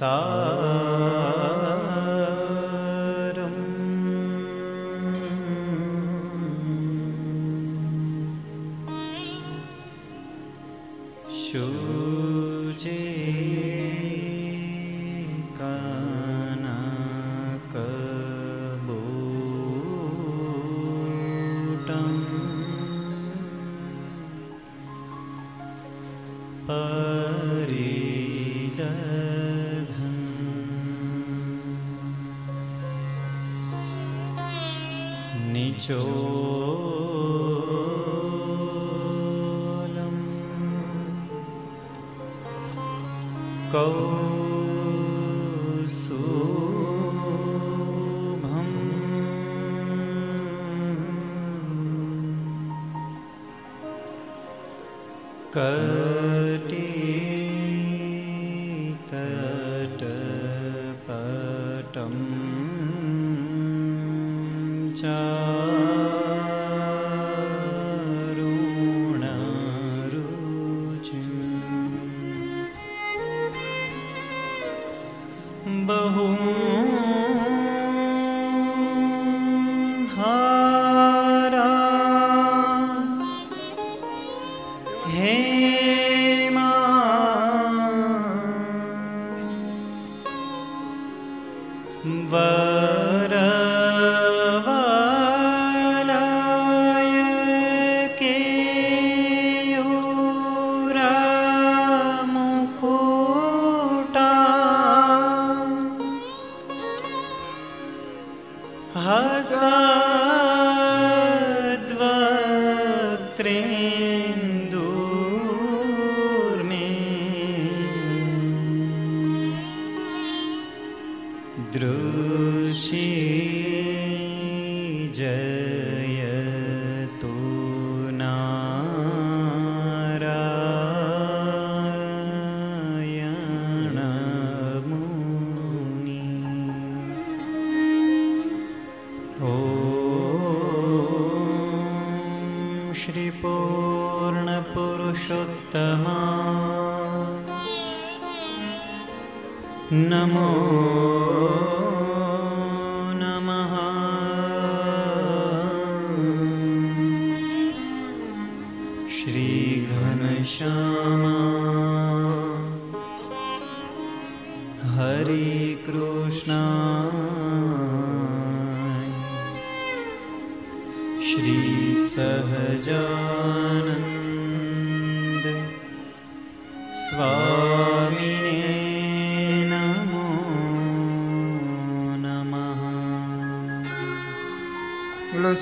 सा 0.00 0.49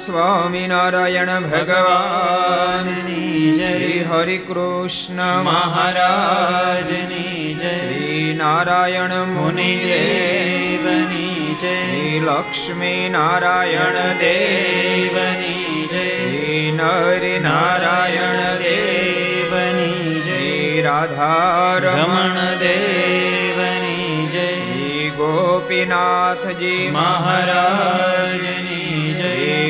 સ્વામિનારાયણ 0.08 1.26
ભગવાનની 1.26 3.54
શ્રી 3.54 4.04
હરિકૃષ્ણ 4.04 5.42
મહારાજની 5.42 7.54
જય. 7.54 7.66
શ્રી 7.66 8.34
નારાયણ 8.38 9.24
મુનિદેવની 9.24 11.56
જય. 11.60 11.68
શ્રી 11.68 12.22
લક્ષ્મી 12.24 13.08
નારાયણ 13.08 14.18
દેવની 14.18 15.88
જય. 15.90 16.08
શ્રી 16.08 16.72
નર 16.76 17.40
નારાયણ 17.40 18.58
દેવની 18.58 20.20
શ્રી 20.20 20.82
રાધારમણ 20.82 22.58
દેવની 22.58 24.28
જય. 24.32 24.46
શ્રી 24.46 25.10
ગોપીનાથજી 25.10 26.90
મહારાજની 26.92 28.67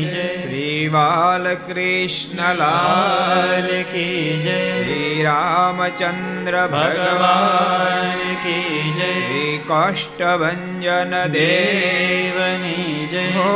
જય 0.07 0.27
શ્રી 0.33 0.83
બાલકૃષ્ણ 0.89 2.43
લાલ 2.57 3.71
કી 3.91 4.21
જય 4.39 4.57
શ્રી 4.61 5.11
રામચંદ્ર 5.23 6.59
ભગવાન 6.69 8.23
કી 8.45 8.83
જય 8.93 9.11
શ્રી 9.11 9.55
કાષ્ટભન 9.67 11.17
દેવની 11.33 12.99
જય 13.09 13.27
હો 13.37 13.51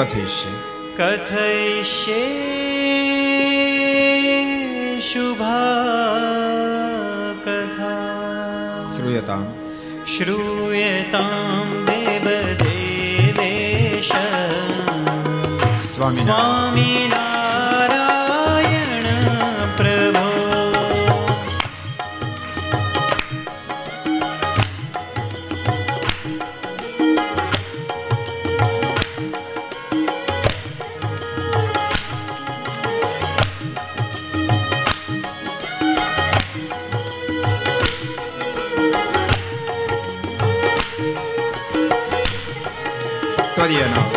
કથયિષ્ય 0.00 0.52
કથયિષ્ય 0.98 2.20
શુભા 5.00 6.14
કથા 7.44 7.96
શ્રૂયતામ 8.92 9.44
શ્રૂયતામ 10.06 11.68
દેવ 11.88 12.26
દેવેશ 12.62 14.14
સ્વામી 15.88 16.89
Iya. 43.70 44.09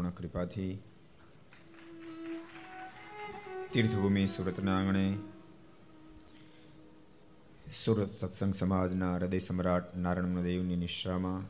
પૂર્ણ 0.00 0.14
કૃપાથી 0.14 0.72
તીર્થભૂમિ 3.72 4.22
સુરતના 4.26 4.76
આંગણે 4.76 5.04
સુરત 7.74 8.10
સત્સંગ 8.10 8.54
સમાજના 8.54 9.10
હૃદય 9.16 9.40
સમ્રાટ 9.40 9.90
નારાયણ 9.98 10.46
દેવની 10.46 10.78
નિશ્રામાં 10.78 11.42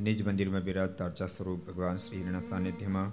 નિજ 0.00 0.24
મંદિરમાં 0.24 0.64
બિરાજતા 0.64 1.06
અર્ચા 1.06 1.30
સ્વરૂપ 1.30 1.62
ભગવાન 1.66 1.98
શ્રીના 1.98 2.42
સાનિધ્યમાં 2.42 3.10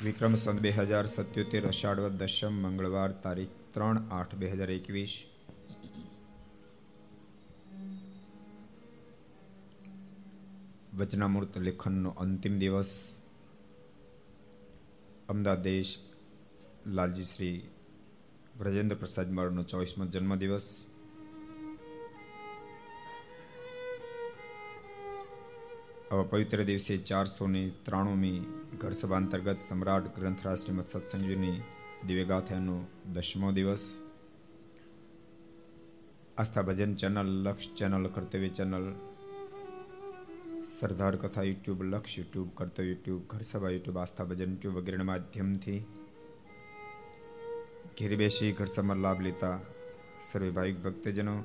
વિક્રમ 0.00 0.34
સંત 0.36 0.58
બે 0.60 0.72
હજાર 0.74 1.06
સત્યોતેર 1.08 1.64
અષાઢ 1.66 2.06
દશમ 2.18 2.62
મંગળવાર 2.64 3.18
તારીખ 3.20 3.54
ત્રણ 3.74 4.06
આઠ 4.12 4.34
બે 4.36 4.52
હજાર 4.52 4.70
એકવીસ 4.72 5.14
વચનામૃત 11.00 11.58
લેખનનો 11.58 12.10
અંતિમ 12.10 12.58
દિવસ 12.58 12.92
અમદાવાદ 15.28 15.62
દેશ 15.62 15.92
લાલજી 16.86 17.24
શ્રી 17.24 17.56
વ્રજેન્દ્ર 18.58 18.96
પ્રસાદ 18.96 19.28
માળનો 19.32 19.62
ચોવીસમો 19.62 20.04
જન્મદિવસ. 20.06 20.66
આવા 26.10 26.22
પવિત્ર 26.22 26.64
દિવસે 26.64 26.96
ચારસો 26.96 27.46
ને 27.46 27.62
ત્રાણુંમી 27.84 28.38
ઘર 28.80 28.92
સભા 28.92 29.16
અંતર્ગત 29.16 29.58
સમ્રાટ 29.58 30.14
ગ્રંથરાજ 30.16 30.58
શ્રીમદ 30.58 30.88
સત્સંગીની 30.88 31.58
દિવ્યગાથાનો 32.06 32.76
દસમો 33.12 33.52
દિવસ. 33.52 33.84
Aastha 36.38 36.62
Bhajan 36.62 36.92
channel, 36.94 37.30
Laksh 37.44 37.74
channel, 37.74 38.04
Kartavya 38.06 38.48
channel 38.48 38.86
Sardar 40.80 41.16
Katha 41.16 41.44
YouTube 41.44 41.80
Laksh 41.84 42.18
YouTube 42.18 42.50
કર્તવ્ય 42.54 42.84
યુટ્યુબ 42.86 43.22
ઘર 43.26 43.42
સભા 43.44 43.70
યુટ્યુબ 43.70 43.98
આસ્થા 43.98 44.26
ભજન 44.26 44.52
યુટ્યુબ 44.52 44.76
વગેરેના 44.78 45.08
માધ્યમથી 45.08 45.80
ઘેર 47.96 48.12
બેસી 48.16 48.50
ઘર 48.52 48.68
સમર 48.68 48.98
લાભ 48.98 49.20
લેતા 49.20 49.56
સર્વે 50.22 50.50
ભાવિક 50.50 50.78
ભક્તજનો 50.78 51.36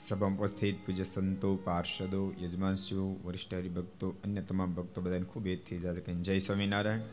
સભામાં 0.00 0.40
ઉપસ્થિત 0.40 0.82
પૂજ્ય 0.84 1.06
સંતો 1.06 1.50
પાર્ષદો 1.64 2.22
યજમાનશ્રીઓ 2.38 3.06
વરિષ્ઠ 3.22 3.56
હરિભક્તો 3.56 4.14
અન્ય 4.24 4.42
તમામ 4.44 4.74
ભક્તો 4.74 4.98
બધાને 5.02 5.26
ખૂબ 5.26 5.46
એથી 5.48 5.80
જાતે 5.80 6.00
કહીને 6.02 6.22
જય 6.22 6.40
સ્વામિનારાયણ 6.40 7.08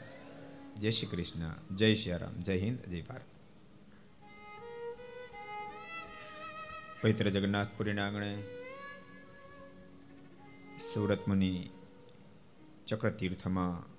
જય 0.78 0.92
શ્રી 0.92 1.12
કૃષ્ણ 1.12 1.56
જય 1.76 1.96
શ્રી 1.96 2.20
રામ 2.20 2.44
જય 2.44 2.62
હિન્દ 2.62 2.92
જય 2.92 3.08
ભારત 3.08 3.35
પવિત્ર 7.02 7.30
જગન્નાથપુરીના 7.30 8.08
આંગણે 8.08 8.44
સુરત 10.94 11.28
મુનિ 11.28 11.70
ચક્રતીર્થમાં 12.88 13.96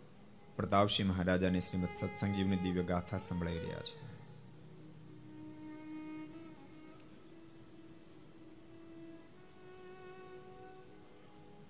પ્રતાપસિંહ 0.57 1.09
મહારાજાને 1.09 1.61
શ્રીમદ 1.61 1.89
સત્સંગજીવની 1.93 2.57
દિવ્ય 2.57 2.83
ગાથા 2.83 3.17
સંભળાઈ 3.17 3.59
રહ્યા 3.59 3.81
છે. 3.81 4.07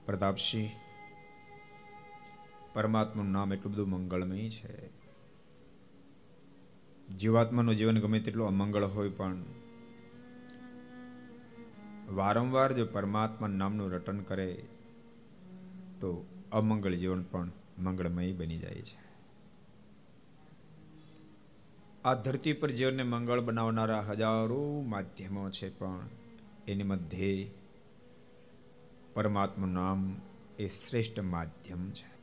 પ્રતાપસિંહ, 0.06 0.70
પરમાત્માનું 2.74 3.32
નામ 3.32 3.52
એટલું 3.52 3.72
બધું 3.72 3.88
મંગળમય 3.88 4.50
છે. 4.50 4.88
જીવાત્માનું 7.08 7.76
જીવન 7.76 8.00
ગમે 8.00 8.20
તેટલું 8.20 8.48
અમંગળ 8.48 8.84
હોય 8.84 9.08
પણ 9.08 9.36
વારંવાર 12.08 12.72
જો 12.72 12.86
પરમાત્મા 12.86 13.48
નામનું 13.48 13.92
રટન 13.92 14.20
કરે, 14.20 14.64
તો 16.00 16.26
અમંગળ 16.52 16.94
જીવન 16.94 17.22
પણ 17.22 17.52
મંગળમય 17.78 18.32
બની 18.32 18.58
જાય 18.58 18.74
છે. 18.74 19.06
આ 22.04 22.14
ધરતી 22.14 22.52
પર 22.52 22.70
જીવનને 22.70 23.02
મંગળ 23.02 23.40
બનાવનારા 23.40 24.00
હજારો 24.00 24.82
માધ્યમો 24.82 25.50
છે, 25.50 25.78
પણ 25.78 26.08
એની 26.68 26.82
મધ્યે 26.82 27.50
પરમાત્મા 29.14 29.66
નામ 29.66 30.16
એ 30.58 30.68
શ્રેષ્ઠ 30.68 31.20
માધ્યમ 31.20 31.90
છે. 31.90 32.16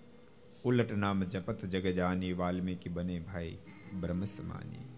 ઉલટ 0.63 0.91
નામ 0.91 1.23
જપત 1.23 1.65
જગજાની 1.65 2.33
વાલ્મીકી 2.33 2.89
બને 2.89 3.19
ભાઈ 3.19 3.57
બ્રહ્મ 3.99 4.23
સમાની 4.23 4.92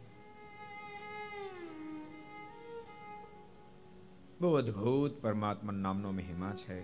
બહુ 4.41 4.53
અદ્ભુત 4.53 5.21
પરમાત્મા 5.21 5.71
નામનો 5.71 6.11
મહિમા 6.11 6.53
છે. 6.55 6.83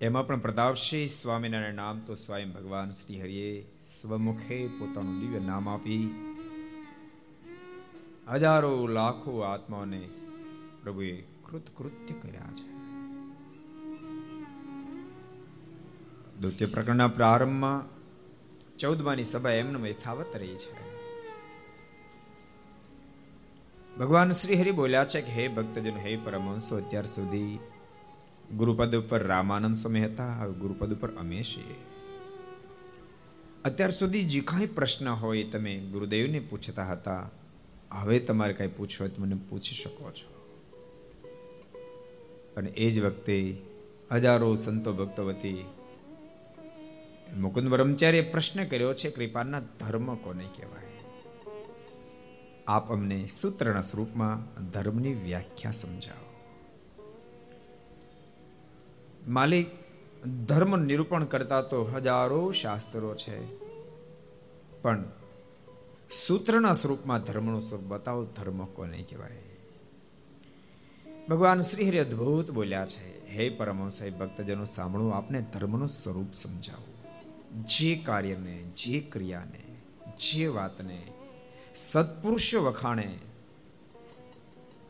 એમાં 0.00 0.26
પણ 0.26 0.40
પ્રતાપસિંહ 0.40 1.08
સ્વામિનારાયણ 1.08 1.74
નામ 1.74 2.00
તો 2.00 2.14
સ્વયં 2.14 2.52
ભગવાન 2.52 2.90
શ્રી 2.90 3.20
હરિએ 3.20 3.72
સ્વમુખે 4.00 4.68
પોતાનું 4.68 5.18
દિવ્ય 5.18 5.38
નામ 5.38 5.68
આપી. 5.68 6.10
હજારો 8.28 8.86
લાખો 8.86 9.40
આત્માઓને 9.40 10.08
પ્રભુએ 10.82 11.24
કૃતકૃત્ય 11.44 12.14
કર્યા 12.14 12.52
છે. 12.54 12.76
દ્વિતીય 16.40 16.68
પ્રકરણના 16.68 17.08
પ્રારંભમાં 17.08 17.84
ચૌદમાની 18.78 19.24
સભા 19.24 19.50
એમને 19.50 19.90
યથાવત 19.90 20.36
રહી 20.36 20.56
છે. 20.56 20.85
ભગવાન 23.98 24.30
શ્રી 24.30 24.54
હરિ 24.54 24.70
બોલ્યા 24.70 25.04
છે 25.04 25.20
કે, 25.20 25.32
હે 25.32 25.48
ભક્તજન, 25.48 25.96
હે 25.96 26.16
પરમહંસો, 26.16 26.76
અત્યાર 26.76 27.06
સુધી 27.06 27.58
ગુરુપદ 28.56 28.96
ઉપર 28.96 29.22
રામાનંદ 29.22 29.76
સ્વામી 29.76 30.04
હતા, 30.04 30.32
હવે 30.32 30.52
ગુરુપદ 30.52 30.94
ઉપર 30.94 31.10
અમે 31.10 31.42
છીએ. 31.42 31.74
અત્યાર 33.64 33.90
સુધી 33.90 34.24
જે 34.24 34.40
કાંઈ 34.40 34.66
પ્રશ્ન 34.66 35.08
હોય 35.08 35.44
તમે 35.44 35.78
ગુરુદેવને 35.78 36.40
પૂછતા 36.40 36.84
હતા, 36.84 37.30
હવે 37.92 38.18
તમારે 38.18 38.52
કાંઈ 38.52 38.68
પૂછવું 38.68 38.96
હોય 39.00 39.08
તો 39.08 39.22
મને 39.22 39.36
પૂછી 39.48 39.74
શકો 39.74 40.10
છો. 40.10 40.36
અને 42.56 42.70
એ 42.70 42.90
જ 42.90 43.00
વખતે 43.00 43.56
હજારો 44.12 44.54
સંતો 44.54 44.92
ભક્તો 44.92 45.26
વતી 45.26 45.64
મુકુંદ 47.36 47.68
બ્રહ્મચાર્ય 47.68 48.20
પ્રશ્ન 48.20 48.64
કર્યો 48.64 48.94
છે, 48.94 49.10
કૃપાના 49.10 49.60
ધર્મ 49.60 50.14
કોને 50.14 50.44
કહેવાય? 50.56 50.85
આપ 52.68 52.92
અમને 52.92 53.26
સૂત્રના 53.26 53.80
સ્વરૂપમાં 53.80 54.64
ધર્મની 54.70 55.14
વ્યાખ્યા 55.14 55.70
સમજાવો. 55.70 56.26
માલિક, 59.28 59.66
ધર્મ 60.26 60.76
નિરૂપણ 60.76 61.24
કરતા 61.24 61.62
તો 61.62 61.84
હજારો 61.84 62.52
શાસ્ત્રો 62.52 63.14
છે. 63.14 63.58
પણ 64.82 65.04
સૂત્રના 66.12 66.72
સ્વરૂપમાં 66.72 67.20
ધર્મનો 67.20 67.60
સ્વરૂપ 67.60 67.84
બતાવો, 67.84 68.24
ધર્મ 68.24 68.64
કોને 68.64 69.04
કહેવાય? 69.08 69.42
ભગવાન 71.28 71.60
શ્રી 71.60 71.88
હરિ 71.88 71.98
અદ્ભુત 71.98 72.50
બોલ્યા 72.50 72.86
છે. 72.86 73.28
હે 73.30 73.48
પરમહંસ, 73.48 74.02
હે 74.02 74.10
ભક્તજનો, 74.10 74.64
સાંભળો, 74.64 75.08
આપને 75.08 75.46
ધર્મનું 75.52 75.88
સ્વરૂપ 75.88 76.32
સમજાવો. 76.32 76.94
જે 77.62 77.96
કાર્યને, 77.96 78.62
જે 78.62 79.00
ક્રિયાને, 79.00 79.80
જે 80.16 80.46
વાતને 80.46 81.02
સત્પુરુષો 81.76 82.62
વખાણે, 82.62 83.18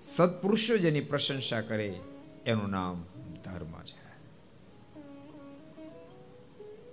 સત્પુરુષો 0.02 0.76
જેની 0.76 1.00
પ્રશંસા 1.00 1.60
કરે, 1.60 2.00
એનું 2.46 2.70
નામ 2.70 3.04
ધર્મ 3.44 3.72
છે. 3.84 4.06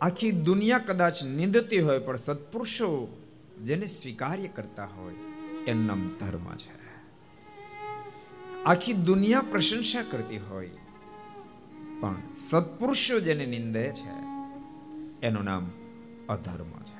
આખી 0.02 0.32
દુનિયા 0.32 0.78
કદાચ 0.78 1.24
નિંદતી 1.24 1.80
હોય, 1.80 2.00
પણ 2.00 2.16
સત્પુરુષો 2.16 3.18
જેને 3.66 3.88
સ્વીકાર્ય 3.88 4.48
કરતા 4.48 4.86
હોય, 4.86 5.14
એનું 5.68 5.86
નામ 5.86 6.10
ધર્મ 6.20 6.56
છે. 6.58 6.84
આખી 8.66 8.94
દુનિયા 8.94 9.42
પ્રશંસા 9.42 10.04
કરતી 10.12 10.38
હોય, 10.38 10.70
પણ 12.02 12.16
સત્પુરુષો 12.36 13.20
જેને 13.20 13.46
નિંદે 13.46 13.92
છે, 13.92 14.12
એનું 15.28 15.44
નામ 15.44 15.72
અધર્મ 16.30 16.72
છે. 16.84 16.93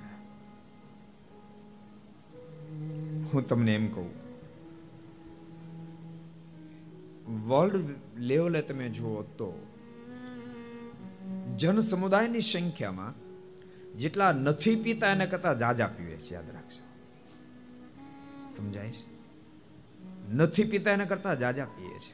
હું 3.34 3.48
તમને 3.48 3.76
એમ 3.76 3.88
કહું. 3.94 4.10
વર્લ્ડ 7.48 7.76
લેવલે 8.18 8.62
તમે 8.62 8.90
જુઓ 8.90 9.22
તો 9.22 9.68
જન 11.58 11.80
સમુદાયની 11.80 12.42
સંખ્યામાં 12.42 13.14
જેટલા 13.98 14.32
નથી 14.32 14.76
પીતા 14.76 15.08
એના 15.08 15.26
કરતા 15.26 15.54
જાજા 15.54 15.88
પીવે 15.88 16.18
છે, 16.18 16.34
યાદ 16.34 16.50
રાખશો 16.50 16.84
સમજાય 18.58 18.90
છે? 18.90 19.14
નથી 20.34 20.64
પીતા 20.64 20.92
એના 20.92 21.06
કરતા 21.06 21.34
જાજા 21.34 21.66
પીએ 21.66 22.00
છે. 22.00 22.14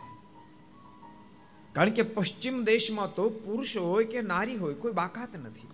કારણ 1.73 1.89
કે 1.89 2.01
પશ્ચિમ 2.01 2.63
દેશમાં 2.63 3.15
તો 3.15 3.29
પુરુષ 3.29 3.77
હોય 3.77 4.05
કે 4.05 4.21
નારી 4.21 4.55
હોય, 4.55 4.73
કોઈ 4.73 4.91
બાકાત 4.91 5.37
નથી. 5.37 5.67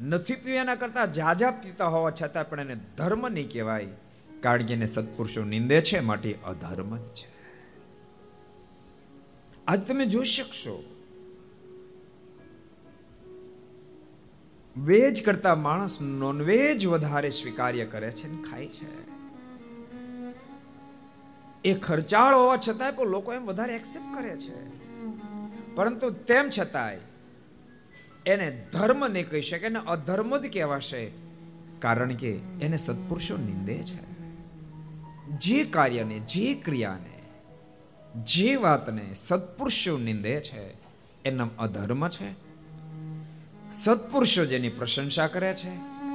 નથી 0.00 0.34
પીવાના 0.34 0.74
કરતા 0.74 1.06
જાજા 1.06 1.50
પીતા 1.50 1.86
હોવા 1.86 2.10
છતાં 2.10 2.48
પણ 2.48 2.60
એને 2.60 2.76
ધર્મ 2.96 3.28
નહીં 3.28 3.50
કહેવાય. 3.50 3.88
કારણ 4.40 4.62
કે 4.62 4.74
એને 4.74 4.86
સત્પુરુષો 4.86 5.44
નિંદે 5.44 5.80
છે, 5.80 6.00
માટે 6.00 6.38
અધર્મ 6.46 6.96
જ 6.96 7.02
છે. 7.02 7.28
આજ 9.66 9.88
તમે 9.88 10.06
જોઈ 10.06 10.24
શકશો. 10.24 10.84
વેજ 14.76 15.24
કરતા 15.24 15.54
માણસ 15.54 16.00
નોનવેજ 16.00 16.86
વધારે 16.86 17.30
સ્વીકાર્ય 17.30 17.84
કરે 17.84 18.10
છે 18.10 18.28
ને 18.28 18.42
ખાય 18.50 18.66
છે. 18.66 19.08
એ 21.64 21.74
ખર્ચાળ 21.74 22.34
હોવા 22.34 22.56
છતાંય 22.56 22.92
પણ 22.92 23.06
લોકો 23.06 23.34
એમ 23.34 23.46
વધારે 23.46 23.74
એક્સેપ્ટ 23.74 24.18
કરે 24.18 24.36
છે. 24.36 24.78
પરંતુ 25.74 26.10
તેમ 26.10 26.50
છતાંય 26.58 26.96
એને 28.26 28.66
ધર્મ 28.72 29.08
નહીં 29.08 29.30
કહી 29.30 29.40
શકે 29.40 29.68
ને 29.68 29.78
અધર્મ 29.86 30.36
જ 30.38 30.52
કહેવાશે. 30.52 31.10
કારણ 31.78 32.14
કે 32.14 32.32
એને 32.60 32.76
સત્પુરુષો 32.76 33.36
નિંદે 33.36 33.82
છે. 33.82 34.08
જે 35.28 35.64
કાર્યને, 35.64 36.18
જે 36.18 36.54
ક્રિયાને, 36.54 37.18
જે 38.22 38.56
વાતને 38.56 39.14
સત્પુરુષો 39.14 39.98
નિંદે 39.98 40.40
છે 40.40 40.72
એનું 41.24 41.56
અધર્મ 41.56 42.08
છે. 42.08 42.48
સત્પુરુષો 43.70 44.44
જેની 44.44 44.68
પ્રશંસા 44.68 45.26
કરે 45.26 45.54
છે 45.54 45.68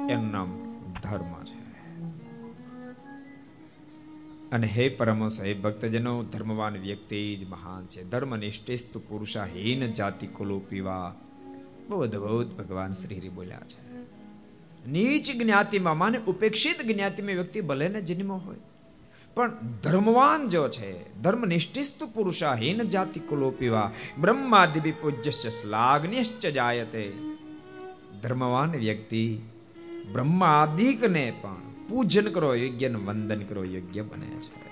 એનું 0.10 0.32
નામ 0.32 0.74
ધર્મ 1.04 1.44
છે. 1.44 1.64
અને 4.52 4.68
હે 4.68 4.90
પરમસ 4.90 5.42
હે 5.42 5.54
ભક્તજનો, 5.54 6.24
ધર્મવાન 6.24 6.78
વ્યક્તિ 6.78 7.36
જ 7.36 7.50
મહાન 7.50 7.86
છે. 7.86 8.04
ધર્મનિષ્ઠિસ્ત 8.04 8.98
પુરુષા 8.98 9.46
હીન 9.46 9.94
જાતિ 9.94 10.28
કુલો 10.28 10.60
પીવા 10.60 11.16
બહુ 11.90 12.02
અદભુત 12.02 12.58
ભગવાન 12.58 12.92
શ્રી 12.92 13.18
હરિ 13.18 13.30
બોલ્યા 13.30 13.60
છે. 13.60 13.94
નીચ 14.88 15.32
જ્ઞાતિમાં 15.32 15.98
માને 15.98 16.18
ઉપેક્ષિત 16.18 16.82
જ્ઞાતિમાં 16.82 17.34
વ્યક્તિ 17.34 17.62
ભલે 17.62 17.88
ને 17.88 18.02
જન્મ 18.02 18.32
હોય. 18.32 18.56
પણ 19.36 19.52
ધર્મવાન 19.84 20.50
જો 20.50 20.70
છે, 20.70 21.22
ધર્મનિષ્ઠિસ્તુ 21.22 22.08
પુરુષા 22.08 22.54
હીન 22.54 22.84
જાતિ 22.84 23.20
કુલો 23.20 23.52
પીવા 23.52 23.92
બ્રહ્માદિ 24.20 24.92
પૂજ્યશ્ચ 24.92 25.48
શ્લાઘ્યશ્ચ 25.48 26.46
જાયતે. 26.46 27.14
ધર્મવાન 28.22 28.72
વ્યક્તિ 28.72 29.40
બ્રહ્માદિકને 30.14 31.34
પણ 31.42 31.56
પૂજન 31.90 32.26
કરો 32.26 32.56
યોગ્ય 32.56 32.90
વંદન 32.90 33.40
કરો, 33.40 33.64
યોગ્ય 33.64 34.02
બને 34.02 34.26
છે. 34.26 34.64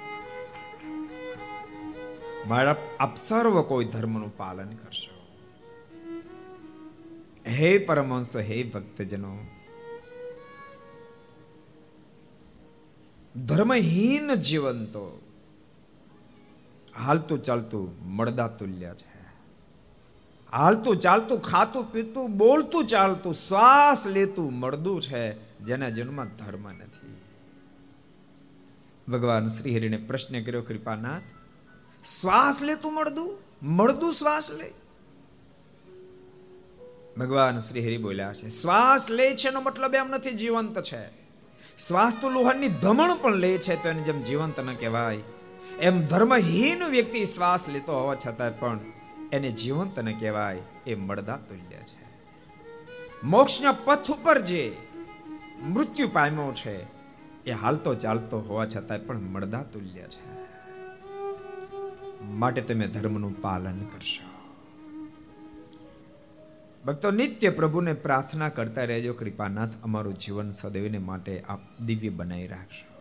બાળક 2.48 2.78
અપસર્વ 3.00 3.62
કોઈ 3.62 3.86
ધર્મનું 3.86 4.38
પાલન 4.38 4.70
કરશો. 4.70 5.21
હે 7.48 7.78
પરમહંસ, 7.78 8.38
હે 8.38 8.64
ભક્તજનો. 8.64 9.38
ધર્મહીન 13.46 14.36
જીવન 14.36 14.86
તો 14.86 15.22
હાલતું 16.98 17.44
ચાલતું 17.44 18.06
મળદા 18.06 18.48
તુલ્ય 18.48 18.94
છે. 18.94 19.22
હાલતું 20.52 20.98
ચાલતું 20.98 21.42
ખાતું 21.42 21.92
પીતું, 21.92 22.38
બોલતું 22.38 22.86
ચાલતું 22.86 23.34
શ્વાસ 23.34 24.08
લેતું 24.08 24.54
મળદું 24.54 25.02
છે, 25.02 25.34
જેના 25.60 25.90
જન્મમાં 25.90 26.28
ધર્મ 26.28 26.70
નથી. 26.70 27.16
ભગવાન 29.12 29.48
શ્રી 29.48 29.76
હરિને 29.76 29.98
પ્રશ્ન 29.98 30.44
કર્યો, 30.44 30.62
કૃપાનાથ, 30.62 31.22
શ્વાસ 32.04 32.62
લેતું 32.62 32.94
મળદું? 32.94 33.38
મળદું 33.66 34.14
શ્વાસ 34.14 34.52
લે? 34.52 34.81
ભગવાન 37.18 37.58
શ્રી 37.58 37.86
હરિ 37.86 37.98
બોલ્યા 37.98 38.34
છે. 38.34 38.50
શ્વાસ 38.50 39.12
લે 39.12 39.36
છે 39.36 39.48
એનો 39.48 39.62
મતલબ 39.62 39.96
એમ 39.96 40.08
નથી, 40.08 40.32
જીવંત 40.32 40.82
છે. 40.82 41.08
શ્વાસ 41.78 42.18
તો 42.22 42.30
લોહાની 42.30 42.68
ધમણ 42.68 43.16
પણ 43.22 43.36
લે 43.36 43.58
છે, 43.58 43.84
તો 43.84 43.90
એને 43.90 44.02
જેમ 44.02 44.22
જીવંત 44.22 44.60
ન 44.60 44.74
કહેવાય. 44.74 45.20
એમ 45.80 46.02
ધર્મહીન 46.02 46.84
વ્યક્તિ 46.84 47.26
શ્વાસ 47.26 47.70
લેતો 47.70 47.94
હોવા 47.94 48.16
છતાં 48.16 48.60
પણ 48.60 48.80
એને 49.32 49.52
જીવંત 49.52 50.00
ન 50.00 50.20
કહેવાય, 50.20 50.62
એ 50.88 50.96
મળદા 50.96 51.38
તુલ્ય 51.38 51.78
છે. 51.78 52.06
મોક્ષના 53.24 53.72
પથ 53.72 54.12
ઉપર 54.12 54.42
જે 54.42 54.78
મૃત્યુ 55.64 56.08
પામ્યો 56.08 56.54
છે, 56.54 56.84
એ 57.46 57.52
હાલતો 57.52 57.94
ચાલતો 57.94 58.40
હોવા 58.40 58.66
છતાં 58.66 59.06
પણ 59.06 59.20
મળદા 59.20 59.64
તુલ્ય 59.64 60.02
છે. 60.02 60.32
માટે 62.24 62.62
તમે 62.62 62.88
ધર્મનું 62.88 63.42
પાલન 63.42 63.80
કરશો. 63.80 64.31
ભક્તો 66.86 67.12
નિત્ય 67.12 67.50
પ્રભુને 67.50 67.94
પ્રાર્થના 67.94 68.50
કરતા 68.50 68.84
રહેજો. 68.84 69.14
કૃપાનાથ 69.14 69.70
અમારું 69.84 70.14
જીવન 70.14 70.52
સદૈવને 70.52 70.98
માટે 70.98 71.44
આપ 71.50 71.60
દિવ્ય 71.82 72.10
બનાવી 72.10 72.48
રાખશો. 72.48 72.92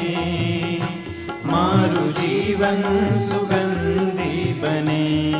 મારું 1.45 2.13
જીવન 2.13 3.09
સુગંધી 3.15 4.53
બને. 4.53 5.33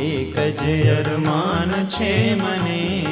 એક 0.00 0.56
જ 0.56 0.88
અરમાન 0.88 1.86
છે 1.86 2.34
મને. 2.34 3.06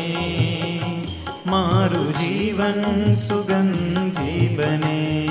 મારું 1.46 2.14
જીવન 2.14 3.14
સુગંધી 3.14 4.56
બને. 4.56 5.28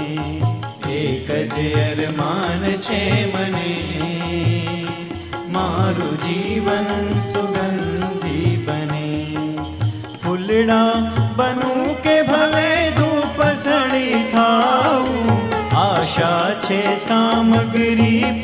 એક 0.89 1.51
જ 1.51 1.73
અરમાન 1.73 2.71
છે 2.71 3.33
મને. 3.35 3.73
મારું 5.49 6.19
જીવન 6.19 7.13
સુગંધી 7.13 8.65
બને. 8.67 9.37
ફૂલડા 10.23 10.91
બનું 11.35 12.01
કે 12.01 12.21
ભલે 12.21 12.91
ધૂપ 12.91 13.43
સળી 13.43 14.29
થાઉં 14.31 15.31
આશા 15.77 16.53
છે 16.59 16.97
સામગ્રી 16.97 18.41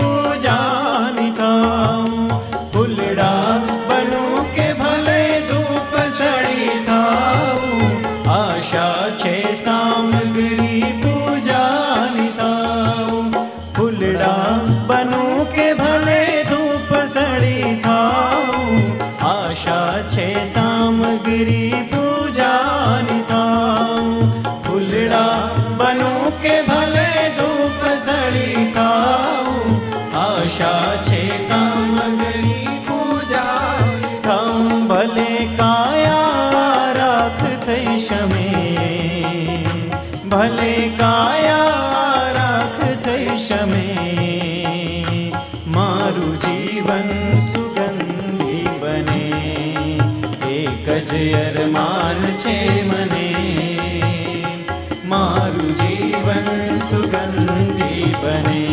બને 58.13 58.63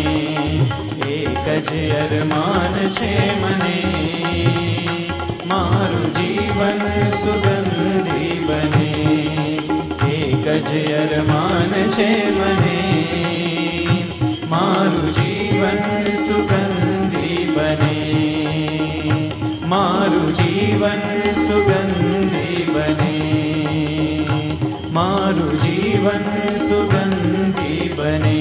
એક 1.11 1.47
જ 1.67 1.71
અરમાન 1.97 2.77
છે 2.91 3.13
મને 3.41 3.79
મારું 5.47 6.09
જીવન 6.17 6.83
સુગંધી 7.13 8.37
બને 8.49 8.93
એક 10.11 10.47
જ 10.67 10.71
અરમાન 10.97 11.73
છે 11.89 12.11
મને 12.31 12.79
મારું 14.51 15.09
જીવન 15.13 15.83
સુગંધી 16.25 17.47
બને 17.53 17.99
મારું 19.67 20.33
જીવન 20.35 21.05
સુગંધી 21.39 22.67
બને 22.75 23.50
મારું 24.91 25.61
જીવન 25.61 26.57
સુગંધી 26.57 27.93
બને. 27.97 28.39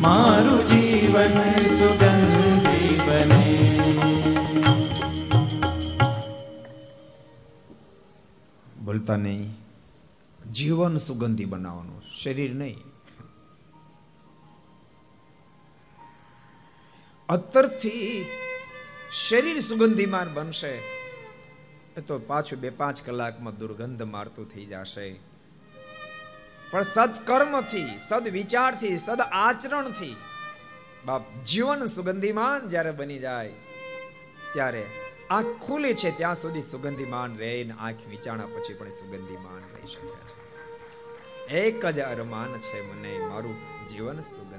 મારું 0.00 0.66
જીવન 0.66 1.66
સુગંધી 1.66 3.00
બને. 3.06 3.80
બોલતા 8.84 9.16
નહીં 9.16 9.54
જીવન 10.52 10.96
સુગંધી 10.96 11.44
બનાવવાનું 11.44 12.02
શરીર 12.22 12.54
નહીં. 12.54 12.78
અત્તરથી 17.28 18.26
શરીર 19.28 19.60
સુગંધીમાન 19.60 20.34
બનશે. 20.34 21.03
તો 22.00 22.18
પાછું 22.18 22.60
બે 22.60 22.70
પાંચ 22.70 23.02
કલાકમાં 23.06 23.56
દુર્ગંધ 23.56 24.02
મારતું 24.02 24.48
થઈ 24.48 24.64
જશે. 24.64 25.20
પણ 26.70 26.82
સત્કર્મથી 26.82 27.98
સદ 27.98 28.28
વિચારથી 28.28 28.98
સદ 28.98 29.20
આચરણથી 29.20 30.16
બાપ 31.04 31.22
જીવન 31.46 31.86
સુગંધીમાન 31.86 32.68
જ્યારે 32.68 32.90
બની 32.90 33.18
જાય, 33.18 33.52
ત્યારે 34.52 34.86
આંખ 35.30 35.46
ખુલી 35.46 35.94
છે 35.94 36.10
ત્યાં 36.16 36.34
સુધી 36.34 36.62
સુગંધીમાન 36.62 37.36
રહે 37.38 37.64
ને 37.64 37.74
આંખ 37.78 37.94
વિચારણા 38.10 38.46
પછી 38.46 38.74
પણ 38.74 38.90
સુગંધીમાન 38.90 39.58
રહી 39.58 39.86
શકે 39.86 40.12
છે. 40.26 40.44
એક 41.56 41.86
જ 41.86 42.00
અરમાન 42.00 42.52
છે 42.58 42.92
મને, 42.92 43.18
મારું 43.18 43.56
જીવન 43.86 44.20
સુગંધી. 44.20 44.53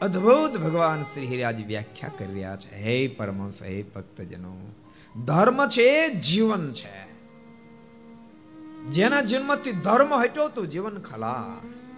અદ્ભુત 0.00 0.60
ભગવાન 0.60 1.02
શ્રી 1.02 1.26
હિરાજ 1.26 1.66
વ્યાખ્યા 1.66 2.10
કરી 2.18 2.32
રહ્યા 2.32 2.56
છે. 2.56 2.76
હે 2.76 3.08
પરમહંસ, 3.08 3.62
હે 3.62 3.82
ભક્તજનો, 3.82 4.56
ધર્મ 5.24 5.66
છે, 5.66 6.08
જીવન 6.08 6.72
છે. 6.72 7.06
જેના 8.86 9.20
જન્મથી 9.20 9.72
ધર્મ 9.72 10.14
હટ્યો 10.14 10.48
તો 10.48 10.66
જીવન 10.66 10.98
ખલાસ. 10.98 11.90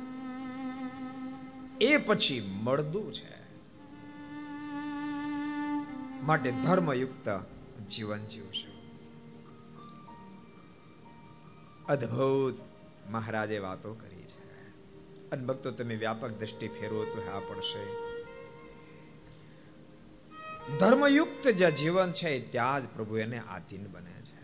એ 1.80 1.96
પછી 1.96 2.60
મળદું 2.62 3.12
છે. 3.12 3.38
માટે 6.22 6.50
ધર્મયુક્ત 6.50 7.40
જીવન 7.88 8.18
જીવશું. 8.18 8.78
અદ્ભુત 11.86 12.54
મહારાજે 13.10 13.58
વાતો 13.58 13.94
કરી. 13.94 14.07
અને 15.32 15.44
ભક્તો, 15.44 15.70
તમે 15.70 15.96
વ્યાપક 15.96 16.28
દ્રષ્ટિ 16.28 16.68
ફેરવો 16.68 17.04
તો 17.04 17.32
હા 17.32 17.38
પડશે. 17.38 18.08
ધર્મયુક્ત 20.78 21.48
જે 21.48 21.70
જીવન 21.70 22.12
છે, 22.12 22.52
ત્યાં 22.52 22.82
જ 22.82 22.88
પ્રભુ 22.94 23.16
એને 23.16 23.38
આધીન 23.38 23.86
બને 23.86 24.10
છે. 24.10 24.38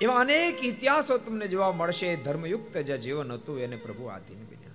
એવા 0.00 0.14
અનેક 0.14 0.64
ઇતિહાસો 0.64 1.18
તમને 1.18 1.48
જોવા 1.48 1.72
મળશે, 1.72 2.16
ધર્મયુક્ત 2.16 2.78
જે 2.78 2.98
જીવન 2.98 3.32
હતું, 3.32 3.60
એને 3.60 3.76
પ્રભુ 3.76 4.04
આધીન 4.04 4.38
બન્યા. 4.38 4.66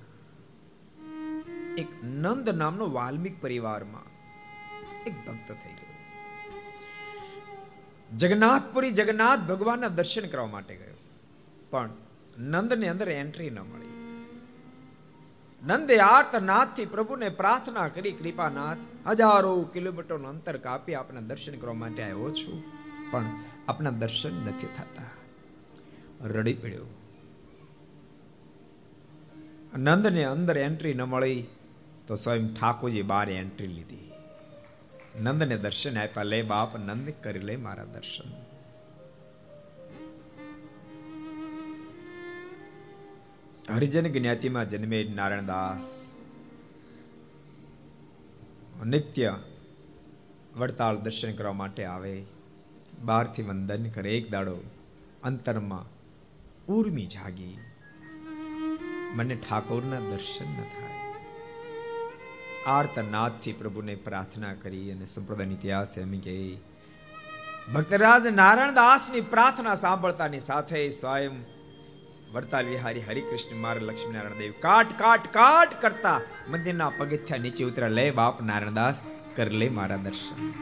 એક 1.78 1.88
નંદ 2.04 2.50
નામનો 2.50 2.92
વાલ્મિક 2.92 3.42
પરિવારમાં 3.42 4.04
એક 5.04 5.26
ભક્ત 5.26 5.52
થઈ 5.52 5.74
ગયો. 5.74 5.92
જગન્નાથપુરી 8.18 8.92
જગન્નાથ 8.92 9.40
ભગવાનના 9.40 9.88
દર્શન 9.88 10.28
કરવા 10.28 10.48
માટે 10.48 10.76
ગયો. 10.76 10.96
પણ 11.70 11.90
નંદને 12.44 12.88
અંદર 12.88 13.10
એન્ટ્રી 13.14 13.50
ન 13.50 13.60
મળી 13.62 13.98
નંદે 15.62 15.96
આર્તનાથથી 16.04 16.88
પ્રભુને 16.88 17.28
પ્રાર્થના 17.32 17.90
કરી 17.90 18.14
કૃપાનાથ 18.14 18.86
હજારો 19.12 19.52
કિલોમીટરનું 19.74 20.30
અંતર 20.32 20.58
કાપી 20.60 20.96
આપના 20.96 21.28
દર્શન 21.28 21.58
કરવા 21.58 21.82
માટે 21.82 22.02
આવ્યો 22.04 22.32
છું 22.34 22.60
પણ 23.12 23.28
આપના 23.68 23.96
દર્શન 23.96 24.36
નથી 24.44 24.72
થતા 24.74 25.10
રડી 26.30 26.58
પડ્યો 26.58 26.90
નંદને 29.80 30.24
અંદર 30.26 30.58
એન્ટ્રી 30.60 30.96
ન 30.96 31.04
મળી 31.06 31.42
તો 32.08 32.14
સ્વયં 32.16 32.48
ઠાકોરજી 32.52 33.06
બાર 33.06 33.28
એન્ટ્રી 33.34 33.72
લીધી 33.72 34.10
નંદને 35.20 35.58
દર્શન 35.58 35.96
આપ્યા 35.98 36.32
લે 36.32 36.40
બાપ 36.46 36.72
નંદ 36.80 37.08
કરી 37.22 37.46
લે 37.46 37.56
મારા 37.58 37.92
દર્શન 37.94 38.32
હરિજન 43.72 44.12
જ્ઞાતિમાં 44.12 44.70
જન્મે 44.70 45.04
નારાયણદાસ 45.04 46.02
નિત્ય 48.86 49.36
વડતાલ 50.56 50.96
દર્શન 50.96 51.36
કરવા 51.36 51.54
માટે 51.54 51.86
આવે. 51.86 52.24
બહારથી 53.02 53.44
વંદન 53.44 53.90
કરે. 53.90 54.18
એક 54.18 54.32
દાડો 54.32 54.58
અંતરમાં 55.24 55.86
ઉર્મી 56.74 57.06
જાગી. 57.06 57.58
મને 59.16 59.36
ઠાકોરના 59.36 60.00
દર્શન 60.00 60.46
ન 60.46 60.62
થાય. 60.62 61.14
આર્તનાથથી 62.66 63.54
પ્રભુને 63.54 63.96
પ્રાર્થના 63.96 64.54
કરી 64.54 64.92
અને 64.92 65.06
સંપ્રદાય 65.06 65.48
ઇતિહાસ 65.48 65.98
એમ 65.98 66.20
કે, 66.20 66.58
ભક્તરાજ 67.74 68.28
નારાયણદાસની 68.28 69.22
પ્રાર્થના 69.22 69.76
સાંભળતાની 69.76 70.40
સાથે 70.40 70.90
સ્વયં 70.90 71.61
વડતાલ 72.34 72.66
વિહારી 72.66 73.02
હરિકૃષ્ણ, 73.02 73.56
માર 73.56 73.82
લક્ષ્મીનારાયણ 73.82 74.38
દેવ. 74.38 74.52
કાટ 74.60 75.00
કાટ 75.00 75.34
કાટ 75.34 75.82
કરતા 75.82 76.22
મંદિરના 76.50 76.90
પગથિયા 76.90 77.38
નીચે 77.38 77.64
ઉતરા. 77.64 77.88
લે 77.88 78.12
બાપ 78.12 78.42
નારાયણદાસ 78.42 79.02
કર 79.36 79.52
લે 79.52 79.70
મારા 79.70 79.96
દર્શન. 79.96 80.54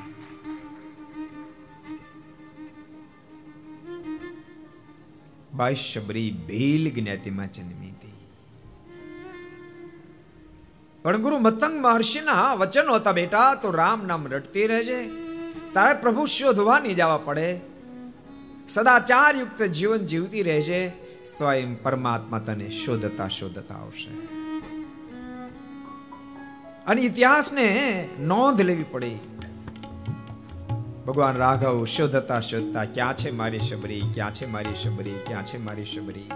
બાઈ 5.54 5.76
શબરી 5.76 6.32
ભીલ 6.48 6.94
જ્ઞાતિમાં 6.94 7.52
જન્મી 7.52 7.90
હતી. 7.90 8.14
પણ 11.04 11.18
ગુરુ 11.18 11.38
મતંગ 11.38 11.82
મહર્ષિના 11.82 12.54
વચનો 12.54 12.96
હતા, 12.96 13.12
બેટા, 13.12 13.56
તો 13.56 13.72
રામ 13.72 14.06
નામ 14.06 14.28
રટતી 14.28 14.68
રહેજે. 14.68 15.10
તારે 15.74 16.02
પ્રભુ 16.02 16.26
શોધવા 16.26 16.80
નહીં 16.80 16.96
જવા 16.96 17.18
પડે. 17.18 17.60
સદાચાર 18.68 19.36
યુક્ત 19.36 19.64
જીવન 19.64 19.98
જીવતી 19.98 20.44
રહેજે. 20.44 21.09
સ્વયં 21.38 21.84
પરમાત્મા 21.84 22.40
તને 22.40 22.70
શોધતા 22.70 23.28
શોધતા 23.28 23.76
આવશે. 23.76 24.10
અને 26.88 27.02
ઇતિહાસને 27.02 28.10
નોંધ 28.20 28.62
લેવી 28.62 28.84
પડી. 28.84 29.16
ભગવાન 31.08 31.36
રાઘવ 31.36 31.86
શોધતા 31.86 32.40
શોધતા, 32.40 32.86
ક્યાં 32.86 33.18
છે 33.18 33.32
મારી 33.32 33.60
શબરી? 33.60 34.02
ક્યાં 34.14 34.34
છે 34.34 34.46
મારી 34.46 34.76
શબરી? 34.76 35.16
ક્યાં 35.28 35.46
છે 35.46 35.58
મારી 35.58 35.86
શબરી? 35.86 36.32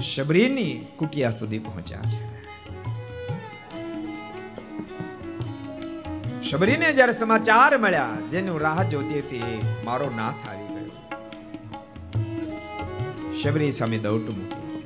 શબરીની 0.00 0.86
કુટિયા 0.96 1.30
સુધી 1.30 1.58
પહોંચ્યા 1.58 2.00
છે. 2.00 2.32
શબરીને 6.42 6.92
જ્યારે 6.92 7.12
સમાચાર 7.12 7.78
મળ્યા, 7.78 8.16
જેનું 8.30 8.60
રાહ 8.60 8.82
જોતી 8.82 9.18
હતી, 9.18 9.60
મારો 9.84 10.10
નાથ 10.16 10.48
આવી 10.48 10.61
શબરી 13.42 13.72
સામે 13.72 13.98
દૌટ 13.98 14.30
મૂકી. 14.30 14.84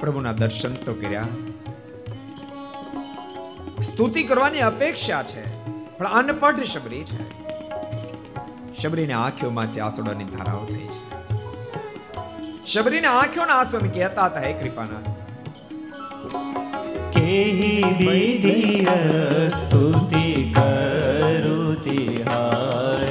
પ્રભુના 0.00 0.32
દર્શન 0.32 0.74
તો 0.74 0.94
કર્યા. 0.94 1.22
સ્તુતિ 3.82 4.22
કરવાની 4.22 4.58
અપેક્ષા 4.58 5.22
છે, 5.22 5.64
પણ 5.98 6.06
અનપઢ 6.06 6.62
શબરી 6.62 7.04
છે. 7.04 7.18
શબરીને 8.82 9.12
આંખોમાંથી 9.12 9.80
આંસુડાની 9.80 10.24
ધારાઓ 10.24 10.64
થઈ 10.64 10.86
છે. 10.86 11.08
શબરીને 12.66 13.06
આંખોના 13.06 13.54
આંસુ 13.54 13.78
કહેતા 13.78 14.24
હતા, 14.24 14.40
હે 14.40 14.52
કૃપાનાથ. 14.52 15.08
કેહી 17.16 17.82
વિધિય 17.98 19.48
સ્તુતિ 19.48 20.54
કરુતિ 20.56 22.22
હારી 22.22 23.07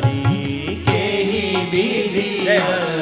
વિધિય 2.57 2.96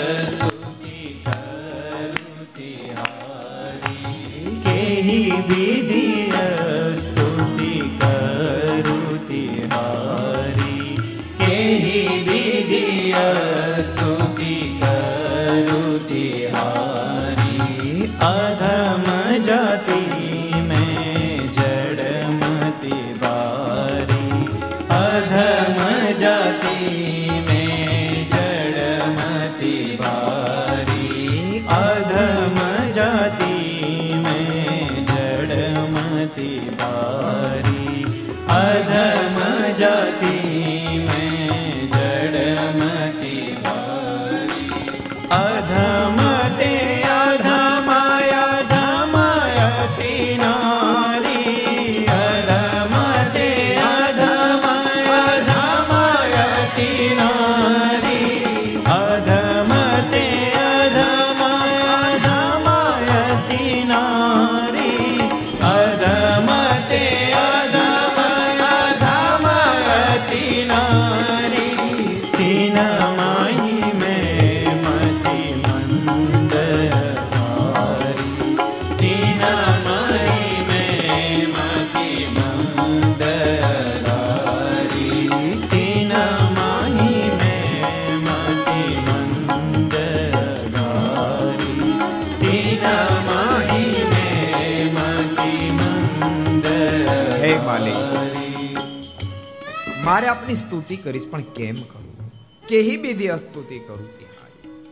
મારે 100.06 100.28
આપની 100.28 100.56
સ્તુતિ 100.56 100.98
કરીશ, 100.98 101.28
પણ 101.28 101.42
કેમ 101.42 101.76
કરું? 101.76 102.34
કેહી 102.68 102.98
બીધી 102.98 103.28
અસ્તુતિ 103.28 103.80
કરું 103.80 104.20
તિહારી? 104.20 104.86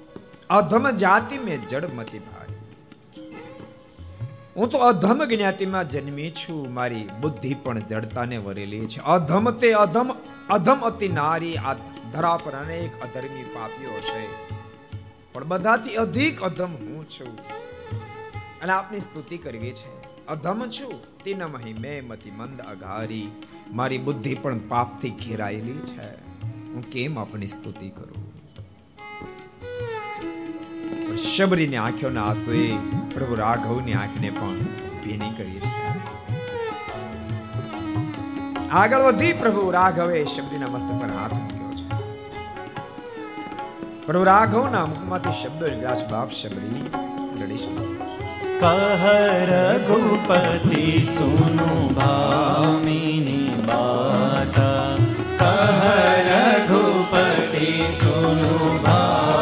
અધમ 0.49 0.89
જાતિ 0.89 1.37
મેં 1.37 1.67
જડમતી 1.67 2.19
ભારી. 2.19 2.53
હું 4.55 4.69
તો 4.69 4.77
અધમ 4.77 5.25
જ્ઞાતિમાં 5.25 5.89
જન્મી 5.89 6.31
છું, 6.31 6.73
મારી 6.73 7.09
બુદ્ધિ 7.21 7.53
પણ 7.53 7.79
જડતાને 7.79 8.37
વરેલી 8.37 8.85
છે. 8.87 8.99
અધમ 8.99 9.51
તે 9.51 9.73
અધમ 9.73 10.15
અધમ 10.49 10.79
અતિ 10.79 11.07
નારી, 11.07 11.55
આ 11.55 11.73
ધરા 12.13 12.37
પર 12.37 12.51
અનેક 12.51 13.01
અધર્મી 13.01 13.43
પાપીઓ 13.43 13.99
છે. 13.99 14.49
પણ 15.33 15.43
બધાથી 15.45 15.95
અધિક 15.95 16.41
અધમ 16.41 16.73
હું 16.73 17.09
છું. 17.09 17.37
અને 18.61 18.73
આપની 18.73 18.99
સ્તુતિ 18.99 19.37
કરવી 19.37 19.71
છે. 19.71 20.02
અધમ 20.27 20.59
છું. 20.59 21.23
તિનમહી 21.23 21.73
મેં 21.73 22.07
મતિ 22.07 22.31
મંદ 22.31 22.61
અઘારી. 22.61 23.31
મારી 23.71 23.97
બુદ્ધિ 23.97 24.35
પણ 24.35 24.59
પાપથી 24.59 25.09
ઘેરાયેલી 25.09 25.73
છે. 25.73 26.13
હું 26.43 26.89
કેમ 26.89 27.19
આપની 27.19 27.47
સ્તુતિ 27.47 27.89
કરું? 27.89 28.23
શબરીની 31.15 31.75
આંખોના 31.75 32.25
આંસુએ 32.25 32.77
પ્રભુ 33.13 33.35
રાઘવની 33.35 33.93
આંખને 33.93 34.29
પણ 34.29 34.57
ભીની 35.03 35.33
કરી 35.37 35.59
છે. 35.59 35.73
આગળ 38.69 38.99
વધી 38.99 39.33
પ્રભુ 39.33 39.71
રાઘવે 39.71 40.25
શબરીના 40.25 40.67
મસ્તક 40.67 41.01
પર 41.01 41.17
હાથ 41.17 41.33
મૂક્યો 41.33 41.73
છે. 41.75 41.89
પ્રભુ 44.05 44.23
રાઘવના 44.23 44.85
મુખમાંથી 44.85 45.43
શબ્દો 45.43 45.67
નીકળ્યા 45.67 46.07
બાપ 46.11 46.31
શબરી 46.31 46.91
રડીશ 47.43 47.67
કહ 48.61 49.05
રઘુપતિ 49.49 50.85
સુનો 51.03 51.71
ભામિની 51.97 53.51
બાતા 53.67 54.95
કહ 55.35 55.83
રઘુપતિ 56.29 57.69
સુનો 57.91 58.57
ભામિની 58.85 59.32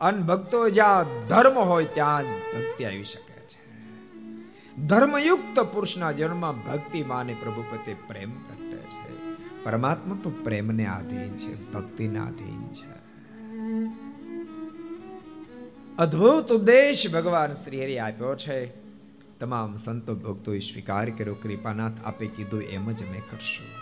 અન 0.00 0.22
ભક્તો 0.22 0.70
જ્યાં 0.70 1.26
ધર્મ 1.28 1.58
હોય 1.58 1.84
ત્યાં 1.84 2.22
જ 2.22 2.26
ભક્તિ 2.26 2.84
આવી 2.84 3.04
શકે 3.04 3.40
છે. 3.40 3.58
ધર્મયુક્ત 4.76 5.60
પુરુષના 5.60 6.12
જન્મમાં 6.12 6.72
ભક્તિ 6.72 7.02
માને 7.02 7.36
પ્રભુ 7.40 7.64
પ્રેમ 8.08 8.30
પ્રગટે 8.30 8.76
છે. 8.76 9.34
પરમાત્મા 9.64 10.18
તો 10.22 10.30
પ્રેમને 10.30 10.86
આધીન 10.86 11.36
છે, 11.36 11.72
ભક્તિને 11.72 12.18
આધીન 12.18 12.68
છે. 12.68 12.96
અદ્ભુત 15.98 16.52
ઉપદેશ 16.52 17.12
ભગવાન 17.12 17.52
શ્રી 17.52 17.82
હરિ 17.82 17.98
આપ્યો 17.98 18.36
છે. 18.36 18.66
તમામ 19.38 19.76
સંતો 19.76 20.14
ભક્તોએ 20.14 20.58
સ્વીકાર 20.58 21.10
કર્યો, 21.10 21.34
કૃપાનાથ 21.34 22.04
આપે 22.04 22.26
કીધું, 22.26 22.62
એમ 22.62 22.92
જ 22.92 23.08
અમે 23.08 23.22
કરશું. 23.30 23.75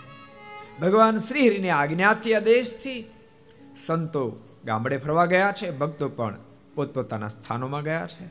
ભગવાન 0.81 1.17
શ્રી 1.17 1.49
હરિની 1.49 1.69
આજ્ઞાથી 1.69 2.33
આદેશથી 2.33 3.05
સંતો 3.75 4.39
ગામડે 4.65 4.97
ફરવા 4.97 5.25
ગયા 5.25 5.51
છે, 5.51 5.71
ભક્તો 5.71 6.09
પણ 6.09 6.37
પોતપોતાના 6.75 7.27
સ્થાનોમાં 7.27 7.83
ગયા 7.83 8.07
છે. 8.07 8.25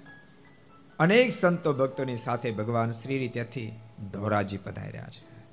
અનેક 0.99 1.33
સંતો 1.33 1.73
ભક્તોની 1.73 2.17
સાથે 2.17 2.51
ભગવાન 2.51 2.91
શ્રી 2.91 3.17
હરિ 3.17 3.29
ત્યાંથી 3.29 3.73
ધોરાજી 4.13 4.57
પધાર્યા 4.57 5.07
છે. 5.07 5.45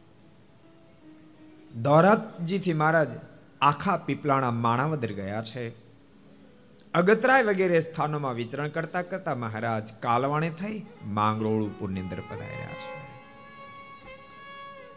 ધોરાજીથી 1.82 2.74
મહારાજ 2.74 3.08
આખા 3.62 3.98
પીપલાણા 3.98 4.52
માણાવદર 4.52 5.14
ગયા 5.14 5.44
છે. 5.44 5.70
અગતરાય 6.94 7.44
વગેરે 7.44 7.80
સ્થાનોમાં 7.80 8.34
વિચરણ 8.34 8.70
કરતા 8.70 9.02
કરતા 9.02 9.36
મહારાજ 9.36 9.94
કાલવાણે 10.00 10.50
થઈ 10.50 10.86
માંગરોળ 11.06 11.64
ઉપરની 11.64 12.02
અંદર 12.02 12.20
પધાર્યા 12.20 12.74
છે. 12.74 13.11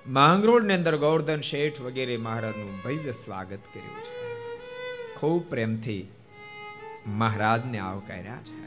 માંગરોળની 0.09 0.75
અંદર 0.75 0.97
ગોવર્ધન 0.97 1.41
શેઠ 1.41 1.81
વગેરે 1.81 2.17
મહારાજનું 2.17 2.83
ભવ્ય 2.83 3.13
સ્વાગત 3.13 3.59
કર્યું 3.75 4.03
છે. 4.03 4.41
ખૂબ 5.15 5.51
પ્રેમથી 5.51 6.09
મહારાજને 7.07 7.79
આવકાર્યા 7.79 8.37
છે. 8.37 8.65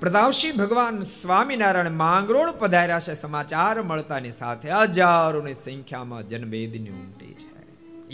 પ્રતાપસિંહ 0.00 0.56
ભગવાન 0.56 1.00
સ્વામિનારાયણ 1.00 1.90
માંગરોળ 1.90 2.50
પધાર્યા 2.50 3.00
છે. 3.00 3.14
સમાચાર 3.14 3.82
મળતાની 3.82 4.30
સાથે 4.30 4.70
હજારોની 4.70 5.54
સંખ્યામાં 5.54 6.28
જનમેદની 6.28 6.90
ઉમટી 6.90 7.34
છે. 7.34 7.56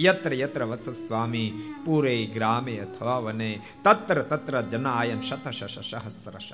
યત્ર 0.03 0.35
યત્ર 0.35 0.65
વત્સ 0.65 0.99
સ્વામી 0.99 1.75
પૂરે 1.85 2.27
ગ્રામે 2.27 2.79
અથવા 2.79 3.19
વને, 3.19 3.61
તત્ર 3.85 4.23
તત્ર 4.23 4.63
જનાયન 4.63 5.21
શત 5.21 5.51
સહસ્રશ 5.51 6.53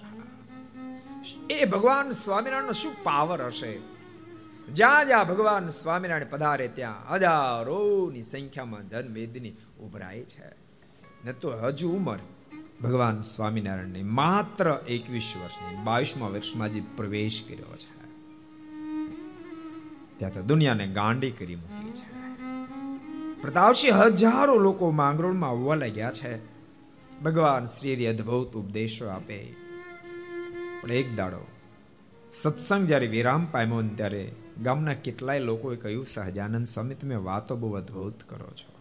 એ 1.50 1.64
ભગવાન 1.64 2.11
સ્વામિનારાયણનો 2.11 2.72
શું 2.72 3.04
પાવર 3.04 3.42
હશે? 3.42 3.98
જ્યાં 4.74 5.07
જ્યાં 5.07 5.28
ભગવાન 5.28 5.68
સ્વામિનારાયણ 5.68 6.24
પધારે 6.31 6.68
ત્યાં 6.68 7.14
હજારોની 7.14 8.22
સંખ્યામાં 8.22 8.88
જનમેદની 8.88 9.52
ઉભરાય 9.81 10.20
છે. 10.20 10.48
ને 11.24 11.33
તો 11.33 11.50
હજુ 11.50 11.90
ઉંમર 11.90 12.18
ભગવાન 12.83 13.20
સ્વામિનારાયણની 13.20 14.02
માત્ર 14.02 14.81
એકવીસ 14.88 15.33
વર્ષની, 15.42 15.85
બાવીસમાં 15.85 16.33
વર્ષમાં 16.33 16.72
જે 16.72 16.83
પ્રવેશ 16.96 17.44
કર્યો 17.48 17.76
છે. 17.76 17.98
ત્યાં 20.18 20.33
તો 20.33 20.42
દુનિયાને 20.42 20.87
ગાંડી 20.87 21.31
કરી 21.31 21.57
મૂકી 21.57 21.90
છે. 21.90 22.18
પ્રતાપસિંહ 23.42 23.94
હજારો 23.94 24.59
લોકો 24.59 24.90
માંગરોળમાં 24.90 25.50
આવવા 25.50 25.74
લાગ્યા 25.74 26.12
છે. 26.12 26.59
ભગવાન 27.22 27.64
શ્રી 27.64 28.07
અદભુત 28.07 28.57
ઉપદેશો 28.57 29.09
આપે. 29.09 29.54
પણ 30.81 30.92
એક 30.92 31.16
દાડો 31.16 31.46
સત્સંગ 32.33 32.87
જ્યારે 32.87 33.07
વિરામ 33.07 33.46
પામ્યો 33.46 33.83
ત્યારે 33.83 34.33
ગામના 34.62 34.94
કેટલાય 34.94 35.38
લોકોએ 35.38 35.77
કહ્યું, 35.77 36.07
સહજાનંદ 36.07 36.66
સ્વામી 36.66 36.94
તમે 36.94 37.14
વાતો 37.14 37.57
બહુ 37.57 37.75
અદભુત 37.75 38.23
કરો 38.23 38.51
છો. 38.51 38.79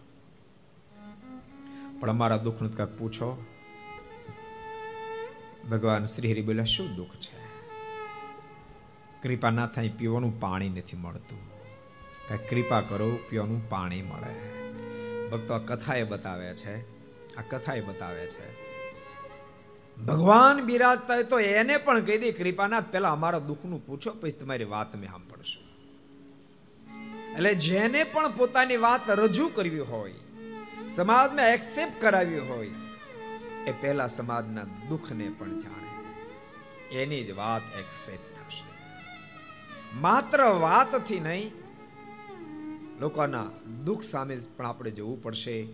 પણ 2.00 2.10
અમારા 2.10 2.36
દુઃખનું 2.36 2.76
કાંક 2.76 2.98
પૂછો. 2.98 3.44
ભગવાન 5.70 6.04
શ્રી 6.04 6.32
હરિ 6.32 6.42
બોલ્યા, 6.42 6.64
શું 6.64 6.96
દુઃખ 6.96 7.08
છે? 7.08 7.38
કૃપા 9.22 9.50
ના 9.50 9.66
થાય 9.66 9.88
પીવાનું 9.88 10.40
પાણી 10.40 10.68
નથી 10.68 10.96
મળતું. 10.96 11.38
કાંઈ 12.28 12.46
કૃપા 12.48 12.80
કરો, 12.80 13.18
પીવાનું 13.28 13.68
પાણી 13.68 14.02
મળે. 14.02 14.58
ભક્તો 15.28 15.54
આ 15.54 15.58
કથા 15.58 15.94
એ 15.94 16.04
બતાવે 16.04 16.54
છે, 16.54 16.80
આ 17.36 17.42
કથા 17.50 17.74
એ 17.74 17.80
બતાવે 17.80 18.26
છે. 18.26 18.68
ભગવાન 20.04 20.64
બિરાજતા 20.64 21.14
હોય 21.14 21.24
તો 21.24 21.40
એને 21.40 21.76
પણ 21.76 22.00
કહી 22.00 22.18
દે, 22.18 22.32
કૃપાનાથ 22.32 22.84
પહેલા 22.90 23.10
અમારા 23.10 23.38
દુઃખનું 23.38 23.86
પૂછો, 23.86 24.10
પછી 24.10 24.30
તમારી 24.30 24.64
વાત 24.64 24.96
મેં 24.96 25.10
સાંભળશું. 25.10 25.27
એટલે 27.36 27.54
જેને 27.54 28.04
પણ 28.04 28.32
પોતાની 28.32 28.76
વાત 28.76 29.10
રજૂ 29.10 29.48
કરવી 29.48 29.78
હોય 29.78 30.14
સમાજમાં 30.88 31.48
એક્સેપ્ટ 31.48 32.00
કરાવી 32.00 32.38
હોય, 32.38 32.70
એ 33.66 33.72
પહેલા 33.72 34.06
સમાજના 34.06 34.62
દુઃખને 34.88 35.30
પણ 35.38 35.58
જાણે. 35.58 35.90
એની 36.94 37.24
જ 37.24 37.30
વાત 37.30 37.62
એક્સેપ્ટ 37.78 38.34
થશે. 38.34 38.64
માત્ર 39.94 40.44
વાતથી 40.44 41.20
નહીં, 41.20 41.52
લોકોના 43.00 43.46
દુઃખ 43.84 44.02
સામે 44.02 44.38
પણ 44.56 44.66
આપણે 44.66 44.90
જવું 44.90 45.22
પડશે, 45.22 45.66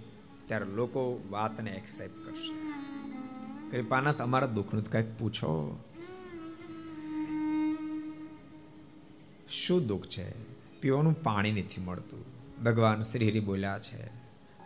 ત્યારે 0.46 0.64
લોકો 0.64 1.20
વાતને 1.30 1.70
એક્સેપ્ટ 1.70 2.26
કરશે. 2.26 2.54
કૃપાનાથ, 3.70 4.22
અમારા 4.22 4.46
દુઃખનું 4.46 4.84
કંઈક 4.84 5.18
પૂછો. 5.18 5.80
શું 9.48 9.86
દુઃખ 9.86 10.06
છે? 10.06 10.53
પીવાનું 10.84 11.22
પાણી 11.22 11.52
નથી 11.52 11.80
મળતું. 11.80 12.24
ભગવાન 12.64 13.00
શ્રી 13.00 13.30
હરિ 13.30 13.40
બોલ્યા 13.40 13.78
છે, 13.78 14.06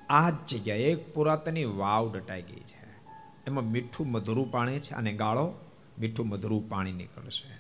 આ 0.09 0.31
જ 0.31 0.35
જગ્યાએ 0.49 0.79
એક 0.79 1.15
પુરાતની 1.15 1.65
વાવ 1.65 2.13
ડટાઈ 2.15 2.43
ગઈ 2.43 2.65
છે. 2.71 2.87
એમાં 3.47 3.65
મીઠું 3.65 4.07
મધુરું 4.07 4.51
પાણી 4.51 4.79
છે 4.79 4.95
અને 4.95 5.13
ગાળો 5.13 5.55
મીઠું 5.99 6.27
મધુરું 6.27 6.69
પાણી 6.69 6.93
નીકળશે. 6.93 7.51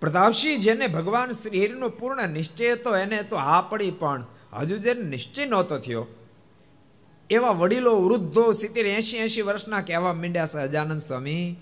પ્રતાપસિંહ 0.00 0.60
જેને 0.60 0.86
ભગવાન 0.86 1.32
શ્રીહરિનો 1.32 1.88
પૂર્ણ 1.88 2.28
નિશ્ચય 2.28 2.72
હતો, 2.72 2.96
એને 2.96 3.22
તો 3.22 3.36
આ 3.36 3.60
પડી 3.60 3.90
પણ 3.90 4.24
હજુ 4.52 4.78
જેને 4.78 5.02
નિશ્ચય 5.02 5.46
નહોતો 5.46 5.78
થયો. 5.78 6.06
એવા 7.30 7.50
વડીલો 7.50 8.00
વૃદ્ધો 8.00 8.52
સિત્તેર 8.52 8.86
એસી 8.86 9.18
એસી 9.18 9.42
વર્ષના 9.42 9.80
કહેવા 9.80 10.12
માંડ્યા, 10.12 10.44
સહજાનંદ 10.44 11.00
સ્વામી, 11.00 11.56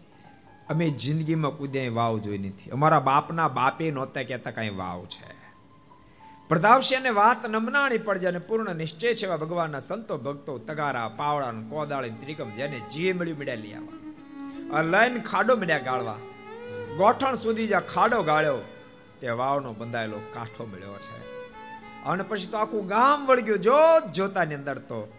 અમે 0.68 0.90
જિંદગીમાં 0.90 1.53
કુદ્યા 1.53 1.92
વાવ 1.92 2.18
જોઈ 2.18 2.38
નથી. 2.38 2.70
અમારા 2.70 3.01
બાપના 3.01 3.49
બાપે 3.49 3.90
નહોતા 3.90 4.23
કહેતા 4.23 4.51
કાંઈ 4.51 4.68
વાવ 4.70 5.05
છે. 5.05 5.39
પ્રતાપસિંહને 6.51 7.11
વાત 7.11 7.51
નમનાણી 7.51 7.99
પડજે 7.99 8.27
અને 8.27 8.39
પૂર્ણ 8.39 8.75
નિશ્ચય 8.75 9.15
છે 9.15 9.27
એવા 9.27 9.37
ભગવાનના 9.37 9.81
સંતો, 9.81 10.19
ભક્તો, 10.19 10.59
તગારા, 10.59 11.09
પાવડા 11.09 11.53
કોદાળી 11.69 12.11
ત્રિકમ 12.11 12.51
જેને 12.51 12.79
જે 12.79 13.13
મળ્યું 13.13 13.39
મળ્યા 13.39 13.55
લઈ 13.55 13.73
આવવા 13.73 14.83
લઈને 14.83 15.21
ખાડો 15.21 15.57
મળ્યા 15.57 15.79
ગાળવા. 15.79 16.17
ગોઠણ 16.97 17.35
સુધી 17.35 17.67
જ્યાં 17.67 17.87
ખાડો 17.87 18.23
ગાળ્યો 18.23 18.59
તે 19.21 19.29
વાવનો 19.31 19.73
બંધાયેલો 19.73 20.19
કાંઠો 20.35 20.65
મળ્યો 20.65 20.97
છે. 20.99 21.21
અને 22.05 22.23
પછી 22.23 22.47
તો 22.47 22.59
આખું 22.59 22.87
ગામ 22.87 23.27
વળગ્યું 23.27 23.59
જોત 23.59 24.13
જોતાની 24.13 24.55
અંદર 24.55 24.79
તો 24.79 25.13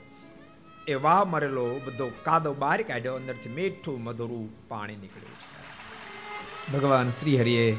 એ 0.87 0.93
વાવ 0.93 1.27
મરેલો 1.27 1.81
બધો 1.85 2.09
કાદો 2.23 2.53
બહાર 2.53 2.81
કાઢ્યો, 2.81 3.15
અંદરથી 3.15 3.49
મીઠું, 3.49 4.03
મધુરું 4.03 4.67
પાણી 4.67 4.95
નીકળ્યું 4.95 5.39
છે. 5.39 6.77
ભગવાન 6.77 7.09
શ્રી 7.09 7.39
હરિએ 7.39 7.77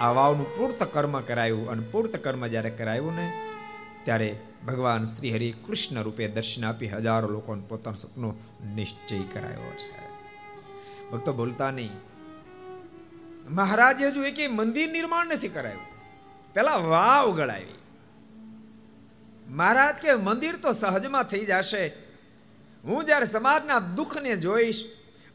આ 0.00 0.12
વાવનું 0.12 0.56
પૂર્ત 0.56 0.82
કર્મ 0.82 1.20
કરાયું 1.20 1.70
અને 1.70 1.82
પૂર્ત 1.88 2.16
કર્મ 2.16 2.46
જ્યારે 2.46 2.70
કરાયું 2.70 3.16
ને, 3.16 3.32
ત્યારે 4.04 4.38
ભગવાન 4.66 5.04
શ્રી 5.04 5.34
હરિ 5.34 5.54
કૃષ્ણ 5.66 6.02
રૂપે 6.02 6.28
દર્શન 6.28 6.64
આપી 6.64 6.88
હજારો 6.88 7.28
લોકોને 7.28 7.62
પોતાનું 7.68 7.98
સપનું 7.98 8.34
નિશ્ચય 8.74 9.18
કરાયો 9.18 9.72
છે. 9.76 10.06
ભક્તો 11.10 11.32
બોલતા 11.32 11.70
નહીં. 11.70 11.90
મહારાજે 13.50 14.06
હજુ 14.06 14.22
એક 14.22 14.50
મંદિર 14.50 14.90
નિર્માણ 14.90 15.26
નથી 15.26 15.48
કરાયું. 15.48 15.80
પેલા 16.54 16.76
વાવ 16.76 17.36
ગળાવી. 17.36 17.78
મહારાજ 19.48 19.94
કે 19.94 20.14
મંદિર 20.14 20.56
તો 20.56 20.72
સહજમાં 20.72 21.22
થઈ 21.22 21.44
જશે. 21.44 21.86
હું 22.84 23.04
જ્યારે 23.04 23.26
સમાજના 23.26 23.78
દુઃખને 23.78 24.36
જોઈશ 24.36 24.84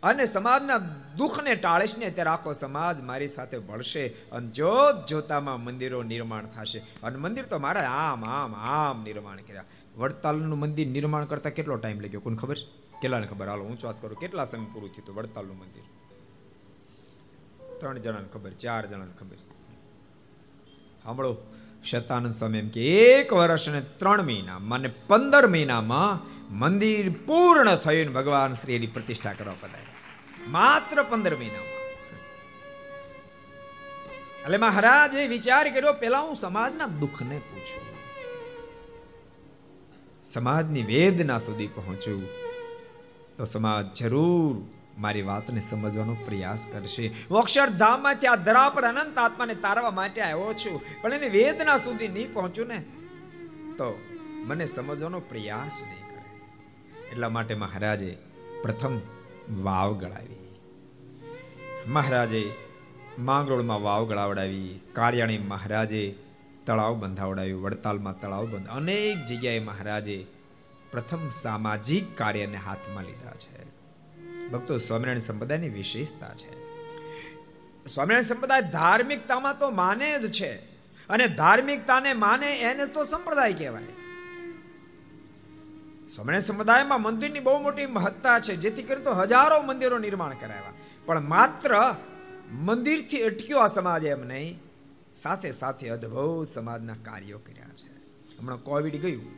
અને 0.04 0.26
સમાજના 0.26 0.78
દુઃખને 1.18 1.56
ટાળીશ 1.56 1.98
ને 1.98 2.12
ત્યારે 2.12 2.30
આખો 2.30 2.54
સમાજ 2.54 3.02
મારી 3.02 3.28
સાથે 3.28 3.60
ભળશે 3.60 4.08
અને 4.08 4.48
જોત 4.48 5.06
જોતામાં 5.06 5.64
મંદિરો 5.64 6.04
નિર્માણ 6.04 6.46
થશે. 6.46 6.80
અને 6.80 7.18
મંદિર 7.18 7.46
તો 7.46 7.60
મારા 7.60 7.82
આમ 7.82 8.26
આમ 8.26 8.56
આમ 8.56 9.04
નિર્માણ 9.04 9.38
કર્યા. 9.38 9.64
વડતાલનું 9.98 10.60
મંદિર 10.60 10.88
નિર્માણ 10.88 11.26
કરતા 11.26 11.50
કેટલો 11.50 11.76
ટાઈમ 11.76 12.00
લાગ્યો? 12.00 12.20
કોને 12.20 12.38
ખબર? 12.38 12.56
કેટલાને 13.02 13.28
ખબર? 13.28 13.48
હાલો, 13.48 13.64
હું 13.64 13.78
વાત 13.84 14.02
કરું. 14.02 14.20
કેટલા 14.20 14.46
સમય 14.46 14.74
પૂરું 14.74 14.94
થયું 14.94 15.16
વડતાલનું 15.16 15.58
મંદિર? 15.58 15.84
ત્રણ 17.80 17.98
જણાને 17.98 18.28
ખબર, 18.34 18.50
ચાર 18.50 18.86
જણાને 18.86 19.12
ખબર. 19.20 19.36
સાંભળો 21.04 21.38
શતાનંદ 21.84 22.34
સ્વામી 22.34 22.58
એમ 22.58 22.70
કે 22.70 22.82
એક 22.82 23.34
વર્ષ 23.34 23.70
અને 23.70 23.82
ત્રણ 23.82 24.22
મહિના 24.22 24.60
મને 24.60 24.90
પંદર 25.08 25.48
મહિનામાં 25.48 26.42
મંદિર 26.60 27.12
પૂર્ણ 27.26 27.76
થયું 27.76 28.14
ભગવાન 28.14 28.54
શ્રી 28.54 28.74
એની 28.74 28.88
પ્રતિષ્ઠા 28.88 29.34
કરવા 29.34 29.54
પધાર્યા. 29.62 29.91
માત્ર 30.48 31.04
પંદર 31.04 31.36
મહિનામાં. 31.36 31.72
એટલે 34.44 34.58
મહારાજે 34.58 35.28
વિચાર 35.28 35.70
કર્યો, 35.70 35.94
પેલા 35.94 36.20
હું 36.20 36.36
સમાજના 36.36 36.86
દુઃખને 36.86 37.40
પૂછું. 37.40 37.92
સમાજની 40.24 40.84
વેદના 40.84 41.38
સુધી 41.38 41.68
પહોંચું. 41.68 42.26
તો 43.38 43.46
સમાજ 43.46 43.86
જરૂર 44.00 44.76
મારી 44.98 45.22
વાતને 45.22 45.62
સમજવાનો 45.62 46.14
પ્રયાસ 46.14 46.66
કરશે. 46.72 47.08
હું 47.08 47.40
અક્ષરધામમાં 47.40 48.16
ત્યાં 48.16 48.44
ધરા 48.44 48.70
પર 48.70 48.84
અનંત 48.84 49.18
આત્માને 49.18 49.56
તારવા 49.56 49.92
માટે 49.92 50.22
આવ્યો 50.22 50.54
છું. 50.54 50.82
પણ 51.02 51.14
એને 51.14 51.30
વેદના 51.30 51.78
સુધી 51.78 52.08
નહીં 52.08 52.34
પહોંચું 52.34 52.68
ને, 52.68 52.80
તો 53.78 54.00
મને 54.46 54.66
સમજવાનો 54.66 55.20
પ્રયાસ 55.20 55.82
નહીં 55.82 56.10
કરે. 56.10 56.24
એટલા 57.10 57.30
માટે 57.30 57.56
મહારાજે 57.56 58.18
પ્રથમ 58.62 59.00
વાવ 59.50 59.94
ગળાવી. 59.94 60.60
મહારાજે 61.88 62.54
માંગરોળમાં 63.20 63.82
વાવ 63.82 64.06
ગળાવડાવી, 64.06 64.80
કાર્યાણી 64.94 65.38
મહારાજે 65.38 66.16
તળાવ 66.66 66.96
બંધાવડાવ્યું 66.96 67.62
વડતાલમાં 67.62 68.20
તળાવ 68.20 68.46
બંધ, 68.46 68.68
અનેક 68.68 69.26
જગ્યાએ 69.26 69.60
મહારાજે 69.60 70.26
પ્રથમ 70.92 71.30
સામાજિક 71.30 72.18
કાર્યને 72.18 72.58
હાથમાં 72.58 73.04
લીધા 73.04 73.32
છે. 73.32 73.64
ભક્તો, 74.50 74.78
સ્વામિનારાયણ 74.78 75.20
સંપ્રદાયની 75.20 75.70
વિશેષતા 75.70 76.28
છે. 76.28 76.62
સ્વામિનારાયણ 77.86 78.24
સંપ્રદાય 78.24 78.62
ધાર્મિકતામાં 78.62 79.60
તો 79.60 79.70
માને 79.70 80.20
જ 80.20 80.32
છે. 80.32 80.54
અને 81.10 81.28
ધાર્મિકતાને 81.28 82.14
માને 82.14 82.60
એને 82.60 82.86
તો 82.86 83.04
સંપ્રદાય 83.04 83.54
કહેવાય. 83.54 83.84
સ્વામિનારાયણ 86.16 86.42
સંપ્રદાયમાં 86.42 87.02
મંદિરની 87.02 87.40
બહુ 87.40 87.62
મોટી 87.62 87.86
મહત્તા 87.86 88.40
છે, 88.40 88.56
જેથી 88.56 88.84
કરીને 88.84 89.04
તો 89.04 89.14
હજારો 89.14 89.62
મંદિરો 89.62 89.98
નિર્માણ 89.98 90.34
કરાવ્યા 90.34 90.74
પણ 91.06 91.28
માત્ર 91.28 91.76
મંદિરથી 92.52 93.22
અટક્યો 93.22 93.60
આ 93.60 93.68
સમાજ 93.68 94.06
એમ 94.06 94.24
નહીં, 94.28 94.60
સાથે 95.16 95.52
સાથે 95.52 95.90
અદ્ભુત 95.90 96.50
સમાજના 96.50 96.98
કાર્યો 97.04 97.40
કર્યા 97.40 97.72
છે. 97.76 97.90
હમણાં 98.40 98.58
કોવિડ 98.58 98.98
ગયું. 99.02 99.30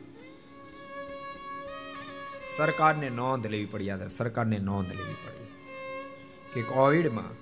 સરકારને 2.56 3.08
નોંધ 3.10 3.46
લેવી 3.46 3.66
પડી 3.66 3.90
સરકારને 4.10 4.58
નોંધ 4.58 4.92
લેવી 4.92 5.18
પડી 5.24 5.48
કે 6.52 6.62
કોવિડમાં 6.62 7.32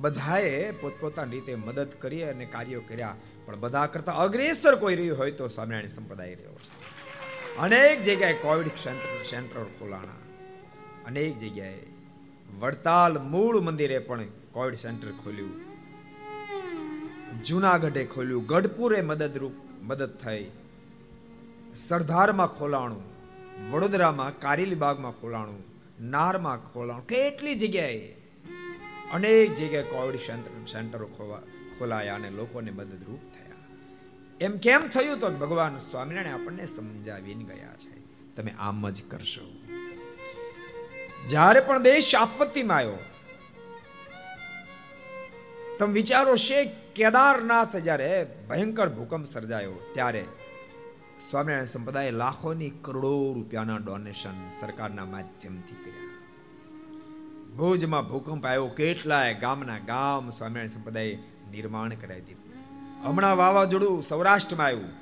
બધાએ 0.00 0.70
પોતપોતાની 0.70 1.30
રીતે 1.30 1.54
મદદ 1.54 1.88
કરી 1.98 2.22
અને 2.22 2.44
કાર્યો 2.44 2.82
કર્યા. 2.88 3.16
પણ 3.46 3.56
બધા 3.56 3.86
કરતા 3.86 4.12
અગ્રેસર 4.12 4.74
કોઈ 4.74 4.96
રહ્યું 4.96 5.18
હોય 5.18 5.30
તો 5.30 5.48
સ્વામિનારાયણ 5.48 5.88
સંપ્રદાય 5.88 6.34
રહ્યો. 6.34 6.52
છે 6.52 6.79
અનેક 7.60 8.02
જગ્યાએ 8.02 8.32
કોવિડ 8.32 8.66
સેન્ટર 9.30 9.64
ખોલાણા. 9.64 10.16
અનેક 11.06 11.38
જગ્યાએ 11.38 11.78
વડતાલ 12.60 13.22
મૂળ 13.22 13.60
મંદિરે 13.60 13.98
પણ 13.98 14.24
કોવિડ 14.52 14.74
સેન્ટર 14.74 15.10
ખોલ્યું. 15.10 15.60
જુનાગઢે 17.42 18.04
ખોલ્યું. 18.04 18.46
ગઢપુરે 18.46 19.02
મદદરૂપ 19.02 19.52
મદદ 19.82 20.16
થઈ. 20.16 20.50
સરદારમાં 21.74 22.46
ખોલાણું. 22.46 23.02
વડોદરામાં 23.70 24.38
કારેલીબાગમાં 24.38 25.12
ખોલાણું. 25.12 25.64
નારમાં 26.00 26.72
ખોલાણું. 26.72 27.06
કેટલી 27.06 27.54
જગ્યાએ 27.54 27.98
અનેક 29.12 29.54
જગ્યાએ 29.54 29.82
કોવિડ 29.82 30.16
સેન્ટર, 30.16 30.50
સેન્ટરો 30.72 31.06
ખોલાયા 31.78 32.14
અને 32.14 32.30
લોકોને 32.30 32.70
મદદરૂપ 32.70 33.20
થયા. 33.34 33.39
એમ 34.40 34.56
કેમ 34.56 34.80
થયું 34.80 35.18
તો 35.18 35.30
ભગવાન 35.30 35.76
સ્વામિનારાયણ 35.76 36.34
આપણને 36.34 36.66
સમજાવીને 36.66 37.44
ગયા 37.44 37.74
છે. 37.76 37.94
તમે 38.34 38.54
આમ 38.58 38.90
જ 38.90 39.02
કરશો. 39.10 39.46
જ્યારે 41.28 41.60
પણ 41.60 41.82
દેશ 41.82 42.14
આપત્તિમાં 42.14 42.76
આવ્યો, 42.76 42.98
તમે 45.78 45.92
વિચારો 45.92 46.36
છે 46.36 46.64
કેદારનાથ 46.94 47.76
જ્યારે 47.76 48.26
ભયંકર 48.48 48.88
ભૂકંપ 48.88 49.24
સર્જાયો, 49.24 49.76
ત્યારે 49.94 50.24
સ્વામિનારાયણ 51.20 51.66
સંપ્રદાય 51.66 52.10
લાખોની 52.10 52.70
કરોડો 52.70 53.32
રૂપિયાના 53.34 53.76
ડોનેશન 53.76 54.50
સરકારના 54.50 55.04
માધ્યમથી 55.04 55.78
કર્યા. 55.84 56.08
ભુજમાં 57.56 58.08
ભૂકંપ 58.08 58.46
આવ્યો, 58.46 58.66
કેટલાય 58.66 59.34
ગામના 59.34 59.78
ગામ 59.86 60.30
સ્વામિનારાયણ 60.30 60.68
સંપ્રદાય 60.68 61.18
નિર્માણ 61.50 61.94
કરાવી 61.94 62.20
દીધું. 62.20 62.39
હમણાં 63.04 63.36
વાવાઝોડું 63.36 64.02
સૌરાષ્ટ્રમાં 64.02 64.66
આવ્યું. 64.66 65.00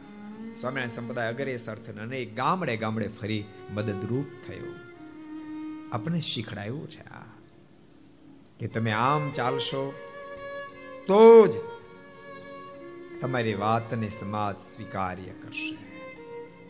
સ્વામિનારાયણ 0.55 0.89
સંપ્રદાય 0.89 1.29
અગ્રેસર 1.29 1.75
સર્થન 1.75 2.01
અને 2.01 2.25
ગામડે 2.25 2.77
ગામડે 2.77 3.09
ફરી 3.09 3.45
મદદરૂપ 3.71 4.27
થયો. 4.47 4.75
આપણે 5.93 6.21
શીખડાયું 6.21 6.91
છે 6.91 7.01
આ, 7.01 7.25
કે 8.61 8.67
તમે 8.67 8.93
આમ 8.93 9.31
ચાલશો 9.31 9.93
તો 11.07 11.47
જ 11.47 11.53
તમારી 13.21 13.55
વાતને 13.55 14.11
સમાજ 14.11 14.57
સ્વીકાર્ય 14.57 15.33
કરશે. 15.43 15.79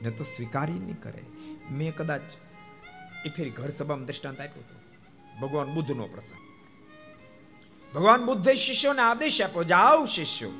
ને 0.02 0.10
તો 0.10 0.24
સ્વીકાર્ય 0.24 0.72
નહીં 0.72 1.00
કરે. 1.00 1.22
મેં 1.70 1.96
કદાચ 1.96 2.20
એક 3.26 3.34
ફેરી 3.34 3.50
ઘર 3.50 3.68
સભામાં 3.68 4.06
દ્રષ્ટાંત 4.06 4.40
આપ્યો 4.40 4.62
હતો. 4.62 4.78
ભગવાન 5.40 5.74
બુદ્ધનો 5.74 6.06
પ્રસંગ. 6.06 6.38
ભગવાન 7.94 8.26
બુદ્ધે 8.26 8.54
શિષ્યોને 8.54 9.02
આદેશ 9.02 9.42
આપ્યો, 9.42 9.64
જાઓ 9.64 10.04
શિષ્યો. 10.04 10.50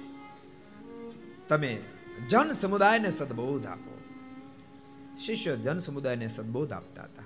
તમે 1.49 1.79
જન 2.29 2.53
સમુદાયને 2.53 3.11
સદબોધ 3.11 3.67
આપો. 3.67 4.01
શિષ્ય 5.25 5.57
જન 5.57 5.79
સમુદાયને 5.79 6.29
સદબોધ 6.29 6.73
આપતા 6.73 7.03
હતા. 7.03 7.23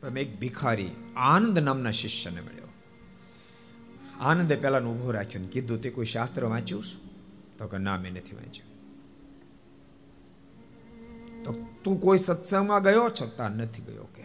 પણ 0.00 0.18
એક 0.18 0.40
ભિખારી 0.40 0.90
આનંદ 1.16 1.58
નામના 1.58 1.90
શિષ્યને 1.90 2.40
મળ્યો. 2.40 2.68
આનંદે 4.20 4.56
પહેલાનું 4.56 4.98
ઊભો 4.98 5.10
રાખ્યો 5.10 5.42
ને 5.42 5.48
કીધું, 5.48 5.80
તે 5.80 5.90
કોઈ 5.90 6.04
શાસ્ત્ર 6.04 6.44
વાંચ્યું 6.44 6.84
તો 7.58 7.66
કે, 7.68 7.78
ના, 7.78 7.96
મેં 7.96 8.12
નથી 8.12 8.36
વાંચ્યું. 8.36 8.72
તો 11.42 11.52
તું 11.84 12.00
કોઈ 12.00 12.18
સત્સંગમાં 12.18 12.82
ગયો? 12.82 13.10
છતાં 13.22 13.50
નથી 13.50 13.82
ગયો 13.82 14.04
કે. 14.04 14.24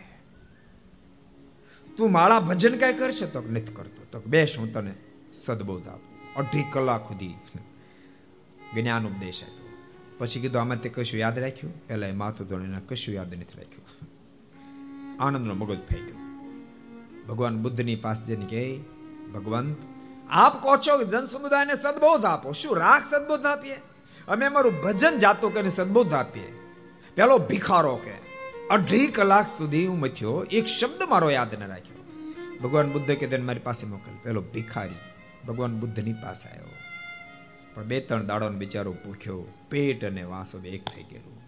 તું 1.97 2.11
માળા 2.11 2.39
ભજન 2.39 2.77
કઈ 2.77 2.93
કરશે? 2.93 3.25
તો 3.25 3.41
નથી 3.41 3.73
કરતો. 3.73 4.03
તો 4.11 4.19
બેસ, 4.19 4.55
હું 4.57 4.73
તને 4.73 4.93
સદબોધ 5.33 5.87
આપું. 5.87 6.33
અઢી 6.33 6.63
કલાક 6.71 7.07
સુધી 7.07 7.33
જ્ઞાન 8.76 9.07
ઉપદેશ 9.07 9.43
આપ્યો. 9.43 9.68
પછી 10.18 10.39
કીધું, 10.39 10.61
આમાં 10.61 10.82
તે 10.82 10.89
કશું 10.89 11.20
યાદ 11.20 11.39
રાખ્યું? 11.39 11.74
એટલે 11.89 12.11
માથું 12.11 12.47
ધોળીને 12.47 12.82
કશું 12.88 13.15
યાદ 13.15 13.34
નથી 13.34 13.57
રાખ્યું. 13.57 13.86
આનંદનો 15.24 15.53
મગજ 15.53 15.78
ગયો 15.78 16.18
ભગવાન 17.28 17.57
બુદ્ધની 17.57 17.95
પાસે 17.95 18.26
જઈને 18.26 18.45
કહે, 18.45 18.80
ભગવંત, 19.34 19.78
આપ 20.30 20.63
કહો 20.63 20.78
છો 20.78 20.97
કે 20.97 21.05
જન 21.05 21.24
સમુદાયને 21.24 21.74
સદબોધ 21.74 22.26
આપો. 22.26 22.51
શું 22.51 22.78
રાખ 22.78 23.03
સદબોધ 23.03 23.45
આપીએ? 23.45 23.76
અમે 24.28 24.45
અમારું 24.45 24.82
ભજન 24.82 25.18
જાતો 25.18 25.49
કરીને 25.49 25.70
સદબોધ 25.70 26.13
આપીએ. 26.13 26.53
પેલો 27.15 27.38
ભિખારો 27.38 27.95
કે 27.95 28.13
અઢી 28.70 29.07
કલાક 29.07 29.47
સુધી 29.47 29.88
હું 29.88 29.99
મથ્યો, 29.99 30.45
એક 30.51 30.65
શબ્દ 30.65 31.03
મારો 31.09 31.30
યાદ 31.30 31.63
ન 31.63 31.68
રાખ્યો. 31.68 31.97
ભગવાન 32.63 32.91
બુદ્ધ 32.91 33.11
કે 33.11 33.28
તેને 33.28 33.43
મારી 33.43 33.59
પાસે 33.59 33.88
મોકલ. 33.88 34.11
પેલો 34.24 34.41
ભિખારી 34.41 34.95
ભગવાન 35.47 35.80
બુદ્ધની 35.80 36.13
પાસે 36.13 36.49
આવ્યો. 36.49 36.86
પણ 37.78 37.84
બે 37.84 37.99
ત્રણ 37.99 38.25
દાડોનો 38.25 38.57
બિચારો 38.57 38.91
ભૂખ્યો, 38.91 39.43
પેટ 39.69 40.05
અને 40.05 40.23
વાંસો 40.23 40.59
એક 40.59 40.86
થઈ 40.86 41.03
ગયેલું. 41.03 41.41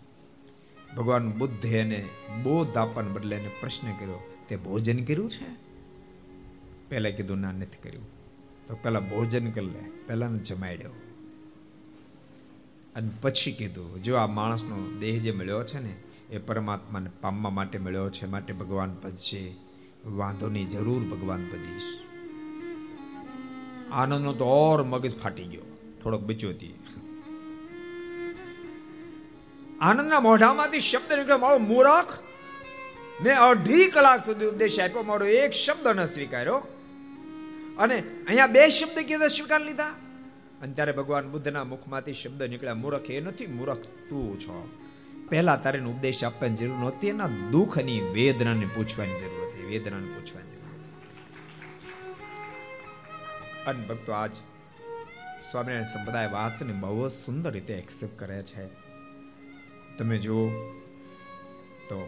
ભગવાન 0.95 1.31
બુદ્ધે 1.31 1.79
એને 1.79 2.05
બોધ 2.43 2.77
આપવાને 2.77 3.09
બદલે 3.09 3.35
એને 3.35 3.51
પ્રશ્ન 3.61 3.91
કર્યો, 3.91 4.33
તે 4.47 4.55
ભોજન 4.55 5.03
કર્યું 5.03 5.31
છે? 5.31 5.45
પહેલાં 6.89 7.11
કીધું, 7.11 7.37
ના, 7.37 7.51
નથી 7.51 7.89
કર્યું. 7.89 8.03
તો 8.67 8.75
પહેલાં 8.75 9.09
ભોજન 9.09 9.51
કરી 9.51 9.65
લે 9.65 9.89
પહેલાં 10.07 10.43
જમાડ્યો 10.43 10.89
અને 12.95 13.09
પછી 13.21 13.51
કીધું, 13.51 14.03
જો 14.03 14.15
આ 14.15 14.27
માણસનો 14.27 14.99
દેહ 14.99 15.21
જે 15.21 15.31
મળ્યો 15.31 15.63
છે 15.63 15.79
ને, 15.79 15.95
એ 16.29 16.37
પરમાત્માને 16.37 17.09
પામવા 17.21 17.49
માટે 17.49 17.79
મળ્યો 17.79 18.09
છે 18.09 18.25
માટે 18.25 18.53
ભગવાન 18.53 18.93
ભજશે. 19.03 19.55
વાંધોની 20.05 20.65
જરૂર 20.65 21.03
ભગવાન 21.03 21.45
ભજીશ. 21.45 21.99
આનંદનો 23.91 24.33
તો 24.33 24.45
ઓર 24.45 24.83
મગજ 24.83 25.19
ફાટી 25.19 25.43
ગયો. 25.43 25.68
થોડોક 26.03 26.21
બચ્યો 26.21 26.49
હતી 26.49 26.73
આનંદના 29.81 30.19
મોઢામાંથી 30.19 30.79
શબ્દ 30.79 31.13
નીકળ્યો 31.13 31.37
મારો 31.37 31.57
મૂરખ, 31.57 32.19
મેં 33.23 33.39
અઢી 33.39 33.85
કલાક 33.85 34.25
સુધી 34.25 34.45
ઉપદેશ 34.45 34.79
આપ્યો, 34.79 35.03
મારો 35.03 35.25
એક 35.25 35.51
શબ્દ 35.51 35.87
ન 35.87 36.05
સ્વીકાર્યો. 36.05 36.57
અને 37.77 38.03
અહીંયા 38.27 38.47
બે 38.47 38.69
શબ્દ 38.69 38.99
કીધા 38.99 39.27
સ્વીકાર 39.27 39.61
લીધા. 39.61 39.89
અને 40.61 40.73
ત્યારે 40.73 40.91
ભગવાન 40.91 41.29
બુદ્ધના 41.29 41.63
મુખમાંથી 41.63 42.13
શબ્દ 42.13 42.43
નીકળ્યા, 42.43 42.73
મૂરખ, 42.73 43.11
એ 43.11 43.21
નથી, 43.21 43.47
મૂરખ, 43.47 43.77
તું 44.09 44.39
છો. 44.39 44.69
પહેલા 45.29 45.55
તારે 45.55 45.79
ઉપદેશ 45.79 46.23
આપવાની 46.23 46.55
જરૂર 46.55 46.77
નહોતી, 46.77 47.07
એના 47.07 47.27
દુઃખની 47.27 48.01
વેદનાને 48.01 48.65
પૂછવાની 48.65 49.19
જરૂર 49.19 49.47
હતી, 49.47 49.65
વેદનાને 49.65 50.07
પૂછવાની 50.07 50.49
જરૂર 50.49 50.73
હતી. 50.73 50.93
અને 53.67 53.87
ભક્તો, 53.87 54.11
આજ 54.11 54.31
સ્વામિનારાયણ 55.39 55.85
સંપ્રદાય 55.85 56.27
વાતને 56.27 56.73
બહુ 56.73 57.09
જ 57.09 57.11
સુંદર 57.11 57.51
રીતે 57.51 57.73
એક્સેપ્ટ 57.73 58.19
કરે 58.19 58.41
છે. 58.41 58.65
તમે 59.97 60.17
જુઓ 60.17 60.49
તો 61.89 61.99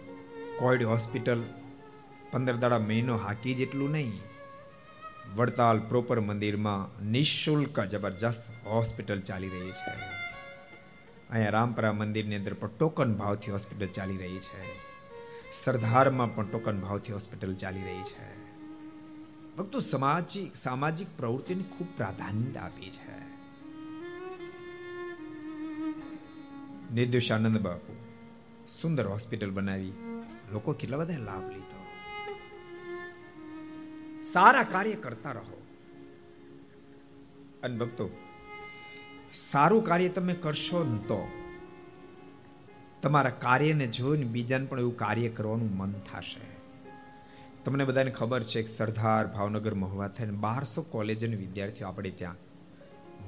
કોઈડ 0.60 0.84
હોસ્પિટલ 0.84 1.44
પંદર 2.32 2.56
દાડા 2.56 2.80
મહિનો 2.80 3.18
હાકી 3.18 3.54
જેટલું 3.54 3.92
નહીં, 3.92 4.20
વડતાલ 5.36 5.80
પ્રોપર 5.80 6.20
મંદિરમાં 6.20 7.06
નિઃશુલ્ક 7.06 7.80
જબરજસ્ત 7.80 8.44
હોસ્પિટલ 8.66 9.20
ચાલી 9.20 9.50
રહી 9.50 9.72
છે. 9.72 9.96
અહીંયા 11.30 11.50
રામપરા 11.50 11.94
મંદિરની 11.94 12.36
અંદર 12.36 12.54
પણ 12.54 12.68
ટોકન 12.68 13.14
ભાવથી 13.14 13.52
હોસ્પિટલ 13.52 13.88
ચાલી 13.88 14.18
રહી 14.18 14.38
છે. 14.38 14.64
સરદારમાં 15.52 16.36
પણ 16.36 16.48
ટોકન 16.48 16.80
ભાવથી 16.80 17.14
હોસ્પિટલ 17.14 17.54
ચાલી 17.54 17.84
રહી 17.84 18.04
છે. 18.04 18.30
ભક્તો 19.56 19.80
સામાજિક 19.80 20.56
સામાજિક 20.56 21.08
પ્રવૃત્તિને 21.18 21.64
ખૂબ 21.78 21.88
પ્રાધાન્યતા 21.98 22.62
આપી 22.62 22.90
છે. 22.90 23.11
નિર્દોષાનંદ 26.94 27.58
બાપુ, 27.58 27.96
સુંદર 28.70 29.08
હોસ્પિટલ 29.08 29.52
બનાવી 29.52 29.92
લોકો 30.52 30.74
કેટલા 30.74 30.98
બધા 30.98 31.18
લાભ 31.18 31.50
લીધો. 31.50 31.84
સારા 34.22 34.64
કાર્ય 34.64 34.94
કરતા 34.94 35.32
રહો. 35.32 35.62
અને 37.64 37.78
ભક્તો, 37.78 38.10
સારું 39.34 39.84
કાર્ય 39.84 40.10
તમે 40.10 40.34
કરશો 40.34 40.84
ને 40.84 40.98
તો 40.98 41.28
તમારા 43.02 43.30
કાર્યને 43.30 43.88
જોઈને 43.88 44.24
બીજાને 44.24 44.66
પણ 44.66 44.80
એવું 44.80 44.98
કાર્ય 44.98 45.30
કરવાનું 45.30 45.78
મન 45.78 45.92
થશે. 45.92 46.52
તમને 47.66 47.86
બધાને 47.86 48.12
ખબર 48.12 48.44
છે 48.44 48.62
કે 48.62 48.68
સરદાર 48.68 49.28
ભાવનગર 49.28 49.74
મહુવા 49.74 50.08
થઈને 50.08 50.32
બારસો 50.32 50.82
કોલેજ 50.82 51.36
વિદ્યાર્થીઓ 51.36 51.88
આપણે 51.88 52.10
ત્યાં 52.10 52.36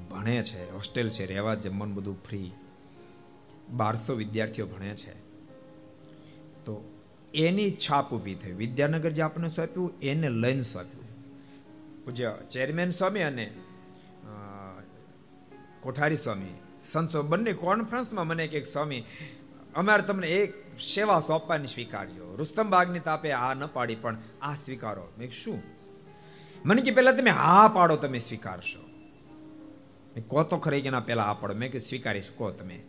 ભણે 0.10 0.44
છે, 0.44 0.72
હોસ્ટેલ 0.72 1.10
છે, 1.10 1.26
રહેવા 1.26 1.56
જમવાનું 1.56 1.96
બધું 1.96 2.24
ફ્રી. 2.24 2.52
બારસો 3.74 4.16
વિદ્યાર્થીઓ 4.16 4.66
ભણે 4.66 4.96
છે. 4.96 5.14
તો 6.66 7.02
એની 7.34 7.72
છાપ 7.72 8.14
ઊભી 8.14 8.36
થઈ. 8.36 8.52
વિદ્યાનગર 8.52 9.10
જે 9.10 9.22
આપણે 9.22 9.50
સોંપ્યું, 9.50 10.00
એને 10.00 10.30
લઈને 10.30 10.64
સોંપ્યું. 10.64 11.04
પૂજ્ય 12.06 12.38
ચેરમેન 12.52 12.90
સ્વામી 12.90 13.22
અને 13.22 13.54
કોઠારી 15.82 16.18
સ્વામી, 16.18 16.54
સંતો 16.84 17.24
બંને 17.24 17.54
કોન્ફરન્સમાં 17.54 18.28
મને 18.28 18.48
કે 18.48 18.64
સ્વામી, 18.64 19.04
અમારે 19.76 20.04
તમને 20.04 20.28
એક 20.28 20.54
સેવા 20.80 21.20
સોંપવાની 21.20 21.68
સ્વીકારજો. 21.68 22.36
રુસ્તમ 22.36 22.70
બાગની 22.70 23.00
તાપે 23.00 23.32
આ 23.32 23.54
ન 23.54 23.68
પાડી, 23.68 23.96
પણ 23.96 24.18
આ 24.42 24.56
સ્વીકારો. 24.56 25.08
મેં 25.18 25.32
શું? 25.32 25.62
મને 26.66 26.82
કે, 26.82 26.92
પહેલાં 26.92 27.18
તમે 27.18 27.30
હા 27.30 27.68
પાડો, 27.68 27.96
તમે 27.96 28.20
સ્વીકારશો. 28.20 28.82
કો 30.22 30.44
તો 30.44 30.58
ખરી 30.58 30.82
કે 30.82 30.90
ના, 30.90 31.00
પહેલાં 31.00 31.26
આ 31.26 31.34
પાડો. 31.34 31.54
મેં 31.54 31.72
કે 31.72 31.80
સ્વીકારીશ, 31.80 32.30
કહો 32.38 32.52
તમે. 32.52 32.84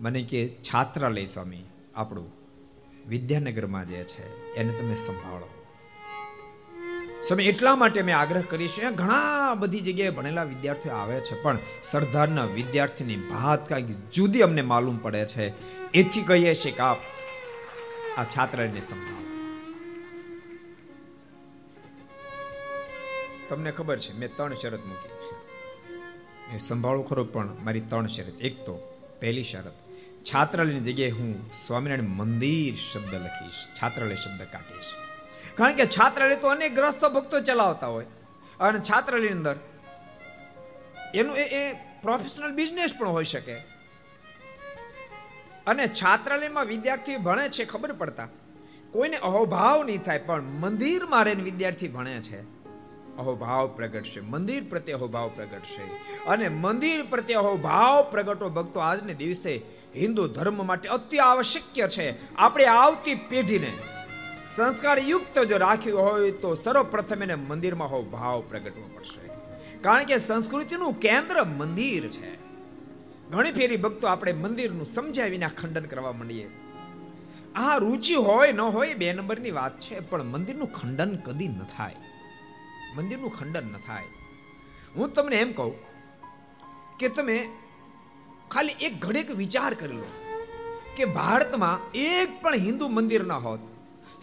મને 0.00 0.22
કે, 0.22 0.48
છાત્રાલય 0.48 1.24
સ્વામી, 1.24 1.64
આપણું 1.94 2.32
વિદ્યાનગરમાં 3.08 3.88
જે 3.88 4.02
છે, 4.02 4.54
એને 4.54 4.72
તમે 4.72 4.94
સંભાળો. 4.94 5.50
સ્વામી, 7.22 7.44
એટલા 7.44 7.76
માટે 7.76 8.02
મેં 8.02 8.18
આગ્રહ 8.18 8.42
કરીશ 8.42 8.78
ઘણા 8.94 9.54
બધી 9.54 9.80
જગ્યાએ 9.80 10.10
ભણેલા 10.10 10.42
વિદ્યાર્થીઓ 10.42 10.92
આવે 10.92 11.20
છે, 11.20 11.42
પણ 11.42 11.58
સરદારના 11.82 12.44
વિદ્યાર્થીની 12.44 13.16
ભાત 13.16 13.68
કાંઈક 13.68 14.10
જુદી 14.10 14.42
અમને 14.42 14.62
માલુમ 14.62 14.98
પડે 14.98 15.26
છે. 15.26 15.48
એથી 15.90 16.22
કહીએ 16.22 16.54
છીએ 16.54 16.72
કે 16.72 16.82
આપ 16.82 16.98
આ 18.16 18.24
છાત્રને 18.24 18.80
સંભાળો. 18.80 19.24
તમને 23.48 23.70
ખબર 23.70 23.98
છે, 23.98 24.18
મેં 24.18 24.36
ત્રણ 24.36 24.54
શરત 24.54 24.86
મૂકી. 24.86 25.34
મેં 26.48 26.58
સંભાળું 26.58 27.06
ખરો, 27.06 27.24
પણ 27.24 27.56
મારી 27.64 27.80
ત્રણ 27.80 28.06
શરત. 28.06 28.40
એક 28.40 28.64
તો 28.64 28.90
પહેલી 29.20 29.42
શરત 29.42 29.83
છાત્રાલયની 30.24 30.80
જગ્યાએ 30.80 31.10
હું 31.10 31.50
સ્વામિનારાયણ 31.66 32.08
મંદિર 32.08 32.74
શબ્દ 32.92 33.14
લખીશ, 33.14 33.68
છાત્રાલય 33.82 34.14
શબ્દ 34.14 34.42
કાઢીશ. 34.52 34.84
કારણ 35.54 35.74
કે 35.74 35.86
છાત્રાલય 35.86 36.36
તો 36.36 36.48
અનેક 36.48 36.74
ગ્રસ્ત 36.74 37.04
ભક્તો 37.04 37.40
ચલાવતા 37.40 37.86
હોય. 37.86 38.06
અને 38.60 38.78
છાત્રાલયની 38.78 39.32
અંદર 39.32 39.56
એનું 41.14 41.36
એ 41.36 41.72
પ્રોફેશનલ 41.72 42.50
બિઝનેસ 42.50 42.98
પણ 42.98 43.08
હોઈ 43.08 43.24
શકે. 43.24 43.54
અને 45.66 45.86
છાત્રાલયમાં 45.86 46.66
વિદ્યાર્થીઓ 46.66 47.18
ભણે 47.18 47.48
છે, 47.48 47.64
ખબર 47.64 47.92
પડતા. 47.92 48.28
કોઈને 48.90 49.16
અહોભાવ 49.16 49.84
નહીં 49.84 50.02
થાય, 50.02 50.18
પણ 50.18 50.42
મંદિરમાં 50.42 51.24
રહીને 51.24 51.42
વિદ્યાર્થી 51.42 51.88
ભણે 51.88 52.22
છે. 52.22 52.53
અહોભાવ 53.18 53.66
પ્રગટશે 53.66 54.20
મંદિર 54.20 54.64
પ્રત્યે 54.70 54.94
અહોભાવ 54.94 55.28
પ્રગટશે 55.28 55.82
અને 56.26 56.48
મંદિર 56.48 57.04
પ્રત્યે 57.10 57.36
અહોભાવ 57.36 58.02
પ્રગટો 58.10 58.48
ભક્તો 58.48 58.80
આજને 58.80 59.14
દિવસે 59.14 59.62
હિન્દુ 59.96 60.28
ધર્મ 60.28 60.66
માટે 60.66 60.88
અતિ 60.88 61.18
આવશ્યક 61.18 61.88
છે. 61.88 62.34
આપણે 62.36 62.64
આવતી 62.64 63.14
પેઢીને 63.14 63.72
સંસ્કાર 64.46 64.98
યુક્ત 64.98 65.38
જો 65.38 65.56
રાખ્યું 65.56 66.02
હોય 66.02 66.30
તો 66.30 66.54
સર્વપ્રથમ 66.54 67.22
એને 67.22 67.34
મંદિરમાં 67.34 67.90
હો 67.90 68.02
ભાવ 68.02 68.40
પ્રગટવો 68.40 68.90
પડશે. 68.94 69.28
કારણ 69.80 70.04
કે 70.04 70.16
સંસ્કૃતિનું 70.16 71.00
કેન્દ્ર 71.00 71.44
મંદિર 71.44 72.08
છે. 72.08 72.34
ઘણી 73.30 73.52
ફેરી 73.52 73.76
ભક્તો 73.76 74.06
આપણે 74.06 74.32
મંદિરનું 74.32 74.86
સમજ્યા 74.86 75.26
વિના 75.26 75.48
ખંડન 75.48 75.84
કરવા 75.84 76.12
માંડીએ. 76.12 76.48
આ 77.54 77.76
રુચિ 77.76 78.14
હોય 78.14 78.52
ન 78.52 78.60
હોય 78.60 78.94
બે 78.94 79.12
નંબરની 79.12 79.50
વાત 79.50 79.78
છે, 79.78 80.00
પણ 80.00 80.22
મંદિરનું 80.22 80.72
ખંડન 80.72 81.16
કદી 81.16 81.48
ન 81.48 81.58
થાય. 81.76 81.96
મંદિરનું 82.96 83.32
ખંડન 83.36 83.66
ન 83.72 83.76
થાય. 83.86 84.08
હું 84.96 85.12
તમને 85.12 85.36
એમ 85.36 85.52
કહું 85.52 85.74
કે 86.98 87.08
તમે 87.08 87.36
ખાલી 88.50 88.72
એક 88.72 89.00
ઘડીક 89.00 89.30
વિચાર 89.30 89.74
કરી 89.74 89.96
લો 89.96 90.10
કે 90.96 91.04
ભારતમાં 91.04 91.78
એક 91.94 92.42
પણ 92.42 92.54
હિન્દુ 92.54 92.88
મંદિર 92.88 93.24
ન 93.24 93.32
હોત, 93.32 93.60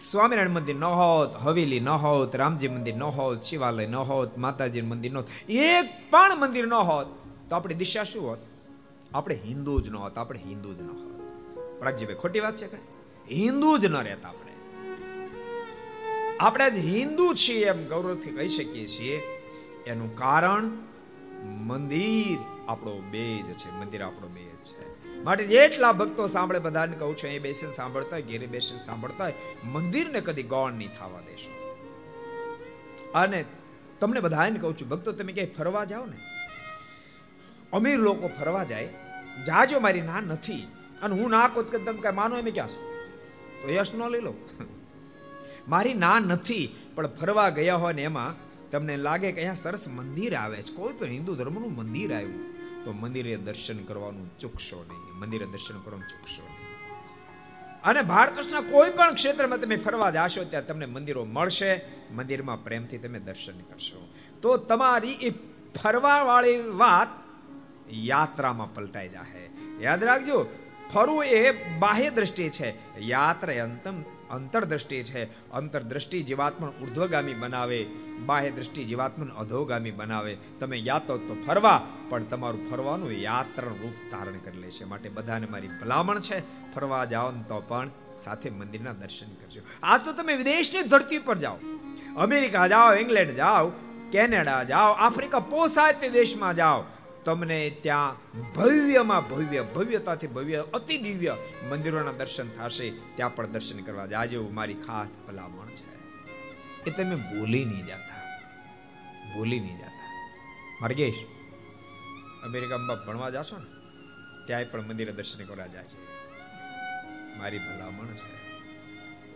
સ્વામિનારાયણ 0.00 0.50
મંદિર 0.50 0.76
ન 0.76 0.84
હોત, 0.84 1.36
હવેલી 1.36 1.80
ન 1.80 1.88
હોત, 1.88 2.36
રામજી 2.36 2.68
મંદિર 2.68 2.96
ન 2.96 3.02
હોત, 3.02 3.40
શિવાલય 3.40 3.86
ન 3.86 3.94
હોત 3.94 4.38
માતાજી 4.38 4.80
મંદિર 4.82 5.12
ન 5.12 5.16
હોત, 5.16 5.28
એક 5.48 5.86
પણ 6.10 6.38
મંદિર 6.40 6.66
ન 6.66 6.74
હોત, 6.74 7.06
તો 7.48 7.56
આપણી 7.56 7.74
દિશા 7.74 8.04
શું 8.04 8.30
હોત? 8.30 8.38
આપણે 9.14 9.34
હિન્દુ 9.34 9.80
જ 9.80 9.88
ન 9.88 9.96
હોત, 9.96 10.18
આપણે 10.18 10.40
હિન્દુ 10.46 10.74
જ 10.74 10.80
ન 10.80 10.88
હોત. 10.88 11.12
પ્રાગજીભાઈ, 11.78 12.16
ખોટી 12.16 12.40
વાત 12.40 12.56
છે 12.56 12.66
કઈ 12.66 12.84
હિન્દુ 13.34 13.78
જ 13.78 13.86
ન 13.86 13.96
રહેતા 13.96 14.28
આપણે. 14.28 14.51
આપણે 16.42 16.70
જ 16.70 16.76
હિન્દુ 16.76 17.34
છીએ 17.34 17.66
એમ 17.66 17.88
ગૌરવથી 17.88 18.30
કહી 18.30 18.48
શકીએ 18.48 18.86
છીએ. 18.86 19.16
એનું 19.86 20.16
કારણ 20.16 20.64
મંદિર 21.44 22.38
આપણો 22.68 23.00
બેજ 23.10 23.56
છે, 23.56 23.70
મંદિર 23.70 24.02
આપણો 24.02 24.28
બેજ 24.28 24.46
છે. 24.46 25.14
માટે 25.22 25.46
જેટલા 25.46 25.92
ભક્તો 25.92 26.26
સાંભળે, 26.26 26.58
બધાને 26.58 26.96
કહું 26.96 27.16
છું, 27.16 27.28
અહીં 27.28 27.42
બેસીને 27.42 27.72
સાંભળતા 27.72 28.16
હોય, 28.16 28.22
ઘેરે 28.22 28.46
બેસીને 28.46 28.80
સાંભળતા 28.80 29.24
હોય, 29.24 29.34
મંદિરને 29.64 30.20
કદી 30.20 30.42
ગૌણ 30.42 30.72
નહીં 30.72 30.92
થવા 30.92 31.20
દેશો. 31.20 31.76
અને 33.14 33.44
તમને 34.00 34.20
બધાને 34.20 34.58
કહું 34.58 34.76
છું, 34.76 34.88
ભક્તો, 34.88 35.12
તમે 35.12 35.32
ક્યાંય 35.32 35.50
ફરવા 35.50 35.84
જાઓ 35.84 36.06
ને? 36.06 36.16
અમીર 37.72 37.98
લોકો 37.98 38.28
ફરવા 38.28 38.64
જાય, 38.64 38.88
જાજો 39.46 39.80
મારી 39.80 40.00
ના 40.00 40.20
નથી. 40.20 40.68
અને 41.02 41.20
હું 41.20 41.30
ના 41.30 41.48
કોત 41.48 41.76
તમે 41.76 42.00
કઈ 42.00 42.12
માનો 42.12 42.38
એમ 42.38 42.44
ક્યાં 42.44 42.68
છો? 42.68 42.94
તો 43.62 43.74
યશ 43.74 43.94
ન 43.94 44.08
લઈ 44.08 44.20
લો. 44.20 44.34
મારી 45.68 45.94
ના 45.94 46.18
નથી, 46.18 46.74
પણ 46.94 47.06
ફરવા 47.06 47.48
ગયા 47.48 47.74
હોય 47.74 47.92
ને 47.92 48.02
એમાં 48.02 48.34
તમને 48.70 48.96
લાગે 48.96 49.32
કે 49.32 49.36
અહીંયા 49.36 49.54
સરસ 49.54 49.88
મંદિર 49.88 50.36
આવે 50.36 50.62
છે. 50.62 50.72
કોઈ 50.72 50.92
પણ 50.92 51.06
હિન્દુ 51.06 51.34
ધર્મનું 51.34 51.76
મંદિર 51.76 52.14
આવ્યું, 52.14 52.44
તો 52.84 52.92
મંદિરે 52.92 53.36
દર્શન 53.36 53.84
કરવાનું 53.84 54.38
ચૂકશો 54.38 54.84
નહીં. 54.88 55.18
મંદિરે 55.18 55.46
દર્શન 55.46 55.80
કરવાનું 55.80 56.08
ચૂકશો 56.08 56.42
નહીં. 56.42 56.72
અને 57.82 58.02
ભારત 58.02 58.36
વર્ષના 58.36 58.60
કોઈ 58.60 58.90
પણ 58.90 59.14
ક્ષેત્રમાં 59.14 59.60
તમે 59.60 59.76
ફરવા 59.76 60.10
જાશો, 60.10 60.44
ત્યાં 60.44 60.66
તમને 60.66 60.86
મંદિરો 60.86 61.24
મળશે. 61.24 61.80
મંદિરમાં 62.10 62.64
પ્રેમથી 62.64 62.98
તમે 62.98 63.18
દર્શન 63.18 63.58
કરશો. 63.58 64.08
તો 64.42 64.56
તમારી 64.56 65.12
એ 65.12 65.30
ફરવા 65.82 66.22
વાળી 66.22 66.56
વાત 66.56 67.08
યાત્રામાં 67.90 68.74
પલટાઈ 68.74 69.08
જાય 69.08 69.50
યાદ 69.80 70.04
રાખજો, 70.04 70.46
ફરવું 70.94 71.24
એ 71.24 71.52
બાહ્ય 71.78 72.10
દ્રષ્ટિ 72.10 72.48
છે. 72.48 72.98
યાત્રા 72.98 73.64
અંતમ 73.64 74.02
અંતરદ્રષ્ટિ 74.32 75.02
છે. 75.02 75.50
અંતરદ્રષ્ટિ 75.50 76.22
જીવાત્મન 76.22 76.68
ઉર્ધ્વગામી 76.68 77.34
બનાવે 77.34 77.86
બાહ્ય 78.26 78.50
દ્રષ્ટિ 78.50 78.84
જીવાત્મન 78.84 79.28
અધોગામી 79.28 79.90
બનાવે. 79.90 80.36
તમે 80.60 80.76
યાતો 80.76 81.18
તો 81.18 81.36
ફરવા, 81.46 81.86
પણ 82.08 82.24
તમારું 82.24 82.70
ફરવાનું 82.70 83.12
યાત્રા 83.12 83.68
રૂપ 83.68 84.12
ધારણ 84.12 84.38
કરી 84.38 84.58
લેશે 84.58 84.84
માટે 84.84 85.08
બધાને 85.08 85.46
મારી 85.46 85.68
ભલામણ 85.68 86.20
છે, 86.20 86.40
ફરવા 86.74 87.04
જાઓ 87.04 87.30
તો 87.30 87.60
પણ 87.68 87.90
સાથે 88.18 88.50
મંદિરના 88.50 88.92
દર્શન 88.92 89.26
કરજો. 89.26 89.60
આજ 89.82 90.04
તો 90.04 90.12
તમે 90.12 90.34
વિદેશની 90.34 90.82
ધરતી 90.82 91.18
પર 91.18 91.38
જાઓ. 91.38 91.56
અમેરિકા 92.16 92.66
જાઓ, 92.66 92.94
ઇંગ્લેન્ડ 92.94 93.34
જાઓ, 93.34 93.68
કેનેડા 94.12 94.62
જાઓ, 94.62 94.92
આફ્રિકા 94.92 95.40
પોસાય 95.40 95.92
તે 95.92 96.08
દેશમાં 96.08 96.56
જાઓ. 96.56 96.84
તમને 97.24 97.70
ત્યાં 97.70 98.16
ભવ્યમાં 98.52 99.28
ભવ્ય, 99.28 99.62
ભવ્યતાથી 99.62 100.26
ભવ્ય, 100.26 100.64
અતિ 100.74 100.98
દિવ્ય 100.98 101.36
મંદિરોના 101.68 102.12
દર્શન 102.12 102.48
થશે. 102.48 102.90
ત્યાં 102.90 103.34
પણ 103.34 103.46
દર્શન 103.46 103.78
કરવા 103.78 104.20
આજે 104.20 104.36
એવું 104.36 104.54
મારી 104.54 104.74
ખાસ 104.74 105.16
ભલામણ 105.28 105.66
છે. 105.66 105.92
એ 106.84 106.90
તમે 106.90 107.16
ભૂલી 107.16 107.64
નહીં 107.64 107.86
જતા. 107.86 108.40
ભૂલી 109.34 109.60
નહીં 109.60 109.78
જતા. 109.78 110.32
માર્ગેશ, 110.80 111.14
અમેરિકામાં 112.44 113.06
ભણવા 113.06 113.30
જાશો 113.30 113.56
ને, 113.56 113.66
ત્યાંય 114.46 114.64
પણ 114.64 114.80
મંદિરે 114.80 115.12
દર્શન 115.12 115.44
કરવા 115.44 115.66
જાય 115.66 115.84
છે. 115.84 116.22
મારી 117.38 117.58
ભલામણ 117.58 118.06
છે. 118.06 118.42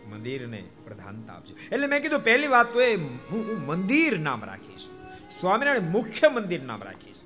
મંદિરને 0.07 0.67
પ્રધાનતા 0.83 1.33
આપજો. 1.33 1.55
એટલે 1.71 1.87
મેં 1.87 2.01
કીધું 2.01 2.19
પહેલી 2.19 2.47
વાત 2.47 2.73
તો 2.73 2.81
એ 2.81 2.95
હું 2.95 3.67
મંદિર 3.67 4.19
નામ 4.19 4.45
રાખીશ. 4.45 4.87
સ્વામિનારાયણ 5.29 5.81
મુખ્ય 5.81 6.29
મંદિર 6.29 6.61
નામ 6.61 6.83
રાખીશ. 6.83 7.16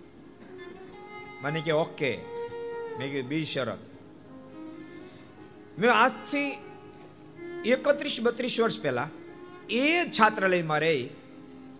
મને 1.41 1.61
કે 1.61 1.73
ઓકે 1.75 2.11
મેં 2.97 3.07
કીધું 3.07 3.29
બી 3.29 3.45
શરત 3.45 3.81
મેં 5.77 5.89
આજથી 5.93 6.49
એકત્રીસ 7.67 8.17
બત્રીસ 8.21 8.57
વર્ષ 8.59 8.79
પહેલા 8.79 9.09
એ 9.71 9.85
છાત્રાલયમાં 10.09 10.81
રહી 10.81 11.03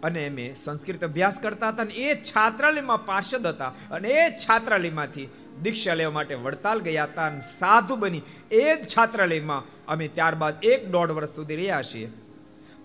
અને 0.03 0.24
મેં 0.30 0.55
સંસ્કૃત 0.55 1.03
અભ્યાસ 1.03 1.38
કરતા 1.39 1.72
હતા 1.72 1.86
અને 1.86 1.93
એ 2.05 2.16
છાત્રાલયમાં 2.24 3.01
પાર્ષદ 3.01 3.45
હતા 3.47 3.72
અને 3.91 4.09
એ 4.16 4.26
છાત્રાલયમાંથી 4.38 5.28
દીક્ષા 5.59 5.95
લેવા 5.95 6.14
માટે 6.14 6.39
વડતાલ 6.39 6.82
ગયા 6.82 7.07
હતા 7.07 7.28
અને 7.28 7.41
સાધુ 7.51 7.97
બની 7.97 8.24
એ 8.53 8.66
જ 8.74 8.82
છાત્રાલયમાં 8.88 9.70
અમે 9.88 10.07
ત્યારબાદ 10.09 10.66
એક 10.66 10.91
દોઢ 10.91 11.14
વર્ષ 11.14 11.36
સુધી 11.36 11.59
રહ્યા 11.62 11.84
છીએ 11.84 12.09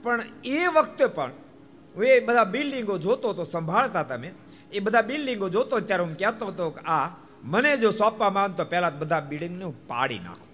પણ 0.05 0.23
એ 0.55 0.63
વખતે 0.71 1.09
પણ 1.11 1.33
હું 1.95 2.09
એ 2.09 2.21
બધા 2.23 2.49
બિલ્ડિંગો 2.49 2.97
જોતો 2.99 3.35
તો 3.35 3.45
સંભાળતા 3.47 4.05
હતા 4.05 4.19
મેં 4.19 4.35
એ 4.73 4.81
બધા 4.81 5.03
બિલ્ડિંગો 5.03 5.49
જોતો 5.49 5.81
ત્યારે 5.81 6.03
હું 6.03 6.19
કહેતો 6.19 6.47
હતો 6.47 6.71
કે, 6.71 6.81
આ, 6.81 7.09
મને 7.45 7.77
જો 7.77 7.91
સોંપવામાં 7.91 8.43
આવે 8.43 8.55
તો 8.57 8.65
પહેલા 8.65 8.91
બધા 8.91 9.21
બિલ્ડિંગને 9.21 9.65
હું 9.65 9.87
પાડી 9.87 10.19
નાખું. 10.19 10.47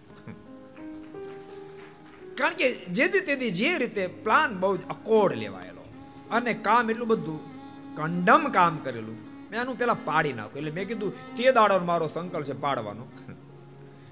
કારણ 2.36 2.54
કે 2.54 2.72
જેથી 2.72 3.20
તેથી 3.20 3.50
જે 3.50 3.78
રીતે 3.78 4.06
પ્લાન 4.06 4.60
બહુ 4.60 4.76
જ 4.76 4.84
અકોડ 4.84 5.32
લેવાયેલો 5.32 5.84
અને 6.30 6.54
કામ 6.54 6.90
એટલું 6.90 7.08
બધું 7.08 7.52
કંડમ 7.96 8.48
કામ 8.48 8.76
કરેલું, 8.76 9.16
મેં 9.50 9.60
આનું 9.60 9.78
પેલા 9.78 9.94
પાડી 9.94 10.32
નાખું. 10.32 10.58
એટલે 10.58 10.70
મેં 10.70 10.88
કીધું, 10.88 11.34
તે 11.36 11.52
દાડો 11.52 11.78
મારો 11.78 12.06
સંકલ્પ 12.06 12.44
છે 12.44 12.52
પાડવાનો. 12.52 13.06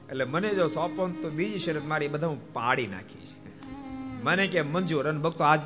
એટલે 0.09 0.25
મને 0.25 0.49
જો 0.49 0.67
સોંપો 0.67 1.09
તો 1.09 1.31
બીજી 1.31 1.59
શરત 1.59 1.85
મારી 1.85 2.09
બધા 2.09 2.27
હું 2.27 2.53
પાડી 2.53 2.87
નાખીશ. 2.87 3.29
મને 4.23 4.47
કે, 4.47 4.63
મંજૂર 4.63 5.09
અને 5.09 5.21
ભક્તો, 5.21 5.45
આજ 5.45 5.61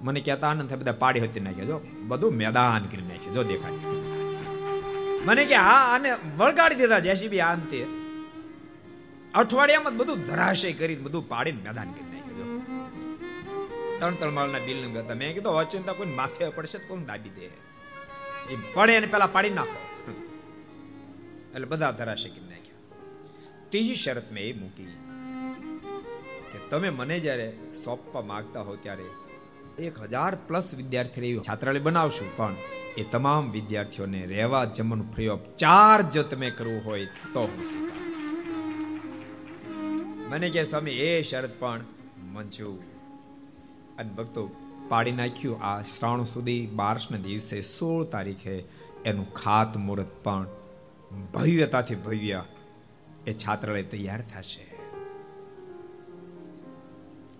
મને 0.00 0.20
કહેતા 0.20 0.48
આનંદ 0.48 0.68
થાય, 0.68 0.78
બધા 0.78 0.92
પાડી 0.92 1.20
હતી 1.20 1.40
નાખ્યા. 1.40 1.64
જો, 1.64 1.80
બધું 2.06 2.32
મેદાન 2.32 2.86
કરી 2.86 3.02
નાખ્યું. 3.02 3.34
જો 3.34 3.42
દેખાય. 3.42 3.72
મને 5.24 5.44
કે, 5.44 5.54
હા, 5.54 5.94
આને 5.94 6.16
વળગાડી 6.36 6.74
દીધા 6.74 6.98
જેસીબી 6.98 7.40
આંતે 7.40 7.86
અઠવાડિયામાં 9.34 9.96
બધું 9.96 10.22
ધરાશય 10.22 10.72
કરી 10.72 10.94
બધું 10.96 11.28
પાડીને 11.28 11.58
મેદાન 11.58 11.92
કરી 11.92 12.04
નાખ્યું. 12.04 12.24
ત્રણ 13.98 14.14
ત્રણ 14.14 14.30
માળના 14.30 14.58
બિલ્ડિંગ 14.58 14.96
હતા. 14.96 15.14
મેં 15.14 15.34
કીધું 15.34 15.52
અચિંતા 15.52 15.92
કોઈ 15.92 16.06
માથે 16.06 16.48
પડશે 16.48 16.78
તો 16.78 16.84
કોણ 16.88 17.04
દાબી 17.04 17.28
દે? 17.28 17.46
એ 18.52 18.56
પડે 18.74 18.92
એને 18.92 19.06
પેલા 19.06 19.26
પાડી 19.26 19.50
નાખો. 19.50 20.12
એટલે 21.54 21.66
બધા 21.66 21.90
ધરાશય 21.90 22.28
કરી 22.28 22.40
નાખ્યા. 22.40 22.74
ત્રીજી 23.68 23.94
શરત 23.94 24.32
મેં 24.32 24.44
એ 24.44 24.52
મૂકી 24.52 24.84
કે 26.52 26.58
તમે 26.70 26.90
મને 26.90 27.20
જ્યારે 27.20 27.52
સોંપવા 27.84 28.22
માંગતા 28.22 28.60
હો 28.60 28.76
ત્યારે 28.76 29.04
એક 29.78 30.00
હજાર 30.00 30.34
પ્લસ 30.48 30.74
વિદ્યાર્થી 30.74 31.20
રહ્યું 31.20 31.44
છાત્રાલય 31.44 31.80
બનાવશું. 31.80 32.36
પણ 32.36 32.56
એ 32.96 33.04
તમામ 33.04 33.50
વિદ્યાર્થીઓને 33.50 34.26
રહેવા 34.26 34.64
જમવાનું 34.64 35.12
ફ્રી 35.12 35.28
ઓફ 35.28 35.40
ચાર્જ 35.40 36.10
જો 36.10 36.22
તમે 36.22 36.50
કરવું 36.50 36.84
હોય 36.84 37.06
તો 37.06 37.48
મને 40.28 40.50
કે 40.50 40.64
સ્વામી, 40.64 40.90
એ 40.90 41.22
શરત 41.22 41.50
પણ 41.58 41.80
મંજૂર. 42.18 42.78
અને 43.98 44.12
ભક્તો 44.12 44.50
પાડી 44.88 45.12
નાખ્યું, 45.12 45.62
આ 45.62 45.82
શ્રાવણ 45.82 46.24
સુધી 46.24 46.66
બારસના 46.66 47.18
દિવસે 47.18 47.62
સોળ 47.62 48.04
તારીખે 48.04 48.56
એનું 49.04 49.34
ખાત 49.34 49.76
મુહૂર્ત 49.76 50.24
પણ 50.24 50.46
ભવ્યતાથી 51.34 51.94
ભવ્ય 51.94 52.44
એ 53.26 53.32
છાત્રાલય 53.32 53.82
તૈયાર 53.82 54.22
થશે. 54.22 54.66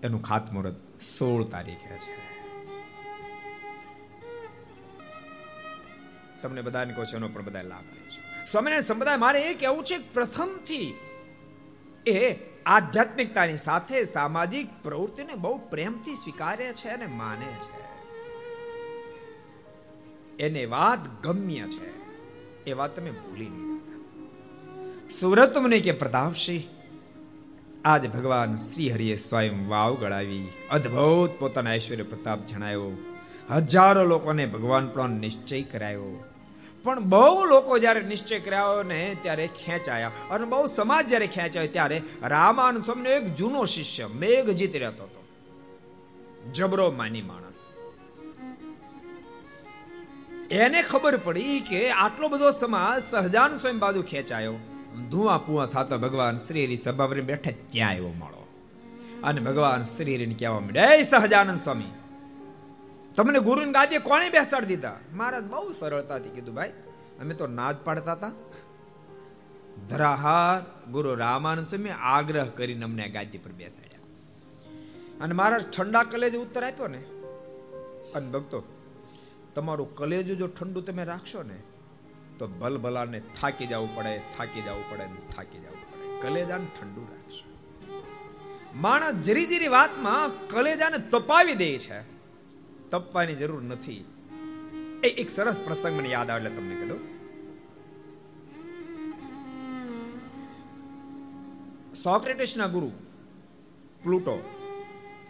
એનું 0.03 0.21
ખાતમુહૂર્ત 0.21 1.01
સોળ 1.01 1.43
તારીખે 1.43 1.97
છે. 1.97 2.24
તમને 6.45 6.61
બધાને 6.61 6.93
કહો 6.93 7.03
છો, 7.03 7.17
એનો 7.17 7.27
પણ 7.27 7.45
બધા 7.45 7.61
લાભ 7.61 7.93
લેજો 7.93 8.45
સ્વામિનારાયણ, 8.45 8.81
સંપ્રદાય, 8.81 9.17
મારે 9.17 9.41
એ 9.41 9.53
કહેવું 9.53 9.83
છે 9.83 9.97
પ્રથમથી 10.13 10.93
એ 12.07 12.35
આધ્યાત્મિકતાની 12.65 13.57
સાથે 13.57 14.03
સામાજિક 14.03 14.69
પ્રવૃત્તિને 14.83 15.35
બહુ 15.35 15.57
પ્રેમથી 15.57 16.15
સ્વીકારે 16.15 16.73
છે 16.73 16.89
અને 16.89 17.05
માને 17.05 17.51
છે. 17.61 17.83
એને 20.37 20.65
વાત 20.65 21.23
ગમ્ય 21.23 21.67
છે. 21.67 21.95
એ 22.65 22.73
વાત 22.73 22.95
તમે 22.95 23.11
ભૂલી 23.11 23.49
નહીં 23.49 25.09
સુરત 25.09 25.57
મને 25.57 25.79
કે 25.79 25.91
પ્રતાપસિંહ 25.91 26.63
આજ 27.85 28.07
ભગવાન 28.09 28.55
શ્રી 28.57 28.89
હરિએ 28.89 29.15
સ્વયં 29.15 29.67
વાવ 29.69 29.95
ગળાવી 29.95 30.47
અદ્ભુત 30.71 31.39
પોતાના 31.39 31.73
ઐશ્વર્ય 31.73 32.03
પ્રતાપ 32.03 32.45
જણાયો. 32.45 32.91
હજારો 33.49 34.05
લોકોને 34.05 34.45
ભગવાન 34.45 34.87
પણ 34.87 35.09
નિશ્ચય 35.09 35.61
કરાયો. 35.61 36.23
પણ 36.85 37.03
બહુ 37.03 37.45
લોકો 37.45 37.77
જ્યારે 37.77 38.01
નિશ્ચય 38.01 38.39
કર્યા 38.39 38.83
ને, 38.87 39.17
ત્યારે 39.21 39.47
ખેંચાયા. 39.47 40.11
અને 40.31 40.45
બહુ 40.45 40.67
સમાજ 40.67 41.07
જ્યારે 41.07 41.27
ખેંચાયો 41.27 41.67
ત્યારે 41.67 42.01
રામાનુ 42.23 42.81
સ્વામીનો 42.81 43.09
એક 43.09 43.25
જૂનો 43.35 43.65
શિષ્ય 43.65 44.07
મેઘજીત 44.07 44.75
રહેતો 44.75 45.03
હતો. 45.03 45.23
જબરો 46.53 46.91
માની 46.91 47.21
માણસ. 47.21 47.53
એને 50.51 50.81
ખબર 50.81 51.17
પડી 51.17 51.59
કે 51.59 51.89
આટલો 51.89 52.27
બધો 52.27 52.51
સમાજ 52.51 53.03
સહજાન 53.03 53.55
સ્વયં 53.55 53.79
બાજુ 53.79 54.01
ખેંચાયો. 54.01 54.53
ધુઆ 55.09 55.37
પુઆ 55.37 55.65
થતો 55.65 55.97
ભગવાન 55.97 56.37
શ્રી 56.37 56.77
સભા 56.77 57.07
પર 57.07 57.21
બેઠા 57.21 57.51
ત્યાં 57.71 57.89
આવ્યો 57.89 58.07
મળો. 58.07 58.47
અને 59.23 59.41
ભગવાન 59.41 59.83
શ્રી 59.83 60.33
કહેવા 60.39 60.59
માંડ્યા 60.59 61.03
સહજાનંદ 61.09 61.57
સ્વામી 61.57 62.04
તમને 63.15 63.39
ગુરુની 63.39 63.71
ગાદી 63.71 63.97
કોણે 63.97 64.29
બેસાડી 64.29 64.65
દીધા? 64.65 64.99
મહારાજ 65.13 65.43
બહુ 65.43 65.71
સરળતાથી 65.71 66.29
કીધું, 66.29 66.55
ભાઈ, 66.55 66.69
અમે 67.19 67.33
તો 67.33 67.47
નાદ 67.47 67.75
પાડતા 67.83 68.11
હતા. 68.11 68.31
ધરાહાર 69.89 70.91
ગુરુ 70.91 71.15
રામાનંદ 71.15 71.65
સ્વામી 71.65 71.89
આગ્રહ 71.89 72.45
કરીને 72.45 72.83
અમને 72.83 73.09
ગાદી 73.09 73.37
પર 73.37 73.51
બેસાડ્યા. 73.51 73.99
અને 75.21 75.33
મહારાજ 75.33 75.77
ઠંડા 75.77 76.03
કલેજ 76.03 76.35
ઉત્તર 76.35 76.63
આપ્યો 76.63 76.87
ને, 76.87 76.97
અને 78.15 78.31
ભક્તો, 78.31 78.63
તમારું 79.55 79.95
કલેજ 79.95 80.37
જો 80.37 80.47
ઠંડુ 80.47 80.81
તમે 80.81 81.03
રાખશો 81.03 81.43
ને, 81.43 81.59
તો 82.39 82.47
ભલભલાને 82.47 83.19
થાકી 83.19 83.67
જવું 83.67 83.95
પડે, 83.95 84.21
થાકી 84.37 84.61
જવું 84.61 84.91
પડે 84.91 85.05
થાકી 85.35 85.57
જવું 85.57 85.81
પડે. 85.81 86.21
કલેજાને 86.21 86.65
ઠંડુ 86.65 87.01
રાખશો. 87.01 87.45
માણસ 88.75 89.13
જરી 89.13 89.45
જરી 89.45 89.67
વાતમાં 89.67 90.47
કલેજાને 90.47 90.97
તપાવી 90.97 91.55
દે 91.55 91.77
છે. 91.77 92.14
તપવાની 92.95 93.35
જરૂર 93.35 93.63
નથી. 93.63 94.05
એ 95.03 95.07
એક 95.07 95.29
સરસ 95.29 95.61
પ્રસંગ 95.61 95.99
મને 95.99 96.09
યાદ 96.09 96.29
આવે 96.29 96.49
તમને 96.49 96.75
કીધું 96.75 97.03
સોક્રેટિસના 101.95 102.67
ગુરુ 102.67 102.91
પ્લુટો, 104.03 104.35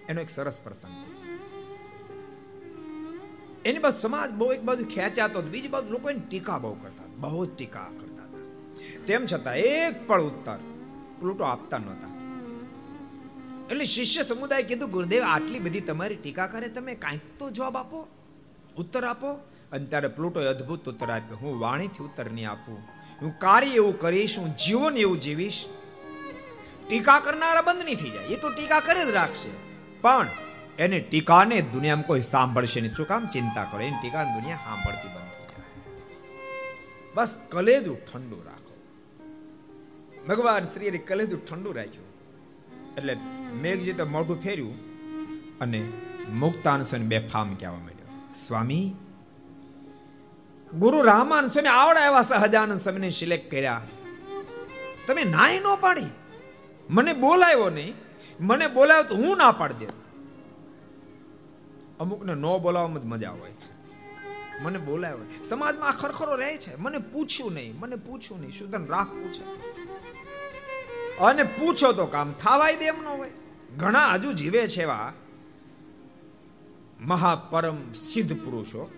એનો 0.09 0.21
એક 0.21 0.29
સરસ 0.29 0.59
પ્રસંગ. 0.63 0.95
એની 3.65 3.79
બાજુ 3.79 3.99
સમાજ 3.99 4.31
બહુ 4.31 4.53
એક 4.53 4.63
બાજુ 4.63 4.85
ખેંચાતો 4.85 5.41
બીજી 5.41 5.67
બાજુ 5.67 5.91
લોકો 5.91 6.09
એની 6.09 6.19
ટીકા 6.19 6.57
બહુ 6.57 6.73
કરતા 6.73 7.07
બહુ 7.17 7.45
ટીકા 7.45 7.87
કરતા 7.99 8.23
હતા. 8.23 8.43
તેમ 9.05 9.25
છતાં 9.25 9.55
એક 9.55 10.07
પણ 10.07 10.21
ઉત્તર 10.21 10.59
પ્લુટો 11.19 11.43
આપતા 11.43 11.77
નહોતા. 11.77 12.14
એટલે 13.71 13.85
શિષ્ય 13.85 14.23
સમુદાય 14.23 14.63
કીધું, 14.63 14.91
ગુરુદેવ, 14.91 15.23
આટલી 15.23 15.59
બધી 15.59 15.81
તમારી 15.81 16.15
ટીકા 16.15 16.47
કરે, 16.47 16.67
તમે 16.67 16.95
કાંઈક 16.95 17.39
તો 17.39 17.49
જવાબ 17.49 17.77
આપો, 17.77 18.07
ઉત્તર 18.77 19.03
આપો. 19.03 19.27
અને 19.71 19.85
ત્યારે 19.85 20.07
પ્લુટોએ 20.07 20.45
અદ્ભુત 20.45 20.89
ઉત્તર 20.89 21.09
આપ્યો, 21.09 21.37
હું 21.37 21.59
વાણીથી 21.59 22.03
ઉત્તર 22.03 22.31
નહીં 22.31 22.49
આપું. 22.49 22.77
હું 23.21 23.39
કાર્ય 23.39 23.67
એવું 23.67 23.99
કરીશ, 23.99 24.39
હું 24.39 24.55
જીવન 24.55 24.97
એવું 24.97 25.19
જીવીશ. 25.19 25.65
ટીકા 26.87 27.19
કરનારા 27.19 27.61
બંધ 27.61 27.83
નહીં 27.83 27.97
થઈ 27.97 28.09
જાય. 28.09 28.25
એ 28.25 28.35
તો 28.35 28.49
ટીકા 28.49 28.79
કરે 28.79 29.05
જ 29.05 29.09
રાખશે. 29.09 29.49
પણ 30.01 30.27
એની 30.79 30.99
ટીકાને 30.99 31.61
દુનિયામાં 31.61 32.05
કોઈ 32.05 32.21
સાંભળશે 32.21 32.81
નહીં. 32.81 32.93
શું 32.93 33.07
કામ? 33.07 33.27
ચિંતા 33.27 33.63
કરો. 33.63 33.79
એની 33.79 33.91
ટીકા 34.01 34.23
દુનિયા 34.23 34.55
સાંભળતી 34.55 35.07
બંધ 35.07 35.29
થઈ 35.29 35.47
જાય. 35.47 37.11
બસ 37.15 37.41
કલેજું 37.49 38.05
ઠંડુ 38.11 38.43
રાખો. 38.45 38.77
ભગવાન 40.27 40.63
શ્રીએ 40.63 40.97
કલેજું 40.97 41.45
ઠંડુ 41.45 41.71
રાખ્યું. 41.71 42.15
એટલે 42.95 43.17
મેઘજી 43.61 43.93
તો 43.93 44.05
મોઢું 44.05 44.41
ફેર્યું 44.41 44.75
અને 45.59 45.89
મુક્તાન 46.29 46.83
સ્વામી 46.83 47.05
બે 47.05 47.27
ફામ 47.27 47.55
કહેવા 47.55 47.75
માંડ્યો. 47.75 48.31
સ્વામી, 48.47 48.95
ગુરુ 50.73 51.01
રામાન 51.01 51.47
સ્વામી 51.47 51.67
આવડા 51.67 52.05
એવા 52.05 52.21
સહજાનંદ 52.21 52.79
સ્વામીને 52.79 53.09
સિલેક્ટ 53.09 53.51
કર્યા. 53.51 53.81
તમે 55.07 55.23
નાય 55.23 55.59
ન 55.59 55.75
પાડી. 55.79 56.05
મને 56.89 57.13
બોલાયો 57.13 57.69
નહીં. 57.69 57.93
મને 58.39 58.67
બોલાયો 58.67 59.03
તો 59.03 59.15
હું 59.15 59.37
ના 59.37 59.51
પાડી 59.51 59.73
દે 59.73 59.87
અમુકને 61.99 62.33
ન 62.33 62.57
બોલાવવામાં 62.57 62.99
જ 62.99 63.05
મજા 63.05 63.31
હોય. 63.31 63.53
મને 64.61 64.77
બોલાયો 64.77 65.17
સમાજમાં 65.43 65.89
આ 65.89 65.91
ખરખરો 65.91 66.35
રહે 66.35 66.57
છે. 66.57 66.75
મને 66.75 66.97
પૂછ્યું 66.97 67.53
નહીં. 67.53 67.79
મને 67.79 67.95
પૂછ્યું 67.95 68.39
નહીં. 68.39 68.51
શું 68.51 68.71
તને 68.71 68.87
રાખવું 68.87 69.33
છે 69.33 69.43
અને 71.17 71.43
પૂછો 71.43 71.91
તો 71.91 72.05
કામ 72.05 72.31
થાવાય 72.31 72.75
દે 72.75 72.85
એમ 72.85 73.03
ન 73.03 73.07
હોય. 73.07 73.31
ઘણા 73.77 74.13
હજુ 74.13 74.33
જીવે 74.33 74.67
છે 74.67 74.81
એવા 74.81 75.13
મહાપરમ 76.99 77.93
સિદ્ધ 77.93 78.45
પુરુષો. 78.45 78.91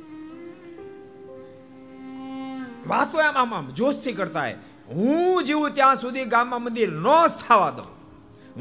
વાતો 2.88 3.22
એમ 3.22 3.38
આમ 3.38 3.54
આમ 3.54 3.70
જોશથી 3.70 4.14
કરતા 4.14 4.48
હું 4.88 5.44
જીવું 5.44 5.72
ત્યાં 5.72 5.96
સુધી 5.96 6.26
ગામમાં 6.26 6.64
મંદિર 6.64 6.92
ન 6.92 7.06
થવા 7.48 7.70
દઉં. 7.70 7.98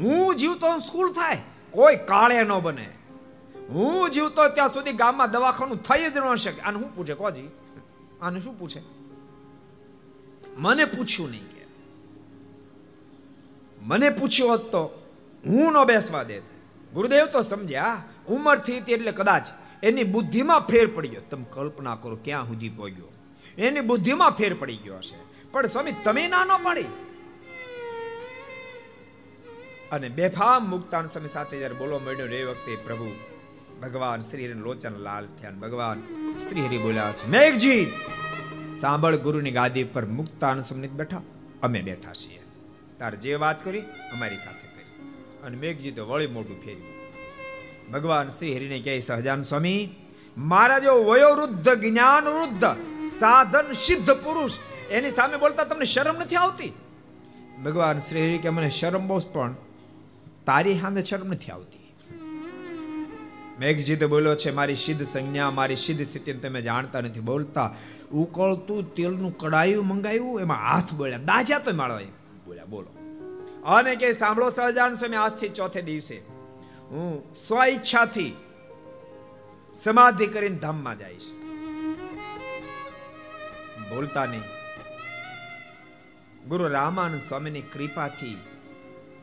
હું 0.03 0.35
જીવતો 0.35 0.79
સ્કૂલ 0.79 1.11
થાય, 1.11 1.41
કોઈ 1.71 1.95
કાળે 1.95 2.43
ન 2.43 2.59
બને. 2.59 2.93
હું 3.69 4.09
જીવતો 4.09 4.49
ત્યાં 4.49 4.67
સુધી 4.67 4.91
ગામમાં 4.91 5.31
દવાખાનું 5.31 5.77
થઈ 5.77 6.11
જ 6.11 6.17
ન 6.17 6.35
શકે. 6.35 6.61
આને 6.61 6.79
શું 6.79 6.95
પૂછે 6.95 7.13
કોજી? 7.13 7.49
આને 8.21 8.41
શું 8.41 8.59
પૂછે? 8.59 8.81
મને 10.57 10.85
પૂછ્યું 10.85 11.29
નહીં 11.29 11.47
કે. 11.47 11.65
મને 13.81 14.09
પૂછ્યું 14.09 14.49
હોત 14.49 14.61
તો 14.61 15.03
હું 15.45 15.73
ન 15.73 15.83
બેસવા 15.83 16.23
દે. 16.23 16.39
ગુરુદેવ 16.93 17.25
તો 17.25 17.41
સમજ્યા 17.41 18.03
ઉંમર 18.27 18.57
થઈ 18.57 18.79
હતી 18.79 18.93
એટલે 18.93 19.11
કદાચ 19.11 19.47
એની 19.83 20.03
બુદ્ધિમાં 20.03 20.59
ફેર 20.59 20.87
પડી 20.87 21.07
ગયો. 21.07 21.21
તમે 21.29 21.45
કલ્પના 21.51 21.95
કરો 21.95 22.15
ક્યાં 22.15 22.47
સુધી 22.47 22.69
પહોંચ્યો? 22.69 23.11
એની 23.57 23.81
બુદ્ધિમાં 23.81 24.31
ફેર 24.31 24.53
પડી 24.53 24.77
ગયો 24.77 24.97
હશે. 24.97 25.49
પણ 25.51 25.65
સ્વામી, 25.65 25.91
તમે 26.03 26.27
ના 26.27 26.45
ન 26.45 26.63
પાડી. 26.63 26.85
અને 29.91 30.09
બેફામ 30.09 30.69
મુક્તાન 30.69 31.05
સ્વામી 31.05 31.27
સાથે 31.27 31.57
જ્યારે 31.57 31.73
બોલવા 31.73 31.99
મળ્યો 31.99 32.25
એ 32.25 32.43
વખતે 32.43 32.75
પ્રભુ 32.75 33.11
ભગવાન 33.81 34.19
શ્રી 34.19 34.47
લોચન 34.47 34.91
લાલ 34.91 35.25
થયા 35.25 35.51
ભગવાન 35.51 36.03
શ્રી 36.37 36.61
હરિ 36.61 36.77
બોલ્યા 36.77 37.11
છે, 37.11 37.27
મેઘજી, 37.27 37.91
સાંભળ 38.79 39.15
ગુરુની 39.15 39.51
ગાદી 39.51 39.83
પર 39.83 40.05
મુક્તાન 40.05 40.61
સ્વામી 40.61 40.87
બેઠા. 40.87 41.21
અમે 41.63 41.81
બેઠા 41.81 42.13
છીએ. 42.13 42.41
તાર 42.99 43.15
જે 43.15 43.35
વાત 43.35 43.65
કરી, 43.65 43.79
અમારી 43.81 44.37
સાથે 44.37 44.66
અને 45.47 45.57
મેઘજી 45.57 45.91
તો 45.91 46.05
વળી 46.05 46.27
મોટું 46.27 46.61
ફેર્યું. 46.61 46.93
ભગવાન 47.91 48.27
શ્રી 48.27 48.55
હરિને 48.55 48.79
કહે, 48.79 48.99
સહજાન 48.99 49.41
સ્વામી, 49.41 49.89
મારા 50.37 50.79
જો 50.79 51.03
વયોવૃદ્ધ 51.03 51.69
જ્ઞાન 51.69 52.25
વૃદ્ધ 52.25 52.65
સાધન 53.03 53.73
સિદ્ધ 53.73 54.11
પુરુષ, 54.11 54.57
એની 54.91 55.09
સામે 55.09 55.37
બોલતા 55.37 55.63
તમને 55.63 55.85
શરમ 55.85 56.15
નથી 56.15 56.35
આવતી? 56.35 56.73
ભગવાન 57.65 57.99
શ્રી 57.99 58.21
હરિ 58.21 58.37
કે, 58.37 58.49
મને 58.49 58.69
શરમ 58.69 59.07
બહુ 59.07 59.19
પણ 59.33 59.55
તારી 60.45 60.79
સામે 60.79 61.01
શરમ 61.01 61.27
નથી 61.27 61.51
આવતી. 61.51 61.95
મેઘજીત 63.59 64.03
બોલ્યો, 64.03 64.35
છે, 64.35 64.51
મારી 64.51 64.75
સિદ્ધ 64.75 65.03
સંજ્ઞા, 65.03 65.51
મારી 65.51 65.75
સિદ્ધ 65.75 66.01
સ્થિતિને 66.01 66.39
તમે 66.39 66.61
જાણતા 66.61 67.01
નથી, 67.01 67.19
બોલતા 67.19 67.75
ઉકળતું 68.11 68.95
તેલનું 68.95 69.37
કડાયું 69.37 69.87
મંગાવ્યું, 69.87 70.41
એમાં 70.41 70.57
હાથ 70.57 70.93
બોલ્યા 70.93 71.17
દાજા 71.17 71.59
તો 71.59 71.73
માળવા 71.73 71.99
બોલ્યા, 72.45 72.65
બોલો. 72.65 72.96
અને 73.67 73.95
કે 73.95 74.11
સાંભળો 74.13 74.49
સહજાન 74.49 74.95
સ્વામી, 74.95 75.15
આજથી 75.15 75.49
ચોથે 75.49 75.81
દિવસે. 75.81 76.17
હું 76.89 77.35
સ્વ 77.35 77.55
ઈચ્છાથી 77.67 78.33
સમાધિ 79.75 80.27
કરીને 80.27 80.55
ધામમાં 80.55 80.97
જઈશ 80.97 81.27
બોલતા 83.89 84.25
નહીં. 84.25 84.45
ગુરુ 86.47 86.67
રામાનંદ 86.67 87.21
સ્વામીની 87.21 87.61
કૃપાથી 87.61 88.37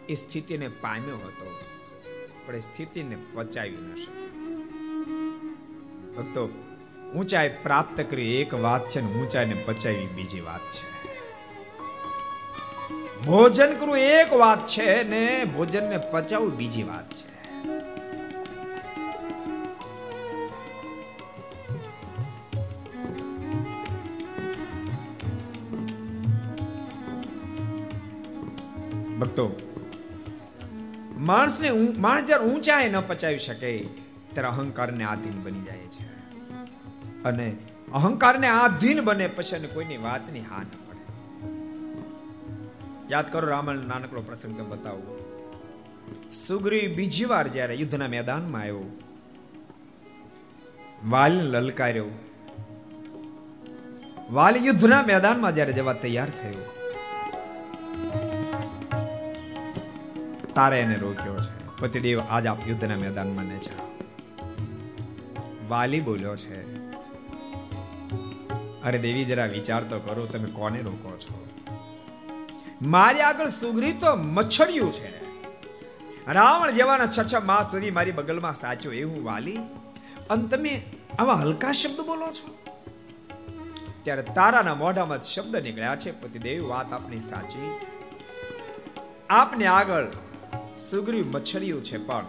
એ 0.08 0.14
સ્થિતિને 0.14 0.68
પામ્યો 0.68 1.16
હતો, 1.16 1.46
પણ 2.46 2.56
એ 2.56 2.60
સ્થિતિને 2.60 3.16
પચાવી 3.34 3.76
ન 3.76 3.94
શક્યો. 3.94 4.30
ભક્તો, 6.16 6.42
ઊંચાઈ 7.16 7.56
પ્રાપ્ત 7.62 8.00
કરી, 8.10 8.34
એક 8.36 8.54
વાત 8.54 8.88
છે 8.88 9.00
ને, 9.00 9.06
ઊંચાઈને 9.06 9.54
પચાવી 9.66 10.06
બીજી 10.06 10.40
વાત 10.40 10.60
છે. 10.60 10.93
ભોજન 13.22 13.74
કરવું 13.74 13.98
એક 13.98 14.32
વાત 14.32 14.66
છે 14.66 15.08
ને 15.08 15.44
ભોજનને 15.44 15.98
પચાવવું 15.98 16.56
બીજી 16.56 16.82
વાત 16.82 17.14
છે. 17.14 17.34
ભક્તો, 29.18 29.60
માણસને 31.16 31.70
માણસ 31.98 32.26
જ્યારે 32.26 32.44
ઊંચાઈ 32.44 32.90
ન 32.90 33.00
પચાવી 33.00 33.38
શકે, 33.38 33.78
ત્યારે 34.32 34.48
અહંકારને 34.48 35.04
આધીન 35.04 35.42
બની 35.42 35.60
જાય 35.60 35.76
છે. 35.76 36.04
અને 37.22 37.56
અહંકારને 37.94 38.48
આધીન 38.48 39.00
બને 39.00 39.26
પછી 39.26 39.66
કોઈની 39.66 39.96
વાતની 39.96 40.40
હા 40.40 40.62
ન 40.62 40.83
યાદ 43.10 43.26
કરો 43.32 43.46
રામાયણ 43.48 43.88
નાનકડો 43.88 44.22
પ્રસંગ 44.22 44.54
તો 44.58 44.64
બતાવું. 44.64 45.16
સુગ્રી 46.32 46.86
બીજી 46.88 47.24
વાર 47.24 47.46
જ્યારે 47.48 47.74
યુદ્ધના 47.74 48.08
મેદાનમાં 48.08 48.62
આવ્યો 48.62 48.84
વાલ 51.04 51.36
લલકાર્યો. 51.52 52.10
વાલ 54.30 54.56
યુદ્ધના 54.56 55.02
મેદાનમાં 55.02 55.54
જ્યારે 55.54 55.72
જવા 55.72 55.96
તૈયાર 56.04 56.30
થયો, 56.30 56.64
તારે 60.54 60.76
એને 60.80 60.96
રોક્યો 60.96 61.38
છે. 61.38 61.54
પતિદેવ 61.80 62.18
આજ 62.20 62.46
આપ 62.46 62.60
યુદ્ધના 62.68 62.96
મેદાનમાં 62.96 63.44
ને 63.44 63.58
જાઓ 63.58 63.88
વાલી 65.68 66.00
બોલ્યો 66.00 66.36
છે, 66.36 66.58
અરે 68.82 68.98
દેવી, 68.98 69.24
જરા 69.24 69.48
વિચાર 69.56 69.82
તો 69.84 69.96
કરો, 70.00 70.26
તમે 70.26 70.50
કોને 70.50 70.80
રોકો 70.82 71.12
છો? 71.16 71.43
મારી 72.82 73.20
આગળ 73.20 73.48
સુગ્રી 73.48 73.92
તો 73.92 74.16
મચ્છરિયું 74.16 74.92
છે. 74.92 75.24
રાવણ 76.32 76.70
જેવાના 76.70 77.06
છ 77.06 77.34
છ 77.34 77.34
માસ 77.44 77.70
સુધી 77.70 77.90
મારી 77.90 78.10
બગલમાં 78.10 78.54
સાચો 78.54 78.92
એવું 78.92 79.24
વાલી. 79.24 79.58
અને 80.30 80.48
તમે 80.48 80.82
આવા 81.18 81.34
હલકા 81.34 81.72
શબ્દ 81.72 82.00
બોલો 82.06 82.26
છો? 82.26 82.58
ત્યારે 84.02 84.22
તારાના 84.22 84.74
મોઢામાં 84.74 85.22
શબ્દ 85.22 85.56
નીકળ્યા 85.56 85.96
છે, 85.96 86.20
પતિદેવ, 86.20 86.66
વાત 86.66 86.92
આપની 86.92 87.20
સાચી. 87.20 87.72
આપને 89.30 89.66
આગળ 89.66 90.06
સુગ્રીવ 90.76 91.26
મચ્છરિયું 91.26 91.84
છે, 91.84 91.96
પણ 91.96 92.26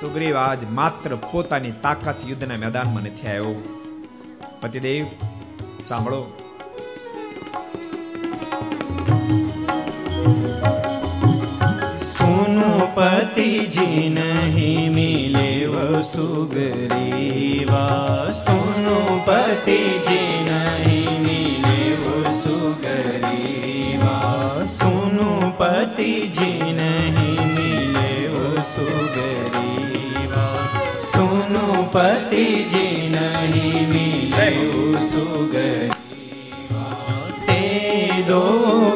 સુગ્રીવ 0.00 0.36
આજ 0.36 0.64
માત્ર 0.64 1.14
પોતાની 1.14 1.70
તાકાત 1.70 2.26
યુદ્ધના 2.26 2.56
મેદાનમાં 2.56 3.02
નથી 3.02 3.26
આવ્યો. 3.26 3.78
પતિદેવ, 4.60 5.06
સાંભળો. 5.82 6.41
जी 13.41 14.09
नहीं 14.13 14.89
मिले 14.93 15.65
वो 15.67 16.01
सुगरीवा 16.03 17.85
सुनो 18.31 18.99
पति 19.29 19.77
जी 20.07 20.19
नहीं 20.45 21.19
मिले 21.19 21.95
वो 22.03 22.33
सुगरीवा 22.33 24.17
सुनो 24.69 25.49
पति 25.61 26.13
जी 26.37 26.51
नहीं 26.79 27.39
मिले 27.55 28.27
वो 28.35 28.61
सुगरीवा 28.61 30.45
सुनो 31.05 31.83
पति 31.95 32.45
जी 32.73 33.09
नहीं 33.15 33.87
मिले 33.93 34.49
वो 34.67 34.99
सुगरीवा 35.09 36.85
ते 37.49 38.23
दो 38.29 38.43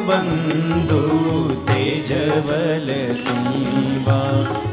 बंधु 0.06 1.02
જબલ 2.07 2.89
સિંબા 3.23 4.66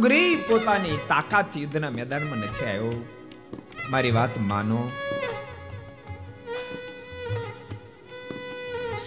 સુગ્રીવ 0.00 0.38
પોતાની 0.48 0.96
તાકાત 1.08 1.56
યુદ્ધના 1.56 1.90
મેદાનમાં 1.90 2.38
નથી 2.38 2.64
આવ્યો. 2.64 3.04
મારી 3.90 4.10
વાત 4.10 4.38
માનો. 4.38 4.90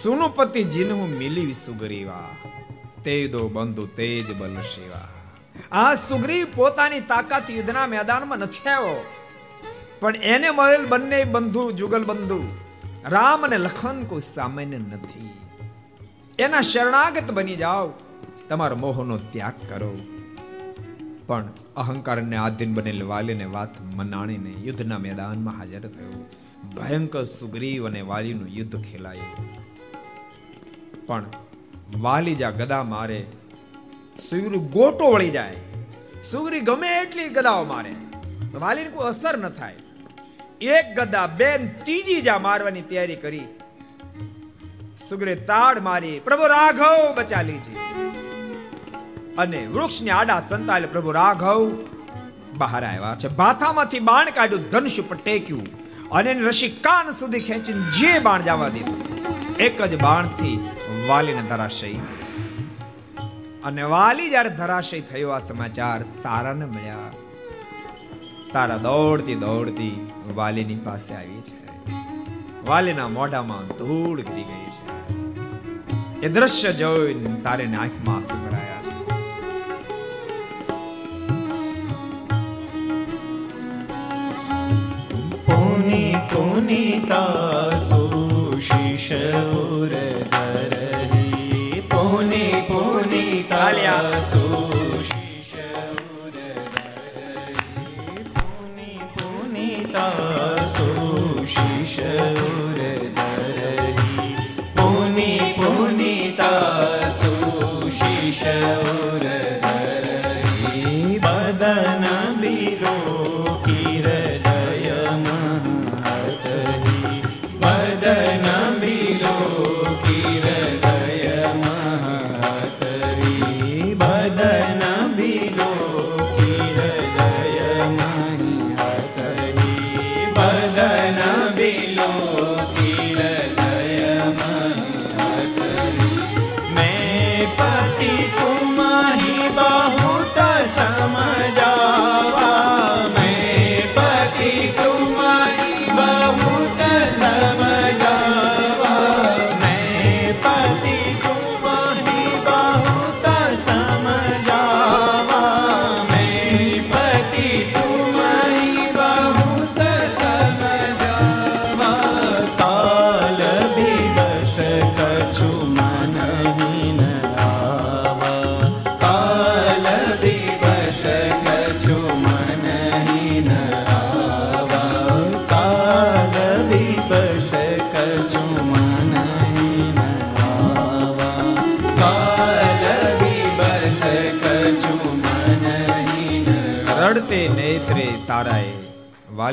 સુનુપતિ 0.02 0.34
પતિ 0.36 0.64
જીનહુ 0.64 1.06
મિલી 1.06 1.52
સુગ્રીવા. 1.52 2.28
તે 3.04 3.28
દો 3.28 3.48
બંધુ 3.48 3.86
તેજ 3.86 4.36
બલ 4.36 4.60
શિવા 4.60 5.08
આ 5.72 5.94
સુગ્રીવ 5.94 6.46
પોતાની 6.54 7.00
તાકાત 7.00 7.50
યુદ્ધના 7.50 7.86
મેદાનમાં 7.86 8.38
નથી 8.38 8.68
આવ્યો. 8.68 9.04
પણ 10.00 10.16
એને 10.16 10.50
મળેલ 10.50 10.86
બંને 10.86 11.24
બંધુ, 11.24 11.72
જુગલ 11.72 12.04
બંધુ, 12.04 12.56
રામ 13.04 13.44
અને 13.44 13.58
લખન 13.58 14.04
કોઈ 14.04 14.20
સામાન્ય 14.20 14.78
નથી. 14.78 15.34
એના 16.38 16.60
શરણાગત 16.60 17.30
બની 17.30 17.56
જાઓ. 17.56 17.90
તમારો 18.48 18.76
મોહનો 18.76 19.16
ત્યાગ 19.16 19.68
કરો. 19.68 19.98
પણ 21.26 21.48
અહંકારને 21.76 22.36
આધીન 22.36 22.74
બનેલ 22.74 23.02
વાલીને 23.02 23.44
વાત 23.44 23.80
મનાણીને 23.80 24.50
યુદ્ધના 24.50 24.98
મેદાનમાં 24.98 25.58
હાજર 25.58 25.80
થયો 25.80 26.26
ભયંકર 26.76 27.24
સુગ્રીવ 27.24 27.86
અને 27.86 28.00
વાલીનું 28.00 28.48
યુદ્ધ 28.48 28.82
ખેલાયું. 28.82 29.48
પણ 31.06 31.24
વાલી 32.00 32.34
જા 32.34 32.50
ગદા 32.50 32.82
મારે, 32.82 33.26
સુગ્રી 34.18 34.58
ગોટો 34.58 35.10
વળી 35.12 35.30
જાય. 35.30 35.56
સુગ્રી 36.24 36.60
ગમે 36.60 36.90
એટલી 37.02 37.28
ગદાઓ 37.28 37.64
મારે 37.64 37.94
વાલીને 38.54 38.90
કોઈ 38.90 39.08
અસર 39.08 39.38
ન 39.38 39.48
થાય. 39.48 39.74
એક 40.60 41.00
ગદા 41.00 41.26
બેન 41.26 41.68
ત્રીજી 41.68 42.20
જા 42.20 42.38
મારવાની 42.38 42.82
તૈયારી 42.82 43.16
કરી. 43.16 43.46
સુગ્રે 45.08 45.34
તાડ 45.34 45.80
મારી, 45.80 46.20
પ્રભુ 46.24 46.46
રાઘવ 46.46 47.14
બચા 47.16 47.42
લીજી. 47.42 47.76
અને 49.38 49.60
વૃક્ષને 49.66 50.10
આડા 50.10 50.40
સંતાયેલ 50.40 50.86
પ્રભુ 50.86 51.10
રાઘવ 51.10 51.62
બહાર 52.56 52.82
આવ્યા 52.84 53.16
છે. 53.16 53.28
માથામાંથી 53.36 54.00
બાણ 54.00 54.30
કાઢ્યું, 54.30 54.70
ધનુષ 54.70 55.00
ઉપર 55.00 55.16
ટેક્યું 55.16 55.64
અને 56.10 56.30
એની 56.30 56.42
રશી 56.42 56.68
કાન 56.68 57.10
સુધી 57.12 57.40
ખેંચીને 57.40 57.82
જે 57.90 58.12
બાણ 58.18 58.42
જવા 58.42 58.68
દીધું, 58.68 59.00
એક 59.58 59.82
જ 59.82 60.00
બાણથી 60.02 60.56
વાલીને 61.08 61.42
ધરાશય 61.42 61.92
અને 63.64 63.82
વાલી 63.94 64.30
જ્યારે 64.30 64.50
ધરાશય 64.50 65.00
થયો, 65.00 65.30
આ 65.30 65.38
સમાચાર 65.38 65.98
તારાને 66.22 66.66
મળ્યા. 66.66 67.10
તારા 68.52 68.78
દોડતી 68.78 69.34
દોડતી 69.34 69.94
વાલીની 70.34 70.80
પાસે 70.84 71.14
આવી 71.14 71.40
છે. 71.40 71.56
વાલીના 72.66 73.08
મોઢામાં 73.08 73.64
ધૂળ 73.78 74.20
ગરી 74.20 74.46
ગઈ 74.50 74.68
છે. 74.74 76.26
એ 76.26 76.28
દ્રશ્ય 76.28 76.72
જોઈને 76.72 77.40
તારેની 77.40 77.76
આંખમાં 77.76 78.16
આંસુ 78.16 78.38
છે. 78.52 78.93
સુશિષોર 87.78 89.18
ધરહી 89.90 91.82
પોની 91.90 92.62
પોની 92.68 93.42
કાલ્યા 93.44 94.20
સુ 94.20 94.42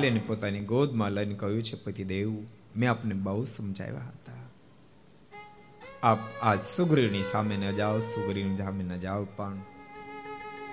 વાલીને 0.01 0.21
પોતાની 0.27 0.59
ગોદમાં 0.59 1.11
લઈને 1.11 1.35
કહ્યું 1.35 1.63
છે 1.63 1.83
પતિદેવ 1.83 2.31
મેં 2.77 2.91
આપને 2.91 3.13
બહુ 3.13 3.43
સમજાવ્યા 3.43 3.99
હતા. 3.99 4.33
આપ 6.03 6.19
આ 6.41 6.55
સુગ્રીવની 6.55 7.23
સામે 7.23 7.57
ન 7.57 7.75
જાઓ, 7.75 7.99
સુગ્રીવની 7.99 8.57
સામે 8.57 8.83
ન 8.83 8.99
જાઓ 8.99 9.23
પણ. 9.23 9.57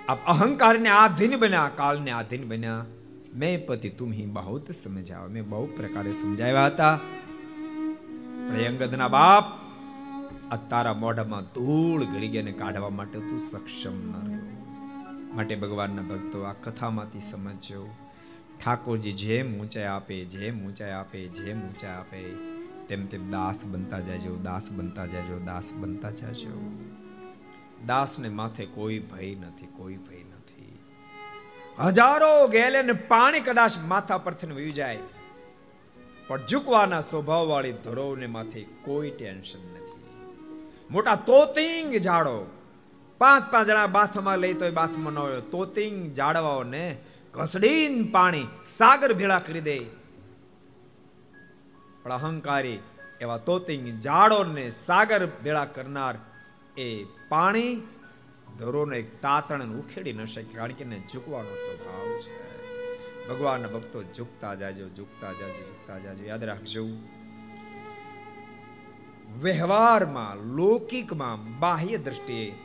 આપ 0.07 0.25
અહંકારને 0.25 0.89
આધીન 0.89 1.37
બન્યા 1.39 1.69
કાળને 1.75 2.11
આધીન 2.11 2.47
બન્યા. 2.47 2.85
મેં 3.35 3.65
પતિ 3.65 3.89
તુમ 3.89 4.13
હી 4.13 4.25
બહુત 4.25 4.71
સમજાવ 4.71 5.27
મેં 5.27 5.49
બહુ 5.49 5.65
પ્રકારે 5.65 6.13
સમજાવ્યા 6.13 6.65
હતા. 6.65 6.99
અંગદના 8.67 9.07
બાપ, 9.07 9.43
આ 10.51 10.55
તારા 10.55 10.93
મોઢામાં 10.93 11.41
ધૂળ 11.41 12.03
ઘરી 12.03 12.27
ગઈને 12.27 12.51
કાઢવા 12.51 12.89
માટે 12.89 13.19
તું 13.19 13.39
સક્ષમ 13.39 14.11
ન 14.11 14.27
રહ્યો. 14.27 14.65
માટે 15.35 15.55
ભગવાનના 15.55 16.01
ભક્તો 16.01 16.41
આ 16.41 16.53
કથામાંથી 16.53 17.19
સમજજો. 17.19 17.89
ઠાકોરજી 18.59 19.11
જેમ 19.11 19.59
ઊંચાઈ 19.59 19.83
આપે 19.83 20.25
જેમ 20.25 20.65
ઊંચાઈ 20.65 20.91
આપે 20.91 21.27
જેમ 21.27 21.67
ઊંચાઈ 21.69 21.91
આપે, 21.91 22.21
તેમ 22.87 23.05
તેમ 23.05 23.25
દાસ 23.25 23.65
બનતા 23.65 23.99
જાજો, 23.99 24.35
દાસ 24.35 24.71
બનતા 24.71 25.05
જાજો, 25.05 25.39
દાસ 25.39 25.73
બનતા 25.73 26.09
જાજો. 26.09 26.71
દાસને 27.85 28.29
માથે 28.29 28.65
કોઈ 28.65 28.99
ભય 28.99 29.35
નથી, 29.35 29.67
કોઈ 29.77 29.95
ભય 29.95 30.17
નથી. 30.17 30.79
હજારો 31.85 32.47
ગેલે 32.47 32.81
ને 32.81 32.93
પાણી 32.93 33.39
કદાચ 33.39 33.77
માથા 33.77 34.17
પરથી 34.17 34.47
વહી 34.47 34.71
જાય. 34.71 34.99
પણ 36.27 36.45
ઝૂકવાના 36.45 37.01
સ્વભાવ 37.01 37.47
વાળી 37.47 37.71
ધરોને 37.71 38.27
માથે 38.27 38.63
કોઈ 38.63 39.09
ટેન્શન 39.09 39.59
નથી. 39.59 40.03
મોટા 40.91 41.15
તોતિંગ 41.15 41.95
ઝાડો. 41.95 42.51
પાંચ 43.17 43.51
પાંચ 43.51 43.67
જણા 43.67 43.87
બાથમાં 43.87 44.37
લઈ 44.37 44.53
તો 44.53 44.71
બાથમાં 44.71 45.13
ન 45.13 45.17
હોય. 45.17 45.41
તોતિંગ 45.41 46.13
ઝાડવાઓને 46.13 46.97
ઘસડીન 47.33 48.11
પાણી 48.11 48.47
સાગર 48.65 49.13
ભેળા 49.13 49.39
કરી 49.39 49.61
દે. 49.61 49.79
પણ 52.03 52.11
અહંકારી 52.11 52.79
એવા 53.21 53.37
તોતિંગ 53.37 54.01
ઝાડોને 54.01 54.69
સાગર 54.69 55.25
ભેળા 55.25 55.65
કરનાર 55.65 56.15
એ 56.77 57.03
પાણી 57.29 57.87
ધરોને 58.57 58.97
એક 58.97 59.21
તાતણ 59.21 59.61
ઉખેડી 59.61 60.13
ન 60.13 60.25
શકે, 60.25 60.57
કારણ 60.57 60.71
કે 60.71 60.83
એને 60.83 61.03
ઝૂકવાનો 61.13 61.55
સ્વભાવ 61.55 62.19
છે. 62.19 62.49
ભગવાનના 63.27 63.67
ભક્તો 63.67 64.03
ઝૂકતા 64.03 64.55
જાજો 64.55 64.89
ઝૂકતા 64.89 65.31
જાજો 65.31 65.61
ઝૂકતા 65.67 65.99
જાજો. 65.99 66.23
યાદ 66.23 66.43
રાખજો. 66.43 66.85
વ્યવહારમાં, 69.41 70.37
લૌકિકમાં 70.37 71.59
બાહ્ય 71.59 71.97
દ્રષ્ટિએ 71.97 72.55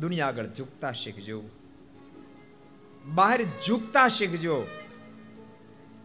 દુનિયા 0.00 0.26
આગળ 0.26 0.46
ઝૂકતા 0.46 0.92
શીખજો. 0.92 1.42
બહાર 3.14 3.42
ઝૂકતા 3.42 4.08
શીખજો. 4.08 4.66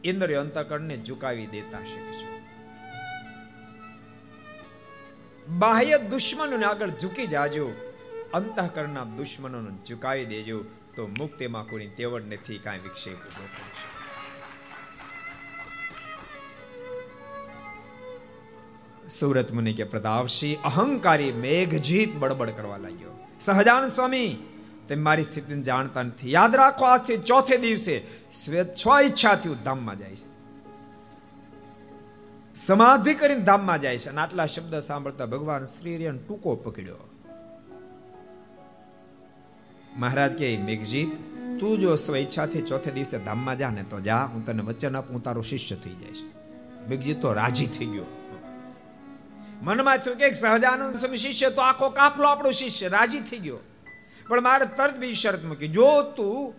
ઇન્દ્રિય 0.04 0.36
અંતકરણને 0.36 0.98
ઝુકાવી 0.98 1.46
દેતા 1.46 1.80
શીખજો. 1.80 2.42
બાહ્ય 5.48 5.98
દુશ્મનોને 5.98 6.66
આગળ 6.66 6.90
ઝૂકી 6.90 7.28
જાજો. 7.28 7.72
અંતઃકરણના 8.34 9.04
દુશ્મનોને 9.04 9.86
ઝુકાવી 9.88 10.26
દેજો. 10.26 10.64
તો 10.96 11.08
મુક્તિમાં 11.08 11.68
કોઈ 11.68 11.88
તેવડ 11.88 12.24
નથી, 12.26 12.58
કાંઈ 12.58 12.80
વિક્ષેપ 12.80 13.14
ઊભો 13.14 13.44
કરશે 13.44 13.94
સુરત 19.10 19.52
મુનિ 19.52 19.74
કે 19.74 19.84
પ્રતાપસિંહ 19.84 20.62
અહંકારી 20.64 21.32
મેઘજીત 21.32 22.16
બડબડ 22.16 22.50
કરવા 22.50 22.78
લાગ્યો. 22.78 23.28
સહજાન 23.42 23.88
સ્વામી 23.88 24.38
તે 24.88 24.96
મારી 24.96 25.24
સ્થિતિને 25.24 25.62
જાણતા 25.62 26.04
નથી. 26.04 26.32
યાદ 26.32 26.56
રાખો, 26.56 26.86
આજથી 26.86 27.18
ચોથે 27.18 27.58
દિવસે 27.58 28.02
સ્વ 28.32 28.54
ઈચ્છાથી 29.02 29.56
ધામમાં 29.66 29.98
જાય 29.98 30.16
છે. 30.16 30.34
સમાધિ 32.56 33.14
કરીને 33.14 33.42
ધામમાં 33.42 33.82
જાય 33.82 33.98
છે 33.98 34.10
અને 34.10 34.22
આટલા 34.22 34.46
શબ્દ 34.46 34.80
સાંભળતા 34.80 35.26
ભગવાન 35.26 35.66
શ્રી 35.66 36.10
ટૂંકો 36.28 36.56
પકડ્યો. 36.56 37.10
મહારાજ 39.98 40.32
કે 40.32 40.58
મેઘજીત, 40.58 41.12
તું 41.60 41.80
જો 41.80 41.96
સ્વેચ્છાથી 41.96 42.62
ચોથે 42.62 42.92
દિવસે 42.92 43.18
ધામમાં 43.18 43.58
જા 43.58 43.70
ને 43.70 43.84
તો 43.84 44.00
જા, 44.00 44.26
હું 44.26 44.46
તને 44.46 44.64
વચન 44.64 44.96
આપું 44.96 45.24
તારો 45.24 45.42
શિષ્ય 45.42 45.76
થઈ 45.76 45.96
જાય 45.96 46.12
છે 46.12 46.26
મેઘજીત 46.88 47.22
તો 47.22 47.34
રાજી 47.34 47.68
થઈ 47.68 47.86
ગયો. 47.86 48.06
મનમાં 49.62 49.98
થયું 49.98 50.18
કે 50.18 50.34
સહજાનંદ 50.34 50.96
સ્વામી 50.96 51.18
શિષ્ય, 51.18 51.50
તો 51.50 51.62
આખો 51.62 51.90
કાફલો 51.90 52.28
આપણો 52.28 52.52
શિષ્ય. 52.52 52.88
રાજી 52.88 53.20
થઈ 53.20 53.38
ગયો. 53.38 53.58
પણ 54.28 54.42
મારે 54.42 54.66
તરત 54.66 54.98
બીજી 54.98 55.14
શરત 55.14 55.44
મૂકી. 55.44 55.68
જો 55.68 56.02
તું 56.02 56.54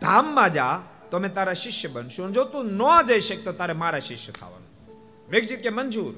ધામમાં 0.00 0.52
જા, 0.52 0.82
તો 1.10 1.16
અમે 1.16 1.28
તારા 1.28 1.52
શિષ્ય 1.52 1.88
બનશું. 1.88 2.32
જો 2.32 2.44
તું 2.44 2.66
ન 2.66 2.82
જઈ 3.06 3.20
શકતો 3.20 3.52
તારે 3.52 3.72
મારા 3.72 3.98
શિષ્ય 3.98 4.32
થવાનું. 4.32 4.66
વેગજીત 5.30 5.62
કે 5.62 5.70
મંજૂર? 5.70 6.14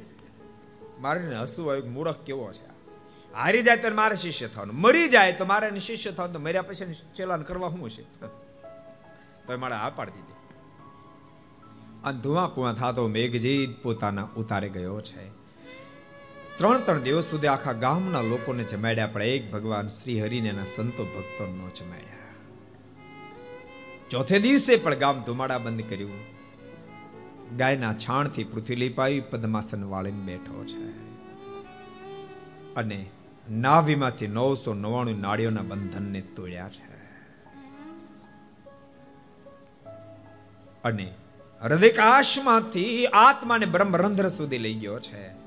મારે 1.01 1.37
હસવું 1.37 1.71
આવ્યું 1.71 1.93
મૂળખ 1.93 2.25
કેવો 2.27 2.53
છે 2.53 2.69
હારી 3.35 3.63
જાય 3.63 3.77
તો 3.77 3.95
મારે 3.95 4.17
શિષ્ય 4.17 4.49
થવાનું. 4.49 4.75
મરી 4.75 5.09
જાય 5.09 5.33
તો 5.33 5.45
મારે 5.45 5.69
એને 5.69 5.79
શિષ્ય 5.79 6.11
થવાનું. 6.11 6.33
તો 6.33 6.41
મર્યા 6.41 6.63
પછી 6.63 6.95
ચેલાન 7.17 7.43
કરવા 7.43 7.69
શું 7.69 7.91
છે 7.91 8.03
તો 9.47 9.59
મારે 9.59 9.75
આ 9.75 9.91
પાડી 9.91 10.11
દીધી. 10.11 10.39
અને 12.05 12.21
ધુઆ 12.21 12.47
પુઆ 12.47 12.73
થતો 12.73 13.09
મેઘજીત 13.09 13.83
પોતાના 13.83 14.29
ઉતારે 14.37 14.69
ગયો 14.69 15.01
છે. 15.01 15.38
ત્રણ 16.59 16.79
ત્રણ 16.79 17.01
દિવસ 17.01 17.25
સુધી 17.25 17.47
આખા 17.47 17.73
ગામના 17.73 18.21
લોકોને 18.21 18.65
જમાડ્યા, 18.65 19.07
પણ 19.07 19.23
એક 19.23 19.53
ભગવાન 19.53 19.89
શ્રી 19.89 20.23
હરિને 20.23 20.65
સંતો 20.65 21.05
ભક્તો 21.05 21.47
નો 21.47 21.69
જમાડ્યા. 21.69 22.19
ચોથે 24.11 24.39
દિવસે 24.39 24.77
પણ 24.77 24.95
ગામ 24.95 25.23
ધુમાડા 25.23 25.59
બંધ 25.59 25.89
કર્યું. 25.89 26.11
ગાયના 27.57 27.93
છાણથી 27.93 28.45
પૃથ્વી 28.45 28.77
લીપાવી 28.77 29.21
પદ્માસન 29.21 29.85
વાળીને 29.85 30.25
બેઠો 30.25 30.65
છે. 30.65 30.91
અને 32.75 33.07
નાવીમાંથી 33.51 34.27
નવસો 34.27 34.75
નવાણું 34.75 35.21
નાળીઓના 35.21 35.63
બંધનને 35.63 36.21
તોડ્યા 36.21 36.69
છે. 36.69 36.89
અને 40.85 41.15
હૃદયકાશમાંથી 41.63 43.07
આત્માને 43.07 43.67
બ્રહ્મરંધ્ર 43.67 44.29
સુધી 44.29 44.59
લઈ 44.59 44.75
ગયો 44.75 44.99
છે. 44.99 45.38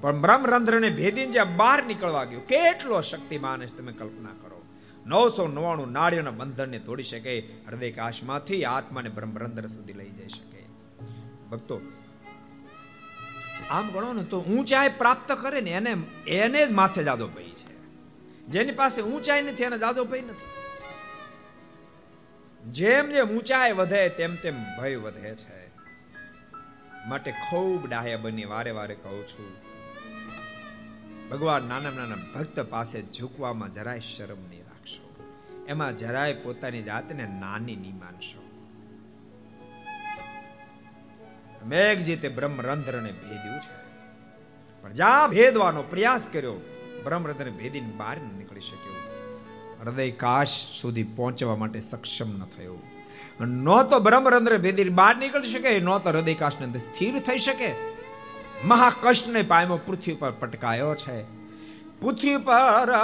પણ 0.00 0.20
બ્રહ્મરંધ્રને 0.20 0.90
ભેદીને 0.90 1.32
જ્યાં 1.32 1.56
બહાર 1.56 1.82
નીકળવા 1.86 2.24
ગયો, 2.24 2.40
કેટલો 2.40 3.00
શક્તિમાન 3.00 3.66
છે 3.66 3.76
તમે 3.76 3.92
કલ્પના 3.92 4.34
કરો. 4.40 4.62
નવસો 5.06 5.46
નવાણું 5.46 5.92
નાળીઓના 5.92 6.30
બંધનને 6.30 6.78
તોડી 6.78 7.02
શકે, 7.02 7.38
હૃદયકાશમાંથી 7.38 8.64
આત્માને 8.64 9.08
બ્રહ્મરંધ્ર 9.08 9.66
સુધી 9.66 9.92
લઈ 9.92 10.10
જઈ 10.10 10.28
શકે. 10.28 10.64
ભક્તો, 11.50 11.80
આમ 13.70 13.90
ગણો 13.90 14.12
ને 14.12 14.24
તો 14.24 14.40
ઊંચાઈ 14.40 14.88
પ્રાપ્ત 14.98 15.32
કરે 15.32 15.60
ને 15.60 15.70
એને 15.70 15.96
એને 16.26 16.66
જ 16.66 16.70
માથે 16.70 17.04
જાદો 17.04 17.28
ભય 17.28 17.42
છે. 17.42 17.76
જેની 18.46 18.72
પાસે 18.72 19.02
ઊંચાઈ 19.02 19.42
નથી, 19.42 19.62
એને 19.62 19.78
જાદો 19.78 20.04
ભય 20.04 20.20
નથી. 20.20 20.48
જેમ 22.70 23.10
જેમ 23.10 23.28
ઊંચાઈ 23.28 23.72
વધે, 23.72 24.08
તેમ 24.08 24.36
તેમ 24.36 24.56
ભય 24.80 24.96
વધે 24.96 25.34
છે. 25.34 25.70
માટે 27.08 27.30
ખૂબ 27.32 27.88
ડાહ્યા 27.88 28.16
બની, 28.16 28.44
વારે 28.44 28.70
વારે 28.70 28.94
કહું 28.94 29.26
છું 29.28 29.59
ભગવાન 31.30 31.62
નાના 31.62 31.90
નાના 31.90 32.16
ભક્ત 32.34 32.60
પાસે 32.60 33.02
ઝૂકવામાં 33.02 33.72
જરાય 33.72 34.00
શરમ 34.00 34.38
નહીં 34.50 34.60
રાખશો. 34.60 35.14
એમાં 35.68 35.96
જરાય 35.96 36.32
પોતાની 36.32 36.82
જાતને 36.82 37.26
નાની 37.26 37.76
નહીં 37.76 37.98
માનશો. 37.98 38.50
મેઘજીતે 41.66 42.28
બ્રહ્મરંધ્રને 42.28 43.12
ભેદ્યું 43.12 43.60
છે. 43.60 43.80
પણ 44.82 44.92
જ્યાં 44.92 45.30
ભેદવાનો 45.30 45.82
પ્રયાસ 45.82 46.28
કર્યો. 46.32 46.54
બ્રહ્મરંધ્રને 47.04 47.50
ભેદીને 47.50 47.90
બહાર 47.96 48.16
ન 48.16 48.38
નીકળી 48.38 48.60
શક્યો. 48.60 48.94
હૃદય 49.84 50.10
કાશ 50.10 50.48
સુધી 50.80 51.02
પહોંચવા 51.02 51.56
માટે 51.56 51.80
સક્ષમ 51.80 52.38
ન 52.38 52.44
થયો. 52.44 52.76
ન 53.40 53.82
તો 53.82 53.98
બ્રહ્મરંધ્ર 53.98 54.58
ભેદી 54.58 54.88
બહાર 54.88 55.16
નીકળી 55.16 55.42
શકે, 55.42 55.80
ન 55.80 55.84
તો 55.84 56.10
હૃદય 56.10 56.34
અંદર 56.34 56.80
સ્થિર 56.80 57.18
થઈ 57.18 57.38
શકે. 57.38 57.89
મહાકષ્ટને 58.64 59.42
પામ્યો 59.42 59.80
પૃથ્વી 59.86 60.12
પર 60.14 60.30
પટકાયો 60.30 60.94
છે. 60.94 61.22
પૃથ્વી 62.00 62.36
પર 62.36 62.94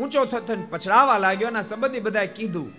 ઊંચો 0.00 0.24
થતો 0.24 0.54
પછડાવા 0.70 1.18
લાગ્યો 1.18 1.48
અને 1.48 1.62
સંબંધી 1.62 2.00
બધાએ 2.00 2.26
કીધું, 2.26 2.72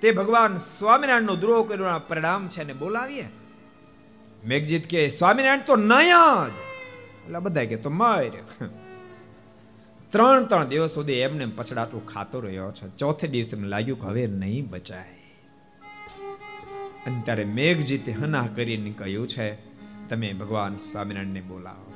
તે 0.00 0.12
ભગવાન 0.12 0.56
સ્વામિનારાયણનો 0.56 1.36
દ્રોહ 1.36 1.68
કર્યો 1.68 2.00
પરિણામ 2.08 2.48
છે 2.48 2.64
ને 2.64 2.72
બોલાવીએ. 2.72 3.28
મેઘજીત 4.44 4.86
કે, 4.86 5.08
સ્વામિનારાયણ 5.08 5.60
તો 5.66 5.76
નહીં 5.76 6.46
જ. 6.46 6.56
એટલે 7.26 7.38
બધા 7.38 7.64
કે, 7.64 7.76
તો 7.76 7.90
મર 7.90 8.24
ત્રણ 10.10 10.44
ત્રણ 10.44 10.64
દિવસ 10.64 10.90
સુધી 10.90 11.12
એમને 11.12 11.46
પછડાટું 11.46 12.06
ખાતો 12.06 12.40
રહ્યો 12.40 12.72
છે. 12.72 12.96
ચોથે 12.96 13.28
દિવસે 13.28 13.56
લાગ્યું 13.56 14.00
કે 14.00 14.06
હવે 14.06 14.26
નહીં 14.26 14.68
બચાય. 14.68 15.12
અને 17.06 17.22
ત્યારે 17.24 17.44
મેઘજીતે 17.44 18.12
હના 18.12 18.46
કરીને 18.46 18.90
કહ્યું 18.90 19.28
છે 19.28 19.65
તમે 20.08 20.32
ભગવાન 20.32 20.76
સ્વામિનારાયણને 20.76 21.40
બોલાવો. 21.40 21.92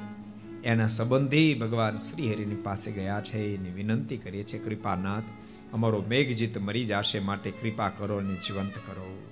એના 0.65 0.89
સંબંધી 0.89 1.55
ભગવાન 1.55 1.97
શ્રી 1.97 2.35
હરિની 2.35 2.55
પાસે 2.55 2.93
ગયા 2.93 3.21
છે, 3.21 3.55
એની 3.55 3.71
વિનંતી 3.71 4.17
કરીએ 4.17 4.43
છીએ, 4.43 4.59
કૃપાનાથ, 4.59 5.23
અમારો 5.73 6.05
મેઘજીત 6.09 6.59
મરી 6.59 6.85
જશે 6.85 7.19
માટે 7.19 7.51
કૃપા 7.51 7.89
કરો 7.89 8.17
અને 8.17 8.35
જીવંત 8.35 8.75
કરો. 8.75 9.23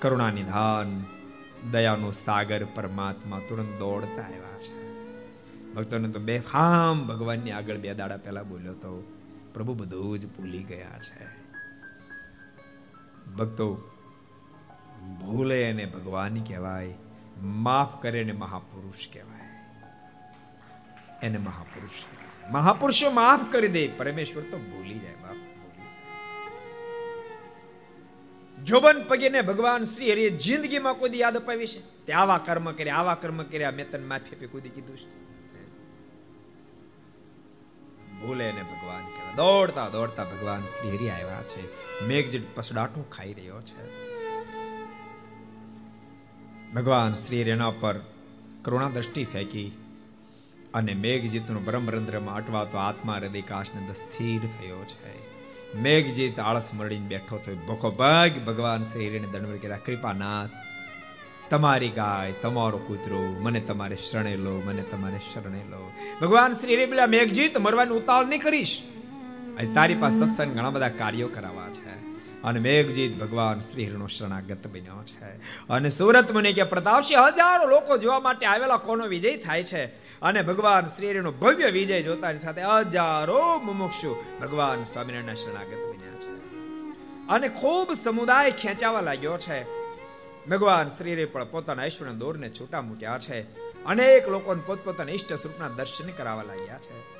કરુણા 0.00 0.30
નિધાન 0.30 1.04
દયાનો 1.70 2.10
સાગર 2.10 2.64
પરમાત્મા 2.64 3.40
તુરંત 3.48 3.78
દોડતા 3.78 4.22
આવ્યા 4.22 4.58
છે. 4.60 4.94
ભક્તોને 5.74 6.08
તો 6.08 6.20
બેફામ 6.20 7.06
ભગવાનની 7.06 7.50
આગળ 7.50 7.76
બે 7.76 7.94
દાડા 7.94 8.16
પહેલા 8.16 8.42
બોલ્યો 8.42 8.74
તો, 8.74 9.12
પ્રભુ 9.54 9.74
બધું 9.74 10.18
જ 10.18 10.26
ભૂલી 10.26 10.62
ગયા 10.62 10.98
છે. 10.98 11.44
ભક્તો 13.32 13.90
ભૂલે 15.04 15.70
અને 15.70 15.86
ભગવાન 15.86 16.34
કહેવાય, 16.34 16.94
માફ 17.42 18.02
કરે 18.02 18.20
એને 18.20 18.32
મહાપુરુષ 18.32 19.08
કહેવાય. 19.12 19.70
એને 21.22 21.38
મહાપુરુષ 21.38 21.90
મહાપુરુષો 22.50 23.10
માફ 23.10 23.52
કરી 23.52 23.68
દે, 23.68 23.88
પરમેશ્વર 23.88 24.42
તો 24.42 24.58
ભૂલી 24.58 24.98
જાય 24.98 25.12
બાપ 25.12 25.32
ભૂલી 25.32 25.82
જાય. 25.82 25.94
જોબન 28.64 29.04
પગીને 29.08 29.42
ભગવાન 29.42 29.82
શ્રી 29.82 30.12
હરિએ 30.12 30.30
જિંદગીમાં 30.30 30.94
કોઈ 30.94 31.10
યાદ 31.14 31.36
અપાવી 31.36 31.66
છે? 31.66 32.06
તે 32.06 32.12
આવા 32.12 32.38
કર્મ 32.38 32.72
કર્યા, 32.72 32.96
આવા 32.96 33.14
કર્મ 33.14 33.42
કર્યા, 33.42 33.70
મેં 33.70 33.90
તને 33.90 34.06
માફી 34.06 34.36
આપી, 34.36 34.46
કોઈ 34.46 34.60
કીધું 34.60 34.96
છે? 34.96 35.24
ભૂલે 38.20 38.48
એને 38.48 38.62
ભગવાન 38.62 39.04
કહેવાય. 39.04 39.34
દોડતા 39.34 39.88
દોડતા 39.88 40.24
ભગવાન 40.24 40.66
શ્રી 40.66 40.96
હરિ 40.96 41.08
આવ્યા 41.08 41.42
છે. 41.42 42.04
મેઘજીત 42.04 42.42
પસડાટું 42.54 43.10
ખાઈ 43.10 43.32
રહ્યો 43.32 43.62
છે. 43.62 44.03
ભગવાન 46.74 47.12
શ્રી 47.12 47.44
રેના 47.44 47.70
પર 47.70 48.00
કરુણા 48.62 48.88
દ્રષ્ટિ 48.88 49.24
ફેંકી 49.24 49.72
અને 50.74 50.94
મેઘજીતનું 50.94 51.64
બ્રહ્મરંધ્રમાં 51.64 52.36
અટવાતો 52.36 52.78
આત્મા 52.78 53.14
હૃદય 53.14 53.40
કાશને 53.40 53.94
સ્થિર 53.94 54.40
થયો 54.40 54.84
છે. 54.84 55.34
મેઘજીત 55.78 56.40
આળસ 56.40 56.70
મરડીને 56.74 57.06
બેઠો 57.06 57.38
થયો. 57.38 57.56
ભોખો 57.56 57.90
ભાગ, 57.90 58.44
ભગવાન 58.44 58.82
શ્રી 58.82 59.08
હરિને 59.08 59.26
દંડવત 59.26 59.62
કર્યા. 59.62 59.76
કૃપાનાથ, 59.76 60.50
તમારી 61.50 61.88
ગાય, 61.88 62.32
તમારો 62.32 62.78
કૂતરો, 62.78 63.22
મને 63.22 63.60
તમારે 63.60 63.96
શરણે 63.96 64.36
લો, 64.36 64.62
મને 64.66 64.82
તમારે 64.82 65.18
શરણે 65.34 65.60
લો. 65.70 65.92
ભગવાન 66.20 66.52
શ્રી 66.52 66.74
હરિ 66.74 66.86
બોલ્યા 66.86 67.06
મેઘજીત 67.06 67.58
મરવાની 67.58 67.90
ઉતાવળ 67.90 68.26
નહીં 68.26 68.40
કરીશ. 68.40 68.82
આજે 69.58 69.72
તારી 69.72 69.94
પાસે 69.94 70.18
સત્સંગ 70.18 70.54
ઘણા 70.54 70.70
બધા 70.70 70.88
કાર્યો 70.88 71.28
કરાવવા 71.28 71.68
છે. 71.68 72.03
અને 72.44 72.60
મેઘજીત 72.60 73.18
ભગવાન 73.18 73.60
શ્રી 73.60 73.86
હરિનો 73.86 74.06
શરણાગત 74.06 74.66
બન્યો 74.66 75.04
છે. 75.04 75.24
અને 75.68 75.88
સુરત 75.88 76.32
મુનિ 76.32 76.52
કે 76.52 76.62
પ્રતાપસિંહ 76.62 77.20
હજારો 77.20 77.70
લોકો 77.70 77.98
જોવા 77.98 78.20
માટે 78.20 78.46
આવેલા, 78.46 78.76
કોનો 78.76 79.06
વિજય 79.06 79.36
થાય 79.36 79.62
છે? 79.62 79.84
અને 80.22 80.42
ભગવાન 80.42 80.86
શ્રી 80.86 81.10
હરિનો 81.10 81.32
ભવ્ય 81.32 81.66
વિજય 81.66 82.02
જોતાની 82.02 82.38
સાથે 82.38 82.62
હજારો 82.62 83.58
મુમુક્ષુ 83.58 84.24
ભગવાન 84.40 84.84
સ્વામિનારાયણના 84.84 85.34
શરણાગત 85.34 85.96
બન્યા 85.96 86.14
છે. 86.20 86.34
અને 87.28 87.48
ખૂબ 87.48 87.92
સમુદાય 87.92 88.50
ખેંચાવા 88.50 89.00
લાગ્યો 89.00 89.38
છે. 89.38 89.64
ભગવાન 90.46 90.88
શ્રી 90.88 91.12
હરિ 91.12 91.24
પણ 91.24 91.44
પોતાના 91.44 91.84
ઐશ્વર્ય 91.84 92.12
દોરને 92.12 92.50
છૂટા 92.50 92.82
મૂક્યા 92.82 93.18
છે. 93.18 93.42
અનેક 93.84 94.28
લોકોને 94.28 94.62
પોતપોતાના 94.66 95.12
ઈષ્ટ 95.12 95.34
સ્વરૂપના 95.34 95.68
દર્શન 95.68 96.10
કરાવવા 96.10 96.42
લાગ્યા 96.42 96.78
છે. 96.78 97.13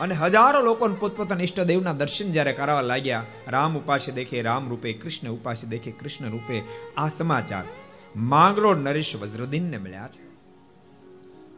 અને 0.00 0.14
હજારો 0.14 0.60
લોકોને 0.60 0.94
પોતપોતાના 0.94 1.42
ઈષ્ટદેવના 1.42 1.92
દર્શન 1.92 2.32
જ્યારે 2.32 2.52
કરાવવા 2.52 2.80
લાગ્યા, 2.80 3.26
રામ 3.48 3.78
ઉપાસે 3.78 4.12
દેખે, 4.12 4.42
રામ 4.42 4.68
રૂપે, 4.68 4.92
કૃષ્ણ 4.92 5.28
ઉપાસે 5.28 5.66
દેખે, 5.66 5.90
કૃષ્ણ 5.90 6.30
રૂપે, 6.30 6.62
આ 6.96 7.08
સમાચાર 7.08 7.64
માંગરોળ 8.16 8.76
નરેશ 8.76 9.16
વજ્રદીનને 9.16 9.78
મળ્યા 9.78 10.08
છે. 10.08 10.22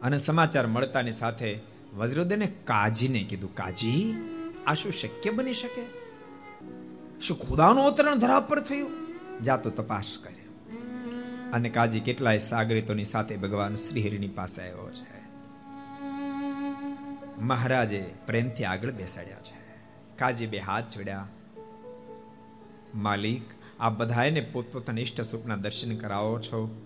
અને 0.01 0.17
સમાચાર 0.17 0.67
મળતાની 0.67 1.11
સાથે 1.11 1.59
વજ્રદીને 1.97 2.45
કાજીને 2.45 3.25
કીધું, 3.29 3.55
કાજી, 3.55 4.13
આ 4.67 4.73
શું 4.73 4.91
શક્ય 4.91 5.29
બની 5.29 5.53
શકે? 5.53 5.85
શું 7.21 7.39
ખુદાનું 7.39 7.83
અવતરણ 7.83 8.15
ધરા 8.15 8.39
પર 8.39 8.59
થયું? 8.61 9.07
જાતો 9.43 9.69
તપાસ 9.69 10.17
કરે. 10.23 10.47
અને 11.51 11.69
કાજી 11.69 11.99
કેટલાય 11.99 12.37
સાગરીતોની 12.37 13.03
સાથે 13.03 13.37
ભગવાન 13.37 13.75
શ્રીહરિની 13.75 14.27
પાસે 14.27 14.61
આવ્યો 14.61 14.91
છે. 14.93 15.16
મહારાજે 17.37 18.13
પ્રેમથી 18.25 18.63
આગળ 18.63 18.91
બેસાડ્યા 18.91 19.37
છે. 19.39 19.55
કાજી 20.17 20.47
બે 20.47 20.59
હાથ 20.59 20.83
જોડ્યા. 20.89 21.27
માલિક 22.95 23.41
આ 23.79 23.89
બધાને 23.89 24.41
પોતપોતાના 24.41 25.01
ઈષ્ટ 25.01 25.21
સ્વરૂપના 25.21 25.55
દર્શન 25.55 25.97
કરાવો 25.97 26.39
છો, 26.39 26.81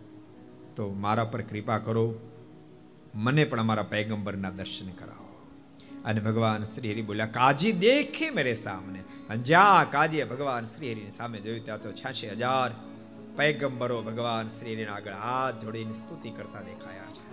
તો 0.76 0.90
મારા 0.90 1.24
પર 1.24 1.42
કૃપા 1.42 1.78
કરો. 1.78 2.16
મને 3.16 3.44
પણ 3.44 3.60
અમારા 3.60 3.84
પૈગંબરના 3.84 4.50
દર્શન 4.52 4.90
કરાવો. 4.90 5.48
અને 6.06 6.20
ભગવાન 6.20 6.64
શ્રી 6.64 6.92
હરિ 6.92 7.02
બોલ્યા, 7.02 7.26
કાજી, 7.26 7.72
દેખે 7.72 8.30
મેરે 8.30 8.54
સામને. 8.54 9.00
અને 9.00 9.38
જ્યાં 9.38 9.92
કાજીએ 9.92 10.24
ભગવાન 10.24 10.66
શ્રી 10.66 10.92
હરિની 10.92 11.12
સામે 11.12 11.40
જોયું, 11.40 11.66
ત્યાં 11.66 11.82
તો 11.82 11.92
છ્યાસી 11.92 12.30
હજાર 12.30 12.72
પૈગંબરો 13.38 14.02
ભગવાન 14.02 14.48
શ્રી 14.48 14.74
હરિના 14.74 14.94
આગળ 14.94 15.14
હાથ 15.14 15.62
જોડીને 15.62 15.94
સ્તુતિ 15.94 16.30
કરતા 16.30 16.62
દેખાયા 16.62 17.04
છે. 17.04 17.31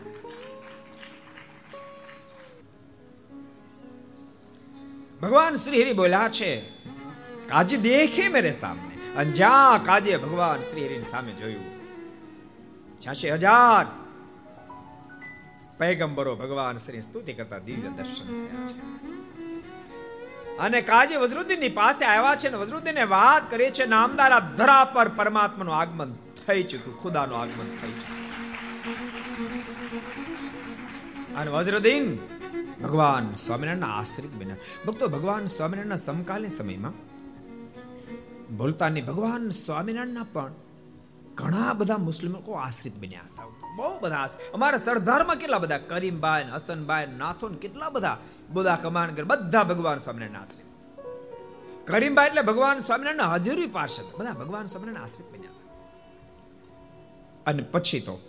ભગવાન 5.22 5.54
શ્રી 5.54 5.82
હરિ 5.82 5.92
બોલ્યા 5.92 6.28
છે, 6.28 6.50
કાજી 7.48 7.80
દેખે 7.86 8.24
મેરે 8.28 8.52
સામે 8.52 8.92
અને 9.16 9.30
જ્યાં 9.32 9.84
કાજે 9.84 10.12
ભગવાન 10.16 10.60
શ્રી 10.62 10.84
હરિની 10.88 11.04
સામે 11.04 11.32
જોયું 11.32 11.68
છ્યાસી 13.00 13.32
હજાર 13.36 13.86
પૈગંબરો 15.78 16.32
ભગવાન 16.36 16.78
શ્રી 16.78 17.02
સ્તુતિ 17.02 17.32
કરતા 17.32 17.58
દિવ્ય 17.58 17.90
દર્શન 17.98 18.28
થયા 18.28 18.68
છે. 18.68 18.80
અને 20.58 20.78
કાજે 20.82 21.16
વજરુદ્દીનની 21.16 21.74
પાસે 21.80 22.04
આવ્યા 22.04 22.36
છે 22.36 22.48
ને 22.48 22.56
વજરુદ્દીને 22.56 23.04
વાત 23.16 23.42
કરે 23.50 23.66
છે, 23.70 23.84
નામદારા 23.86 24.42
ધરા 24.58 24.84
પર 24.94 25.08
પરમાત્માનું 25.18 25.76
આગમન 25.76 26.10
થઈ 26.46 26.62
ચુક્યું, 26.62 26.96
ખુદાનું 27.02 27.36
આગમન 27.40 27.68
થઈ 27.80 27.94
ચુક્યું. 27.98 28.26
અને 31.36 31.50
વજરુદ્દીન 31.50 32.06
ભગવાન 32.82 33.34
સ્વામિનારાયણના 33.34 33.86
આશ્રિત 33.86 34.34
બન્યા. 34.34 34.56
ભક્તો, 34.86 35.08
ભગવાન 35.08 35.46
સ્વામિનારાયણના 35.46 35.96
સમકાલીન 35.96 36.50
સમયમાં 36.50 36.92
બોલતાની 38.56 39.02
ભગવાન 39.02 39.50
સ્વામિનારાયણના 39.50 40.26
પણ 40.32 40.52
ઘણા 41.34 41.72
બધા 41.72 41.96
મુસ્લિમ 41.96 42.32
લોકો 42.32 42.52
આશ્રિત 42.52 42.96
બન્યા 42.96 43.20
હતા. 43.20 43.44
બહુ 43.76 43.98
બધા 44.00 44.28
અમારા 44.54 44.78
સરદારમાં 44.78 45.36
કેટલા 45.36 45.58
બધા? 45.58 45.78
કરીમભાઈ, 45.78 46.44
હસનભાઈ, 46.54 47.08
નાથોન, 47.18 47.54
કેટલા 47.54 47.90
બધા? 47.90 48.18
બધા 48.50 48.76
કમાન 48.76 49.14
કર 49.14 49.24
બધા 49.24 49.64
ભગવાન 49.64 49.98
સ્વામિનારાયણ 49.98 50.40
આશ્રિત. 50.40 50.66
કરીમભાઈ 51.88 52.26
એટલે 52.26 52.42
ભગવાન 52.42 52.80
સ્વામિનારાયણ 52.80 53.20
હાજરી 53.20 53.66
પાર્ષદ. 53.66 54.04
બધા 54.18 54.32
ભગવાન 54.32 54.66
સ્વામિનારાયણ 54.66 55.04
આશ્રિત 55.04 55.32
બન્યા 55.32 55.50
અને 57.46 57.62
પછી 57.62 58.00
તો 58.00 58.27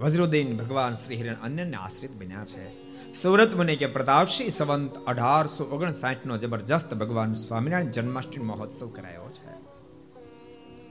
વજ્રોદયન 0.00 0.56
ભગવાન 0.56 0.92
શ્રી 0.94 1.16
હિરણ 1.16 1.34
અન્યને 1.34 1.76
આશ્રિત 1.76 2.12
બન્યા 2.12 2.44
છે. 2.44 2.84
સુરત 3.12 3.54
મુનિ 3.54 3.76
કે 3.76 3.86
પ્રતાપસિંહ 3.86 4.48
સંવંત 4.48 4.96
અઢારસો 5.06 5.64
ઓગણસાઠ 5.64 6.26
નો 6.26 6.38
જબરજસ્ત 6.38 6.94
ભગવાન 6.94 7.32
સ્વામિનારાયણ 7.32 7.90
જન્માષ્ટમી 7.90 8.44
મહોત્સવ 8.44 8.88
કરાયો 8.88 9.30
છે. 9.30 9.50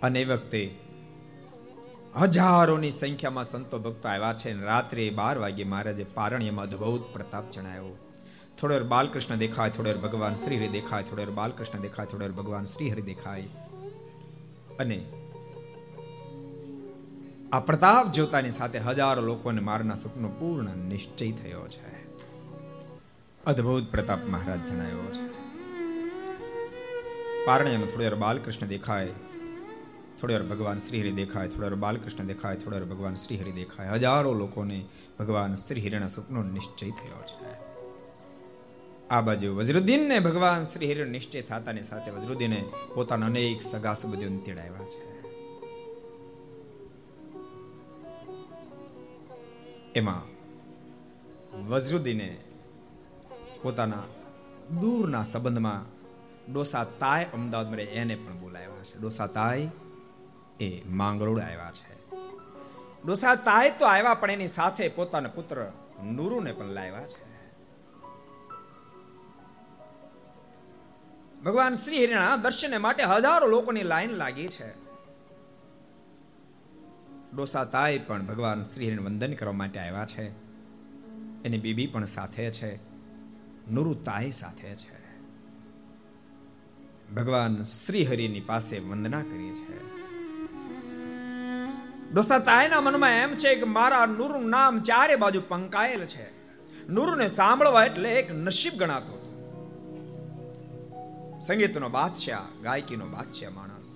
અને 0.02 0.22
એ 0.22 0.26
વખતે 0.26 0.76
હજારોની 2.22 2.92
સંખ્યામાં 2.92 3.44
સંતો 3.44 3.80
ભક્તો 3.80 4.10
આવ્યા 4.10 4.34
છે 4.34 4.64
રાત્રે 4.64 5.10
બાર 5.10 5.38
વાગે 5.38 5.64
મહારાજે 5.64 6.04
પારણ્યમાં 6.04 6.66
અદભુત 6.66 7.14
પ્રતાપ 7.14 7.50
જણાયો. 7.50 7.98
થોડો 8.60 8.84
બાલકૃષ્ણ 8.84 9.36
દેખાય, 9.36 9.70
થોડો 9.70 9.94
ભગવાન 9.94 10.36
શ્રી 10.36 10.58
હરિ 10.58 10.68
દેખાય, 10.68 11.04
થોડો 11.04 11.32
બાલકૃષ્ણ 11.32 11.80
દેખાય, 11.80 12.06
થોડો 12.06 12.28
ભગવાન 12.28 12.66
શ્રી 12.66 12.92
હરિ 12.92 13.02
દેખાય. 13.02 13.42
અને 14.80 15.06
આ 17.54 17.60
પ્રતાપ 17.60 18.12
જોતાની 18.12 18.52
સાથે 18.52 18.80
હજારો 18.80 19.22
લોકોને 19.22 19.62
મારના 19.62 19.96
સપનો 19.96 20.30
પૂર્ણ 20.30 20.78
નિશ્ચય 20.78 21.32
થયો 21.32 21.68
છે. 21.68 22.16
અદ્ભુત 23.46 23.92
પ્રતાપ 23.92 24.20
મહારાજ 24.28 24.70
જણાયો 24.70 25.12
છે. 25.12 25.28
પારણ્યમાં 27.46 27.88
થોડી 27.88 28.04
વાર 28.04 28.16
બાલકૃષ્ણ 28.16 28.68
દેખાય, 28.68 29.08
થોડી 30.22 30.34
વાર 30.34 30.44
ભગવાન 30.44 30.78
શ્રીહરિ 30.78 31.12
દેખાય, 31.12 31.48
થોડી 31.48 31.62
વાર 31.62 31.76
બાલકૃષ્ણ 31.76 32.24
દેખાય, 32.24 32.56
થોડી 32.56 32.78
વાર 32.78 32.86
ભગવાન 32.86 33.16
શ્રીહરિ 33.16 33.52
દેખાય. 33.52 33.90
હજારો 33.90 34.34
લોકોને 34.34 34.86
ભગવાન 35.20 35.56
શ્રીહરિના 35.56 36.08
સપનો 36.08 36.44
નિશ્ચય 36.44 36.90
થયો 36.90 37.24
છે. 37.24 37.54
આ 39.10 39.22
બાજુ 39.22 39.56
વજરુદ્દીનને 39.56 40.20
ભગવાન 40.20 40.64
શ્રીહરિનો 40.64 41.12
નિશ્ચય 41.12 41.42
થતાની 41.42 41.82
સાથે 41.82 42.12
વજરુદ્દીને 42.12 42.66
પોતાના 42.96 43.26
અનેક 43.26 43.64
સગા 43.64 43.94
સંબંધીઓને 43.94 44.38
તેડાવ્યા 44.38 44.86
છે. 44.86 45.13
એમાં 49.96 50.34
વજરુદ્દીને 51.70 52.38
પોતાના 53.62 54.04
દૂરના 54.82 55.24
સંબંધમાં 55.24 55.94
ડોસા 56.54 56.84
તાય 56.84 57.26
અમદાવાદમાં 57.34 57.76
રહે 57.76 57.86
એને 57.86 58.16
પણ 58.16 58.40
બોલાવ્યા 58.40 58.84
છે. 58.84 59.00
ડોસા 59.00 59.28
તાય 59.28 59.70
એ 60.60 60.82
માંગરોળ 60.90 61.40
આવ્યા 61.40 61.72
છે. 61.72 62.16
ડોસા 63.06 63.36
તાય 63.36 63.70
તો 63.70 63.86
આવ્યા 63.86 64.14
પણ 64.14 64.32
એની 64.32 64.48
સાથે 64.48 64.90
પોતાના 64.90 65.30
પુત્ર 65.30 65.72
નુરુને 66.04 66.52
પણ 66.52 66.66
લાવ્યા 66.66 67.08
છે. 67.08 67.34
ભગવાન 71.42 71.74
શ્રી 71.74 72.06
હરિના 72.06 72.36
દર્શન 72.36 72.82
માટે 72.82 73.04
હજારો 73.04 73.48
લોકોની 73.48 73.84
લાઈન 73.84 74.12
લાગી 74.12 74.48
છે. 74.48 74.83
ડોસા 77.36 77.64
તાય 77.64 78.00
પણ 78.00 78.26
ભગવાન 78.26 78.62
શ્રીને 78.62 78.98
વંદન 78.98 79.34
કરવા 79.34 79.54
માટે 79.54 79.80
આવ્યા 79.80 80.06
છે. 80.06 80.30
એની 81.44 81.58
બીબી 81.58 81.88
પણ 81.88 82.06
સાથે 82.06 82.52
છે. 82.52 82.76
નુરુ 83.72 83.94
તાય 83.94 84.32
સાથે 84.32 84.76
છે. 84.76 85.22
ભગવાન 87.16 87.64
શ્રી 87.64 88.06
હરિની 88.06 88.40
પાસે 88.40 88.80
વંદના 88.80 89.22
કરી 89.22 89.56
છે. 89.56 89.84
ડોસા 92.12 92.40
તાયના 92.40 92.82
મનમાં 92.82 93.10
એમ 93.10 93.36
છે 93.36 93.56
કે 93.56 93.64
મારા 93.64 94.06
નુરનું 94.06 94.50
નામ 94.50 94.82
ચારે 94.82 95.16
બાજુ 95.16 95.42
પંકાયેલ 95.48 96.06
છે. 96.06 96.44
નુરુને 96.88 97.28
સાંભળવા 97.28 97.86
એટલે 97.86 98.16
એક 98.16 98.32
નસીબ 98.32 98.74
ગણાતો 98.74 99.20
સંગીતનો 101.42 101.90
બાદશાહ, 101.90 102.64
ગાયકીનો 102.64 103.06
બાદશાહ 103.06 103.50
માણસ. 103.50 103.93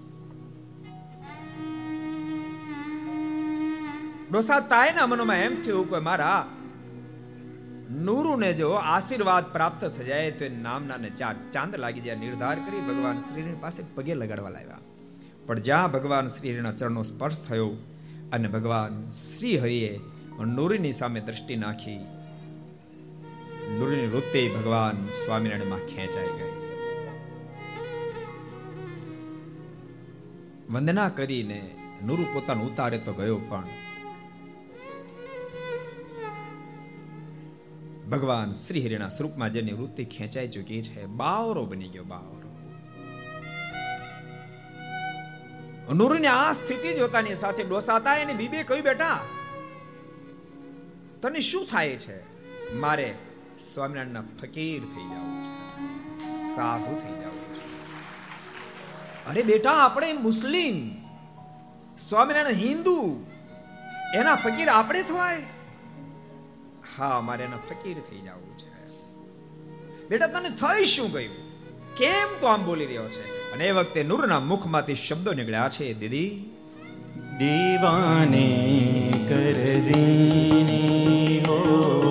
ડોસા 4.32 4.60
તાયના 4.60 5.08
મનમાં 5.08 5.38
એમ 5.38 5.62
થયું 5.62 5.90
કે 5.90 6.00
મારા 6.00 6.48
નૂરુને 7.92 8.54
જો 8.54 8.70
આશીર્વાદ 8.72 9.46
પ્રાપ્ત 9.54 9.86
થઈ 9.86 10.06
જાય 10.06 10.32
તો 10.32 10.46
નામના 10.62 10.98
ને 10.98 11.10
ચાર 11.10 11.36
ચાંદ 11.52 11.76
લાગી 11.76 12.02
જાય 12.02 12.16
નિર્ધાર 12.16 12.56
કરી 12.56 12.80
ભગવાન 12.80 13.20
શ્રીની 13.20 13.54
પાસે 13.54 13.84
પગે 13.96 14.14
લગાડવા 14.14 14.50
લાવ્યા 14.50 14.80
પણ 15.48 15.60
જ્યાં 15.60 15.92
ભગવાન 15.92 16.28
શ્રીના 16.28 16.72
ચરણનો 16.72 17.04
સ્પર્શ 17.04 17.42
થયો 17.42 17.70
અને 18.34 18.48
ભગવાન 18.48 19.10
શ્રી 19.10 19.58
હરિએ 19.58 20.00
નૂરીની 20.46 20.92
સામે 20.92 21.20
દ્રષ્ટિ 21.20 21.56
નાખી, 21.56 22.00
નૂરીની 23.80 24.08
વૃત્તિ 24.08 24.50
ભગવાન 24.50 25.08
સ્વામિનારાયણમાં 25.08 25.80
ખેંચાઈ 25.80 26.28
ગઈ. 26.28 26.54
વંદના 30.70 31.10
કરીને 31.10 31.76
નુરુ 32.06 32.24
પોતાનું 32.34 32.74
ઉતારે 32.74 32.98
તો 32.98 33.14
ગયો 33.14 33.38
પણ 33.38 33.87
ભગવાન 38.10 38.52
શ્રી 38.52 38.86
હરિના 38.86 39.10
સ્વરૂપમાં 39.10 39.52
જેની 39.52 39.72
વૃત્તિ 39.72 40.06
ખેંચાઈ 40.06 40.48
ચૂકી 40.48 40.82
છે, 40.82 41.06
બાવરો 41.06 41.66
બની 41.66 41.88
ગયો, 41.88 42.04
બાવરો. 42.04 42.48
નુરની 45.94 46.28
આ 46.28 46.52
સ્થિતિ 46.52 46.94
જોતાની 46.94 47.36
સાથે 47.36 47.64
ડોસાતા 47.64 48.16
એને 48.16 48.34
બીબે 48.34 48.64
કહ્યું, 48.64 48.84
બેટા, 48.84 49.22
તને 51.22 51.40
શું 51.40 51.66
થાય 51.66 51.90
છે? 51.90 52.18
મારે 52.74 53.14
સ્વામિનારાયણના 53.60 54.22
ફકીર 54.22 54.82
થઈ 54.82 55.06
જવું 55.06 55.44
સાધુ 56.40 57.00
થઈ 57.00 57.14
જવું 57.22 57.56
છે. 57.56 57.66
અરે 59.26 59.44
બેટા, 59.44 59.72
આપણે 59.72 60.14
મુસ્લિમ, 60.14 60.96
સ્વામિનારાયણ 61.98 62.56
હિન્દુ, 62.56 63.26
એના 64.16 64.36
ફકીર 64.36 64.68
આપણે 64.70 65.04
થવાય? 65.04 65.57
હા, 66.98 67.22
મારે 67.22 67.44
એના 67.44 67.58
ફકીર 67.58 67.98
થઈ 68.00 68.18
જવું 68.18 68.58
છે. 68.58 68.78
બેટા, 70.08 70.28
તને 70.28 70.50
થઈ 70.50 70.86
શું 70.86 71.12
ગયું? 71.12 71.48
કેમ 71.96 72.40
તો 72.40 72.48
આમ 72.48 72.66
બોલી 72.66 72.86
રહ્યો 72.86 73.10
છે? 73.10 73.52
અને 73.52 73.68
એ 73.68 73.72
વખતે 73.72 74.04
નૂરના 74.04 74.40
મુખમાંથી 74.40 74.96
શબ્દો 74.96 75.34
નીકળ્યા 75.34 75.70
છે, 75.70 75.94
દીદી. 75.94 76.54
દીવાને 77.38 78.48
કર 79.30 79.54
દીની 79.84 81.44
હો 81.48 81.58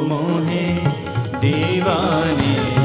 મોહે, 0.09 0.75
દીવાને 1.41 2.76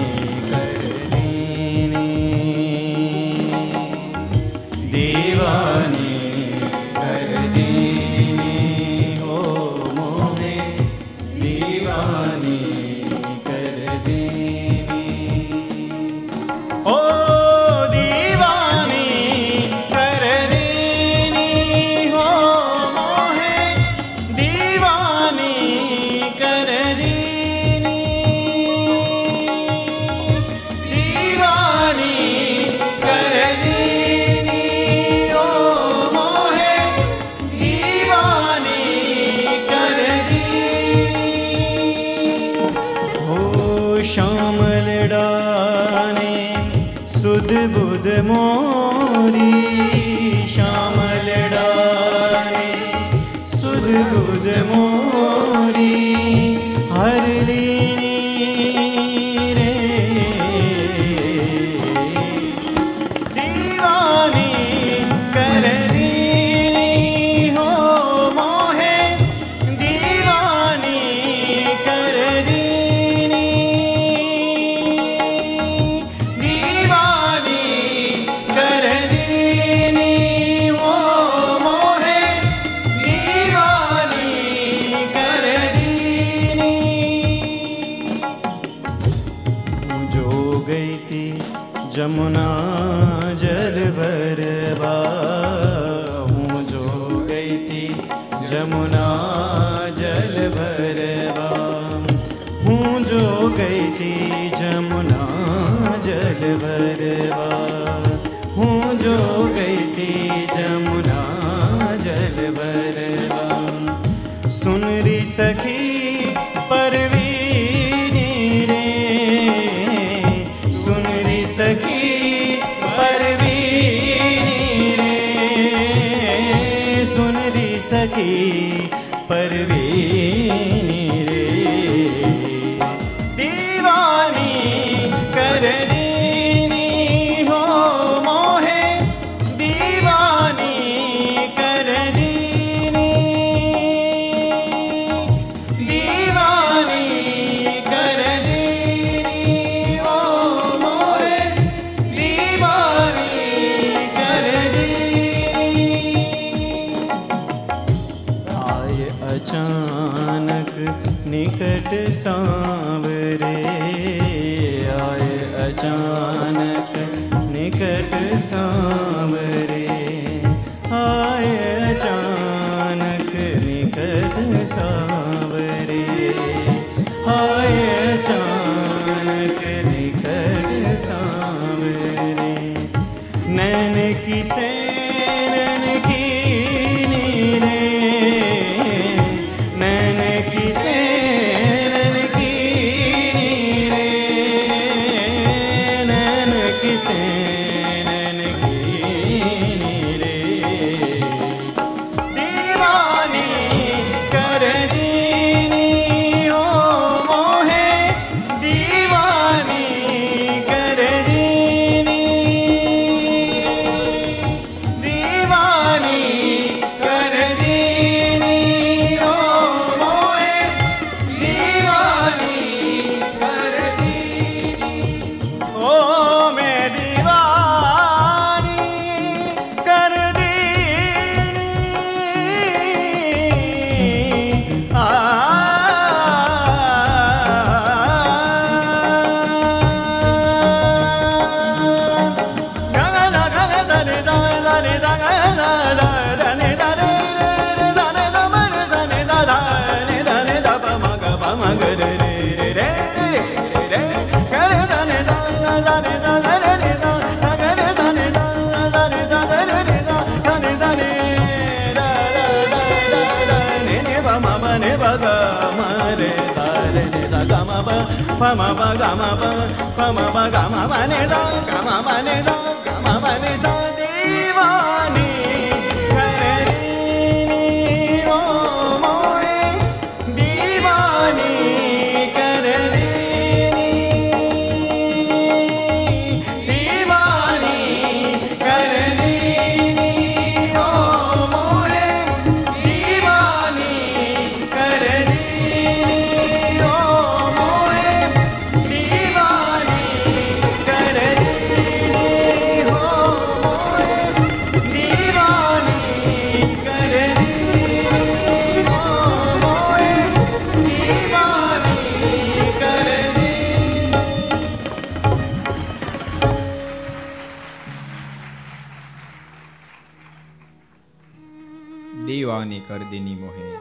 કર 322.91 322.99
દેની 322.99 323.35
મોહે, 323.35 323.77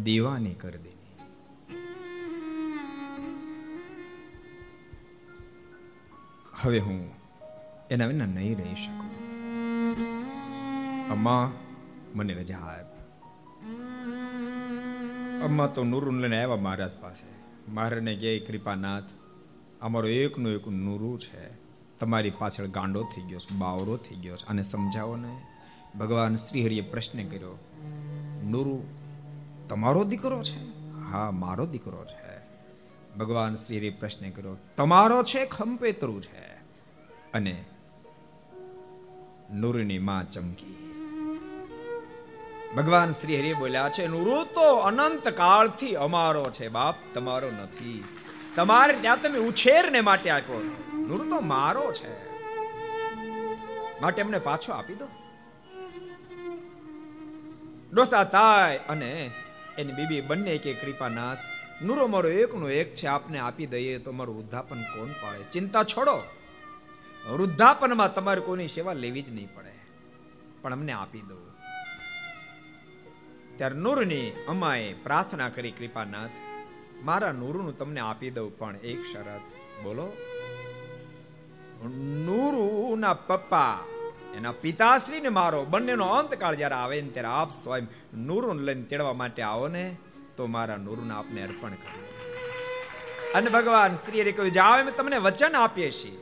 દીવાની 0.00 0.54
કર 0.54 0.70
દેની. 0.70 1.18
હવે 6.60 6.78
હું 6.78 7.10
એના 7.90 8.06
વિના 8.06 8.26
નહીં 8.26 8.58
રહી 8.58 8.74
શકું. 8.74 9.10
અમ્મા, 11.10 11.52
મને 12.14 12.34
રજા 12.34 12.58
આપ. 12.58 12.86
અમ્મા, 15.44 15.66
તો 15.66 15.84
નૂરું 15.84 16.20
લઈને 16.20 16.42
આવ્યા 16.42 16.56
મહારાજ 16.56 16.90
પાસે. 17.00 17.26
મહારાજને 17.70 18.14
કહે, 18.14 18.38
કૃપાનાથ, 18.38 19.04
અમારો 19.80 20.08
એકનું 20.08 20.52
એક 20.52 20.68
નૂરું 20.68 21.20
છે. 21.20 21.54
તમારી 21.98 22.30
પાછળ 22.30 22.66
ગાંડો 22.66 23.02
થઈ 23.02 23.22
ગયો 23.22 23.38
છે, 23.38 23.54
બાવરો 23.54 23.96
થઈ 23.96 24.16
ગયો 24.16 24.36
છે. 24.36 24.46
અને 24.46 24.62
સમજાવો 24.62 25.16
ને, 25.16 25.40
ભગવાન 25.98 26.34
શ્રીહરિએ 26.34 26.80
પ્રશ્ન 26.80 27.28
કર્યો 27.28 27.64
નૂરુ, 28.48 28.82
તમારો 29.68 30.04
દીકરો 30.04 30.42
છે? 30.42 30.90
હા, 31.10 31.30
મારો 31.30 31.66
દીકરો 31.66 32.04
છે. 32.04 32.38
ભગવાન 33.18 33.54
શ્રીહરિએ 33.54 33.90
પ્રશ્ન 33.90 34.30
કર્યો, 34.30 34.56
તમારો 34.76 35.22
છે 35.22 35.46
ખંપેતરું 35.46 36.22
છે? 36.22 36.48
અને 37.32 37.64
નૂરની 39.52 39.98
માં 39.98 40.30
ચમકી. 40.30 40.74
ભગવાન 42.76 43.10
શ્રી 43.10 43.40
હરિ 43.40 43.54
બોલ્યા 43.54 43.88
છે, 43.88 44.06
નુરુ, 44.06 44.44
તો 44.44 44.74
અનંત 44.74 45.28
કાળથી 45.28 45.94
અમારો 45.96 46.44
છે 46.44 46.68
બાપ, 46.68 46.94
તમારો 47.14 47.50
નથી. 47.50 48.04
તમારે 48.56 48.96
ત્યાં 49.00 49.22
તમે 49.22 49.38
ઉછેરને 49.38 50.00
માટે 50.00 50.30
આપ્યો. 50.30 50.58
નુરુ, 50.92 51.24
તો 51.24 51.40
મારો 51.40 51.92
છે. 51.92 52.28
માટે 54.00 54.22
એમને 54.22 54.38
પાછો 54.38 54.72
આપી 54.72 54.94
દો. 54.94 55.06
ડોસા 57.92 58.24
થાય 58.24 58.78
અને 58.78 59.30
એની 59.78 59.92
બીબી 59.92 60.20
બંને 60.20 60.58
કે 60.58 60.74
કૃપાનાથ. 60.74 61.38
નૂરો 61.82 62.06
મારો 62.06 62.28
એકનો 62.28 62.70
એક 62.70 62.94
છે, 62.94 63.06
આપને 63.06 63.38
આપી 63.38 63.66
દઈએ 63.66 63.98
તો 63.98 64.12
મારું 64.12 64.36
વૃદ્ધાપન 64.36 64.82
કોણ 64.82 65.08
પાડે? 65.08 65.44
ચિંતા 65.52 65.84
છોડો. 65.84 66.22
વૃદ્ધાપનમાં 67.32 68.14
તમારે 68.14 68.40
કોઈની 68.40 68.68
સેવા 68.68 68.92
લેવી 68.92 69.22
જ 69.22 69.32
નહીં 69.32 69.54
પડે. 69.54 69.72
પણ 70.62 70.72
અમને 70.72 70.92
આપી 70.92 71.20
દો. 71.20 71.50
ત્યારે 73.56 73.74
નૂરની 73.74 74.32
અમાએ 74.48 74.94
પ્રાર્થના 74.94 75.48
કરી, 75.48 75.70
કૃપાનાથ, 75.70 76.30
મારા 77.02 77.32
નૂરનું 77.32 77.78
તમને 77.78 78.00
આપી 78.00 78.30
દઉં 78.30 78.58
પણ 78.58 78.76
એક 78.76 79.02
શરત. 79.12 79.40
બોલો. 79.82 80.12
નૂરુના 82.24 83.14
પપ્પા 83.14 83.78
એના 84.38 84.52
પિતાશ્રી 84.52 85.20
ને 85.20 85.28
મારો, 85.28 85.64
બંનેનો 85.64 86.06
અંતકાળ 86.06 86.54
જ્યારે 86.54 86.74
આવે 86.74 87.02
ને 87.02 87.08
ત્યારે 87.08 87.28
આપ 87.28 87.52
સ્વયં 87.52 87.86
નૂરુને 88.14 88.62
લઈને 88.62 88.82
તેડવા 88.82 89.12
માટે 89.12 89.42
આવો 89.42 89.68
ને, 89.68 89.96
તો 90.36 90.46
મારા 90.46 90.76
નૂરુને 90.76 91.14
આપને 91.14 91.42
અર્પણ 91.42 91.70
કરો 91.70 92.02
અને 93.34 93.50
ભગવાન, 93.50 93.94
શ્રી 93.96 94.20
હરિ 94.20 94.32
કહ્યું, 94.32 94.52
જાઓ 94.52 94.80
અમે 94.80 94.90
તમને 94.90 95.18
વચન 95.18 95.56
આપીએ 95.56 95.90
છીએ. 95.90 96.18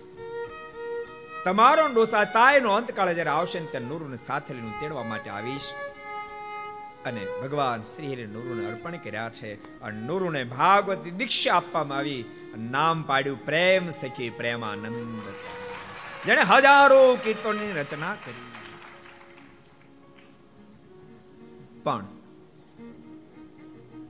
તમારો 1.45 1.87
ડોસા 1.87 2.25
તાયનો 2.25 2.73
અંતકાળ 2.73 3.13
જ્યારે 3.13 3.31
આવશે 3.31 3.61
ને 3.61 3.67
ત્યારે 3.67 3.87
નૂરુને 3.87 4.17
સાથે 4.17 4.55
લઈને 4.55 4.73
તેડવા 4.81 5.03
માટે 5.03 5.31
આવીશ. 5.31 5.61
અને 7.07 7.27
ભગવાન, 7.43 7.83
શ્રી 7.83 8.13
હરિ 8.13 8.27
નૂરુને 8.27 8.67
અર્પણ 8.67 8.97
કર્યા 8.97 9.31
છે. 9.31 9.81
અને 9.81 10.01
નૂરુને 10.01 10.45
ભાગવતી 10.45 11.11
દીક્ષા 11.11 11.55
આપવામાં 11.55 11.99
આવી. 11.99 12.25
નામ 12.59 13.03
પાડ્યું, 13.03 13.45
પ્રેમ 13.45 13.89
સખી 13.89 14.31
પ્રેમાનંદ 14.31 14.89
સ્વામી. 15.21 15.76
જેણે 16.27 16.43
હજારો 16.43 17.19
કીર્તનની 17.25 17.73
રચના 17.73 18.15
કરી. 18.15 18.45
પણ 21.83 22.07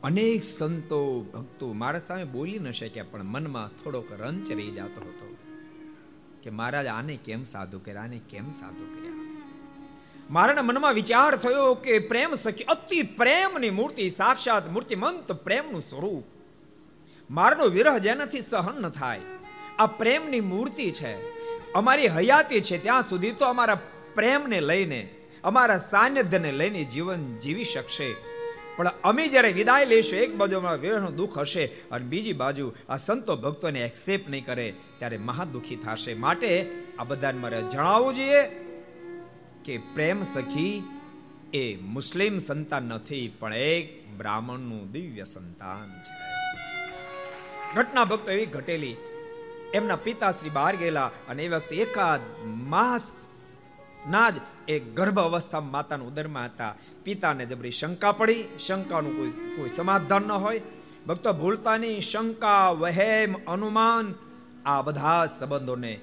અનેક 0.02 0.44
સંતો, 0.44 1.20
ભક્તો 1.20 1.72
મારા 1.72 1.98
સામે 1.98 2.24
બોલી 2.24 2.59
ન 2.59 2.70
શક્યા, 2.70 3.05
પણ 3.10 3.22
મનમાં 3.22 3.68
થોડોક 3.68 4.12
રંચ 4.12 4.52
રહી 4.52 4.70
જતો 4.70 5.01
હતો 5.01 5.36
કે 6.43 6.51
મહારાજ, 6.51 6.86
આને 6.86 7.16
કેમ 7.16 7.44
સાધુ 7.44 7.78
કર્યા, 7.78 8.02
આને 8.02 8.20
કેમ 8.30 8.51
સાધુ 8.51 8.84
કર્યા? 8.84 9.12
મારાના 10.30 10.62
મનમાં 10.62 10.94
વિચાર 10.94 11.36
થયો 11.36 11.74
કે 11.74 11.98
પ્રેમ 11.98 12.34
સખી, 12.34 12.64
અતિ 12.64 13.02
પ્રેમની 13.02 13.70
મૂર્તિ, 13.70 14.10
સાક્ષાત 14.10 14.70
મૂર્તિમંત 14.70 15.32
પ્રેમનું 15.32 15.82
સ્વરૂપ. 15.82 16.24
મારનો 17.30 17.64
વિરહ 17.64 17.98
જેનાથી 17.98 18.40
સહન 18.40 18.82
ન 18.82 18.88
થાય. 18.88 19.20
આ 19.78 19.86
પ્રેમની 19.86 20.40
મૂર્તિ 20.40 20.90
છે. 20.90 21.35
અમારી 21.78 22.08
હયાતી 22.08 22.60
છે, 22.60 22.76
ત્યાં 22.78 23.02
સુધી 23.02 23.34
તો 23.40 23.44
અમારા 23.44 23.80
પ્રેમને 24.14 24.58
લઈને, 24.60 25.00
અમારા 25.44 25.82
સાનિધ્યને 25.90 26.50
લઈને 26.52 26.82
જીવન 26.84 27.22
જીવી 27.42 27.64
શકશે. 27.64 28.08
પણ 28.76 28.90
અમે 29.04 29.24
જ્યારે 29.28 29.50
વિદાય 29.52 29.84
લઈશું 29.84 30.18
એક 30.18 30.32
બાજુ 30.36 30.58
વિરહનું 30.82 31.14
દુઃખ 31.16 31.38
હશે 31.38 31.64
અને 31.90 32.04
બીજી 32.04 32.36
બાજુ 32.42 32.66
આ 32.88 32.96
સંતો 32.96 33.36
ભક્તોને 33.36 33.80
એક્સેપ્ટ 33.84 34.30
નહીં 34.30 34.44
કરે, 34.44 34.66
ત્યારે 34.98 35.18
મહાદુખી 35.18 35.76
થશે. 35.76 36.12
માટે 36.14 36.50
આ 36.98 37.04
બધાને 37.04 37.38
મારે 37.38 37.60
જણાવવું 37.72 38.14
જોઈએ 38.14 38.42
કે 39.64 39.74
પ્રેમ 39.94 40.22
સખી 40.22 40.74
એ 41.54 41.64
મુસ્લિમ 41.96 42.38
સંતાન 42.38 42.84
નથી, 42.94 43.26
પણ 43.40 43.54
એક 43.72 43.84
બ્રાહ્મણનું 44.18 44.84
દિવ્ય 44.92 45.24
સંતાન 45.24 45.88
છે. 46.04 46.14
ઘટના 47.74 48.04
ભક્તો 48.04 48.30
એવી 48.30 48.46
ઘટેલી 48.46 48.96
એમના 49.76 49.96
પિતાશ્રી 49.96 50.50
બહાર 50.50 50.76
ગયેલા 50.76 51.10
અને 51.28 51.44
એ 51.44 51.48
વખતે 51.48 51.76
એકાદ 51.76 52.20
માસ 52.44 53.26
ના 54.10 54.30
જ 54.30 54.34
એ 54.68 54.78
ગર્ભ 54.80 55.20
અવસ્થામાં 55.20 55.70
માતાના 55.70 56.04
ઉદરમાં 56.04 56.44
હતા. 56.44 56.74
પિતાને 57.04 57.46
જબરી 57.46 57.70
શંકા 57.70 58.12
પડી. 58.12 58.44
શંકાનું 58.66 59.16
કોઈ 59.16 59.30
કોઈ 59.30 59.68
સમાધાન 59.68 60.22
ન 60.22 60.32
હોય. 60.32 60.62
ભક્તો, 61.06 61.32
ભૂલતાની 61.32 62.00
શંકા, 62.00 62.70
વહેમ, 62.70 63.34
અનુમાન, 63.46 64.14
આ 64.64 64.82
બધા 64.82 65.26
સંબંધોને 65.26 66.00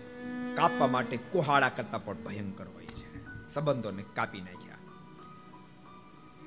કાપવા 0.55 0.87
માટે 0.87 1.17
કુહાડા 1.17 1.69
કરતા 1.69 1.97
પણ 1.97 2.13
ભયંકર 2.13 2.65
હોય 2.73 2.85
છે. 2.85 3.07
સંબંધોને 3.49 4.03
કાપી 4.15 4.41
નાખ્યા 4.41 4.62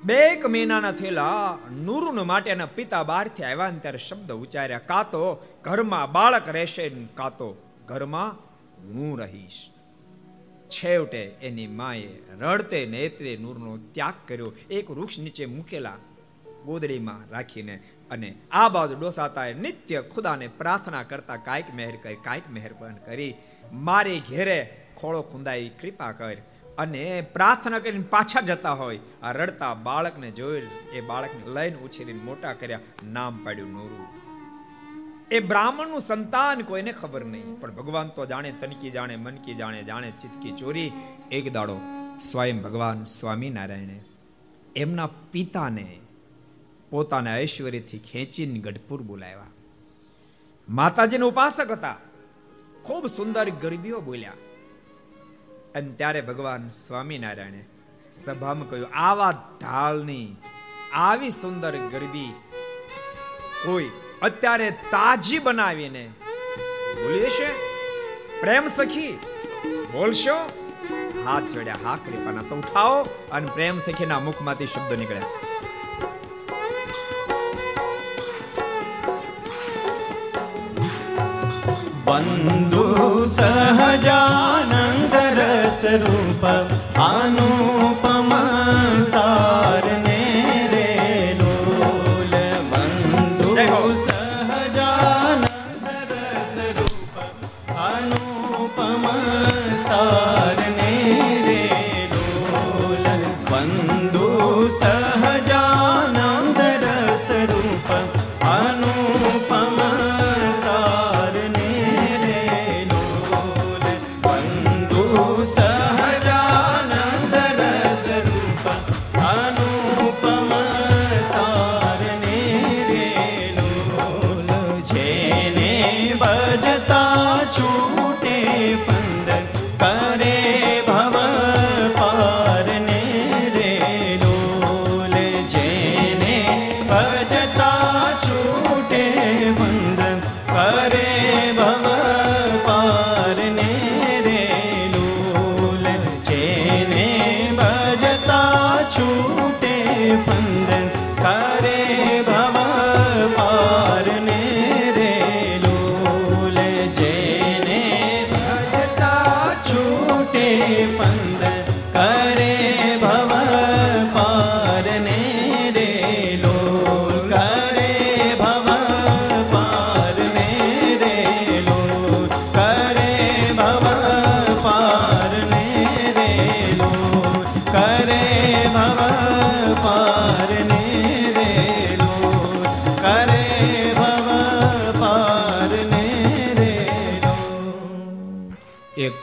બે 0.05 0.13
એક 0.13 0.45
મહિનાના 0.45 0.91
થયેલા 0.91 1.57
નૂરુન 1.71 2.21
માટે 2.21 2.51
એના 2.51 2.65
પિતા 2.65 3.03
બહારથી 3.03 3.43
આવ્યા 3.43 3.71
ને 3.71 3.79
ત્યારે 3.79 3.97
શબ્દ 3.97 4.31
ઉચ્ચાર્યા 4.31 4.79
કાતો 4.79 5.21
ઘરમાં 5.63 6.11
બાળક 6.11 6.49
રહેશે 6.49 6.89
કાતો 6.89 7.57
ઘરમાં 7.85 8.35
હું 8.83 9.19
રહીશ. 9.19 9.69
છેવટે 10.69 11.23
એની 11.41 11.67
માએ 11.67 12.07
રડતે 12.39 12.85
નેત્રે 12.85 13.37
નૂરનો 13.37 13.77
ત્યાગ 13.77 14.13
કર્યો. 14.27 14.53
એક 14.69 14.91
વૃક્ષ 14.91 15.19
નીચે 15.19 15.45
મૂકેલા 15.45 15.97
ગોદડીમાં 16.65 17.29
રાખીને 17.31 17.75
અને 18.11 18.35
આ 18.51 18.69
બાજુ 18.69 18.95
ડોસાતાએ 18.99 19.53
નિત્ય 19.53 20.01
ખુદાને 20.01 20.47
પ્રાર્થના 20.47 21.03
કરતા 21.03 21.35
કાંઈક 21.37 21.65
મહેર 21.75 21.95
કરી, 22.03 22.15
કાંઈક 22.15 22.43
મહેરબાન 22.49 22.95
કરી. 22.95 23.33
મારી 23.73 24.19
ઘેરે 24.19 24.85
ખોળો 24.97 25.21
ખુંદાઈ 25.21 25.69
કૃપા 25.69 26.11
કર. 26.11 26.37
અને 26.77 27.21
પ્રાર્થના 27.21 27.79
કરીને 27.79 28.03
પાછા 28.09 28.41
જતા 28.41 28.71
હોય. 28.71 28.99
આ 29.23 29.31
રડતા 29.31 29.73
બાળકને 29.73 30.31
જોઈ 30.31 30.67
એ 30.93 31.01
બાળકને 31.01 31.53
લઈને 31.53 31.75
ઉછેરીને 31.75 32.23
મોટા 32.23 32.53
કર્યા, 32.53 32.79
નામ 33.03 33.45
પાડ્યું 33.45 33.71
નોરું. 33.71 34.07
એ 35.31 35.39
બ્રાહ્મણનું 35.39 36.01
સંતાન 36.01 36.61
કોઈને 36.61 36.91
ખબર 36.91 37.25
નહીં, 37.25 37.59
પણ 37.59 37.71
ભગવાન 37.71 38.07
તો 38.07 38.25
જાણે, 38.25 38.51
તનકી 38.51 38.91
જાણે, 38.91 39.15
મનકી 39.15 39.53
જાણે 39.53 39.83
જાણે 39.83 40.11
ચિતકી 40.11 40.51
ચોરી, 40.51 40.91
એક 41.31 41.53
દાડો 41.53 41.79
સ્વયં 42.19 42.61
ભગવાન 42.61 43.03
સ્વામિનારાયણે 43.03 43.99
એમના 44.75 45.07
પિતાને 45.07 45.99
પોતાના 46.89 47.39
ઐશ્વર્યથી 47.39 47.99
ખેંચીને 47.99 48.59
ગઢપુર 48.59 49.01
બોલાવ્યા. 49.01 49.47
માતાજીના 50.69 51.25
ઉપાસક 51.25 51.71
હતા. 51.71 51.97
ખૂબ 52.83 53.07
સુંદર 53.07 53.49
ગરબીઓ 53.49 54.01
બોલ્યા. 54.01 54.33
અને 55.77 55.89
ત્યારે 55.99 56.21
ભગવાન 56.27 56.63
સ્વામિનારાયણે 56.75 57.63
સભામાં 58.19 58.69
કહ્યું, 58.69 58.93
આવા 59.07 59.33
ઢાલની 59.61 60.29
આવી 61.05 61.33
સુંદર 61.39 61.73
ગરબી 61.93 62.31
કોઈ 63.65 63.89
અત્યારે 64.27 64.69
તાજી 64.93 65.41
બનાવીને 65.47 66.03
બોલી 66.99 67.23
દેશે 67.25 67.49
પ્રેમ 68.41 68.65
સખી, 68.77 69.13
બોલશો? 69.93 70.37
હાથ 71.25 71.47
જોડ્યા 71.55 71.83
હા, 71.85 71.97
કૃપાના 72.05 72.47
તો 72.51 72.55
ઉઠાવો 72.61 72.99
અને 73.37 73.47
પ્રેમ 73.57 73.83
સખીના 73.87 74.21
મુખમાંથી 74.29 74.69
શબ્દો 74.73 74.95
નીકળ્યા. 75.01 75.31
બંધુ 82.07 82.85
સહજાનંદ 83.35 85.06
રસ 85.87 86.43
રૂપ 87.37 88.06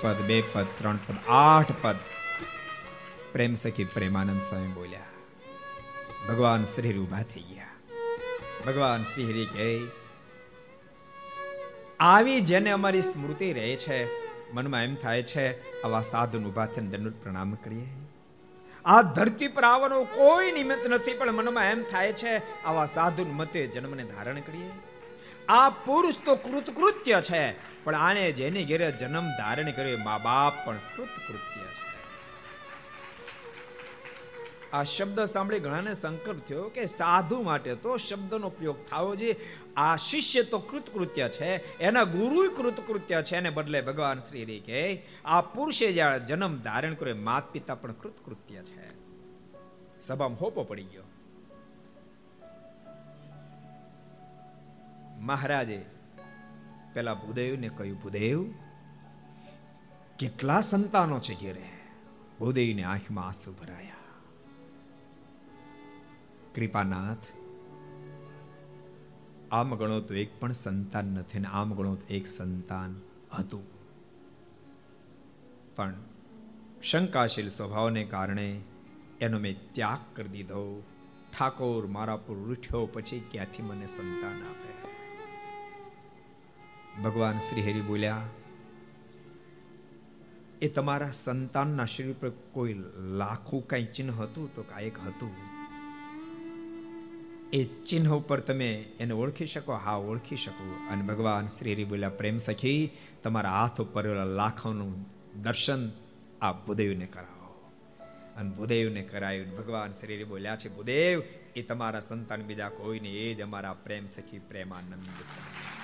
પદ, 0.04 0.28
બે 0.28 0.38
પદ, 0.52 0.66
ત્રણ 0.78 0.98
પદ, 1.06 1.18
આઠ 1.40 1.74
પદ. 1.82 1.98
પ્રેમ 3.32 3.54
સખી 3.54 3.90
પ્રેમાનંદ 3.92 4.42
સ્વામી 4.42 4.72
બોલ્યા, 4.72 5.12
ભગવાન 6.28 6.64
શ્રી 6.64 6.94
ઊભા 6.98 7.24
થઈ 7.34 7.46
ગયા. 7.50 7.74
ભગવાન 8.66 9.02
શ્રી 9.02 9.26
હરિ 9.26 9.44
કહે 9.46 9.68
આવી 12.04 12.40
જેને 12.40 12.70
અમારી 12.70 13.02
સ્મૃતિ 13.02 13.48
રહે 13.52 13.74
છે, 13.76 13.98
મનમાં 14.52 14.82
એમ 14.82 14.94
થાય 14.94 15.22
છે, 15.22 15.46
આવા 15.82 16.04
સાધુન 16.12 16.48
ઊભા 16.48 16.66
થઈને 16.66 16.90
દંડ 16.90 17.14
પ્રણામ 17.22 17.54
કરીએ. 17.64 17.90
આ 18.84 19.02
ધરતી 19.16 19.48
પર 19.48 19.64
આવવાનો 19.64 19.98
કોઈ 20.14 20.50
નિમિત્ત 20.52 20.84
નથી, 20.86 21.14
પણ 21.14 21.32
મનમાં 21.32 21.66
એમ 21.66 21.82
થાય 21.92 22.12
છે, 22.12 22.32
આવા 22.64 22.86
સાધુ 22.86 23.22
મતે 23.32 23.62
જન્મને 23.66 24.04
ધારણ 24.04 24.40
કરીએ. 24.40 24.72
આ 25.48 25.68
પુરુષ 25.70 26.18
તો 26.24 26.34
કૃતકૃત્ય 26.36 27.20
છે, 27.20 27.42
પણ 27.84 27.94
આને 27.94 28.32
જેની 28.32 28.64
ઘેરે 28.64 28.92
જન્મ 28.92 29.26
ધારણ 29.38 29.70
કર્યો 29.70 29.98
મા 29.98 30.18
બાપ 30.18 30.54
પણ 30.66 30.78
કૃતકૃત્ય 30.96 31.66
છે. 31.68 31.82
આ 34.72 34.84
શબ્દ 34.84 35.24
સાંભળી 35.24 35.58
ઘણાને 35.58 35.94
સંકલ્પ 35.94 36.40
થયો 36.46 36.64
કે 36.68 36.86
સાધુ 36.86 37.42
માટે 37.42 37.74
તો 37.74 37.96
શબ્દનો 37.96 38.46
ઉપયોગ 38.46 38.78
થવો 38.86 39.14
જોઈએ. 39.16 39.36
આ 39.76 39.96
શિષ્ય 39.96 40.42
તો 40.42 40.58
કૃતકૃત્ય 40.58 41.28
છે, 41.28 41.78
એના 41.78 42.04
ગુરુ 42.04 42.50
કૃતકૃત્ય 42.56 43.22
છે, 43.22 43.36
એને 43.36 43.50
બદલે 43.50 43.80
ભગવાન 43.80 44.18
શ્રી 44.18 44.44
રે 44.44 44.58
કે 44.58 44.80
આ 45.24 45.40
પુરુષે 45.40 45.92
જ્યારે 45.92 46.18
જન્મ 46.20 46.54
ધારણ 46.62 46.94
કર્યો 46.94 47.14
માત 47.14 47.52
પિતા 47.52 47.74
પણ 47.74 47.92
કૃતકૃત્ય 47.92 48.62
છે. 48.62 48.86
સભામાં 50.00 50.40
હોપો 50.40 50.62
પડી 50.64 50.82
ગયો. 50.82 51.06
મહારાજે 55.24 55.84
પેલા 56.94 57.14
ભૂદેવને 57.14 57.68
કહ્યું, 57.68 58.02
ભૂદેવ, 58.02 58.44
કેટલા 60.18 60.60
સંતાનો 60.60 61.20
છે 61.20 61.34
ઘેરે? 61.34 61.68
ભૂદેવની 62.38 62.82
આંખમાં 62.82 63.26
આંસુ 63.26 63.52
ભરાયા. 63.52 63.94
કૃપાનાથ, 66.54 67.18
આમ 69.50 69.74
ગણો 69.74 70.00
તો 70.00 70.14
એક 70.14 70.40
પણ 70.40 70.52
સંતાન 70.52 71.04
નથી 71.04 71.38
ને 71.38 71.48
આમ 71.52 71.74
ગણો 71.74 71.94
તો 71.94 72.14
એક 72.14 72.26
સંતાન 72.26 73.00
હતું. 73.38 73.64
પણ 75.76 75.94
શંકાશીલ 76.82 77.48
સ્વભાવને 77.48 78.04
કારણે 78.04 78.60
એનો 79.20 79.38
મેં 79.38 79.72
ત્યાગ 79.72 80.16
કરી 80.16 80.28
દીધો. 80.28 80.82
ઠાકોર 81.38 81.86
મારા 81.86 82.16
પર 82.16 82.34
રૂઠ્યો 82.34 82.86
પછી 82.86 83.24
ક્યાંથી 83.30 83.62
મને 83.62 83.86
સંતાન 83.86 84.36
આપે? 84.36 84.73
ભગવાન 87.02 87.38
શ્રી 87.38 87.62
હરિ 87.62 87.80
બોલ્યા, 87.80 88.22
એ 90.62 90.68
તમારા 90.68 91.10
સંતાનના 91.10 91.84
શરીર 91.84 92.14
પર 92.20 92.30
કોઈ 92.30 92.74
લાખું 92.96 93.68
કઈ 93.68 93.84
ચિહ્ન 93.84 94.10
હતું 94.10 94.54
તો 94.54 94.62
કાંઈક 94.62 94.98
હતું? 94.98 95.30
એ 97.52 97.64
ચિહ્ન 97.64 98.08
ઉપર 98.08 98.40
તમે 98.40 98.74
એને 98.74 99.14
ઓળખી 99.14 99.46
શકો? 99.46 99.72
હા, 99.72 99.96
ઓળખી 99.96 100.36
શકો. 100.36 100.88
અને 100.90 101.02
ભગવાન 101.02 101.46
શ્રી 101.46 101.72
હરિ 101.72 101.84
બોલ્યા, 101.84 102.08
પ્રેમ 102.08 102.36
સખી, 102.36 102.90
તમારા 103.22 103.50
હાથ 103.50 103.80
ઉપર 103.80 104.24
લાખોનું 104.24 105.06
દર્શન 105.42 105.90
આ 106.42 106.52
ભૂદેવને 106.52 107.06
કરાવો. 107.06 107.70
અને 108.36 108.50
ભૂદેવને 108.50 109.02
કરાયું. 109.02 109.56
ભગવાન 109.56 109.92
શ્રી 109.92 110.24
બોલ્યા 110.24 110.56
છે, 110.56 110.68
ભૂદેવ, 110.68 111.22
એ 111.56 111.62
તમારા 111.62 112.00
સંતાન 112.00 112.42
બીજા 112.42 112.68
કોઈ 112.68 113.00
નહીં 113.00 113.14
એ 113.14 113.34
જ 113.34 113.40
અમારા 113.40 113.72
પ્રેમ 113.72 114.06
સખી 114.06 114.38
પ્રેમાનંદ 114.38 115.02
છે 115.02 115.83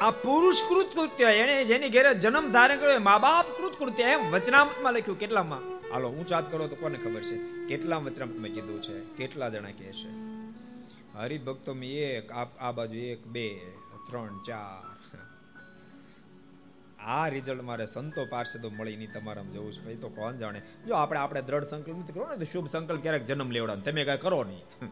આ 0.00 0.10
પુરુષ 0.10 0.62
કૃત 0.62 0.96
કૃત્ય 0.96 1.24
એને 1.24 1.64
જેની 1.64 1.88
ઘેરે 1.88 2.14
જન્મ 2.14 2.52
ધારણ 2.52 2.76
કર્યો 2.76 3.00
મા 3.00 3.18
બાપ 3.18 3.46
કૃત 3.46 3.78
કૃત્ય 3.78 4.02
એમ 4.02 4.30
વચનામતમાં 4.30 4.92
લખ્યું. 4.92 5.18
કેટલામાં? 5.18 5.92
હાલો 5.92 6.08
ઊંચાત 6.08 6.52
કરો 6.52 6.66
તો 6.66 6.76
કોને 6.76 6.98
ખબર 6.98 7.22
છે? 7.22 7.66
કેટલા 7.66 7.96
વચનામતમાં 7.96 8.50
કીધું 8.50 8.82
છે? 8.82 9.00
કેટલા 9.00 9.48
જણા 9.48 9.70
કહે 9.70 9.92
છે? 9.92 10.08
હરિભક્તો 11.18 11.74
એક 11.74 12.32
આ 12.60 12.72
બાજુ 12.72 12.94
એક, 12.94 13.26
બે, 13.26 13.58
ત્રણ, 14.10 14.42
ચાર. 14.46 14.94
આ 16.98 17.28
રિઝલ્ટ 17.28 17.62
મારે 17.62 17.86
સંતો 17.86 18.24
પાર્ષદો 18.24 18.70
મળી 18.70 18.96
નહીં 18.96 19.12
તમારા 19.12 19.42
જવું 19.42 19.72
છે. 19.72 19.84
ભાઈ 19.84 19.94
તો 19.94 20.08
કોણ 20.08 20.36
જાણે? 20.36 20.62
જો 20.86 20.94
આપણે 20.94 21.18
આપણે 21.18 21.42
દ્રઢ 21.42 21.64
સંકલ્પ 21.64 21.96
નથી 21.96 22.12
કરો 22.12 22.26
ને, 22.30 22.36
તો 22.36 22.44
શુભ 22.44 22.68
સંકલ્પ 22.70 23.02
ક્યારેક 23.02 23.26
જન્મ 23.26 23.50
લેવડા 23.50 23.76
તમે 23.76 24.04
કઈ 24.04 24.16
કરો 24.16 24.44
નહીં. 24.44 24.90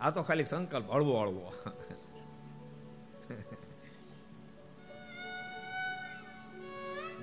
આ 0.00 0.10
તો 0.10 0.22
ખાલી 0.22 0.44
સંકલ્પ, 0.44 0.90
હળવો 0.90 1.20
હળવો. 1.20 1.52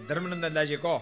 ધર્મનંદનદાસજી 0.07 0.75
કહો. 0.75 1.01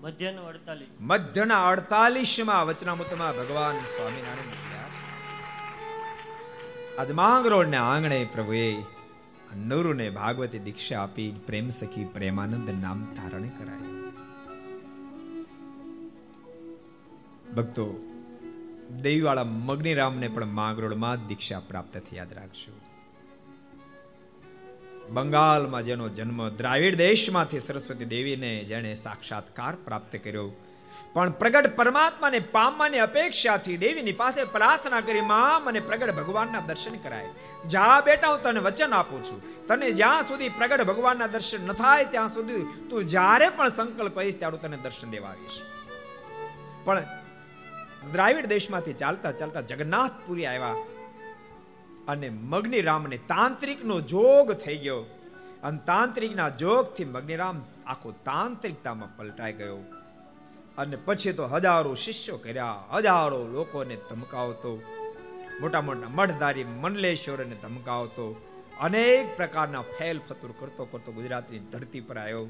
મધ્યના 0.00 0.42
અડતાલીસ. 0.42 0.88
મધ્યના 1.00 1.68
અડતાલીસમાં 1.68 2.66
વચનામૃતમાં 2.66 3.36
ભગવાન 3.36 3.76
સ્વામિનારાયણ 3.76 4.70
આજ 6.98 7.12
માંગરોળ 7.12 7.66
ને 7.66 7.76
આંગણે 7.76 8.26
પ્રભુએ 8.32 8.82
નરુને 9.56 10.10
ભાગવતી 10.10 10.58
દીક્ષા 10.58 11.02
આપી 11.02 11.32
પ્રેમ 11.46 11.68
સખી 11.68 12.04
પ્રેમાનંદ 12.04 12.70
નામ 12.82 13.14
ધારણ 13.16 13.48
કરાય. 13.48 13.78
ભક્તો 17.52 18.09
દેવીવાળા 18.96 19.44
મગ્નિરામને 19.44 20.28
પણ 20.28 20.44
માંગરોળમાં 20.44 21.26
દીક્ષા 21.26 21.60
પ્રાપ્ત 21.60 21.94
થઈ, 21.98 22.16
યાદ 22.16 22.32
રાખજો. 22.32 22.72
બંગાળમાં 25.10 25.84
જેનો 25.84 26.08
જન્મ 26.08 26.48
દ્રાવિડ 26.48 26.96
દેશમાંથી 26.96 27.58
સરસ્વતી 27.58 28.04
દેવીને 28.04 28.64
જેણે 28.64 28.94
સાક્ષાત્કાર 28.94 29.74
પ્રાપ્ત 29.74 30.16
કર્યો, 30.24 30.50
પણ 31.12 31.30
પ્રગટ 31.30 31.76
પરમાત્માને 31.76 32.38
પામવાની 32.38 32.98
અપેક્ષાથી 32.98 33.76
દેવીની 33.76 34.12
પાસે 34.12 34.44
પ્રાર્થના 34.44 35.00
કરી 35.00 35.20
માં 35.20 35.64
મને 35.64 35.80
પ્રગટ 35.80 36.14
ભગવાનના 36.14 36.60
દર્શન 36.60 36.96
કરાય. 36.96 37.30
જા 37.66 38.00
બેટા, 38.00 38.28
હું 38.28 38.42
તને 38.42 38.60
વચન 38.60 38.92
આપું 38.92 39.24
છું. 39.24 39.66
તને 39.66 39.90
જ્યાં 39.90 40.22
સુધી 40.22 40.48
પ્રગટ 40.48 40.82
ભગવાનના 40.82 41.26
દર્શન 41.26 41.66
ન 41.66 41.72
થાય, 41.72 42.04
ત્યાં 42.04 42.28
સુધી 42.28 42.66
તું 42.90 43.04
જ્યારે 43.04 43.48
પણ 43.48 43.68
સંકલ્પ 43.68 44.14
કહીશ 44.18 44.38
ત્યારે 44.38 44.56
તને 44.56 44.76
દર્શન 44.76 45.10
દેવા 45.10 45.28
આવીશ. 45.28 45.58
પણ 46.84 47.02
દ્રાવિડ 48.12 48.46
દેશમાંથી 48.46 48.92
ચાલતા 48.92 49.30
ચાલતા 49.30 49.60
જગન્નાથપુરી 49.60 50.46
આવ્યા 50.46 50.74
અને 52.08 52.28
મગ્નિરામને 52.28 53.16
તાંત્રિકનો 53.16 54.00
જોગ 54.00 54.52
થઈ 54.52 54.76
ગયો. 54.76 55.02
અને 55.62 55.78
તાંત્રિકના 55.86 56.48
જોગથી 56.48 57.04
મગ્નિરામ 57.04 57.64
આખો 57.86 58.10
તાંત્રિકતામાં 58.10 59.16
પલટાઈ 59.16 59.52
ગયો. 59.52 59.76
અને 60.78 60.96
પછી 60.96 61.32
તો 61.32 61.46
હજારો 61.46 61.94
શિષ્યો 61.94 62.36
કર્યા, 62.36 62.84
હજારો 62.92 63.46
લોકોને 63.46 63.96
ધમકાવતો 64.10 64.82
મોટા 65.60 65.80
મોટા 65.80 66.08
મઠધારી 66.08 66.64
મંડલેશ્વરને 66.64 67.54
ધમકાવતો, 67.62 68.46
અનેક 68.80 69.36
પ્રકારના 69.36 69.80
ફેલ 69.80 70.20
ફતુર 70.28 70.54
કરતો 70.58 70.84
કરતો 70.84 71.12
ગુજરાતની 71.12 71.58
ધરતી 71.58 72.00
પર 72.00 72.18
આવ્યો. 72.18 72.46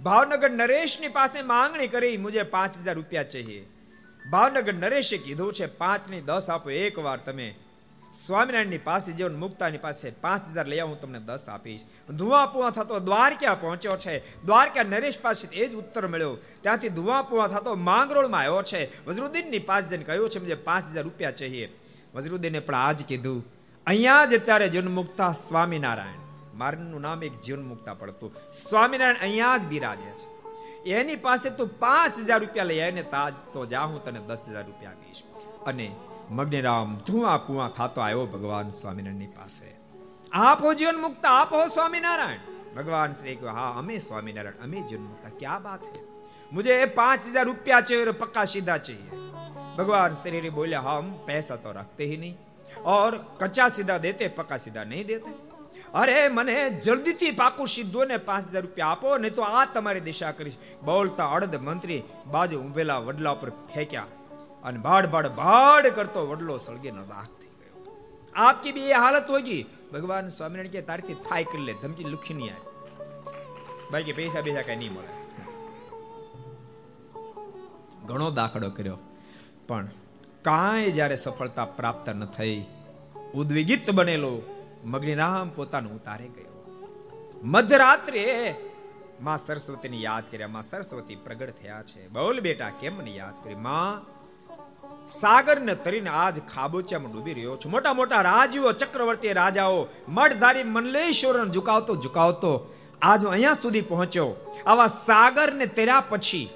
ભાવનગર 0.00 0.50
નરેશની 0.50 1.08
પાસે 1.08 1.42
માંગણી 1.42 1.88
કરી, 1.88 2.16
મુજે 2.16 2.42
પાંચ 2.42 2.78
હજાર 2.78 2.94
રૂપિયા 2.94 3.22
ચાહીએ. 3.22 3.75
ભાવનગર 4.30 4.74
નરેશે 4.74 5.18
કીધું 5.18 5.52
છે 5.52 5.66
પાંચની 5.66 6.20
દસ 6.20 6.46
આપો 6.50 6.70
એક 6.70 6.96
વાર 6.98 7.18
તમે 7.18 7.46
સ્વામિનારાયણની 8.14 8.78
પાસે 8.78 9.12
જીવન 9.12 9.36
મુક્તાની 9.36 9.78
પાસે 9.78 10.10
પાંચ 10.24 10.42
હજાર 10.54 10.66
લઈ 10.66 10.80
હું 10.80 10.98
તમને 11.00 11.20
દસ 11.20 11.44
આપીશ. 11.48 11.84
ધુઆપુઆ 12.10 12.70
થતો 12.70 13.00
દ્વારકા 13.00 13.54
પહોંચ્યો 13.54 13.96
છે. 13.96 14.14
દ્વારકા 14.46 14.82
નરેશ 14.82 15.18
પાસે 15.20 15.46
એ 15.52 15.68
જ 15.68 15.72
ઉત્તર 15.74 16.08
મળ્યો. 16.08 16.34
ત્યાંથી 16.62 16.88
ધુઆપુઆ 16.88 17.48
થતો 17.48 17.74
માંગરોળમાં 17.74 18.40
આવ્યો 18.40 18.62
છે. 18.62 18.80
વજરુદ્દીનની 19.06 19.58
પાસે 19.58 19.88
જઈને 19.88 20.04
કહ્યું 20.04 20.30
છે 20.30 20.38
મને 20.38 20.54
પાંચ 20.68 20.84
હજાર 20.92 21.04
રૂપિયા 21.04 21.30
ચાહીએ 21.30 21.68
વજરુદ્દીને 22.14 22.60
પણ 22.60 22.74
આ 22.74 22.92
જ 22.92 23.02
કીધું. 23.02 23.42
અહીંયા 23.86 24.24
જ 24.24 24.34
અત્યારે 24.34 24.68
જીવન 24.68 24.94
મુક્તા 25.00 25.32
સ્વામિનારાયણ. 25.32 26.22
મારનું 26.54 27.00
નામ 27.00 27.22
એક 27.22 27.36
જીવન 27.40 27.62
મુક્તા 27.62 27.94
પડતું. 27.94 28.34
સ્વામિનારાયણ 28.52 29.22
અહીંયા 29.22 29.56
જ 29.56 29.66
બિરાજે 29.66 30.10
છે. 30.18 30.35
એની 30.93 31.17
પાસે 31.17 31.49
તું 31.51 31.73
પાંચ 31.79 32.21
હજાર 32.21 32.39
રૂપિયા 32.39 32.65
લઈ 32.65 32.79
આવીને 32.81 33.03
તાજ 33.09 33.33
તો 33.53 33.65
જા 33.65 33.85
હું 33.85 34.01
તને 34.01 34.23
દસ 34.27 34.45
હજાર 34.47 34.65
રૂપિયા 34.65 34.95
આપીશ 34.95 35.23
અને 35.65 35.87
મગ્નિરામ 36.31 36.95
ધુઆ 37.07 37.39
પુઆ 37.41 37.69
થતો 37.71 38.01
આવ્યો 38.01 38.27
ભગવાન 38.27 38.71
સ્વામિનારાયણની 38.73 39.33
પાસે 39.35 39.75
આપો 40.43 40.73
જીવન 40.75 41.01
મુક્ત 41.01 41.27
આપો 41.31 41.65
સ્વામિનારાયણ 41.69 42.47
ભગવાન 42.75 43.19
શ્રી 43.19 43.35
કહ્યું 43.35 43.59
હા 43.59 43.73
અમે 43.79 43.99
સ્વામિનારાયણ 44.01 44.63
અમે 44.63 44.85
જીવન 44.85 45.05
મુક્ત 45.05 45.37
ક્યાં 45.37 45.61
બાત 45.61 45.85
है 45.89 46.09
मुझे 46.51 46.85
पांच 46.87 47.27
हजार 47.27 47.45
रुपया 47.45 47.79
चाहिए 47.81 48.05
और 48.05 48.11
पक्का 48.13 48.43
सीधा 48.45 48.77
चाहिए 48.79 49.19
भगवान 49.77 50.13
श्री 50.13 50.49
बोले 50.51 50.75
हम 50.77 51.11
पैसा 51.27 51.55
तो 51.57 51.71
रखते 51.71 52.05
ही 52.05 52.17
नहीं 52.17 52.33
और 52.85 53.17
कच्चा 53.41 53.67
सीधा 53.69 53.97
देते 53.97 54.27
पक्का 54.37 54.57
सीधा 54.57 54.83
नहीं 54.83 55.05
देते 55.05 55.31
અરે, 55.96 56.28
મને 56.28 56.56
જલ્દીથી 56.70 57.30
પાકું 57.30 57.68
સીધો 57.68 58.04
ને 58.04 58.16
પાંચ 58.16 58.48
હજાર 58.48 58.62
રૂપિયા 58.62 58.86
આપો, 58.86 59.16
નહીં 59.18 59.34
તો 59.34 59.42
આ 59.42 59.64
તમારી 59.64 60.00
દિશા 60.00 60.30
કરીશ. 60.30 60.56
બોલતા 60.84 61.26
અડધ 61.26 61.56
મંત્રી 61.62 62.02
બાજુ 62.26 62.60
ઊભેલા 62.60 62.98
વડલા 62.98 63.30
ઉપર 63.30 63.50
ફેંક્યા 63.50 64.06
અને 64.64 64.78
ભાડ 64.78 65.06
ભાડ 65.06 65.26
ભાડ 65.26 65.86
કરતો 65.86 66.26
વડલો 66.26 66.58
સળગીનો 66.58 67.02
રાખ 67.02 67.32
થઈ 67.40 67.52
ગયો. 67.58 67.84
આપકી 68.34 68.72
બી 68.72 68.80
એ 68.80 68.92
હાલત 68.92 69.30
હોગી. 69.30 69.66
ભગવાન 69.92 70.28
સ્વામિનારાયણ 70.28 70.72
કે 70.72 70.82
તારથી 70.82 71.14
થાય 71.14 71.44
કરી 71.44 71.64
લે, 71.64 71.74
ધમકી 71.82 72.04
લુખી 72.04 72.34
નહીં 72.34 72.54
આવે 72.54 72.64
બાકી 73.90 74.12
પૈસા 74.12 74.40
બેસા 74.40 74.62
કઈ 74.62 74.76
નહીં 74.76 74.92
મળે. 74.92 75.12
ઘણો 78.06 78.30
દાખલો 78.30 78.70
કર્યો. 78.70 78.98
પણ 79.68 79.88
કાંઈ 80.42 80.92
જ્યારે 80.92 81.16
સફળતા 81.16 81.64
પ્રાપ્ત 81.64 82.08
ન 82.08 82.24
થઈ 82.24 82.64
ઉદ્વિગિત 83.34 83.90
બનેલો 83.90 84.55
મગ્નિરામ 84.84 85.48
પોતાનું 85.48 85.92
ઉતારે 85.92 86.28
ગયો. 86.28 86.52
મધરાત્રે 87.42 88.54
માં 89.22 89.38
સરસ્વતીને 89.38 89.96
યાદ 89.96 90.22
કર્યા. 90.30 90.48
માં 90.48 90.62
સરસ્વતી 90.62 91.16
પ્રગટ 91.16 91.50
થયા 91.50 91.82
છે. 91.82 92.08
બોલ 92.08 92.40
બેટા 92.40 92.70
કેમ 92.70 93.02
ને 93.02 93.10
યાદ 93.10 93.44
કરી? 93.44 93.54
માં 93.54 94.16
સાગરને 95.08 95.74
તરીને 95.74 96.10
આજ 96.10 96.38
ખાબોચિયામાં 96.38 97.12
ડૂબી 97.12 97.34
રહ્યો 97.34 97.56
છું. 97.56 97.72
મોટા 97.72 97.92
મોટા 97.92 98.20
રાજીઓ, 98.20 98.72
ચક્રવર્તી 98.72 99.32
રાજાઓ 99.32 99.86
મઠધારી 100.08 100.64
મનલેશ્વરને 100.64 101.52
ઝુકાવતો 101.52 101.96
ઝુકાવતો 101.96 102.74
આજ 103.02 103.24
હું 103.24 103.32
અહીંયા 103.32 103.52
સુધી 103.52 103.80
પહોંચ્યો. 103.80 104.34
આવા 104.66 104.86
સાગરને 104.86 105.66
તેર્યા 105.66 106.00
પછી 106.00 106.48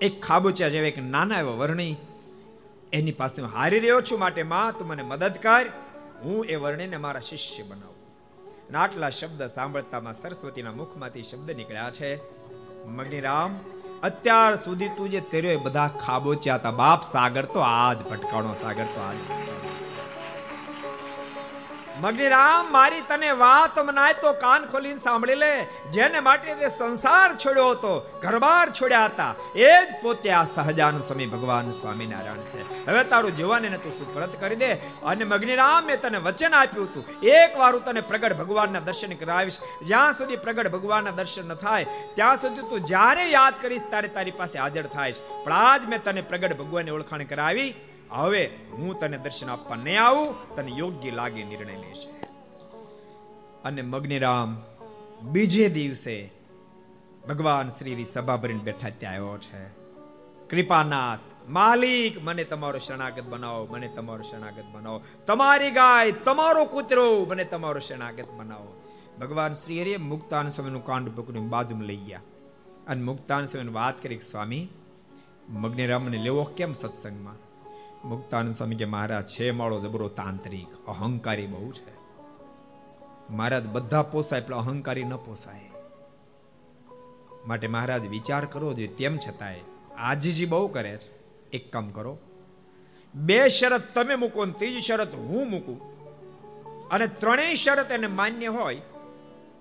એક 0.00 0.20
ખાબોચિયા 0.20 0.68
જેવા 0.68 0.86
એક 0.86 0.98
નાના 0.98 1.38
એવા 1.38 1.52
વર્ણી 1.52 1.96
એની 2.92 3.12
પાસે 3.12 3.42
હું 3.42 3.50
હારી 3.50 3.78
રહ્યો 3.80 4.00
છું. 4.00 4.18
માટે 4.18 4.42
માં, 4.42 4.78
તું 4.78 4.88
મને 4.88 5.02
મદદ 5.02 5.34
કર. 5.42 5.66
હું 6.24 6.44
એ 6.44 6.56
વર્ણીને 6.56 6.96
મારા 6.96 7.20
શિષ્ય 7.20 7.62
બનાવું. 7.62 7.96
આટલા 8.78 9.10
શબ્દ 9.10 9.46
સાંભળતામાં 9.46 10.12
સરસ્વતીના 10.12 10.72
મુખમાંથી 10.72 11.22
શબ્દ 11.22 11.50
નીકળ્યા 11.50 11.90
છે, 11.90 12.10
મગનીરામ, 12.86 13.58
અત્યાર 14.02 14.56
સુધી 14.56 14.88
તું 14.88 15.10
જે 15.10 15.20
તેરે 15.20 15.56
બધા 15.56 15.88
ખાબોચ્યા 15.88 16.54
હતા 16.54 16.70
બાપ 16.70 17.02
સાગર 17.02 17.44
તો 17.44 17.60
આજ, 17.60 18.02
ભટકાણો 18.02 18.54
સાગર 18.54 18.84
તો 18.84 19.00
આજ. 19.00 19.16
મગ્નિરામ, 22.00 22.72
મારી 22.72 23.04
તને 23.08 23.30
વાત 23.32 23.78
મનાય 23.78 24.16
તો 24.22 24.32
કાન 24.40 24.64
ખોલીને 24.64 24.98
સાંભળી 24.98 25.34
લે. 25.34 25.52
જેને 25.92 26.18
માટે 26.20 26.50
તે 26.54 26.68
સંસાર 26.68 27.28
છોડ્યો 27.44 27.68
હતો, 27.70 27.92
ઘરબાર 28.22 28.66
છોડ્યા 28.70 29.06
હતા, 29.06 29.32
એ 29.54 29.70
જ 29.86 30.00
પોતે 30.02 30.28
આ 30.30 30.44
સહજાન 30.44 31.00
સ્વામી 31.00 31.28
ભગવાન 31.34 31.70
સ્વામિનારાયણ 31.70 32.44
છે. 32.52 32.66
હવે 32.88 33.04
તારું 33.04 33.36
જીવન 33.36 33.78
તું 33.84 33.96
સુપરત 33.98 34.36
કરી 34.40 34.60
દે 34.64 34.70
અને 35.06 35.24
મગ્નિરામ 35.24 35.88
મેં 35.88 36.00
તને 36.00 36.22
વચન 36.28 36.58
આપ્યું 36.60 36.88
હતું. 36.90 37.04
એક 37.38 37.58
વાર 37.58 37.72
હું 37.72 37.84
તને 37.84 38.04
પ્રગટ 38.12 38.38
ભગવાનના 38.42 38.86
દર્શન 38.90 39.16
કરાવીશ. 39.24 39.58
જ્યાં 39.82 40.12
સુધી 40.12 40.36
પ્રગટ 40.36 40.72
ભગવાનના 40.76 41.18
દર્શન 41.18 41.48
ન 41.48 41.54
થાય, 41.54 41.84
ત્યાં 42.14 42.36
સુધી 42.36 42.68
તું 42.70 42.86
જ્યારે 42.92 43.26
યાદ 43.30 43.60
કરીશ, 43.60 43.90
ત્યારે 43.90 44.08
તારી 44.08 44.38
પાસે 44.40 44.56
હાજર 44.58 44.86
થાય 44.86 45.12
પણ 45.44 45.52
આજ 45.64 45.82
મેં 45.88 46.02
તને 46.02 46.30
પ્રગટ 46.30 46.58
ભગવાનની 46.62 46.98
ઓળખાણ 47.00 47.30
કરાવી. 47.34 47.70
હવે 48.10 48.46
હું 48.46 48.98
તને 48.98 49.18
દર્શન 49.18 49.48
આપવા 49.48 49.76
નહીં 49.76 50.02
આવું, 50.02 50.56
તને 50.56 50.70
યોગ્ય 50.70 51.10
લાગે 51.10 51.44
નિર્ણય 51.44 51.76
લેશે. 51.76 52.08
અને 53.64 53.82
મગ્નિરામ 53.82 54.62
બીજે 55.22 55.68
દિવસે 55.68 56.32
ભગવાન 57.28 57.68
શ્રી 57.68 58.04
સભા 58.04 58.36
ભરીને 58.36 58.60
બેઠા 58.60 58.88
ત્યાં 58.90 59.12
આવ્યો 59.12 59.38
છે. 59.38 59.68
કૃપાનાથ, 60.48 61.18
માલિક, 61.48 62.22
મને 62.22 62.44
તમારો 62.44 62.78
શરણાગત 62.78 63.22
બનાવો, 63.22 63.66
મને 63.66 63.88
તમારો 63.88 64.22
શરણાગત 64.22 64.64
બનાવો. 64.72 65.02
તમારી 65.26 65.70
ગાય, 65.70 66.12
તમારો 66.12 66.64
કૂતરો, 66.64 67.24
મને 67.24 67.44
તમારો 67.44 67.80
શરણાગત 67.80 68.28
બનાવો. 68.30 68.82
ભગવાન 69.20 69.52
શ્રી 69.52 69.80
હરિએ 69.80 69.96
મુક્તાન 69.96 70.48
સ્વામીનું 70.48 70.84
કાંડ 70.84 71.08
પકડીને 71.08 71.48
બાજુમાં 71.48 71.84
લઈ 71.84 71.96
ગયા. 71.96 72.20
અને 72.86 73.02
મુક્તાન 73.02 73.46
સ્વામીને 73.46 73.72
વાત 73.72 74.02
કરી 74.02 74.20
સ્વામી, 74.20 74.68
મગ્નિરામને 75.48 76.18
લેવો 76.18 76.44
કેમ 76.44 76.72
સત્સંગમાં? 76.72 77.45
મુક્તાનંદ 78.06 78.54
સ્વામી 78.54 78.76
કે 78.76 78.84
મહારાજ 78.84 79.26
છે 79.26 79.50
માળો 79.50 79.80
જબરો 79.80 80.08
તાંત્રિક, 80.08 80.86
અહંકારી 80.86 81.46
બહુ 81.46 81.72
છે. 81.72 81.94
મહારાજ 83.30 83.66
બધા 83.66 84.02
પોસાય 84.02 84.40
એટલે 84.40 84.56
અહંકારી 84.56 85.04
ન 85.04 85.16
પોસાય. 85.16 85.70
માટે 87.46 87.66
મહારાજ 87.66 88.06
વિચાર 88.06 88.44
કરો 88.44 88.74
જોઈએ 88.74 88.88
તેમ 88.88 89.16
છતાંય 89.16 89.60
આજીજી 89.98 90.46
બહુ 90.46 90.68
કરે 90.68 90.98
છે. 90.98 91.10
એક 91.52 91.72
કામ 91.72 91.90
કરો. 91.90 92.18
બે 93.14 93.48
શરત 93.48 93.82
તમે 93.94 94.14
મૂકો 94.14 94.44
ને 94.44 94.52
ત્રીજી 94.52 94.80
શરત 94.80 95.14
હું 95.14 95.50
મૂકું. 95.50 95.78
અને 96.88 97.06
ત્રણેય 97.06 97.54
શરત 97.54 97.90
એને 97.90 98.06
માન્ય 98.06 98.46
હોય, 98.46 98.80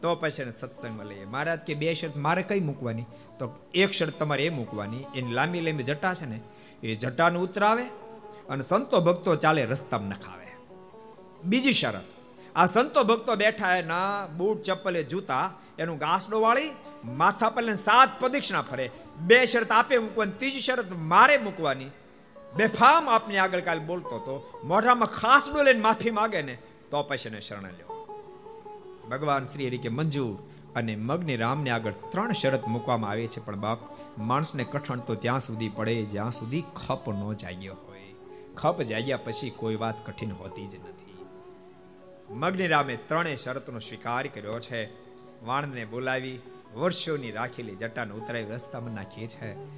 તો 0.02 0.16
પછી 0.16 0.42
એને 0.42 0.52
સત્સંગમાં 0.52 1.06
લઈએ. 1.06 1.26
મહારાજ 1.26 1.60
કે 1.60 1.74
બે 1.74 1.94
શરત 1.94 2.18
મારે 2.18 2.44
કઈ 2.44 2.60
મૂકવાની? 2.60 3.04
તો 3.40 3.54
એક 3.74 3.92
શરત 3.92 4.20
તમારે 4.20 4.46
એ 4.46 4.50
મૂકવાની. 4.50 5.04
એની 5.16 5.34
લાંબી 5.34 5.62
લાંબી 5.62 5.84
જટા 5.84 6.14
છે 6.14 6.26
ને, 6.26 6.40
એ 6.84 6.96
જટાને 6.96 7.40
ઉતરાવે 7.40 7.86
અને 8.50 8.64
સંતો 8.64 9.02
ભક્તો 9.02 9.36
ચાલે 9.36 9.66
રસ્તામાં 9.66 10.10
નખાવે 10.10 10.50
બીજી 11.44 11.74
શરત, 11.74 12.08
આ 12.56 12.66
સંતો 12.66 13.04
ભક્તો 13.04 13.36
બેઠા 13.36 13.78
એના 13.78 14.28
બૂટ, 14.28 14.64
ચપ્પલે, 14.64 15.04
જૂતા, 15.04 15.52
એનું 15.80 15.98
ઘાસ 15.98 16.30
વાળી 16.30 16.72
માથા 17.06 17.50
પર 17.50 17.76
સાત 17.76 18.10
પ્રદક્ષિણા 18.20 18.62
ફરે. 18.62 18.92
બે 19.18 19.46
શરત 19.46 19.72
આપે 19.72 19.98
મૂકવાની, 19.98 20.32
ત્રીજી 20.32 20.60
શરત 20.60 20.86
મારે 20.98 21.38
મૂકવાની. 21.38 21.92
બેફામ 22.56 23.10
આપની 23.10 23.38
આગળ 23.38 23.60
કાલ 23.60 23.80
બોલતો 23.80 24.20
તો 24.20 24.36
મોઢામાં 24.64 25.08
ખાસ 25.08 25.50
લઈને 25.50 25.82
માફી 25.82 26.12
માગે 26.12 26.42
ને, 26.42 26.58
તો 26.92 27.04
પછી 27.04 27.30
એને 27.30 27.40
શરણ 27.40 27.62
લ્યો. 27.62 27.92
ભગવાન 29.10 29.46
શ્રી 29.46 29.68
હરિ 29.68 29.78
કે 29.78 29.90
મંજૂર 29.90 30.36
અને 30.76 30.96
મગની 30.96 31.36
રામને 31.36 31.70
આગળ 31.70 31.92
ત્રણ 31.92 32.32
શરત 32.32 32.68
મૂકવામાં 32.68 33.12
આવે 33.12 33.28
છે, 33.28 33.46
પણ 33.46 33.56
બાપ, 33.56 33.80
માણસને 34.18 34.64
કઠણ 34.64 35.00
તો 35.00 35.16
ત્યાં 35.16 35.40
સુધી 35.40 35.70
પડે, 35.70 36.06
જ્યાં 36.06 36.32
સુધી 36.32 36.64
ખપ 36.76 37.10
ન 37.10 37.34
જાગ્યો. 37.34 37.78
ખપ 38.58 38.82
જાગ્યા 38.82 39.18
પછી 39.18 39.50
કોઈ 39.50 39.76
વાત 39.76 40.08
કઠિન 40.08 40.32
હોતી 40.32 40.68
જ 40.68 40.76
નથી. 40.76 41.26
મગ્નિરામે 42.30 42.96
ત્રણેય 42.96 43.36
શરતનો 43.36 43.80
સ્વીકાર 43.80 44.28
કર્યો 44.28 44.60
છે. 44.60 44.86
વાણને 45.46 45.86
બોલાવી 45.86 46.40
વર્ષોની 46.76 47.32
રાખેલી 47.32 47.76
જટાને 47.76 48.14
ઉતરાવી 48.14 48.46
રસ્તામાં 48.46 48.94
નાખીએ 48.94 49.28
છે. 49.28 49.76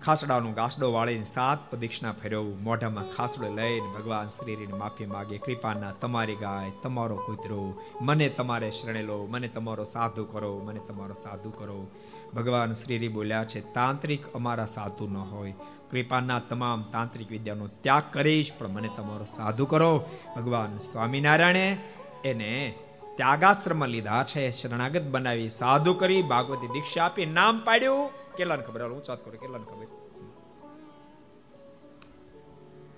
ખાસડાનું 0.00 0.52
ગાસડો 0.52 0.92
વાળીને 0.92 1.24
સાત 1.24 1.70
પ્રદિક્ષણા 1.70 2.12
ફેરવવું, 2.12 2.62
મોઢામાં 2.62 3.12
ખાસડો 3.12 3.54
લઈને 3.54 3.86
ભગવાન 3.86 4.26
શ્રીની 4.26 4.66
માફી 4.66 5.06
માગે, 5.06 5.38
કૃપાના, 5.38 5.90
તમારી 5.90 6.34
ગાય 6.34 6.72
તમારો 6.82 7.16
કૂતરો 7.16 7.74
મને 8.00 8.28
તમારે 8.28 8.70
શરણે 8.70 9.02
લો, 9.02 9.26
મને 9.26 9.48
તમારો 9.48 9.84
સાધુ 9.84 10.24
કરો, 10.24 10.58
મને 10.58 10.80
તમારો 10.88 11.14
સાધુ 11.14 11.50
કરો. 11.50 11.88
ભગવાન 12.34 12.72
શ્રીરી 12.72 13.08
બોલ્યા 13.08 13.44
છે, 13.44 13.72
તાંત્રિક 13.72 14.32
અમારા 14.32 14.66
સાધુ 14.66 15.08
ન 15.08 15.16
હોય 15.16 15.54
કૃપાના 15.90 16.38
તમામ 16.38 16.82
તાંત્રિક 16.82 17.30
વિદ્યાનો 17.30 17.66
ત્યાગ 17.66 18.02
કરીશ, 18.12 18.52
પણ 18.58 18.68
મને 18.68 18.88
તમારો 18.96 19.24
સાધુ 19.24 19.66
કરો. 19.66 20.08
ભગવાન 20.36 20.78
સ્વામિનારાયણે 20.78 21.78
એને 22.24 22.74
ત્યાગાશ્રમમાં 23.16 23.88
લીધા 23.88 24.24
છે, 24.24 24.50
શરણાગત 24.50 25.02
બનાવી 25.02 25.48
સાધુ 25.48 25.94
કરી, 25.94 26.22
ભાગવતી 26.22 26.66
દીક્ષા 26.66 27.04
આપી, 27.04 27.26
નામ 27.26 27.60
પાડ્યું. 27.64 28.10
કેટલાને 28.36 28.62
ખબર? 28.62 28.82
હું 28.82 29.04
ચાત 29.04 29.24
કરું, 29.24 29.40
કેટલાને 29.40 29.64
ખબર? 29.64 29.86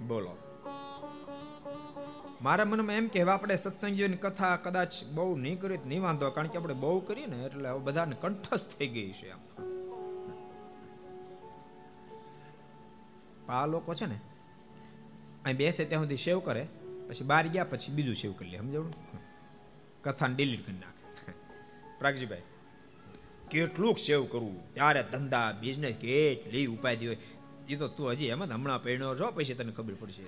બોલો. 0.06 0.36
મારા 2.43 2.65
મનમાં 2.65 2.97
એમ 2.97 3.09
કહેવા 3.09 3.35
આપણે 3.35 3.56
સત્સંગીઓની 3.56 4.16
કથા 4.16 4.56
કદાચ 4.56 4.93
બહુ 5.15 5.36
નહીં 5.36 5.60
કરી 5.60 5.78
નહીં 5.86 6.02
વાંધો, 6.02 6.31
કારણ 6.31 6.47
કે 6.47 6.59
આપણે 6.59 6.74
બહુ 6.74 7.01
કરીએ 7.01 7.27
ને, 7.27 7.44
એટલે 7.44 7.73
બધાને 7.73 8.16
કંઠસ્થ 8.20 8.78
થઈ 8.78 8.89
ગઈ 8.89 9.12
છે 9.12 9.31
આમ 9.31 9.68
આ 13.49 13.65
લોકો 13.65 13.95
છે 13.95 14.06
ને 14.06 14.18
અહીં 15.44 15.57
બેસે 15.57 15.82
ત્યાં 15.84 16.03
સુધી 16.03 16.18
સેવ 16.18 16.40
કરે 16.40 16.64
પછી 17.07 17.24
બહાર 17.24 17.45
ગયા 17.48 17.65
પછી 17.65 17.91
બીજું 17.91 18.15
સેવ 18.15 18.34
કરી 18.34 18.52
લે 18.52 18.57
સમજાવું 18.57 18.94
કથાને 20.03 20.36
ડિલીટ 20.36 20.65
કરી 20.65 20.78
નાખે 20.78 21.36
પ્રાગજીભાઈ 21.99 22.48
કેટલુંક 23.49 23.98
સેવ 23.99 24.22
કરવું 24.28 24.61
ત્યારે 24.74 25.03
ધંધા 25.10 25.48
બિઝનેસ 25.56 25.98
કેટલી 25.98 26.68
ઉપાધિ 26.68 27.06
હોય 27.06 27.20
એ 27.68 27.76
તો 27.76 27.88
તું 27.90 28.14
હજી 28.14 28.30
એમ 28.30 28.48
હમણાં 28.48 28.82
પહેણ્યો 28.82 29.14
છો 29.15 29.32
પછી 29.32 29.56
તને 29.56 29.74
ખબર 29.74 29.95
પડશે 29.95 30.24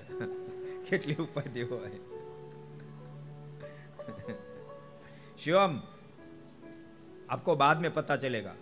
કેટલી 0.88 1.20
ઉપાધિ 1.20 1.64
હોય 1.72 1.98
शिवम 5.38 5.80
आपको 7.30 7.56
बाद 7.56 7.82
में 7.82 7.92
पता 7.92 8.16
चलेगा 8.18 8.56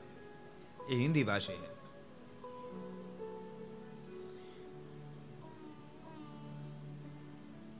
ये 0.89 0.95
हिंदी 0.97 1.23
भाषा 1.23 1.53
है 1.53 1.66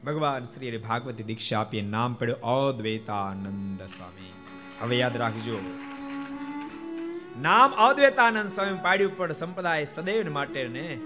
ભગવાન 0.09 0.45
શ્રી 0.45 0.69
હરે 0.69 0.79
ભાગવતી 0.79 1.23
દીક્ષા 1.23 1.61
આપીએ. 1.61 1.83
નામ 1.83 2.15
પડ્યું 2.15 2.41
અદ્વૈતાનંદ 2.41 3.83
સ્વામી. 3.83 4.33
હવે 4.81 4.97
યાદ 4.97 5.17
રાખજો. 5.17 5.59
નામ 7.41 7.71
અદ્વૈતાનંદ 7.71 8.51
સ્વામી 8.51 8.79
પાડ્યું, 8.83 9.17
પણ 9.17 9.33
સંપ્રદાય 9.33 9.85
સદૈવ 9.85 10.33
માટે 10.33 10.69
ને 10.69 11.01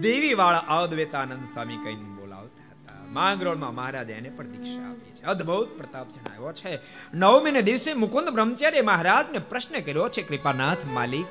દેવી 0.00 0.34
વાળા 0.34 0.58
અદ્વૈતાનંદ 0.58 1.44
સ્વામી 1.44 1.76
કહીને 1.76 2.16
બોલાવતા 2.16 2.64
હતા. 2.70 3.06
માંગરોળમાં 3.12 3.74
મહારાજે 3.74 4.12
એને 4.12 4.28
પણ 4.28 4.46
દીક્ષા 4.46 4.90
આપી 4.90 5.12
છે. 5.14 5.22
અદ્ભુત 5.22 5.76
પ્રતાપ 5.76 6.10
જણાવ્યો 6.10 6.52
છે. 6.52 6.78
નવમી 7.14 7.50
ને 7.50 7.62
દિવસે 7.62 7.94
મુકુંદ 7.94 8.28
બ્રહ્મચારી 8.28 8.80
મહારાજને 8.80 9.38
પ્રશ્ન 9.38 9.80
કર્યો 9.80 10.08
છે, 10.08 10.22
કૃપાનાથ 10.22 10.84
માલિક, 10.84 11.26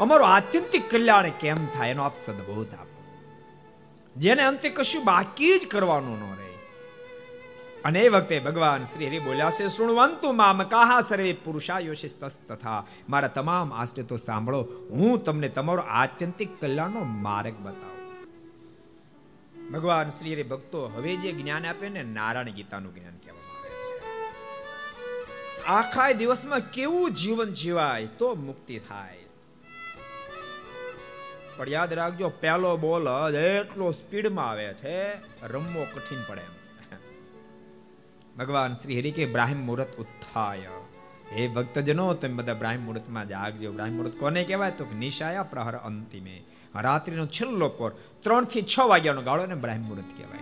અમારો 0.00 0.24
આત્યંતિક 0.24 0.90
કલ્યાણ 0.90 1.30
કેમ 1.30 1.66
થાય? 1.66 1.90
એનો 1.90 2.02
આપ 2.02 2.16
સદબોધ 2.16 2.74
આપો. 2.74 2.85
જેને 4.16 4.42
અંતે 4.42 4.68
કશું 4.68 5.04
બાકી 5.04 5.58
જ 5.58 5.66
કરવાનું 5.66 6.18
ન 6.18 6.24
રહે. 6.36 6.52
અને 7.84 8.00
એ 8.00 8.08
વખતે 8.08 8.40
ભગવાન 8.40 8.84
શ્રી 8.84 9.06
હરિ 9.06 9.18
બોલ્યા 9.18 9.50
છે 9.50 9.68
શૃણવંતુ 9.68 10.32
મામ 10.32 10.62
કાહા 10.62 11.00
સર્વે 11.00 11.32
પુરુષાયોશિસ 11.32 12.14
તથા 12.48 12.86
મારા 13.08 13.28
તમામ 13.28 13.72
આશ્રિતો 13.72 14.16
સાંભળો, 14.16 14.62
હું 14.90 15.24
તમને 15.24 15.48
તમારો 15.48 15.82
આત્યંતિક 15.82 16.60
કલ્યાણનો 16.60 17.04
માર્ગ 17.04 17.54
બતાવું. 17.62 17.96
ભગવાન 19.72 20.08
શ્રી 20.10 20.32
હરિ 20.32 20.42
ભક્તો 20.42 20.86
હવે 20.88 21.16
જે 21.16 21.32
જ્ઞાન 21.32 21.66
આપે 21.66 21.88
ને 21.88 22.02
નારાયણ 22.02 22.50
ગીતાનું 22.50 22.94
જ્ઞાન 22.94 23.16
કહેવામાં 23.16 23.58
આવે 23.58 23.70
છે. 23.84 23.94
આખા 25.64 26.12
દિવસમાં 26.12 26.60
કેવું 26.70 27.10
જીવન 27.10 27.52
જીવાય 27.52 28.06
તો 28.06 28.34
મુક્તિ 28.34 28.78
થાય. 28.78 29.15
પણ 31.56 31.68
યાદ 31.68 31.92
રાખજો, 31.92 32.28
પહેલો 32.28 32.76
બોલ 32.76 33.32
જ 33.32 33.34
એટલો 33.34 33.90
સ્પીડમાં 33.90 34.50
આવે 34.50 34.74
છે, 34.74 35.14
રમવો 35.46 35.86
કઠિન 35.94 36.18
પડે 36.28 36.40
એમ. 36.40 36.56
ભગવાન 38.38 38.72
શ્રી 38.72 39.00
હરિ 39.00 39.10
કે 39.10 39.26
બ્રાહ્મ 39.26 39.56
મુહૂર્ત 39.56 39.96
ઉત્થાય. 39.96 40.68
હે 41.32 41.48
ભક્તજનો, 41.48 42.14
તમે 42.14 42.34
બધા 42.34 42.54
બ્રાહ્મ 42.54 42.80
મુહૂર્તમાં 42.80 43.28
જાગજો. 43.28 43.72
બ્રાહ્મ 43.72 43.92
મુહૂર્ત 43.92 44.18
કોને 44.18 44.44
કહેવાય? 44.44 44.70
તો 44.70 44.86
નિશાયા 44.98 45.42
પ્રહર 45.42 45.76
અંતિમે. 45.76 46.44
રાત્રિનો 46.74 47.26
છેલ્લો 47.26 47.68
પોર 47.68 47.92
ત્રણથી 48.20 48.62
છ 48.62 48.78
વાગ્યાનો 48.78 49.22
ગાળો 49.22 49.46
ને 49.46 49.54
બ્રાહ્મ 49.54 49.82
મુહૂર્ત 49.82 50.16
કહેવાય. 50.16 50.38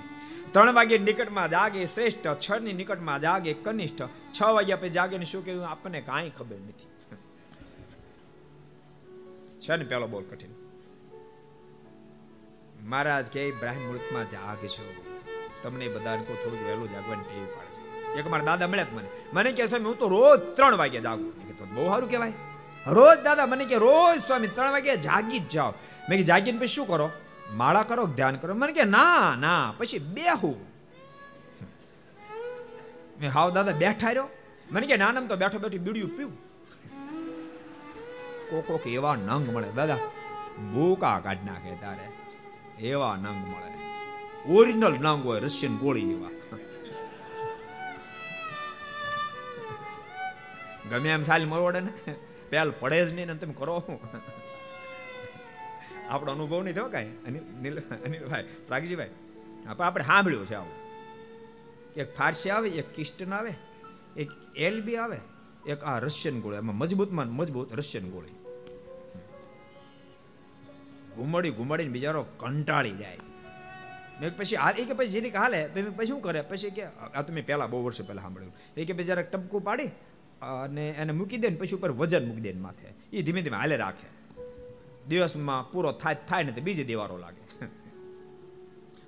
ત્રણ 0.53 0.73
વાગે 0.73 0.99
નિકટમાં 0.99 1.51
જાગે, 1.51 1.87
શ્રેષ્ઠ 1.87 2.27
છ 2.27 2.61
ની 2.61 2.73
નિકટમાં 2.73 3.21
જાગે, 3.21 3.53
કનિષ્ઠ. 3.53 4.03
છ 4.41 4.43
વાગ્યા 4.43 4.77
પછી 4.77 4.89
જાગે 4.89 5.19
ને 5.19 5.25
શું 5.25 5.45
કહ્યું? 5.45 5.69
આપણને 5.69 6.01
કાંઈ 6.01 6.31
ખબર 6.31 6.57
નથી. 6.57 7.17
છે 9.61 9.77
ને 9.77 9.85
પેલો 9.85 10.07
બોલ 10.07 10.25
કઠિન. 10.25 10.64
મહારાજ 12.85 13.27
કે 13.27 13.51
બ્રાહ્મ 13.51 13.81
મુહૂર્તમાં 13.81 14.29
જાગજો 14.29 15.05
તમને 15.63 15.89
બધાને 15.89 16.25
કો 16.25 16.35
થોડુંક 16.35 16.63
વહેલું 16.63 16.91
જાગવાની 16.91 17.23
ટેવ 17.23 17.47
પાડજો. 17.47 18.19
એક 18.19 18.31
મારા 18.31 18.45
દાદા 18.45 18.67
મળ્યા 18.67 18.87
મને. 18.93 19.09
મને 19.33 19.53
કે 19.53 19.67
સ્વામી, 19.67 19.85
હું 19.85 19.99
તો 19.99 20.09
રોજ 20.09 20.57
ત્રણ 20.57 20.77
વાગે 20.77 21.01
જાગું. 21.01 21.27
મેં 21.27 21.57
તો 21.57 21.65
બહુ 21.65 21.87
સારું 21.87 22.11
કહેવાય. 22.11 22.33
રોજ 22.87 23.19
દાદા 23.19 23.47
મને 23.47 23.65
કે 23.65 23.75
રોજ 23.75 24.19
સ્વામી, 24.19 24.47
ત્રણ 24.47 24.73
વાગે 24.73 24.97
જાગી 24.97 25.39
જ 25.39 25.49
જાઓ. 25.49 25.75
મેં 26.09 26.19
કે 26.19 26.23
જાગીને 26.23 26.59
પછી 26.59 26.67
શું 26.67 26.87
કરો? 26.87 27.11
માળા 27.51 27.83
કરો, 27.83 28.07
ધ્યાન 28.07 28.37
કરો. 28.37 28.55
મને 28.55 28.73
કે 28.73 28.85
ના 28.85 29.37
ના, 29.39 29.75
પછી 29.79 29.99
બેહું. 29.99 30.57
મેં 33.21 33.31
હાવ 33.31 33.51
દાદા 33.51 33.73
બેઠા 33.73 34.09
રહ્યો. 34.09 34.29
મને 34.71 34.87
કે 34.87 34.97
નાનમ 34.97 35.27
તો 35.27 35.37
બેઠો 35.37 35.59
બેઠો 35.59 35.79
બીડિયું 35.79 36.17
પીવું. 36.17 36.37
કોક 38.51 38.67
કોક 38.67 38.87
એવા 38.87 39.15
નંગ 39.15 39.55
મળે. 39.55 39.73
દાદા, 39.73 39.97
ભૂકા 40.73 41.19
કાઢ 41.19 41.37
નાખે 41.47 41.75
તારે. 41.75 42.14
એવા 42.79 43.17
નંગ 43.17 43.41
મળે 43.45 43.71
ઓરિજિનલ 44.49 44.97
નંગ 44.97 45.23
હોય 45.23 45.41
રશિયન 45.41 45.75
ગોળી 45.79 46.13
એવા 46.13 46.35
ગમે 50.91 51.09
એમ 51.09 51.25
સાલી 51.25 51.47
મરવડે 51.47 51.81
ને 51.81 51.93
પેલ 52.51 52.69
પડે 52.73 52.99
જ 53.01 53.11
નહીં 53.13 53.29
ને 53.29 53.35
તમે 53.37 53.55
કરો 53.55 53.75
આપણો 56.11 56.31
અનુભવ 56.33 56.61
નહીં 56.61 56.75
થયો 56.75 56.91
કાંઈ 56.91 57.15
અનિલ 57.27 57.77
અનિલભાઈ 57.99 58.49
પ્રાગજીભાઈ 58.67 59.15
આપણે 59.69 60.05
સાંભળ્યું 60.05 60.49
છે 60.49 60.57
આવું 60.57 60.79
એક 61.97 62.09
ફારસી 62.17 62.51
આવે 62.51 62.69
એક 62.81 62.89
કિસ્ટન 62.93 63.33
આવે 63.33 63.53
એક 64.17 64.31
એલબી 64.61 64.99
આવે 64.99 65.19
એક 65.67 65.81
આ 65.83 65.99
રશિયન 66.01 66.37
ગોળી 66.43 66.59
એમાં 66.59 66.79
મજબૂતમાં 66.79 67.31
મજબૂત 67.31 67.71
રશિયન 67.73 68.11
ગોળી 68.11 68.44
ઘુમડી 71.17 71.51
ઘુમડીને 71.51 71.91
બિચારો 71.91 72.23
કંટાળી 72.23 72.93
જાય. 72.93 73.19
મેં 74.21 74.37
પછી 74.37 74.57
હાલ, 74.57 74.75
એ 74.79 74.85
કે 74.85 74.93
પછી 74.93 75.07
જીરીક 75.07 75.37
હાલે 75.37 75.67
પછી 75.67 76.07
શું 76.07 76.21
કરે? 76.21 76.41
પછી 76.41 76.71
કે, 76.71 76.85
આ 76.85 77.23
તો 77.23 77.33
મેં 77.33 77.47
પહેલા 77.47 77.67
બહુ 77.67 77.85
વર્ષો 77.85 78.05
પહેલા 78.05 78.23
સાંભળ્યું. 78.23 78.53
એ 78.77 78.85
કે 78.85 78.93
પછી 78.93 79.05
જરાક 79.05 79.31
ટપકું 79.31 79.65
પાડી 79.65 79.87
અને 80.43 80.91
એને 80.91 81.13
મૂકી 81.13 81.37
દે 81.37 81.49
ને 81.49 81.57
પછી 81.57 81.77
ઉપર 81.77 81.91
વજન 81.91 82.29
મૂકી 82.29 82.41
દે 82.41 82.53
માથે. 82.53 83.17
એ 83.17 83.23
ધીમે 83.23 83.43
ધીમે 83.43 83.57
હાલે 83.57 83.77
રાખે. 83.77 84.09
દિવસમાં 85.09 85.71
પૂરો 85.71 85.93
થાય 85.93 86.17
થાય 86.29 86.45
ને 86.45 86.53
તો 86.53 86.61
બીજી 86.61 86.85
દિવારો 86.85 87.19
લાગે. 87.19 87.67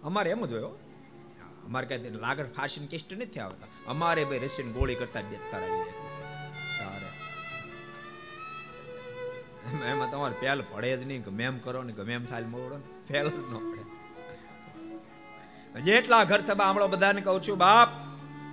અમારે 0.03 0.31
એમ 0.31 0.47
જ 0.47 0.53
હોય 0.53 0.62
અમારે 1.66 1.87
કઈ 1.87 2.11
લાગણ 2.11 2.45
ફાશન 2.45 2.87
કેસ્ટ 2.87 3.15
નથી 3.15 3.41
આવતા. 3.41 3.66
અમારે 3.87 4.24
ભાઈ 4.24 4.39
રશિયન 4.39 4.73
ગોળી 4.73 4.95
કરતા 4.95 5.23
બેતર 5.23 5.59
આવી 5.59 5.70
જાય. 5.70 6.06
એમાં 9.75 10.11
તમારે 10.11 10.35
પહેલ 10.41 10.63
પડે 10.71 10.97
જ 10.97 11.07
નહીં 11.07 11.23
ગમે 11.23 11.45
એમ 11.45 11.59
કરો 11.59 11.83
ને 11.83 11.93
ગમે 11.93 12.15
એમ 12.15 12.27
સાલ 12.27 12.45
મોડો 12.45 12.77
ને. 12.77 13.13
પહેલ 13.13 13.29
જ 13.29 13.33
ન 13.33 13.73
પડે. 13.73 13.97
જેટલા 15.81 16.25
ઘર 16.25 16.41
સભા 16.41 16.71
હમણાં 16.71 16.91
બધાને 16.91 17.21
કહું 17.21 17.43
છું, 17.43 17.59
બાપ, 17.59 17.89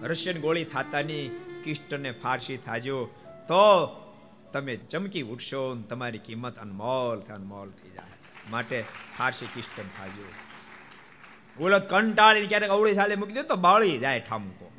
રશિયન 0.03 0.41
ગોળી 0.41 0.63
થાતાની 0.63 1.29
કિષ્ટને 1.63 2.11
ફારસી 2.11 2.57
થાજો. 2.57 3.09
તો 3.47 3.87
તમે 4.53 4.75
ચમકી 4.75 5.21
ઉઠશો 5.21 5.75
તમારી 5.75 6.17
કિંમત 6.17 6.57
અનમોલ 6.57 7.19
અનમોલ 7.19 7.69
થઈ 7.69 7.89
જાય. 7.89 8.03
માટે 8.51 8.83
ફારસી 9.17 9.45
કિસ્ટન 9.45 9.83
થાજો. 9.83 10.25
બોલત 11.57 11.89
કંટાળી 11.89 12.47
ક્યારેક 12.47 12.69
અવળી 12.69 12.93
સાલે 12.93 13.15
મૂકી 13.15 13.31
દે 13.31 13.43
તો 13.43 13.55
બાળી 13.55 13.97
જાય 13.97 14.19
ઠામકો. 14.19 14.72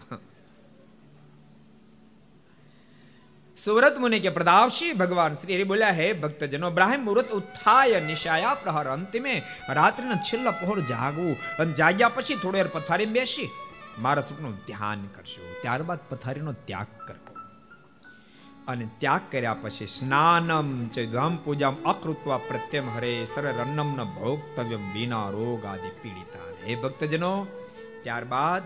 સુરત 3.65 3.99
મુનિ 3.99 4.21
કે 4.21 4.29
પ્રદાવશી 4.29 4.93
ભગવાન 4.93 5.35
શ્રી 5.35 5.55
હરિ 5.55 5.65
બોલ્યા, 5.65 5.91
હે 5.91 6.13
ભક્તજનો, 6.13 6.71
બ્રાહ્મ 6.71 7.05
મુહૂર્ત 7.05 7.31
ઉત્થાય, 7.31 8.01
નિશાયા 8.01 8.55
પ્રહર 8.55 8.87
અંતિમે 8.87 9.43
રાત્રિના 9.69 10.15
છેલ્લા 10.15 10.51
પહોર 10.51 10.81
જાગવું. 10.81 11.37
અને 11.59 11.73
જાગ્યા 11.73 12.09
પછી 12.09 12.35
થોડી 12.35 12.59
વાર 12.59 12.67
પથારી 12.67 13.07
બેસી. 13.07 13.51
મારા 13.99 14.23
સુખનું 14.23 14.57
ધ્યાન 14.57 15.07
કરશો 15.07 15.55
ત્યારબાદ 15.63 15.99
પથારીનો 16.09 16.53
ત્યાગ 16.53 17.09
કરવો. 17.09 17.35
અને 18.69 18.89
ત્યાગ 18.99 19.21
કર્યા 19.33 19.55
પછી 19.55 19.87
સ્નાનમ 19.87 20.89
ચૈદ્વામ 20.89 21.37
પૂજામ 21.37 21.77
અકૃત્વા 21.85 22.39
પ્રત્યમ 22.39 22.91
હરે 22.91 23.25
સર 23.25 23.47
અન્નમ 23.47 23.97
ન 23.97 24.05
ભોક્તવ્યમ 24.05 24.93
વિના 24.93 25.31
રોગ 25.31 25.65
આદિ 25.65 25.91
પીડિતા 26.03 26.67
હે 26.67 26.75
ભક્તજનો, 26.75 27.47
ત્યારબાદ 28.03 28.63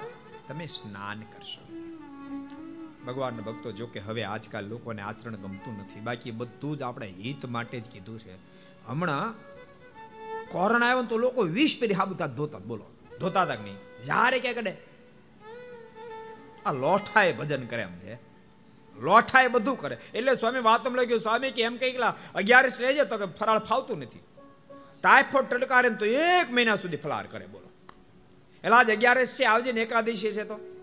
તમે 0.49 0.67
સ્નાન 0.67 1.21
કરશો. 1.21 1.68
ભગવાનના 3.07 3.43
ભક્તો 3.43 3.73
જો 3.73 3.87
કે 3.87 4.01
હવે 4.01 4.25
આજકાલ 4.25 4.67
લોકોને 4.67 5.03
આચરણ 5.03 5.37
ગમતું 5.37 5.79
નથી. 5.79 6.01
બાકી 6.01 6.31
બધું 6.31 6.77
જ 6.77 6.83
આપણે 6.83 7.09
હિત 7.11 7.47
માટે 7.47 7.81
જ 7.81 7.91
કીધું 7.91 8.21
છે. 8.21 8.35
હમણાં 8.87 9.35
કોરોના 10.49 10.87
આવ્યો 10.87 11.03
તો 11.03 11.19
લોકો 11.19 11.43
વીસ 11.43 11.77
પેરી 11.81 11.95
હાબુતા 11.95 12.27
ધોતા 12.27 12.59
બોલો. 12.59 12.85
ધોતા 13.21 13.45
તક 13.45 13.61
નહીં? 13.61 14.03
જ્યારે 14.03 14.39
ક્યાં 14.39 14.55
કડે 14.55 14.77
આ 16.67 16.73
લોઠાએ 16.73 17.33
ભજન 17.33 17.67
કરે 17.67 17.83
એમ 17.83 17.93
છે. 17.93 18.15
લોઠાએ 19.01 19.49
બધું 19.49 19.81
કરે. 19.81 19.99
એટલે 20.15 20.35
સ્વામી 20.35 20.61
વાતમ 20.61 20.95
લાગ્યું 20.95 21.21
સ્વામી 21.21 21.51
કે 21.51 21.63
એમ 21.63 21.77
કઈકલા 21.77 22.17
અગિયારસ 22.35 22.81
રહેજે 22.81 23.05
તો 23.05 23.19
કે 23.19 23.25
ફરાળ 23.25 23.59
ફાવતું 23.59 23.99
નથી. 23.99 24.19
ટાઈફોઈડ 25.03 25.45
ટડકારે 25.45 25.91
તો 25.91 26.05
એક 26.05 26.53
મહિના 26.53 26.77
સુધી 26.77 26.97
ફલાર 26.97 27.27
કરે, 27.27 27.47
બોલો. 27.47 27.69
એટલે 28.65 28.77
આજ 28.77 28.91
અગિયારસ 28.91 29.39
છે 29.41 29.45
આવજે 29.45 29.73
ને 29.73 29.81
એકાદશી 29.81 30.33
છે 30.33 30.45
તો. 30.45 30.78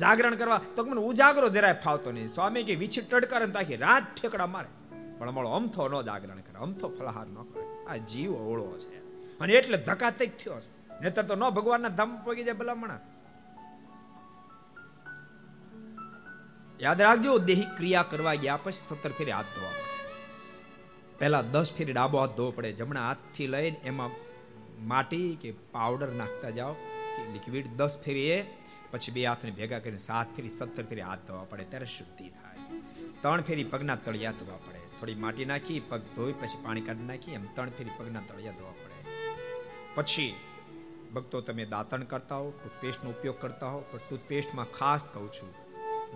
જાગરણ 0.00 0.34
કરવા. 0.34 0.60
તો 0.76 0.84
મને 0.84 1.00
ઉજાગરો 1.00 1.48
જરાય 1.48 1.72
ફાવતો 1.84 2.12
નહીં. 2.12 2.28
સ્વામી 2.28 2.62
કે 2.62 2.74
વિછી 2.74 3.00
ટડકાર 3.00 3.46
તાકી 3.46 3.76
રાત 3.76 4.02
ઠેકડા 4.22 4.46
મારે. 4.46 4.96
પણ 5.18 5.30
મળો 5.30 5.50
અમથો 5.50 5.88
ન 5.88 6.02
જાગરણ 6.02 6.36
કરે. 6.36 6.58
અમથો 6.58 6.88
ફલાહાર 6.88 7.26
ન 7.26 7.34
કરે. 7.34 7.86
આ 7.86 7.96
જીવ 7.96 8.32
ઓળો 8.32 8.78
છે. 8.78 8.98
અને 9.38 9.52
એટલે 9.52 9.78
ધકાતક 9.78 10.26
થયો 10.26 10.60
છે. 10.60 11.00
નહીતર 11.00 11.22
તો 11.22 11.34
ન 11.34 11.50
ભગવાનના 11.50 11.88
ધામ 11.88 12.24
પગી 12.24 12.44
જાય 12.44 12.54
ભલામણા. 12.54 13.00
યાદ 16.80 17.02
રાખજો, 17.02 17.38
દેહી 17.38 17.64
ક્રિયા 17.76 18.02
કરવા 18.02 18.34
ગયા 18.34 18.56
પછી 18.56 18.72
સત્તર 18.72 19.10
ફેરી 19.10 19.30
હાથ 19.30 19.44
ધોવા 19.44 19.70
પડે. 19.70 20.14
પહેલા 21.18 21.42
દસ 21.42 21.72
ફેરી 21.72 21.92
ડાબો 21.92 22.18
હાથ 22.18 22.30
ધોવો 22.30 22.50
પડે. 22.50 22.72
જમણા 22.72 23.08
હાથથી 23.08 23.46
લઈને 23.46 23.80
એમાં 23.84 24.10
માટી 24.88 25.38
કે 25.40 25.52
પાવડર 25.52 26.08
નાખતા 26.08 26.50
જાઓ. 26.50 26.72
કે 27.16 27.32
લિક્વિડ 27.32 27.66
દસ 27.66 27.98
ફેરી 28.04 28.30
એ 28.30 28.63
પછી 28.94 29.12
બે 29.12 29.24
હાથને 29.24 29.50
ભેગા 29.50 29.78
કરીને 29.78 29.96
સાત 29.96 30.36
ફેરી, 30.36 30.48
સત્તર 30.48 30.82
ફેરી 30.82 31.00
હાથ 31.00 31.18
ધોવા 31.26 31.44
પડે 31.44 31.64
ત્યારે 31.64 31.86
શુદ્ધિ 31.86 32.28
થાય. 32.28 32.80
ત્રણ 33.20 33.40
ફેરી 33.40 33.64
પગના 33.64 33.94
તળિયા 33.94 34.32
ધોવા 34.32 34.56
પડે. 34.56 34.78
થોડી 35.00 35.14
માટી 35.14 35.44
નાખી, 35.44 35.80
પગ 35.80 36.00
ધોઈ 36.16 36.32
પછી 36.32 36.64
પાણી 36.64 36.80
કાઢી 36.80 37.02
નાખી, 37.02 37.32
એમ 37.32 37.46
ત્રણ 37.54 37.70
ફેરી 37.70 37.90
પગના 37.98 38.20
તળિયા 38.20 38.52
ધોવા 38.52 38.72
પડે. 38.72 39.14
પછી 39.94 40.34
ભક્તો 41.14 41.40
તમે 41.40 41.64
દાંતણ 41.64 42.02
કરતા 42.02 42.36
હો, 42.36 42.50
ટૂથપેસ્ટનો 42.50 43.10
ઉપયોગ 43.10 43.40
કરતા 43.40 43.66
હો, 43.66 43.80
પણ 43.80 43.98
ટૂથપેસ્ટમાં 43.98 44.70
ખાસ 44.70 45.08
કહું 45.08 45.32
છું, 45.32 45.54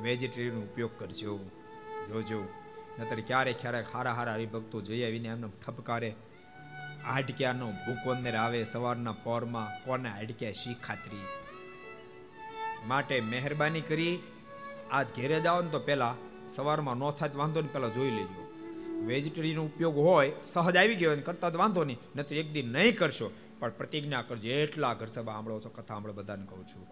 વેજીટેરિયનનો 0.02 0.60
ઉપયોગ 0.60 0.98
કરજો. 0.98 1.38
જોજો. 2.08 2.48
નતર 2.98 3.20
ક્યારેક 3.20 3.60
ક્યારેક 3.60 3.94
હારા 3.94 4.12
હારા 4.12 4.34
હરિભક્તો 4.34 4.80
જઈ 4.80 5.02
આવીને 5.04 5.28
એમને 5.28 5.48
ઠપકારે. 5.66 6.14
હાડક્યાનો 7.04 7.72
ભૂકો 7.72 8.10
અંદર 8.10 8.34
આવે, 8.34 8.64
સવારના 8.64 9.12
પોરમાં 9.12 9.84
કોને 9.84 10.08
હાડક્યા 10.08 10.52
શી 10.52 10.74
ખાતરી? 10.74 11.26
માટે 12.88 13.20
મહેરબાની 13.20 13.80
કરી 13.80 14.18
આજ 14.92 15.08
ઘેરે 15.16 15.40
જાઓ 15.40 15.62
ને 15.62 15.70
તો 15.70 15.80
પહેલાં 15.80 16.14
સવારમાં 16.48 16.96
નો 16.96 17.10
થાય 17.10 17.30
વાંધો 17.34 17.60
નહીં 17.60 17.72
પહેલાં 17.72 17.94
જોઈ 17.94 18.10
લેજો. 18.10 18.44
વેજીટેરિયન 19.06 19.58
ઉપયોગ 19.58 19.96
હોય, 19.96 20.32
સહજ 20.42 20.76
આવી 20.76 20.94
ગયો 20.94 21.16
કરતા 21.16 21.50
તો 21.50 21.58
વાંધો 21.58 21.84
નહીં 21.84 21.98
નહીં 22.16 22.26
એક 22.26 22.52
દિન 22.52 22.72
નહીં 22.72 22.96
કરશો. 22.96 23.30
પણ 23.58 23.70
પ્રતિજ્ઞા 23.70 24.22
કરજો, 24.22 24.48
એટલા 24.48 24.94
ઘર 24.94 25.06
સભા 25.06 25.32
સાંભળો 25.32 25.60
છો, 25.60 25.68
કથા 25.68 25.94
સાંભળો, 25.94 26.12
બધાને 26.12 26.46
કહું 26.46 26.68
છું. 26.68 26.86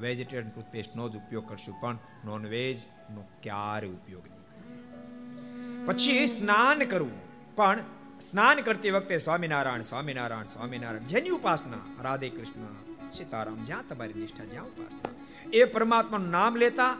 વેજીટેરિયન 0.00 0.50
ટૂથપેસ્ટનો 0.50 1.08
જ 1.08 1.16
ઉપયોગ 1.16 1.48
કરશું, 1.48 1.80
પણ 1.80 1.98
નોન 2.24 2.46
વેજનો 2.46 3.28
ક્યારે 3.42 3.88
ઉપયોગ 3.88 4.22
નહીં. 4.26 5.86
પછી 5.86 6.26
સ્નાન 6.26 6.78
કરવું. 6.78 7.20
પણ 7.56 7.78
સ્નાન 8.20 8.60
કરતી 8.60 8.90
વખતે 8.90 9.18
સ્વામિનારાયણ 9.18 9.82
સ્વામિનારાયણ 9.82 10.44
સ્વામિનારાયણ, 10.44 11.02
જેની 11.02 11.28
ઉપાસના, 11.28 12.02
રાધે 12.02 12.28
કૃષ્ણ, 12.28 12.66
સીતારામ, 13.10 13.64
જ્યાં 13.64 13.84
તમારી 13.88 14.14
નિષ્ઠા, 14.14 14.44
જ્યાં 14.44 14.64
ઉપાસના. 14.64 15.19
એ 15.52 15.64
પરમાત્માનું 15.64 16.30
નામ 16.30 16.56
લેતા, 16.56 16.96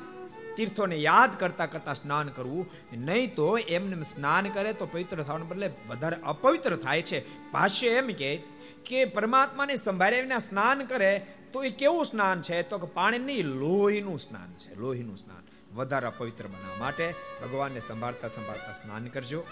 તીર્થોને 0.56 0.96
યાદ 0.96 1.38
કરતા 1.40 1.66
કરતા 1.66 1.94
સ્નાન 1.94 2.28
કરવું, 2.28 2.70
નહીં 2.92 3.34
તો 3.34 3.58
એમને 3.58 4.02
સ્નાન 4.02 4.48
કરે 4.48 4.72
તો 4.72 4.86
પવિત્ર 4.86 5.22
થવાને 5.22 5.44
બદલે 5.44 5.70
વધારે 5.88 6.16
અપવિત્ર 6.16 6.76
થાય 6.76 7.02
છે. 7.02 7.50
ભાષ્ય 7.50 7.88
એમ 7.88 8.06
કે 8.06 8.42
કે 8.86 9.04
પરમાત્માને 9.04 9.76
સંભાળ્યા 9.76 10.38
સ્નાન 10.38 10.84
કરે 10.84 11.26
તો 11.52 11.64
એ 11.64 11.70
કેવું 11.70 12.04
સ્નાન 12.04 12.42
છે? 12.42 12.62
તો 12.62 12.78
કે 12.78 12.86
પાણી 12.86 13.18
નહીં 13.18 13.44
લોહીનું 13.44 14.20
સ્નાન 14.20 14.52
છે, 14.58 14.74
લોહીનું 14.74 15.16
સ્નાન. 15.16 15.42
વધારે 15.74 16.06
અપવિત્ર 16.06 16.46
બનાવવા 16.46 16.76
માટે 16.76 17.14
ભગવાનને 17.42 17.80
સંભાળતા 17.80 18.28
સંભાળતા 18.28 18.72
સ્નાન 18.72 19.04
કરજો. 19.04 19.46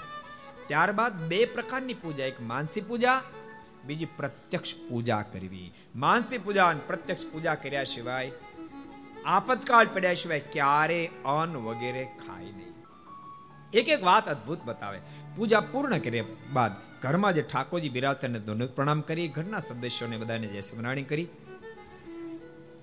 ત્યારબાદ 0.67 1.13
બે 1.13 1.45
પ્રકારની 1.45 1.95
પૂજા, 1.95 2.25
એક 2.25 2.41
માનસી 2.41 2.81
પૂજા, 2.81 3.23
બીજી 3.85 4.05
પ્રત્યક્ષ 4.05 4.75
પૂજા 4.89 5.23
કરવી. 5.23 5.73
માનસી 5.97 6.39
પૂજા 6.39 6.67
અને 6.67 6.81
પ્રત્યક્ષ 6.87 7.27
પૂજા 7.27 7.55
કર્યા 7.55 7.85
સિવાય 7.85 8.31
આપતકાળ 9.25 9.87
પડ્યા 9.95 10.15
સિવાય 10.15 10.41
ક્યારે 10.41 11.07
અન્ન 11.07 11.57
વગેરે 11.57 12.05
ખાય 12.05 12.45
નહીં. 12.45 12.75
એક 13.73 13.89
એક 13.89 14.05
વાત 14.05 14.29
અદ્ભુત 14.29 14.63
બતાવે. 14.65 15.01
પૂજા 15.37 15.61
પૂર્ણ 15.61 15.99
કર્યા 15.99 16.25
બાદ 16.53 16.73
ઘરમાં 17.03 17.33
જે 17.33 17.43
ઠાકોરજી 17.43 17.89
બિરાજતા 17.89 18.29
ને 18.29 18.39
દોનો 18.39 18.67
પ્રણામ 18.67 19.01
કરી, 19.01 19.29
ઘરના 19.29 19.59
સદસ્યોને 19.59 20.17
બધાને 20.17 20.47
જય 20.47 20.61
સ્મરણી 20.61 21.03
કરી. 21.03 21.29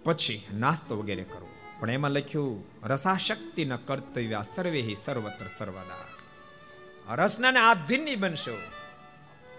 પછી 0.03 0.41
નાસ્તો 0.53 0.97
વગેરે 0.97 1.23
કરો 1.23 1.49
પણ 1.79 1.89
એમાં 1.89 2.11
લખ્યું, 2.11 2.65
રસાશક્તિ 2.83 3.65
ન 3.65 3.75
કર્તવ્ય 3.75 4.41
સર્વે 4.55 4.93
સર્વત્ર 4.93 5.47
સર્વદા. 5.47 7.15
રસનાને 7.15 7.59
આધીન 7.59 8.03
નહીં 8.03 8.19
બનશો. 8.19 8.57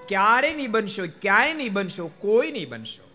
ક્યારે 0.08 0.54
નહીં 0.54 0.70
બનશો, 0.70 1.02
ક્યાંય 1.20 1.54
નહીં 1.54 1.72
બનશો, 1.72 2.10
કોઈ 2.18 2.52
નહીં 2.52 2.68
બનશો. 2.68 3.10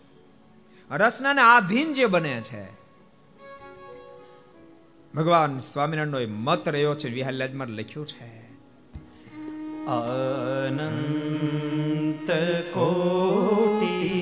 રસનાને 0.90 1.40
આધીન 1.40 1.92
જે 1.92 2.06
બને 2.06 2.40
છે 2.40 2.81
ભગવાન 5.14 5.58
સ્વામિનારાયણનો 5.58 6.38
મત 6.38 6.68
રહ્યો 6.68 6.94
છે 6.94 7.10
વિહારલાજમાં 7.10 7.68
લખ્યું 7.68 8.06
છે. 8.06 8.42
અનંત 9.86 12.30
કોટી 12.74 14.12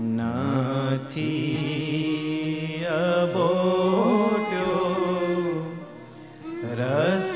નથી 0.00 2.84
અબોટ્યો 2.88 4.96
રસ 6.62 7.34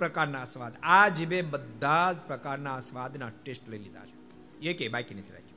પ્રકારના 0.00 0.44
સ્વાદ 0.44 0.72
આ 0.82 1.08
જીભે 1.08 1.42
બધા 1.42 2.12
જ 2.12 2.16
પ્રકારના 2.26 2.80
સ્વાદના 2.80 3.30
ટેસ્ટ 3.42 3.68
લઈ 3.68 3.78
લીધા 3.78 4.04
છે. 4.06 4.16
એકે 4.60 4.88
બાકી 4.88 5.14
નથી 5.14 5.32
રાખ્યું. 5.32 5.50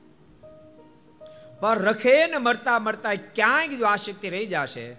પણ 1.60 1.78
રખે 1.78 2.26
ને 2.26 2.38
મરતા 2.38 2.78
મરતા 2.78 3.14
ક્યાંક 3.14 3.70
જો 3.70 3.86
આ 3.86 3.96
શક્તિ 3.96 4.30
રહી 4.30 4.46
જશે, 4.46 4.94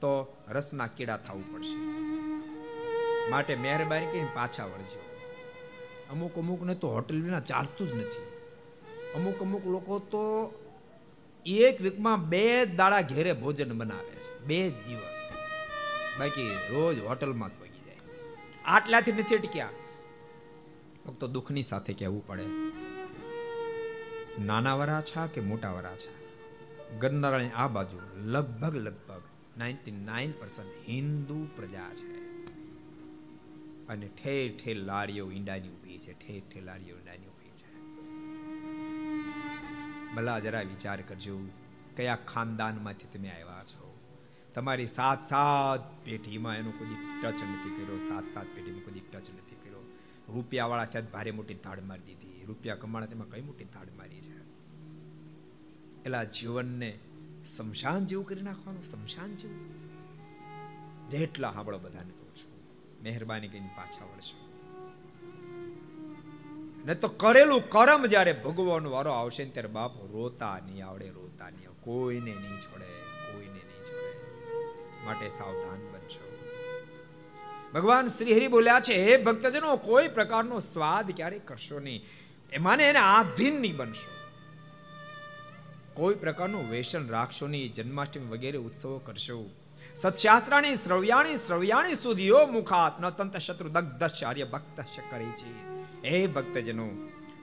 તો 0.00 0.36
રસના 0.48 0.86
કીડા 0.86 1.16
થવું 1.16 1.44
પડશે. 1.52 1.76
માટે 3.30 3.56
મહેરબાની 3.56 4.06
કરીને 4.06 4.28
પાછા 4.34 4.64
વળજો. 4.64 5.02
અમુક 6.10 6.38
અમુક 6.38 6.62
ને 6.62 6.74
તો 6.74 6.88
હોટલ 6.88 7.22
વિના 7.22 7.40
ચાલતું 7.40 7.88
જ 7.88 7.92
નથી. 7.92 8.22
અમુક 9.14 9.40
અમુક 9.40 9.66
લોકો 9.66 9.98
તો 9.98 10.24
એક 11.46 11.80
વીકમાં 11.80 12.28
બે 12.28 12.66
દાડા 12.66 13.00
ઘેરે 13.00 13.32
ભોજન 13.32 13.78
બનાવે 13.78 14.16
છે. 14.16 14.44
બે 14.44 14.70
દિવસ. 14.70 15.18
બાકી 16.20 16.54
રોજ 16.70 16.98
હોટલમાં 16.98 17.48
જ 17.48 17.52
આટલાથી 18.66 19.12
નથી 19.12 19.36
અટક્યા. 19.36 19.68
ફક્ત 21.06 21.24
દુઃખની 21.24 21.62
સાથે 21.62 21.92
કહેવું 21.92 22.26
પડે. 22.26 22.46
નાના 24.44 24.74
વરાછા 24.74 25.26
કે 25.26 25.40
મોટા 25.40 25.70
વરાછા 25.70 26.24
ગરનારાયણ 26.98 27.50
આ 27.56 27.68
બાજુ 27.68 28.00
લગભગ 28.16 28.76
લગભગ 28.76 29.22
નાઇન્ટી 29.58 29.90
નાઇન 29.90 30.32
પર્સન્ટ 30.32 30.88
હિન્દુ 30.88 31.46
પ્રજા 31.56 31.94
છે. 31.94 32.24
અને 33.86 34.08
ઠેર 34.08 34.56
ઠેર 34.56 34.76
લારીઓ 34.76 35.30
ઈંડાની 35.30 35.68
ઊભી 35.68 35.98
છે, 35.98 36.12
ઠેર 36.12 36.42
ઠેર 36.52 36.62
લારીઓ 36.62 36.96
ઈંડાની 36.96 37.26
ઊભી 37.26 37.50
છે. 37.50 37.70
ભલા 40.14 40.38
જરા 40.38 40.60
વિચાર 40.60 41.00
કરજો 41.00 41.40
કયા 41.96 42.16
ખાનદાનમાંથી 42.16 43.18
તમે 43.18 43.28
આવ્યા 43.28 43.64
છો. 43.64 43.83
તમારી 44.54 44.86
સાત 44.86 45.22
સાત 45.22 46.04
પેઢીમાં 46.04 46.56
એનો 46.56 46.70
કોઈ 46.70 46.88
ટચ 47.22 47.42
નથી 47.42 47.70
કર્યો, 47.70 47.98
સાત 47.98 48.30
સાત 48.34 48.46
પેઢીમાં 48.54 48.84
કોઈ 48.84 49.00
ટચ 49.00 49.30
નથી 49.30 49.54
કર્યો. 49.54 49.82
રૂપિયાવાળા 50.28 50.84
ત્યાં 50.84 51.10
ભારે 51.12 51.30
મોટી 51.30 51.54
ધાડ 51.54 51.80
મારી 51.80 52.02
દીધી. 52.02 52.44
રૂપિયા 52.44 52.76
કમાણા 52.76 53.06
તેમાં 53.06 53.30
કઈ 53.30 53.40
મોટી 53.40 53.64
ધાડ 53.64 53.90
મારી 53.96 54.20
છે? 54.20 54.34
એલા 56.04 56.24
જીવનને 56.24 56.98
શમશાન 57.44 58.06
જેવું 58.06 58.26
કરી 58.26 58.42
નાખવાનું, 58.42 58.82
શમશાન 58.82 59.36
જેવું? 59.36 59.64
જેટલા 61.10 61.52
સાંભળો 61.52 61.78
બધાને 61.78 62.10
કહું 62.10 62.36
છું, 62.36 62.52
મહેરબાની 63.02 63.48
કરીને 63.48 63.70
પાછા 63.76 64.04
વળશો. 64.04 64.36
ને 66.84 66.94
તો 66.94 67.08
કરેલું 67.08 67.68
કરમ 67.68 68.06
જ્યારે 68.06 68.32
ભગવાન 68.32 68.86
વારો 68.86 69.10
આવશે 69.10 69.44
ત્યારે 69.44 69.68
બાપ 69.68 69.92
રોતા 70.12 70.58
નહીં 70.58 70.86
આવડે, 70.86 71.10
રોતા 71.10 71.50
નહીં 71.50 71.80
કોઈને 71.80 72.34
નહીં 72.34 72.60
છોડે. 72.60 72.93
માટે 75.04 75.28
સાવધાન 75.28 75.92
બનશો. 75.92 76.24
ભગવાન 77.74 78.06
શ્રી 78.06 78.36
હરિ 78.36 78.48
બોલ્યા 78.48 78.80
છે, 78.80 78.94
હે 78.94 79.16
ભક્તજનો, 79.16 79.76
કોઈ 79.76 80.08
પ્રકારનો 80.08 80.60
સ્વાદ 80.60 81.10
ક્યારે 81.10 81.38
કરશો 81.38 81.80
નહીં. 81.80 82.04
એમાં 82.52 82.76
એને 82.76 82.98
આધીન 82.98 83.60
નહીં 83.60 83.76
બનશો. 83.76 84.14
કોઈ 85.94 86.14
પ્રકારનું 86.14 86.70
વેસન 86.70 87.08
રાખશો 87.08 87.46
નહીં, 87.46 87.74
જન્માષ્ટમી 87.74 88.26
વગેરે 88.26 88.58
ઉત્સવો 88.58 88.98
કરશો. 88.98 89.50
સત્શાસ્ત્રાણી, 89.96 90.76
શ્રવ્યાણી 90.76 91.36
શ્રવ્યાણી 91.36 91.94
સુધીઓ 91.94 92.46
મુખાત, 92.46 93.00
ન 93.00 93.10
તંત 93.10 93.36
શત્રુ 93.36 93.68
દગ્ધ 93.68 94.24
આર્ય 94.26 94.44
ભક્ત 94.44 94.80
કરે 95.10 95.24
છે. 95.24 95.74
હે 96.08 96.26
ભક્તજનો, 96.26 96.90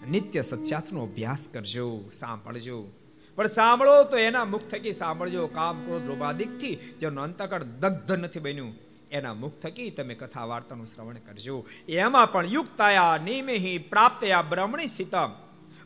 નિત્ય 0.09 0.41
સત્શાસ્ત્રનો 0.41 1.03
અભ્યાસ 1.03 1.47
કરજો, 1.53 2.09
સાંભળજો. 2.13 2.87
પણ 3.35 3.47
સાંભળો 3.47 4.03
તો 4.03 4.17
એના 4.17 4.45
મુખ 4.45 4.61
થકી 4.61 4.91
સાંભળજો, 4.91 5.47
કામ 5.47 5.85
ક્રોધ 5.85 6.03
લોભાદિકથી 6.03 6.75
જેનું 6.75 7.23
અંતકણ 7.23 7.63
દગ્ધ 7.63 8.11
નથી 8.11 8.39
બન્યું, 8.39 8.73
એના 9.11 9.33
મુખ 9.33 9.59
થકી 9.59 9.89
તમે 9.89 10.15
કથા 10.15 10.45
વાર્તાનું 10.45 10.85
શ્રવણ 10.85 11.13
કરજો. 11.13 11.65
એમાં 11.89 12.31
પણ 12.31 12.45
યુક્તાયા 12.45 13.17
નિમેહી 13.17 13.77
પ્રાપ્તયા 13.77 14.41
બ્રહ્મણી 14.41 14.87
સ્થિતમ. 14.87 15.31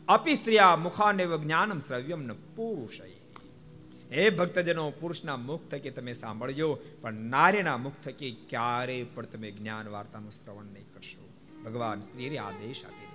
અપી 0.08 0.34
સ્ત્રીયા 0.34 0.76
મુખાનેવ 0.76 1.36
જ્ઞાનમ 1.36 1.78
શ્રવ્યમ 1.78 2.22
ન 2.22 2.32
પુરુષ 2.32 3.00
હે 4.12 4.30
ભક્તજનો, 4.30 4.90
પુરુષના 4.90 5.36
મુખ 5.36 5.68
થકી 5.70 5.90
તમે 5.90 6.12
સાંભળજો, 6.12 6.78
પણ 7.00 7.14
નારીના 7.14 7.76
મુખ 7.76 7.98
થકી 8.04 8.46
ક્યારેય 8.48 9.04
પણ 9.04 9.24
તમે 9.24 9.50
જ્ઞાન 9.50 9.88
વાર્તાનું 9.88 10.30
શ્રવણ 10.30 10.64
નહીં 10.64 10.94
કરશો. 10.94 11.28
ભગવાન 11.64 12.00
શ્રી 12.00 12.38
આદેશ 12.38 12.84
આપી. 12.84 12.96
રહ્યા 12.96 13.02
છે 13.02 13.05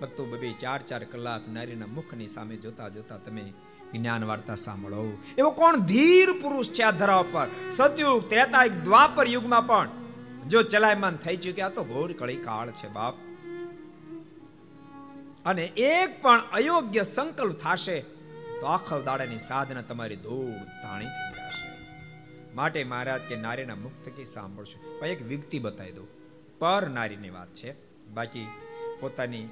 ભક્તો 0.00 0.24
બબે 0.24 0.52
ચાર 0.52 0.82
ચાર 0.82 1.04
કલાક 1.04 1.48
નારીના 1.48 1.86
મુખની 1.86 2.28
સામે 2.28 2.56
જોતા 2.56 2.88
જોતા 2.88 3.16
તમે 3.16 3.52
જ્ઞાન 3.94 4.24
વાર્તા 4.24 4.54
સાંભળો. 4.54 5.18
એવો 5.38 5.50
કોણ 5.50 5.76
ધીર 5.76 6.32
પુરુષ 6.42 6.70
છે 6.70 6.82
આ 6.82 6.90
ધરા 6.90 7.22
પર 7.22 7.48
સતયુગ 7.70 8.28
ત્રેતા 8.28 8.66
દ્વાપર 8.66 9.28
યુગમાં 9.28 9.66
પણ. 9.66 9.88
જો 10.48 10.62
ચલાયમાન 10.62 11.16
થઈ 11.16 11.36
ચુક્યા 11.36 11.68
તો 11.68 11.84
ઘોર 11.84 12.12
કળી 12.12 12.36
કાળ 12.36 12.70
છે 12.70 12.88
બાપ. 12.88 13.14
અને 15.44 15.64
એક 15.64 16.22
પણ 16.22 16.40
અયોગ્ય 16.52 17.02
સંકલ્પ 17.02 17.56
થશે 17.56 18.00
તો 18.60 18.66
આખલ 18.66 19.02
દાડાની 19.02 19.38
સાધના 19.38 19.82
તમારી 19.82 20.16
ધૂળ 20.16 20.64
તાણી 20.64 21.04
થઈ 21.04 21.40
જશે. 21.40 21.86
માટે 22.54 22.84
મહારાજ 22.84 23.20
કે 23.20 23.36
નારીના 23.36 23.74
મુક્ત 23.74 24.08
કે 24.08 24.24
સાંભળશું. 24.24 25.04
એક 25.04 25.22
વ્યક્તિ 25.22 25.58
બતાવી 25.58 25.92
દઉં. 25.92 26.08
પર 26.58 26.88
નારીની 26.88 27.30
વાત 27.30 27.54
છે. 27.54 27.74
બાકી 28.08 28.46
પોતાની 29.00 29.48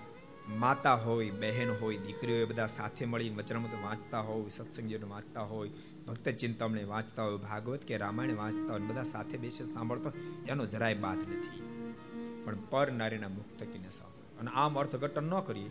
માતા 0.49 0.95
હોય, 0.95 1.31
બહેન 1.31 1.71
હોય 1.71 1.97
દીકરી 1.97 2.33
હોય 2.33 2.45
બધા 2.45 2.67
સાથે 2.67 3.05
મળીને 3.05 3.37
વચનામૃત 3.37 3.75
વાંચતા 3.75 4.21
હોય, 4.21 4.49
સત્સંગીઓને 4.49 5.07
વાંચતા 5.07 5.41
હોય, 5.41 5.71
ભક્ત 6.07 6.29
ચિંતામણી 6.29 6.85
વાંચતા 6.85 7.23
હોય, 7.23 7.37
ભાગવત 7.37 7.85
કે 7.85 7.97
રામાયણ 7.97 8.37
વાંચતા 8.37 8.73
હોય 8.73 8.81
બધા 8.81 9.03
સાથે 9.03 9.39
બેસી 9.39 9.65
સાંભળતો 9.65 10.13
એનો 10.49 10.67
જરાય 10.67 10.95
બાદ 10.95 11.19
નથી. 11.19 11.63
પણ 12.45 12.57
પર 12.71 12.93
નારીના 12.93 13.29
મુક્ત 13.29 13.63
કીને 13.63 13.91
સાંભળો. 13.91 14.41
અને 14.41 14.51
આમ 14.55 14.79
અર્થઘટન 14.79 15.23
ન 15.23 15.41
કરીએ, 15.41 15.71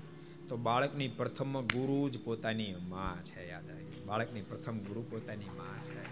તો 0.50 0.58
બાળકની 0.58 1.08
પ્રથમ 1.08 1.62
ગુરુ 1.62 2.10
જ 2.10 2.20
પોતાની 2.24 2.76
માં 2.90 3.24
છે, 3.24 3.50
યાદ 3.50 3.70
આવી 3.70 3.86
બાળકની 4.06 4.42
પ્રથમ 4.42 4.78
ગુરુ 4.78 5.02
પોતાની 5.10 5.46
માં 5.58 5.84
છે. 5.84 6.03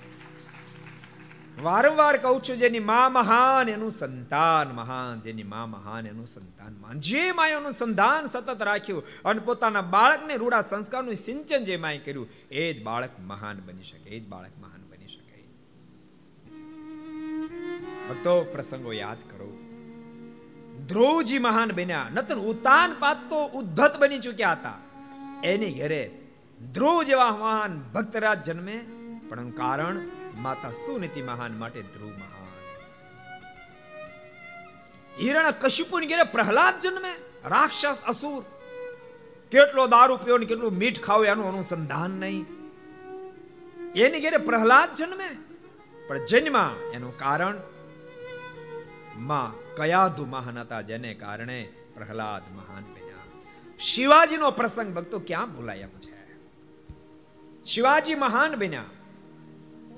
વારંવાર 1.63 2.17
કહું 2.17 2.43
છું, 2.43 2.57
જેની 2.57 2.79
મા 2.79 3.09
મહાન 3.09 3.69
એનું 3.69 3.91
સંતાન 3.91 4.71
મહાન, 4.71 5.21
જેની 5.21 5.43
મા 5.43 5.65
મહાન 5.65 6.07
એનું 6.07 6.25
સંતાન 6.25 6.73
મહાન. 6.81 6.99
જે 6.99 7.31
માયાનું 7.31 7.71
સંધાન 7.71 8.25
સતત 8.25 8.61
રાખ્યું 8.61 9.03
અને 9.25 9.39
પોતાના 9.39 9.81
બાળકને 9.81 10.35
રૂડા 10.35 10.61
સંસ્કારનું 10.61 11.15
સિંચન 11.15 11.63
જે 11.63 11.77
માએ 11.77 11.97
કર્યું, 11.97 12.29
એ 12.51 12.73
જ 12.73 12.83
બાળક 12.83 13.09
મહાન 13.19 13.61
બની 13.65 13.83
શકે, 13.83 14.09
એ 14.09 14.19
જ 14.19 14.27
બાળક 14.27 14.55
મહાન 14.61 14.81
બની 14.91 15.07
શકે. 15.07 15.39
ભક્તો, 18.09 18.41
પ્રસંગો 18.41 18.93
યાદ 18.93 19.17
કરો. 19.17 19.57
ધ્રુવજી 20.87 21.39
મહાન 21.39 21.71
બન્યા 21.71 22.07
નતન 22.13 22.35
ઉતાન 22.35 22.95
પાત 22.99 23.29
તો 23.29 23.45
ઉદ્ધત 23.45 23.99
બની 23.99 24.19
ચૂક્યા 24.19 24.51
હતા. 24.51 24.77
એની 25.43 25.73
ઘરે 25.73 26.11
ધ્રુવ 26.73 27.03
જેવા 27.03 27.31
મહાન 27.31 27.79
ભક્તરાજ 27.93 28.43
જન્મે, 28.43 28.77
પણ 29.29 29.49
કારણ 29.49 30.20
માતા 30.41 30.71
સુનીતિ 30.71 31.21
મહાન 31.21 31.59
માટે 31.59 31.81
ધ્રુવ 31.81 32.09
મહાન. 32.09 32.41
હિરણ 35.21 35.51
કશ્યપુની 35.51 36.07
ઘેરે 36.07 36.23
પ્રહલાદ 36.23 36.79
જન્મે, 36.79 37.15
રાક્ષસ 37.45 38.03
અસુર. 38.07 38.43
કેટલો 39.51 39.87
દારૂ 39.87 40.17
પીવો 40.17 40.37
ને 40.37 40.45
કેટલું 40.45 40.71
મીઠ 40.71 40.99
ખાવ 40.99 41.25
એનું 41.25 41.47
અનુસંધાન 41.47 42.11
નહીં. 42.11 42.45
એની 43.95 44.19
ઘેરે 44.19 44.37
પ્રહલાદ 44.37 44.95
જન્મે, 44.95 45.37
પણ 46.07 46.25
જન્મા 46.25 46.75
એનું 46.93 47.17
કારણમાં 47.17 49.75
કયાધુ 49.75 50.25
મહાન 50.25 50.59
હતા, 50.59 50.81
જેને 50.81 51.13
કારણે 51.13 51.69
પ્રહલાદ 51.93 52.55
મહાન 52.55 52.83
બન્યા. 52.83 53.25
શિવાજીનો 53.79 54.51
પ્રસંગ 54.51 54.93
ભક્તો 54.93 55.19
ક્યાં 55.19 55.55
ભૂલાય 55.55 55.77
એમ 55.77 55.89
છે? 55.89 56.11
શિવાજી 57.63 58.15
મહાન 58.15 58.55
બન્યા. 58.55 58.83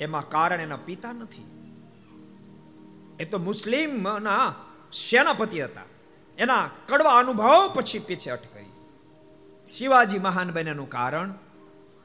એમાં 0.03 0.29
કારણ 0.29 0.59
એના 0.59 0.81
પિતા 0.87 1.13
નથી. 1.13 1.47
એ 3.19 3.25
તો 3.25 3.37
મુસ્લિમ 3.39 4.07
ના 4.21 4.45
સેનાપતિ 5.09 5.61
હતા. 5.61 5.87
એના 6.37 6.65
કડવા 6.87 7.17
અનુભવ 7.17 7.73
પછી 7.73 7.99
પીછે 7.99 8.31
અટકાઈ 8.31 8.71
શિવાજી 9.67 10.19
મહાન 10.19 10.51
બન્યાનું 10.51 10.89
કારણ 10.89 11.33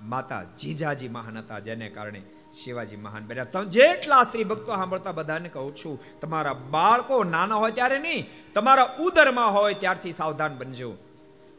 માતા 0.03 0.43
જીજાજી 0.59 1.09
મહાન 1.09 1.39
હતા, 1.39 1.59
જેને 1.59 1.89
કારણે 1.91 2.20
શિવાજી 2.53 2.97
મહાન 2.97 3.27
બન્યા. 3.27 3.45
તમે 3.45 3.66
જેટલા 3.66 4.23
સ્ત્રી 4.23 4.45
ભક્તો 4.45 4.77
સાંભળતા 4.77 5.12
બધાને 5.12 5.49
કહું 5.49 5.77
છું, 5.77 5.97
તમારા 6.20 6.55
બાળકો 6.55 7.25
નાના 7.25 7.55
હોય 7.55 7.70
ત્યારે 7.70 7.99
નહીં, 7.99 8.27
તમારા 8.55 8.97
ઉદરમાં 9.01 9.55
હોય 9.55 9.75
ત્યારથી 9.75 10.12
સાવધાન 10.12 10.59
બનજો. 10.59 10.91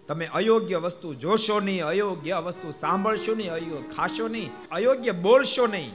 તમે 0.07 0.25
અયોગ્ય 0.33 0.77
વસ્તુ 0.77 1.13
જોશો 1.13 1.59
નહીં, 1.59 1.85
અયોગ્ય 1.85 2.37
વસ્તુ 2.45 2.71
સાંભળશો 2.71 3.35
નહીં, 3.35 3.51
અયોગ્ય 3.53 3.89
ખાશો 3.95 4.27
નહીં, 4.27 4.51
અયોગ્ય 4.71 5.11
બોલશો 5.11 5.67
નહીં. 5.67 5.91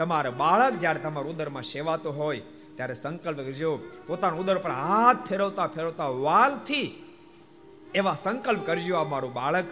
તમારા 0.00 0.30
બાળક 0.30 0.72
જ્યારે 0.72 1.00
તમારા 1.00 1.26
ઉદરમાં 1.26 1.62
સેવાતો 1.62 2.12
હોય, 2.12 2.40
ત્યારે 2.74 2.94
સંકલ્પ 2.94 3.36
કરજો, 3.36 3.78
પોતાના 4.06 4.36
ઉદર 4.36 4.58
પર 4.58 4.70
હાથ 4.70 5.28
ફેરવતા 5.28 5.66
ફેરવતા 5.66 6.06
વાલથી 6.06 7.04
એવા 7.94 8.14
સંકલ્પ 8.14 8.66
કરજો, 8.66 8.96
આ 8.96 9.04
મારું 9.04 9.32
બાળક 9.32 9.64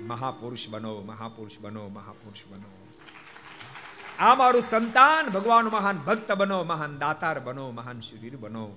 મહાપુરુષ 0.00 0.68
બનો 0.68 1.00
મહાપુરુષ 1.00 1.58
બનો 1.60 1.88
મહાપુરુષ 1.88 2.52
બનો. 2.52 2.70
આ 4.18 4.34
મારું 4.34 4.62
સંતાન 4.62 5.28
ભગવાન 5.28 5.64
મહાન 5.64 5.98
ભક્ત 5.98 6.32
બનો, 6.32 6.64
મહાન 6.64 6.98
દાતાર 6.98 7.40
બનો, 7.40 7.70
મહાન 7.70 8.00
શરીર 8.00 8.36
બનો. 8.36 8.70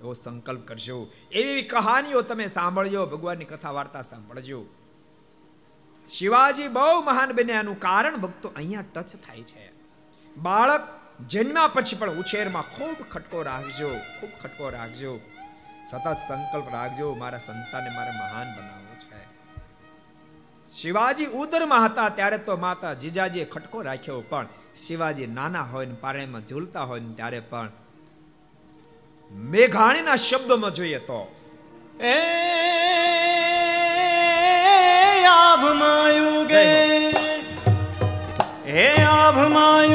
એવો 0.00 0.12
સંકલ્પ 0.12 0.68
કરજો. 0.68 1.10
એવી 1.32 1.62
કહાનીઓ 1.62 2.22
તમે 2.22 2.46
સાંભળજો, 2.46 3.06
ભગવાનની 3.06 3.44
કથા 3.44 3.70
વાર્તા 3.70 4.02
સાંભળજો. 4.02 4.64
શિવાજી 6.06 6.68
બહુ 6.68 7.02
મહાન 7.02 7.32
બન્યાનું 7.32 7.80
કારણ 7.80 8.16
ભક્તો 8.16 8.52
અહીંયા 8.56 8.82
ટચ 8.94 9.16
થાય 9.16 9.42
છે. 9.42 9.75
બાળક 10.36 10.84
જન્મ્યા 11.26 11.68
પછી 11.68 11.96
પણ 11.96 12.08
ઉછેરમાં 12.08 12.64
ખૂબ 12.64 12.98
ખટકો 13.10 13.42
રાખજો 13.42 13.90
ખૂબ 14.20 14.30
ખટકો 14.42 14.70
રાખજો. 14.70 15.20
સતત 15.86 16.06
સંકલ્પ 16.28 16.68
રાખજો 16.72 17.14
મારા 17.14 17.38
સંતાનને 17.38 17.90
મારે 17.90 18.10
મહાન 18.10 18.48
બનાવવો 18.56 18.94
છે. 19.00 19.20
શિવાજી 20.72 21.26
ઉદરમાં 21.26 21.88
હતા 21.88 22.10
ત્યારે 22.10 22.38
તો 22.38 22.56
માતા 22.56 22.94
જીજાજીએ 22.94 23.44
ખટકો 23.44 23.82
રાખ્યો 23.82 24.22
પણ 24.22 24.46
શિવાજી 24.76 25.26
નાના 25.26 25.62
હોય 25.62 25.86
ને 25.86 25.94
પારણીમાં 25.94 26.46
ઝૂલતા 26.46 26.84
હોય 26.84 27.00
ને 27.00 27.14
ત્યારે 27.14 27.40
પણ 27.40 27.70
મેઘાણીના 29.50 30.16
શબ્દોમાં 30.16 30.72
જોઈએ 30.72 30.98
તો 30.98 31.20
એ 32.00 32.14
આભમાં 35.26 36.46
ગે 36.46 36.95
હે 38.66 38.86
આભમાં 39.02 39.90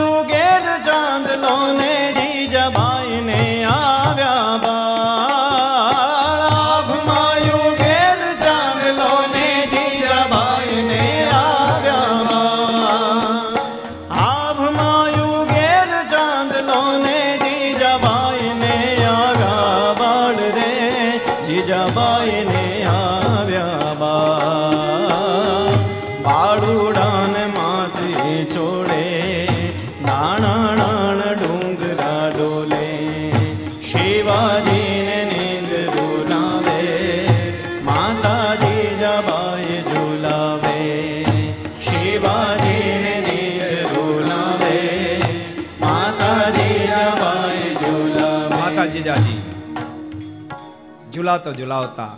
ઝુલાતો 51.42 51.54
ઝુલાવતા 51.54 52.18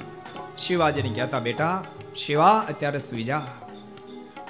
શિવાજીને 0.58 1.10
કહેતા, 1.10 1.40
બેટા, 1.40 1.84
શિવા, 2.16 2.66
અત્યારે 2.70 3.00
સુઈ 3.00 3.24
જા. 3.24 3.41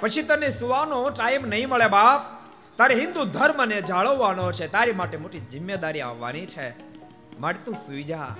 પછી 0.00 0.22
તને 0.22 0.50
સુવાનો 0.50 1.10
ટાઈમ 1.10 1.46
નહીં 1.46 1.68
મળે, 1.68 1.86
બાપ. 1.86 2.20
તારે 2.78 2.94
હિન્દુ 2.94 3.24
ધર્મને 3.24 3.82
જાળવવાનો 3.82 4.52
છે. 4.52 4.66
તારી 4.66 4.92
માટે 4.92 5.16
મોટી 5.16 5.38
જિમ્મેદારી 5.38 6.00
આવવાની 6.00 6.46
છે. 6.46 6.70
માટે 7.40 7.62
તું 7.64 7.74
સુઈ 7.74 8.02
જા. 8.02 8.36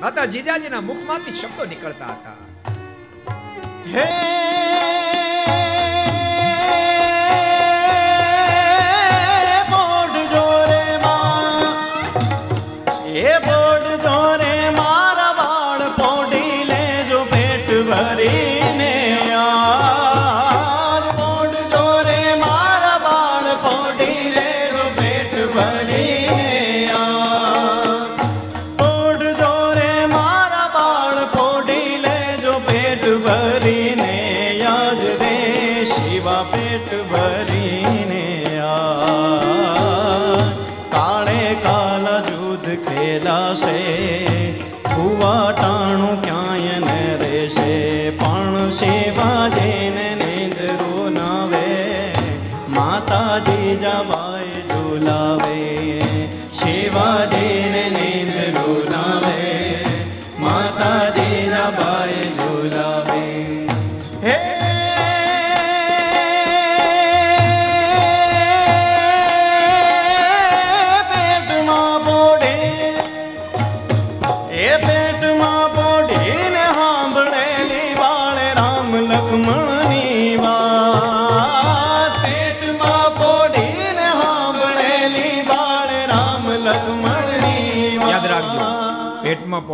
માતા 0.00 0.24
જીજાજીના 0.24 0.80
મુખમાંથી 0.80 1.32
શબ્દો 1.32 1.64
નીકળતા 1.64 2.06
હતા. 2.06 2.36
હે 3.86 4.08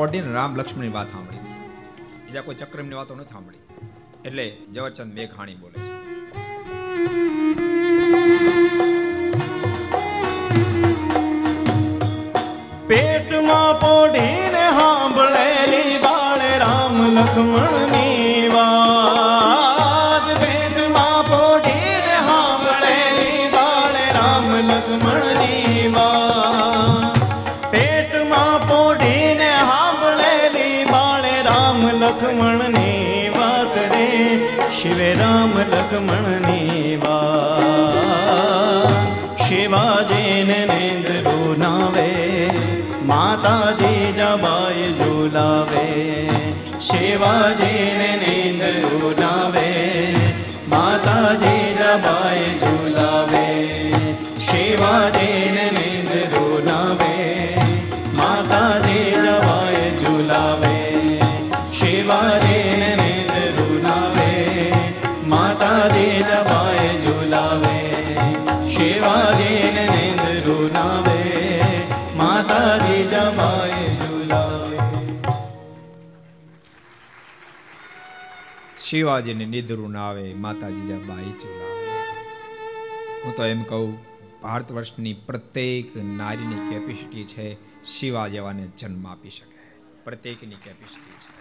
પોઢીને 0.01 0.33
રામ 0.33 0.57
લક્ષ્મણની 0.57 0.89
વાત 0.89 1.09
સાંભળી. 1.11 1.39
બીજા 2.27 2.41
કોઈ 2.41 2.55
ચક્રમની 2.55 2.95
વાતો 2.95 3.15
નથી 3.15 3.33
સાંભળી. 3.33 3.59
એટલે 4.25 4.57
ઝવેરચંદ 4.75 5.15
મેઘાણી 5.15 5.55
બોલે 5.55 5.79
છે. 5.83 5.91
પેટમાં 12.89 13.81
પોઢીને 13.81 14.65
સાંભળેલી 14.71 15.99
બાળ 16.03 16.59
રામ 16.59 17.19
લક્ષ્મણની 17.19 18.20
શિવાજીને 47.21 48.17
નેન્દ્રો 48.17 48.40
શિવાજીને 78.91 79.45
નિદ્રું 79.45 79.91
ના 79.91 80.09
આવે, 80.09 80.35
માતાજી 80.35 80.81
જ્યાં 80.81 81.07
બાઈ 81.07 81.33
ચુલાવે 81.33 81.89
હું 83.25 83.37
તો 83.37 83.45
એમ 83.45 83.63
કહું, 83.63 83.99
ભારત 84.41 84.73
વર્ષની 84.73 85.13
પ્રત્યેક 85.13 85.97
નારીની 85.97 86.71
કેપેસિટી 86.71 87.25
છે 87.25 87.57
શિવા 87.83 88.29
જેવાને 88.29 88.67
જન્મ 88.67 89.07
આપી 89.07 89.31
શકે. 89.31 89.59
પ્રત્યેકની 90.05 90.55
કેપેસિટી 90.55 91.11
છે. 91.11 91.35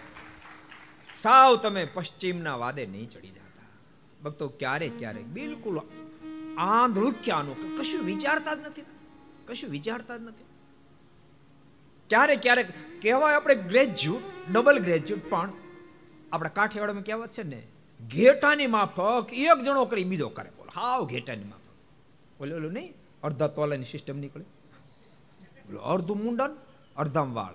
સાવ 1.14 1.56
તમે 1.56 1.84
પશ્ચિમના 1.84 2.56
વાદે 2.56 2.86
નહીં 2.86 3.08
ચડી 3.08 3.28
જતા. 3.28 3.66
ભક્તો 4.24 4.48
ક્યારેક 4.48 4.98
ક્યારેક 4.98 5.26
બિલકુલ 5.26 5.80
આંધળુખ્યાનું 6.58 7.76
કશું 7.76 8.04
વિચારતા 8.04 8.54
જ 8.54 8.58
નથી. 8.58 8.82
કશું 9.46 9.70
વિચારતા 9.70 10.16
જ 10.16 10.20
નથી. 10.20 10.44
ક્યારેક 12.08 12.42
ક્યારેક 12.42 12.68
કહેવાય 13.02 13.34
આપણે 13.34 13.54
ગ્રેજ્યુએટ, 13.54 14.52
ડબલ 14.52 14.78
ગ્રેજ્યુએટ 14.78 15.30
પણ 15.30 15.52
આપણા 16.32 16.48
કાઠિયાવાડમાં 16.48 17.04
કહેવત 17.04 17.30
છે 17.30 17.42
ને, 17.42 17.66
ઘેટાની 18.06 18.66
માફક 18.66 19.26
એક 19.32 19.64
જણો 19.64 19.84
કરી 19.84 20.04
બીજો 20.04 20.28
કરે. 20.28 20.50
બોલો, 20.50 20.70
હાવ 20.74 21.06
ઘેટાની 21.06 21.44
માફક. 21.44 21.74
બોલે 22.38 22.54
ઓલું 22.54 22.72
નહીં? 22.72 22.94
અડધા 23.22 23.46
તોલાની 23.46 23.84
સિસ્ટમ 23.84 24.18
નીકળે. 24.18 24.44
બોલો, 25.66 25.80
અડધું 25.80 26.18
મુંડન 26.18 26.56
અડધામ 26.96 27.34
વાળ. 27.34 27.54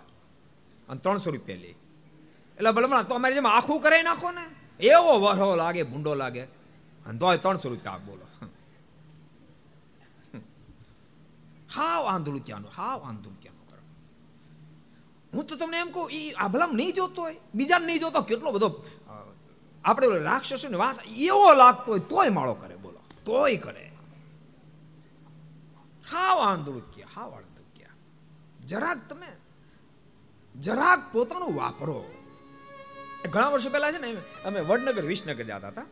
અને 0.89 0.99
ત્રણસો 0.99 1.31
રૂપિયા 1.31 1.57
લે. 1.57 1.75
એટલે 2.57 2.71
ભલે 2.71 3.03
તો 3.03 3.15
અમારી 3.15 3.33
જેમ 3.33 3.47
આખું 3.47 3.81
કરાવી 3.81 4.03
નાખો 4.03 4.31
ને. 4.31 4.45
એવો 4.79 5.19
વરહો 5.19 5.55
લાગે, 5.55 5.83
ભૂંડો 5.83 6.15
લાગે. 6.15 6.43
અને 7.05 7.19
તોય 7.19 7.37
ત્રણસો 7.37 7.69
રૂપિયા 7.69 7.97
બોલો. 7.97 8.25
હાવ 11.75 12.05
આંધળું 12.05 12.45
ક્યાંનું 12.45 12.71
હાવ 12.77 13.03
આંધળું 13.03 13.41
હું 15.35 15.47
તો 15.47 15.55
તમને 15.55 15.77
એમ 15.77 15.89
કહું 15.91 16.11
એ 16.11 16.31
આભલામ 16.31 16.75
નહીં 16.75 16.93
જોતો 16.93 17.21
હોય. 17.21 17.37
બીજાને 17.55 17.85
નહીં 17.85 17.99
જોતો, 17.99 18.21
કેટલો 18.21 18.51
બધો 18.51 18.69
આપણે 19.85 20.19
રાક્ષસોની 20.19 20.75
વાત, 20.75 20.97
એવો 21.07 21.53
લાગતો 21.53 21.91
હોય, 21.91 21.99
તોય 21.99 22.29
માળો 22.29 22.53
કરે, 22.53 22.75
બોલો. 22.75 22.99
તોય 23.25 23.57
કરે. 23.57 23.91
હાવ 26.11 26.37
આંધળું 26.39 26.93
ક્યાં 26.93 27.09
હાવ 27.15 27.31
આંધળું 27.31 27.73
ક્યાં 27.75 27.95
જરાક 28.65 28.99
તમે, 29.09 29.31
જરાક 30.55 31.01
પોતાનું 31.13 31.55
વાપરો. 31.55 31.97
ઘણા 33.29 33.49
વર્ષો 33.49 33.69
પહેલા 33.69 33.91
છે 33.91 33.97
ને, 33.97 34.17
અમે 34.45 34.59
વડનગર, 34.59 35.05
વિસનગર 35.05 35.43
જતા 35.43 35.67
હતા. 35.67 35.85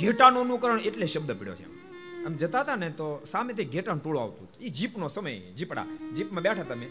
ઘેટાનું 0.00 0.42
અનુકરણ 0.42 0.78
એટલે 0.78 1.06
શબ્દ 1.06 1.32
પીડ્યો 1.32 1.56
છે 1.56 1.73
આમ 2.26 2.34
જતા 2.34 2.60
હતા 2.60 2.76
ને 2.76 2.90
તો 2.90 3.22
સામેથી 3.26 3.64
ઘેટાનું 3.64 4.02
ટોળું 4.02 4.22
આવતું 4.22 4.48
એ 4.60 4.68
જીપનો 4.68 5.08
સમય, 5.08 5.38
જીપડા. 5.38 5.86
જીપમાં 6.16 6.42
બેઠા 6.42 6.62
તમે. 6.62 6.86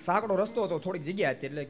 સાંકડો 0.00 0.36
રસ્તો 0.36 0.64
હતો, 0.64 0.78
થોડીક 0.78 1.02
જગ્યા 1.02 1.30
હતી 1.30 1.46
એટલે 1.46 1.68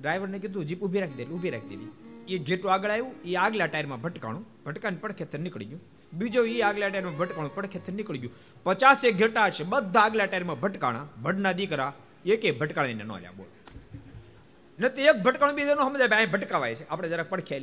ડ્રાઈવરને 0.00 0.38
કીધું, 0.38 0.64
જીપ 0.64 0.82
ઊભી 0.82 1.00
રાખી 1.00 1.14
દે 1.14 1.24
ઊભી 1.24 1.50
રાખી 1.50 1.68
દીધી. 1.68 2.34
એ 2.34 2.38
ઘેટું 2.38 2.72
આગળ 2.72 2.90
આવ્યું 2.90 3.14
એ 3.24 3.34
આગલા 3.34 3.66
ટાયરમાં 3.66 4.00
ભટકાણું. 4.00 4.46
ભટકાને 4.66 4.96
પડખેથી 4.96 5.38
નીકળી 5.38 5.64
ગયું. 5.64 5.80
બીજો 6.12 6.44
એ 6.44 6.60
આગલા 6.60 6.88
ટાયરમાં 6.88 7.16
ભટકાણું, 7.16 7.54
પડખેથી 7.54 7.92
નીકળી 7.92 8.18
ગયું. 8.18 8.32
પચાસેક 8.62 9.16
ઘેટા 9.16 9.50
છે, 9.50 9.64
બધા 9.64 10.00
આગલા 10.00 10.26
ટાયરમાં 10.26 10.60
ભટકાણા. 10.60 11.08
ભડના 11.22 11.52
દીકરા, 11.52 11.94
એકે 12.24 12.50
ભટકાણીને 12.50 13.04
ન 13.04 13.12
લ્યા 13.12 13.32
બોલ. 13.32 13.46
નથી 14.80 15.02
એક 15.02 15.16
ભટકાણું 15.22 15.56
બીજો 15.56 15.74
ન 15.74 15.78
સમજાય, 15.78 16.08
ભાઈ 16.08 16.26
ભટકાવાય 16.26 16.74
છે. 16.74 16.88
આપણે 16.88 17.08
જરાક 17.08 17.30
પડખે 17.30 17.60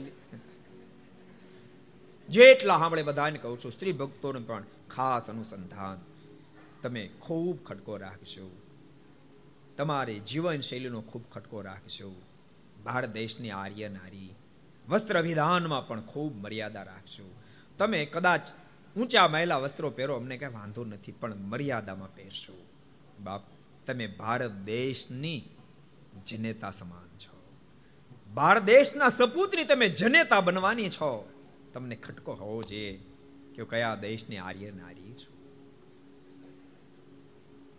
જેટલા 2.29 2.77
સાંભળે 2.77 3.03
બધાને 3.03 3.37
કહું 3.37 3.59
છું, 3.59 3.71
સ્ત્રી 3.71 3.91
ભક્તોને 3.91 4.39
પણ 4.39 4.63
ખાસ 4.89 5.29
અનુસંધાન. 5.29 5.99
તમે 6.81 7.09
ખૂબ 7.19 7.63
ખટકો 7.63 7.97
રાખશો. 7.97 8.61
તમારી 9.77 10.19
જીવન 10.19 10.59
શૈલીનો 10.59 11.01
ખૂબ 11.01 11.23
ખટકો 11.31 11.61
રાખશો. 11.61 12.21
ભારત 12.83 13.09
દેશની 13.09 13.49
આર્ય 13.49 13.89
નારી 13.89 14.35
વસ્ત્ર 14.89 15.21
વિધાનમાં 15.21 15.87
પણ 15.87 16.01
ખૂબ 16.01 16.35
મર્યાદા 16.35 16.83
રાખશો. 16.83 17.35
તમે 17.77 18.05
કદાચ 18.05 18.41
ઊંચા 18.97 19.27
મહિલા 19.27 19.57
વસ્ત્રો 19.57 19.89
પહેરો, 19.89 20.15
અમને 20.15 20.37
કાંઈ 20.37 20.53
વાંધો 20.53 20.85
નથી, 20.85 21.11
પણ 21.11 21.35
મર્યાદામાં 21.35 22.15
પહેરશો. 22.15 22.65
બાપ, 23.19 23.41
તમે 23.85 24.07
ભારત 24.07 24.51
દેશની 24.51 25.43
જનેતા 26.25 26.71
સમાન 26.71 27.17
છો. 27.17 27.57
ભારત 28.33 28.63
દેશના 28.63 29.09
સપૂતની 29.09 29.63
તમે 29.63 29.89
જનેતા 29.89 30.41
બનવાની 30.41 30.89
છો. 30.89 31.29
તમને 31.73 31.95
ખટકો 31.95 32.33
હોવો 32.33 32.63
જોઈએ 32.63 32.99
કે 33.55 33.63
કયા 33.63 33.95
દેશની 33.95 34.37
આર્ય 34.37 34.71
નારી 34.71 35.13
છું. 35.13 35.35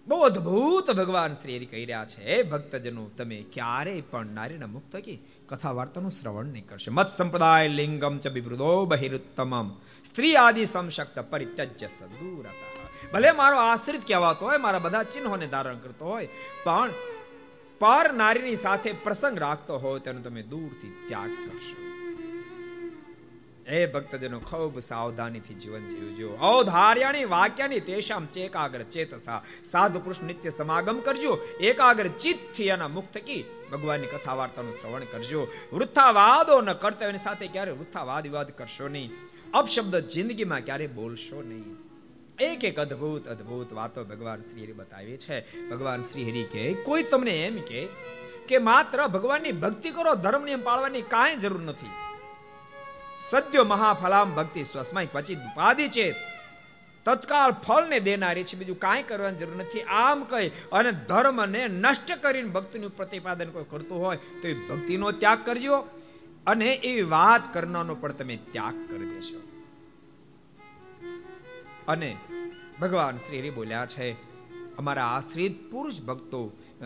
બહુ 0.06 0.16
અદ્ભુત 0.16 0.90
ભગવાન 0.90 1.34
શ્રી 1.34 1.56
હરિ 1.56 1.66
કહી 1.66 1.84
રહ્યા 1.84 2.04
છે 2.04 2.42
ભક્તજનો, 2.42 3.10
તમે 3.16 3.44
ક્યારેય 3.52 4.00
પણ 4.00 4.26
નારીના 4.26 4.66
મુક્ત 4.66 4.96
કે 4.96 5.18
કથા 5.46 5.72
વાર્તાનું 5.72 6.10
શ્રવણ 6.10 6.44
નહીં 6.44 6.66
કરશે. 6.66 6.90
મત 6.90 7.08
સંપ્રદાય 7.08 7.68
લિંગમ 7.68 8.18
ચ 8.18 8.28
બિવૃદો 8.28 8.84
બહિરુત્તમમ. 8.84 9.70
સ્ત્રી 10.04 10.36
આદિ 10.36 10.64
સમશક્ત 10.64 11.18
પરિત્યજ્ય 11.18 11.88
સદૂરતા. 11.88 12.88
ભલે 13.12 13.32
મારો 13.32 13.56
આશ્રિત 13.56 14.06
કહેવાતો 14.06 14.46
હોય, 14.46 14.56
મારા 14.56 14.78
બધા 14.78 15.02
ચિહ્નોને 15.02 15.46
ધારણ 15.46 15.78
કરતો 15.78 16.04
હોય, 16.04 16.26
પણ 16.64 16.90
પર 17.78 18.12
નારીની 18.12 18.56
સાથે 18.56 18.92
પ્રસંગ 18.92 19.38
રાખતો 19.38 19.78
હોય, 19.78 20.00
તેનો 20.00 20.20
તમે 20.20 20.42
દૂરથી 20.42 21.06
ત્યાગ 21.08 21.30
કરશો. 21.30 21.89
હે 23.70 23.86
ભક્તજનો, 23.86 24.40
ખૂબ 24.40 24.78
સાવધાનીથી 24.80 25.54
જીવન 25.54 25.88
જીવજો. 25.88 26.38
ઔધાર્યાણી 26.42 27.24
વાક્યાની 27.24 27.80
તેશામ 27.80 28.26
ચેકાગ્ર 28.26 28.82
ચેતસા. 28.82 29.42
સાધુ 29.64 30.00
પુરુષ 30.00 30.22
નિત્ય 30.22 30.50
સમાગમ 30.50 31.00
કરજો. 31.00 31.38
એકાગ્ર 31.60 32.06
ચિત્તથી 32.06 32.66
એના 32.66 32.88
મુક્ત 32.88 33.14
થકી 33.14 33.44
ભગવાનની 33.72 34.06
કથા 34.06 34.34
વાર્તાનું 34.34 34.72
શ્રવણ 34.72 35.00
કરજો. 35.00 35.48
વૃથાવાદો 35.72 36.60
ન 36.60 36.72
કરતા 36.72 37.06
એની 37.06 37.18
સાથે 37.18 37.46
ક્યારે 37.46 37.70
વૃથાવાદ 37.70 38.22
વિવાદ 38.22 38.50
કરશો 38.50 38.88
નહીં. 38.88 39.10
અપશબ્દ 39.54 39.96
જિંદગીમાં 39.96 40.60
ક્યારે 40.60 40.86
બોલશો 40.86 41.42
નહીં. 41.42 41.76
એક 42.40 42.64
એક 42.64 42.78
અદ્ભુત 42.78 43.28
અદ્ભુત 43.28 43.72
વાતો 43.72 44.04
ભગવાન 44.04 44.42
શ્રી 44.42 44.64
હરિ 44.64 44.72
બતાવી 44.72 45.16
છે. 45.16 45.68
ભગવાન 45.70 46.02
શ્રી 46.02 46.30
હરિ 46.30 46.42
કે 46.42 46.74
કોઈ 46.74 47.02
તમને 47.02 47.46
એમ 47.46 47.56
કે 47.56 47.88
કે 48.48 48.58
માત્ર 48.58 49.06
ભગવાનની 49.06 49.52
ભક્તિ 49.52 49.90
કરો 49.90 50.14
ધર્મ 50.14 50.44
નિયમ 50.44 50.60
પાળવાની 50.62 51.02
કાંઈ 51.02 51.36
જરૂર 51.36 51.60
નથી. 51.60 52.09
સદ્યો 53.28 53.64
મહાફલામ 53.64 54.34
ભક્તિ 54.34 54.62
સ્વસ્માય 54.64 55.12
ક્વચિત 55.14 55.40
ઉપાધિ 55.50 55.86
છે 55.88 56.06
તત્કાળ 57.06 57.52
ફળને 57.66 57.98
દેનારી 58.00 58.44
છે, 58.44 58.56
બીજું 58.56 58.78
કાંઈ 58.78 59.02
કરવાની 59.02 59.40
જરૂર 59.40 59.56
નથી. 59.56 59.84
આમ 60.00 60.24
કહી 60.24 60.48
અને 60.72 60.90
ધર્મને 61.08 61.62
નષ્ટ 61.68 62.10
કરીને 62.22 62.50
ભક્તિનું 62.50 62.96
પ્રતિપાદન 62.96 63.50
કોઈ 63.50 63.68
કરતું 63.70 63.98
હોય 64.04 64.18
તો 64.40 64.48
એ 64.48 64.54
ભક્તિનો 64.68 65.12
ત્યાગ 65.12 65.40
કરજો. 65.46 65.76
અને 66.46 66.68
એવી 66.88 67.06
વાત 67.10 67.44
કરનારનો 67.54 67.94
પણ 67.94 68.12
તમે 68.12 68.36
ત્યાગ 68.52 68.76
કરી 68.90 69.08
દેશો 69.12 69.40
અને 71.88 72.10
ભગવાન 72.80 73.16
શ્રી 73.18 73.40
હરિ 73.40 73.50
બોલ્યા 73.50 73.86
છે, 73.86 74.06
અમારા 74.78 75.08
આશ્રિત 75.16 75.56
પુરુષ 75.70 75.98
ભક્તો, 76.02 76.40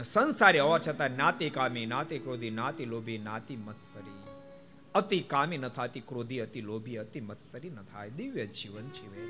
સંસારી 0.04 0.62
હોવા 0.66 0.82
છતાં 0.86 1.18
નાતી 1.20 1.50
કામી, 1.50 1.86
નાતી 1.86 2.18
ક્રોધી, 2.18 2.54
નાતી 2.60 2.90
લોભી, 2.92 3.20
નાતી 3.28 3.58
મત્સરી. 3.66 4.23
અતિ 4.94 5.20
કામી 5.20 5.58
ન 5.58 5.68
થાતી, 5.68 6.00
ક્રોધી 6.00 6.38
અતિ, 6.38 6.60
લોભી 6.60 6.96
અતિ, 6.96 7.20
મત્સરી 7.20 7.70
ન 7.70 7.82
થાય. 7.82 8.10
દિવ્ય 8.10 8.46
જીવન 8.46 8.88
જીવે. 8.88 9.26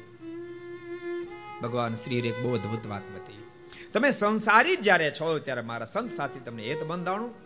ભગવાન 1.63 1.95
શ્રી 1.95 2.19
એક 2.19 2.43
બહુ 2.43 2.55
અદભુત 2.55 2.87
વાત 2.87 3.03
બતાવી. 3.03 3.45
તમે 3.93 4.11
સંસારી 4.11 4.77
જ્યારે 4.77 5.11
છો 5.11 5.39
ત્યારે 5.39 5.61
મારા 5.61 5.87
સંત 5.87 6.11
સાથે 6.11 6.41
તમને 6.41 6.73
હેત 6.73 6.85
બંધાણું. 6.85 7.45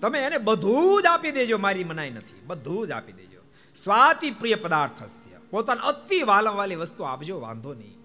તમે 0.00 0.18
એને 0.18 0.38
બધું 0.38 1.02
જ 1.02 1.06
આપી 1.06 1.30
દેજો, 1.30 1.58
મારી 1.58 1.84
મનાઈ 1.84 2.10
નથી. 2.10 2.40
બધું 2.46 2.86
જ 2.86 2.90
આપી 2.90 3.12
દેજો. 3.12 3.40
સ્વાતિ 3.74 4.30
પ્રિય 4.30 4.54
પદાર્થ 4.54 5.02
હશે 5.02 5.34
પોતાના 5.50 5.82
અતિ 5.82 6.22
વાલમવાલી 6.22 6.74
વસ્તુ 6.74 7.04
આપજો, 7.04 7.40
વાંધો 7.40 7.74
નહીં. 7.74 7.96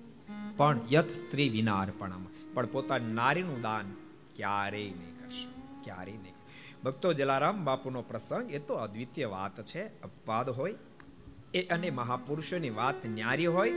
પણ 0.58 0.80
યથ 0.92 1.12
સ્ત્રી 1.16 1.50
વિના 1.50 1.80
અર્પણમ 1.80 2.26
પણ 2.54 2.66
પોતાની 2.66 3.14
નારીનું 3.14 3.62
દાન 3.62 3.92
ક્યારેય 4.36 4.84
નહીં 4.84 5.20
કરશો. 5.20 5.62
ક્યારેય 5.84 6.18
નહીં. 6.18 6.29
ભક્તો 6.84 7.14
જલારામ 7.14 7.64
બાપુનો 7.66 8.02
પ્રસંગ, 8.02 8.52
એ 8.52 8.60
તો 8.60 8.74
અદ્વિતીય 8.74 9.26
વાત 9.26 9.66
છે, 9.66 10.02
અપવાદ 10.02 10.50
હોય, 10.50 10.76
એ 11.54 11.62
અને 11.62 11.90
મહાપુરુષોની 11.90 12.70
વાત 12.70 13.06
ન્યારી 13.06 13.46
હોય, 13.46 13.74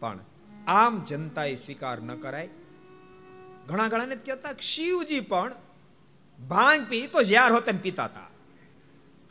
પણ 0.00 0.18
આમ 0.66 1.04
જનતાએ 1.04 1.54
સ્વીકાર 1.54 2.02
ન 2.02 2.14
કરાય. 2.14 2.48
ઘણા 3.68 3.88
ઘણાને 3.88 4.16
કહેતા 4.16 4.52
શિવજી 4.60 5.20
પણ 5.20 5.52
ભાંગ 6.48 6.86
પી, 6.88 7.06
તો 7.06 7.22
જ્યાર 7.22 7.52
હોતે 7.52 7.72
પીતા 7.72 8.04
હતા 8.04 8.30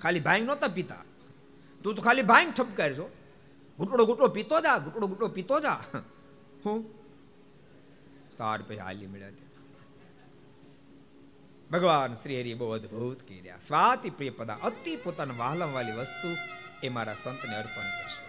ખાલી 0.02 0.20
ભાંગ 0.20 0.44
નહોતા 0.44 0.68
પીતા. 0.68 1.04
તું 1.84 1.96
તો 1.96 2.02
ખાલી 2.02 2.22
ભાંગ 2.22 2.54
ઠપકારજો 2.54 3.10
ઘૂંટડો 3.78 4.06
ઘૂંટડો 4.06 4.28
પીતો 4.28 4.62
જા, 4.62 4.78
ઘૂંટડો 4.78 5.08
ઘૂંટડો 5.08 5.28
પીતો 5.28 5.60
જા. 5.60 5.82
હું. 6.66 7.00
તાર 8.38 8.62
પછી 8.62 8.78
હાલી 8.78 9.08
મળ્યા 9.08 9.30
ભગવાન 11.72 12.14
શ્રી 12.14 12.42
હરિ 12.42 12.54
બહુ 12.54 12.70
અદભુત 12.72 13.20
કર્યા 13.24 13.58
સ્વાતિ 13.60 14.10
પ્રિય 14.10 14.30
પદા 14.30 14.58
અતિ 14.64 14.96
પોતાના 14.96 15.34
વહાલમ 15.34 15.74
વાલી 15.74 15.92
વસ્તુ 15.92 16.30
એ 16.84 16.90
મારા 16.90 17.14
સંતને 17.14 17.56
અર્પણ 17.56 17.90
કરશે. 17.98 18.24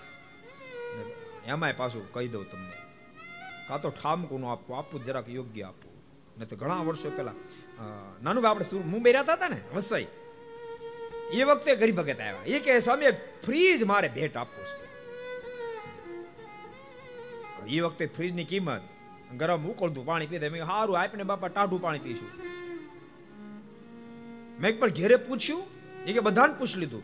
એમાંય 1.51 1.73
પાછું 1.73 2.13
કહી 2.13 2.29
દઉં 2.29 2.51
તમને, 2.51 2.79
કાં 3.69 3.81
તો 3.83 3.91
ઠામકું 3.91 4.51
આપવું 4.53 4.79
આપવું 4.79 5.05
જરાક 5.05 5.29
યોગ્ય 5.29 5.63
આપવું. 5.63 5.95
નહીં 6.39 6.49
તો 6.49 6.57
ઘણા 6.57 6.75
વર્ષો 6.75 7.11
પહેલા 7.11 7.37
નાનું 8.23 8.49
આપણે 8.51 8.65
મુંબઈ 8.85 9.13
રહેતા 9.13 9.33
હતા 9.33 9.49
ને, 9.49 9.61
વસઈ. 9.75 10.07
એ 11.33 11.43
વખતે 11.45 11.77
ગરીબ 11.77 11.97
ભગત 11.97 12.21
આવ્યા. 12.21 12.45
એ 12.47 12.59
કે 12.59 12.79
સ્વામી 12.79 13.11
ફ્રીજ 13.47 13.81
મારે 13.85 14.09
ભેટ 14.09 14.37
આપવું 14.37 14.65
છે. 14.65 14.77
એ 17.69 17.81
વખતે 17.81 18.05
ફ્રીજની 18.07 18.45
કિંમત, 18.45 18.83
ગરમ 19.35 19.63
ઉકળતું 19.67 20.07
પાણી 20.07 20.27
પીધે. 20.27 20.49
મેં 20.49 20.65
સારું 20.65 21.01
આપને 21.01 21.23
બાપા 21.23 21.49
ટાઢું 21.49 21.83
પાણી 21.83 21.99
પીશું. 21.99 22.50
મેં 24.61 24.79
પણ 24.79 24.89
ઘેરે 24.89 25.17
પૂછ્યું, 25.17 25.63
એ 26.05 26.13
કે 26.13 26.21
બધાને 26.21 26.55
પૂછ 26.59 26.77
લીધું. 26.77 27.03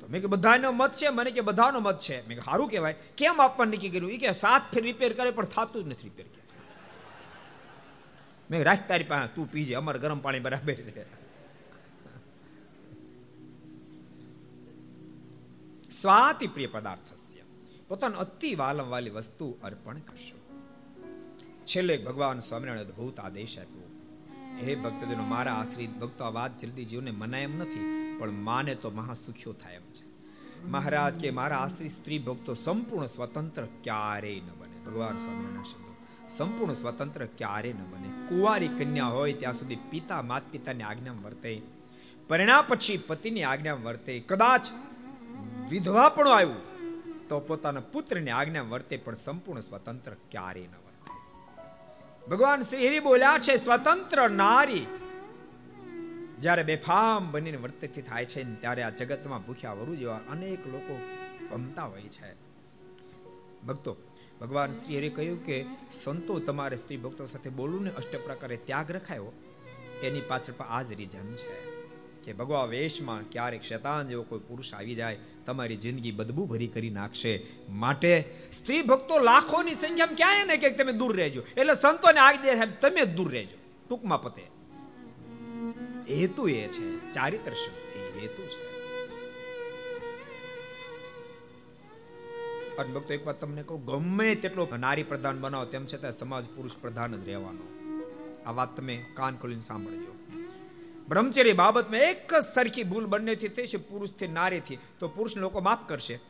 તો 0.00 0.06
મેં 0.06 0.20
કે 0.20 0.26
બધાનો 0.26 0.72
મત 0.72 0.92
છે, 0.92 1.08
મને 1.08 1.30
કે 1.30 1.40
બધાનો 1.40 1.80
મત 1.80 1.98
છે. 1.98 2.28
મેં 2.28 2.40
સારું 2.40 2.68
કહેવાય. 2.68 2.96
કેમ 3.16 3.40
આપવાનું 3.40 3.74
નક્કી 3.74 3.88
કર્યું? 3.88 4.12
એ 4.12 4.16
કે 4.16 4.32
સાત 4.32 4.62
ફેર 4.74 4.82
રિપેર 4.82 5.12
કરે, 5.12 5.30
પણ 5.30 5.44
થતું 5.44 5.84
જ 5.84 5.86
નથી 5.86 6.02
રિપેર 6.02 6.26
મેં 8.50 8.62
રાખ 8.62 8.88
તારી 8.88 9.04
પાસે, 9.04 9.34
તું 9.34 9.50
પીજે 9.50 9.74
અમારે 9.74 9.98
ગરમ 9.98 10.18
પાણી 10.18 10.40
બરાબર 10.40 10.74
છે. 10.74 11.18
સ્વાતિ 15.90 16.46
પ્રિય 16.46 16.66
પદાર્થ 16.66 17.12
હશે 17.12 17.42
પોતાનું 17.88 18.18
અતિ 18.18 18.54
વાલમ 18.54 18.88
વાલી 18.88 19.10
વસ્તુ 19.10 19.58
અર્પણ 19.62 19.98
કરશો. 19.98 20.38
છેલ્લે 21.66 21.96
ભગવાન 21.96 22.38
સ્વામિનારાયણ 22.38 22.84
અદભુત 22.84 23.20
આદેશ 23.20 23.58
આપ્યો. 23.58 23.87
હે 24.58 24.74
ભક્તજનો, 24.74 25.24
મારા 25.24 25.52
આશ્રિત 25.54 25.98
ભક્તો, 25.98 26.24
આ 26.24 26.30
વાત 26.30 26.58
જલ્દી 26.58 26.84
જીવને 26.84 27.10
મનાય 27.10 27.42
એમ 27.42 27.58
નથી, 27.58 27.78
પણ 28.20 28.30
માને 28.30 28.74
તો 28.74 28.90
મહાસુખ્યો 28.90 29.52
થાય 29.52 29.74
એમ 29.74 29.82
છે. 29.82 30.08
મહારાજ 30.66 31.14
કે, 31.14 31.30
મારા 31.30 31.58
આશ્રિત 31.58 31.92
સ્ત્રી 31.92 32.18
ભક્તો, 32.18 32.54
સંપૂર્ણ 32.54 33.06
સ્વતંત્ર 33.06 33.62
ક્યારેય 33.62 34.40
ન 34.40 34.48
બને? 34.58 34.90
ભગવાન 34.90 35.16
સ્વામિનારાયણ 35.16 35.62
શબ્દો. 35.62 35.96
સંપૂર્ણ 36.28 36.72
સ્વતંત્ર 36.72 37.24
ક્યારે 37.24 37.72
ન 37.72 37.76
બને? 37.76 38.28
કુંવારી 38.28 38.68
કન્યા 38.68 39.06
હોય, 39.06 39.32
ત્યાં 39.32 39.52
સુધી 39.52 39.76
પિતા 39.76 40.22
માત 40.22 40.42
પિતાની 40.50 40.82
આજ્ઞા 40.82 41.12
વર્તે. 41.12 41.62
પરિણામ 42.28 42.64
પછી 42.68 43.00
પતિની 43.06 43.42
આજ્ઞા 43.42 43.74
વર્તે. 43.74 44.20
કદાચ 44.20 44.62
વિધવા 45.70 46.08
પણ 46.08 46.28
આવ્યું, 46.28 46.68
તો 47.28 47.40
પોતાના 47.40 47.80
પુત્રની 47.80 48.30
આજ્ઞા 48.30 48.62
વર્તે, 48.62 48.96
પણ 48.96 49.14
સંપૂર્ણ 49.14 49.60
સ્વતંત્ર 49.60 50.12
ક્યારે 50.30 50.60
ન 50.60 50.70
વર્તે 50.70 50.87
ભગવાન 52.30 52.62
શ્રી 52.62 52.88
હરિ 52.88 53.00
બોલ્યા 53.00 53.38
છે, 53.38 53.56
સ્વતંત્ર 53.56 54.30
નારી. 54.30 54.86
જ્યારે 56.40 56.62
બેફામ 56.62 57.30
બનીને 57.30 57.56
વર્તતી 57.56 58.02
થાય 58.02 58.24
છે 58.24 58.60
ત્યારે 58.60 58.82
આ 58.82 58.90
જગતમાં 58.90 59.46
ભૂખ્યા 59.46 59.72
વરુ 59.72 59.94
જેવા 59.94 60.16
અનેક 60.16 60.66
લોકો 60.66 61.00
ગમતા 61.50 61.84
હોય 61.84 62.02
છે. 62.02 62.34
ભક્તો, 63.66 63.96
ભગવાન 64.40 64.72
શ્રી 64.72 64.98
હરિ 64.98 65.08
કહ્યું 65.08 65.44
કે, 65.44 65.64
સંતો 65.90 66.38
તમારે 66.38 66.76
સ્ત્રી 66.76 66.96
ભક્તો 66.96 67.24
સાથે 67.24 67.50
બોલવું 67.50 67.84
ને 67.84 67.90
અષ્ટ 67.90 68.16
પ્રકારે 68.16 68.56
ત્યાગ 68.56 68.90
રખાયો. 68.90 69.32
એની 70.02 70.20
પાછળ 70.20 70.64
આ 70.68 70.82
જ 70.82 70.92
રીઝન 70.92 71.34
છે. 71.34 71.67
કે 72.28 72.32
ભગવા 72.32 72.64
વેશમાં 72.64 73.22
ક્યારેક 73.30 73.62
શેતાન 73.62 74.08
જેવો 74.08 74.22
કોઈ 74.22 74.40
પુરુષ 74.48 74.74
આવી 74.74 74.94
જાય, 74.94 75.18
તમારી 75.46 75.76
જિંદગી 75.76 76.10
બદબુ 76.12 76.46
ભરી 76.46 76.66
કરી 76.66 76.90
નાખશે. 76.90 77.46
માટે 77.68 78.24
સ્ત્રી 78.52 78.82
ભક્તો 78.82 79.18
લાખોની 79.18 79.74
સંખ્યામાં 79.74 80.16
ક્યાંય 80.16 80.44
ને 80.44 80.56
કે 80.56 80.70
તમે 80.70 80.92
દૂર 80.92 81.16
રહેજો. 81.16 81.42
એટલે 81.56 81.74
સંતોને 81.74 82.20
આગ 82.20 82.36
દે 82.42 82.66
તમે 82.66 83.00
જ 83.00 83.16
દૂર 83.16 83.30
રહેજો. 83.32 83.56
ટૂંકમાં 83.88 84.22
પતે. 84.22 84.44
હેતુ 86.10 86.48
એ 86.48 86.68
છે, 86.68 87.12
ચારિત્ર 87.12 87.52
શુદ્ધિ 87.52 88.20
હેતુ 88.20 88.42
છે. 88.42 88.66
અને 92.76 92.92
ભક્તો 92.92 93.14
એક 93.14 93.26
વાત 93.26 93.40
તમને 93.40 93.62
કહું, 93.62 93.84
ગમે 93.84 94.34
તેટલો 94.34 94.68
નારી 94.78 95.02
પ્રધાન 95.02 95.40
બનાવો, 95.40 95.64
તેમ 95.64 95.86
છતાં 95.86 96.12
સમાજ 96.12 96.44
પુરુષ 96.56 96.76
પ્રધાન 96.80 97.20
જ 97.22 97.26
રહેવાનો. 97.26 97.66
આ 98.46 98.52
વાત 98.52 98.76
તમે 98.76 99.04
કાન 99.14 99.36
ખોલીને 99.36 99.60
સાંભળજો. 99.60 100.17
બ્રહ્મચર્ય 101.08 101.52
બાબતમાં 101.52 102.00
એક 102.00 102.34
જ 102.34 102.44
સરખી 102.54 102.82
ભૂલ 102.82 103.06
બંનેથી 103.06 103.48
થઈ 103.48 103.66
છે, 103.66 103.76
પુરુષથી 103.76 104.26
નારીથી. 104.26 104.78
તો 105.00 105.08
પુરુષ 105.08 105.36
લોકો 105.36 105.60
માફ 105.60 105.88
કરશે. 105.88 106.20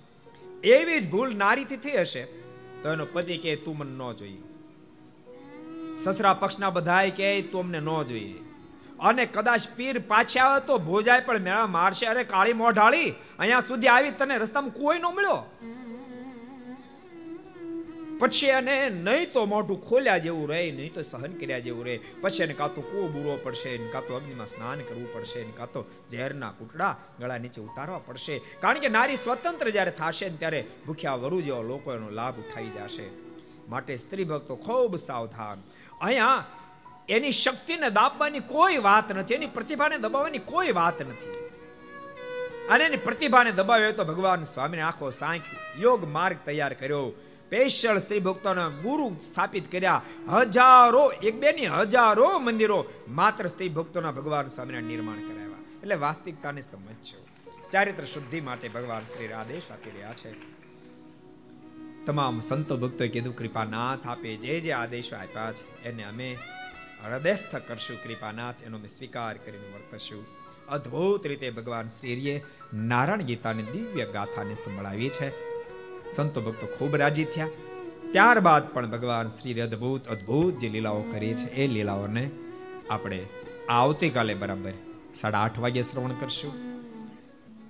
એવી 0.64 1.00
જ 1.00 1.10
ભૂલ 1.10 1.36
નારીથી 1.36 1.76
થઈ 1.76 1.90
હશે. 1.90 2.24
તો 2.82 2.92
એનો 2.92 3.04
પતિ 3.04 3.36
કહે, 3.36 3.56
તું 3.56 3.78
મને 3.78 4.04
ન 4.04 4.12
જોઈએ. 4.12 4.38
સસરા 5.96 6.34
પક્ષના 6.34 6.70
બધાય 6.70 7.10
કહે, 7.10 7.42
તું 7.42 7.60
અમને 7.60 7.80
ન 7.80 8.02
જોઈએ. 8.02 8.34
અને 9.00 9.26
કદાચ 9.26 9.60
પીર 9.76 9.98
પાછા 9.98 10.40
આવે 10.40 10.66
તો 10.66 10.78
ભોજાય 10.78 11.20
પણ 11.20 11.38
મેળા 11.38 11.66
મારશે. 11.66 12.06
અરે 12.06 12.24
કાળી 12.24 12.52
મોઢાળી, 12.52 13.14
અહીંયા 13.38 13.60
સુધી 13.60 13.88
આવી 13.88 14.10
તને 14.10 14.38
રસ્તામાં 14.38 14.70
કોઈ 14.70 14.98
ન 14.98 15.06
મળ્યો. 15.14 15.44
પછી 18.18 18.46
એને 18.46 18.88
નહીં 18.88 19.32
તો 19.32 19.46
મોઢું 19.46 19.88
ખોલ્યા 19.88 20.18
જેવું 20.18 20.48
રહે, 20.48 20.70
નહીં 20.70 20.94
તો 20.94 21.02
સહન 21.02 21.32
કર્યા 21.32 21.58
જેવું 21.58 21.84
રહે. 21.84 22.00
પછી 22.20 22.42
એને 22.42 22.54
કાં 22.54 22.74
તો 22.74 22.80
કૂવો 22.80 23.08
બૂરો 23.08 23.36
પડશે 23.36 23.76
કાં 23.78 24.06
તો 24.06 24.14
અગ્નિમાં 24.14 24.46
સ્નાન 24.46 24.78
કરવું 24.78 25.14
પડશે 25.14 25.44
કાં 25.44 25.72
તો 25.72 25.84
ઝેરના 26.10 26.50
કૂટડા 26.50 26.96
ગળા 27.20 27.38
નીચે 27.38 27.60
ઉતારવા 27.60 27.98
પડશે. 27.98 28.38
કારણ 28.38 28.78
કે 28.78 28.88
નારી 28.88 29.16
સ્વતંત્ર 29.16 29.70
જ્યારે 29.70 29.90
થશે 29.90 30.28
ને 30.28 30.36
ત્યારે 30.36 30.64
ભૂખ્યા 30.86 31.14
વરુ 31.14 31.40
જેવા 31.40 31.62
લોકો 31.62 31.94
એનો 31.94 32.10
લાભ 32.10 32.38
ઉઠાવી 32.38 32.68
જશે. 32.68 33.08
માટે 33.68 33.96
સ્ત્રી 33.96 34.24
ભક્તો 34.24 34.56
ખૂબ 34.56 34.96
સાવધાન. 34.96 35.58
અહીંયા 36.00 36.44
એની 37.08 37.32
શક્તિને 37.32 37.90
દાબવાની 37.90 38.40
કોઈ 38.40 38.76
વાત 38.76 39.12
નથી, 39.12 39.34
એની 39.34 39.46
પ્રતિભાને 39.46 39.98
દબાવવાની 39.98 40.38
કોઈ 40.38 40.72
વાત 40.72 41.02
નથી. 41.02 41.34
અને 42.70 42.84
એની 42.84 42.96
પ્રતિભાને 42.96 43.52
દબાવ્યો 43.52 43.92
તો 43.92 44.04
ભગવાન 44.04 44.42
સ્વામીને 44.42 44.82
આખો 44.82 45.10
સાંખ 45.10 45.42
યોગ 45.78 46.04
માર્ગ 46.08 46.36
તૈયાર 46.46 46.74
કર્યો. 46.74 47.12
સ્પેશિયલ 47.48 47.98
સ્ત્રી 47.98 48.20
ભક્તોના 48.20 48.68
ગુરુ 48.68 49.16
સ્થાપિત 49.32 49.72
કર્યા. 49.72 50.02
હજારો, 50.28 51.10
એક 51.10 51.40
બે 51.40 51.52
ની 51.52 51.66
હજારો 51.66 52.38
મંદિરો 52.38 52.86
માત્ર 53.08 53.48
સ્ત્રી 53.48 53.68
ભક્તોના 53.68 54.12
ભગવાન 54.12 54.46
સ્વામીના 54.46 54.80
નિર્માણ 54.80 55.18
કરાવ્યા. 55.18 55.80
એટલે 55.82 55.94
વાસ્તવિકતાને 55.94 56.60
સમજજો 56.60 57.26
ચારિત્ર 57.70 58.04
શુદ્ધિ 58.04 58.40
માટે 58.40 58.68
ભગવાન 58.68 59.02
શ્રી 59.02 59.32
આદેશ 59.32 59.62
આપી 59.70 59.90
રહ્યા 59.90 60.14
છે. 60.14 60.32
તમામ 62.04 62.40
સંતો 62.40 62.76
ભક્તોએ 62.76 63.08
કીધું, 63.08 63.36
કૃપાનાથ 63.36 64.06
આપે 64.06 64.36
જે 64.36 64.60
જે 64.60 64.72
આદેશો 64.72 65.16
આપ્યા 65.16 65.52
છે, 65.52 65.84
એને 65.84 66.04
અમે 66.04 66.38
હૃદયસ્થ 67.04 67.56
કરશું. 67.56 67.96
કૃપાનાથ 67.96 68.54
એનો 68.66 68.78
અમે 68.78 68.88
સ્વીકાર 68.88 69.36
કરીને 69.36 69.72
વર્તશું. 69.74 70.26
અદ્ભુત 70.68 71.26
રીતે 71.26 71.50
ભગવાન 71.50 71.88
શ્રીએ 71.88 72.44
નારાયણ 72.74 73.22
ગીતાની 73.22 73.62
દિવ્ય 73.62 74.06
ગાથાને 74.06 74.54
સંભળાવી 74.54 75.08
છે. 75.08 75.47
સંતો 76.16 76.40
ભક્તો 76.40 76.66
ખૂબ 76.66 76.96
રાજી 76.96 77.24
થયા. 77.24 77.48
ત્યારબાદ 78.12 78.68
પણ 78.68 78.90
ભગવાન 78.90 79.28
શ્રી 79.28 79.60
અદ્ભુત 79.60 80.06
અદ્ભુત 80.08 80.58
જે 80.58 80.68
લીલાઓ 80.68 81.02
કરી 81.02 81.34
છે, 81.34 81.48
એ 81.54 81.66
લીલાઓને 81.66 82.30
આપણે 82.90 83.20
આવતીકાલે 83.68 84.34
બરાબર 84.34 84.72
સાડા 85.14 85.38
આઠ 85.38 85.58
વાગે 85.58 85.82
શ્રવણ 85.82 86.14
કરશું. 86.20 86.52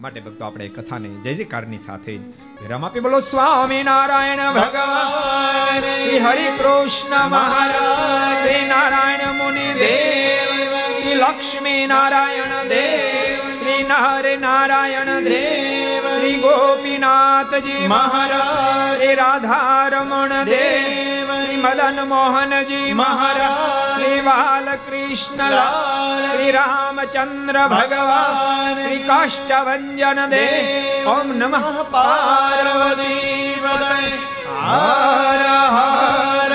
માટે 0.01 0.21
ભક્તો, 0.21 0.45
આપણે 0.45 0.69
કથાને 0.69 1.09
જય 1.09 1.35
જયકારની 1.35 1.79
સાથે 1.79 2.17
જ 2.17 2.29
વિરામ 2.29 2.85
આપી 2.85 3.01
બોલો. 3.01 3.21
સ્વામી 3.21 3.83
નારાયણ 3.83 4.43
ભગવાન, 4.55 5.81
શ્રી 5.81 6.19
હરિ 6.19 6.47
કૃષ્ણ 6.59 7.29
મહારાજ, 7.29 8.39
શ્રી 8.39 8.69
નારાયણ 8.69 9.33
મુનિ 9.33 9.69
દેવ, 9.75 10.93
શ્રી 10.93 11.15
લક્ષ્મી 11.15 11.87
નારાયણ 11.87 12.69
દેવ, 12.69 13.51
શ્રી 13.51 13.83
નર 13.83 14.39
નારાયણ 14.39 15.25
દેવ. 15.25 15.68
શ્રી 16.29 16.41
ગોપીનાથજી 16.43 17.89
મહારાજ 17.89 18.91
શ્રી 18.91 19.15
રાધારમણ 19.15 20.35
દેવ 20.47 21.31
શ્રી 21.33 21.59
મદન 21.59 22.01
મોહનજી 22.07 22.91
મહારાજ 22.95 23.95
શ્રી 23.95 24.19
બાલકૃષ્ણ 24.21 25.57
શ્રી 26.27 26.53
રામચંદ્ર 26.53 27.61
ભગવાન 27.69 28.77
શ્રી 28.77 29.01
કાષ્ટભન 29.05 30.23
દેવ 30.31 31.09
ઓમ 31.09 31.33
નમઃ 31.35 31.67
પાર્વતી 31.91 33.57
હર 34.61 35.49
હર 35.73 36.53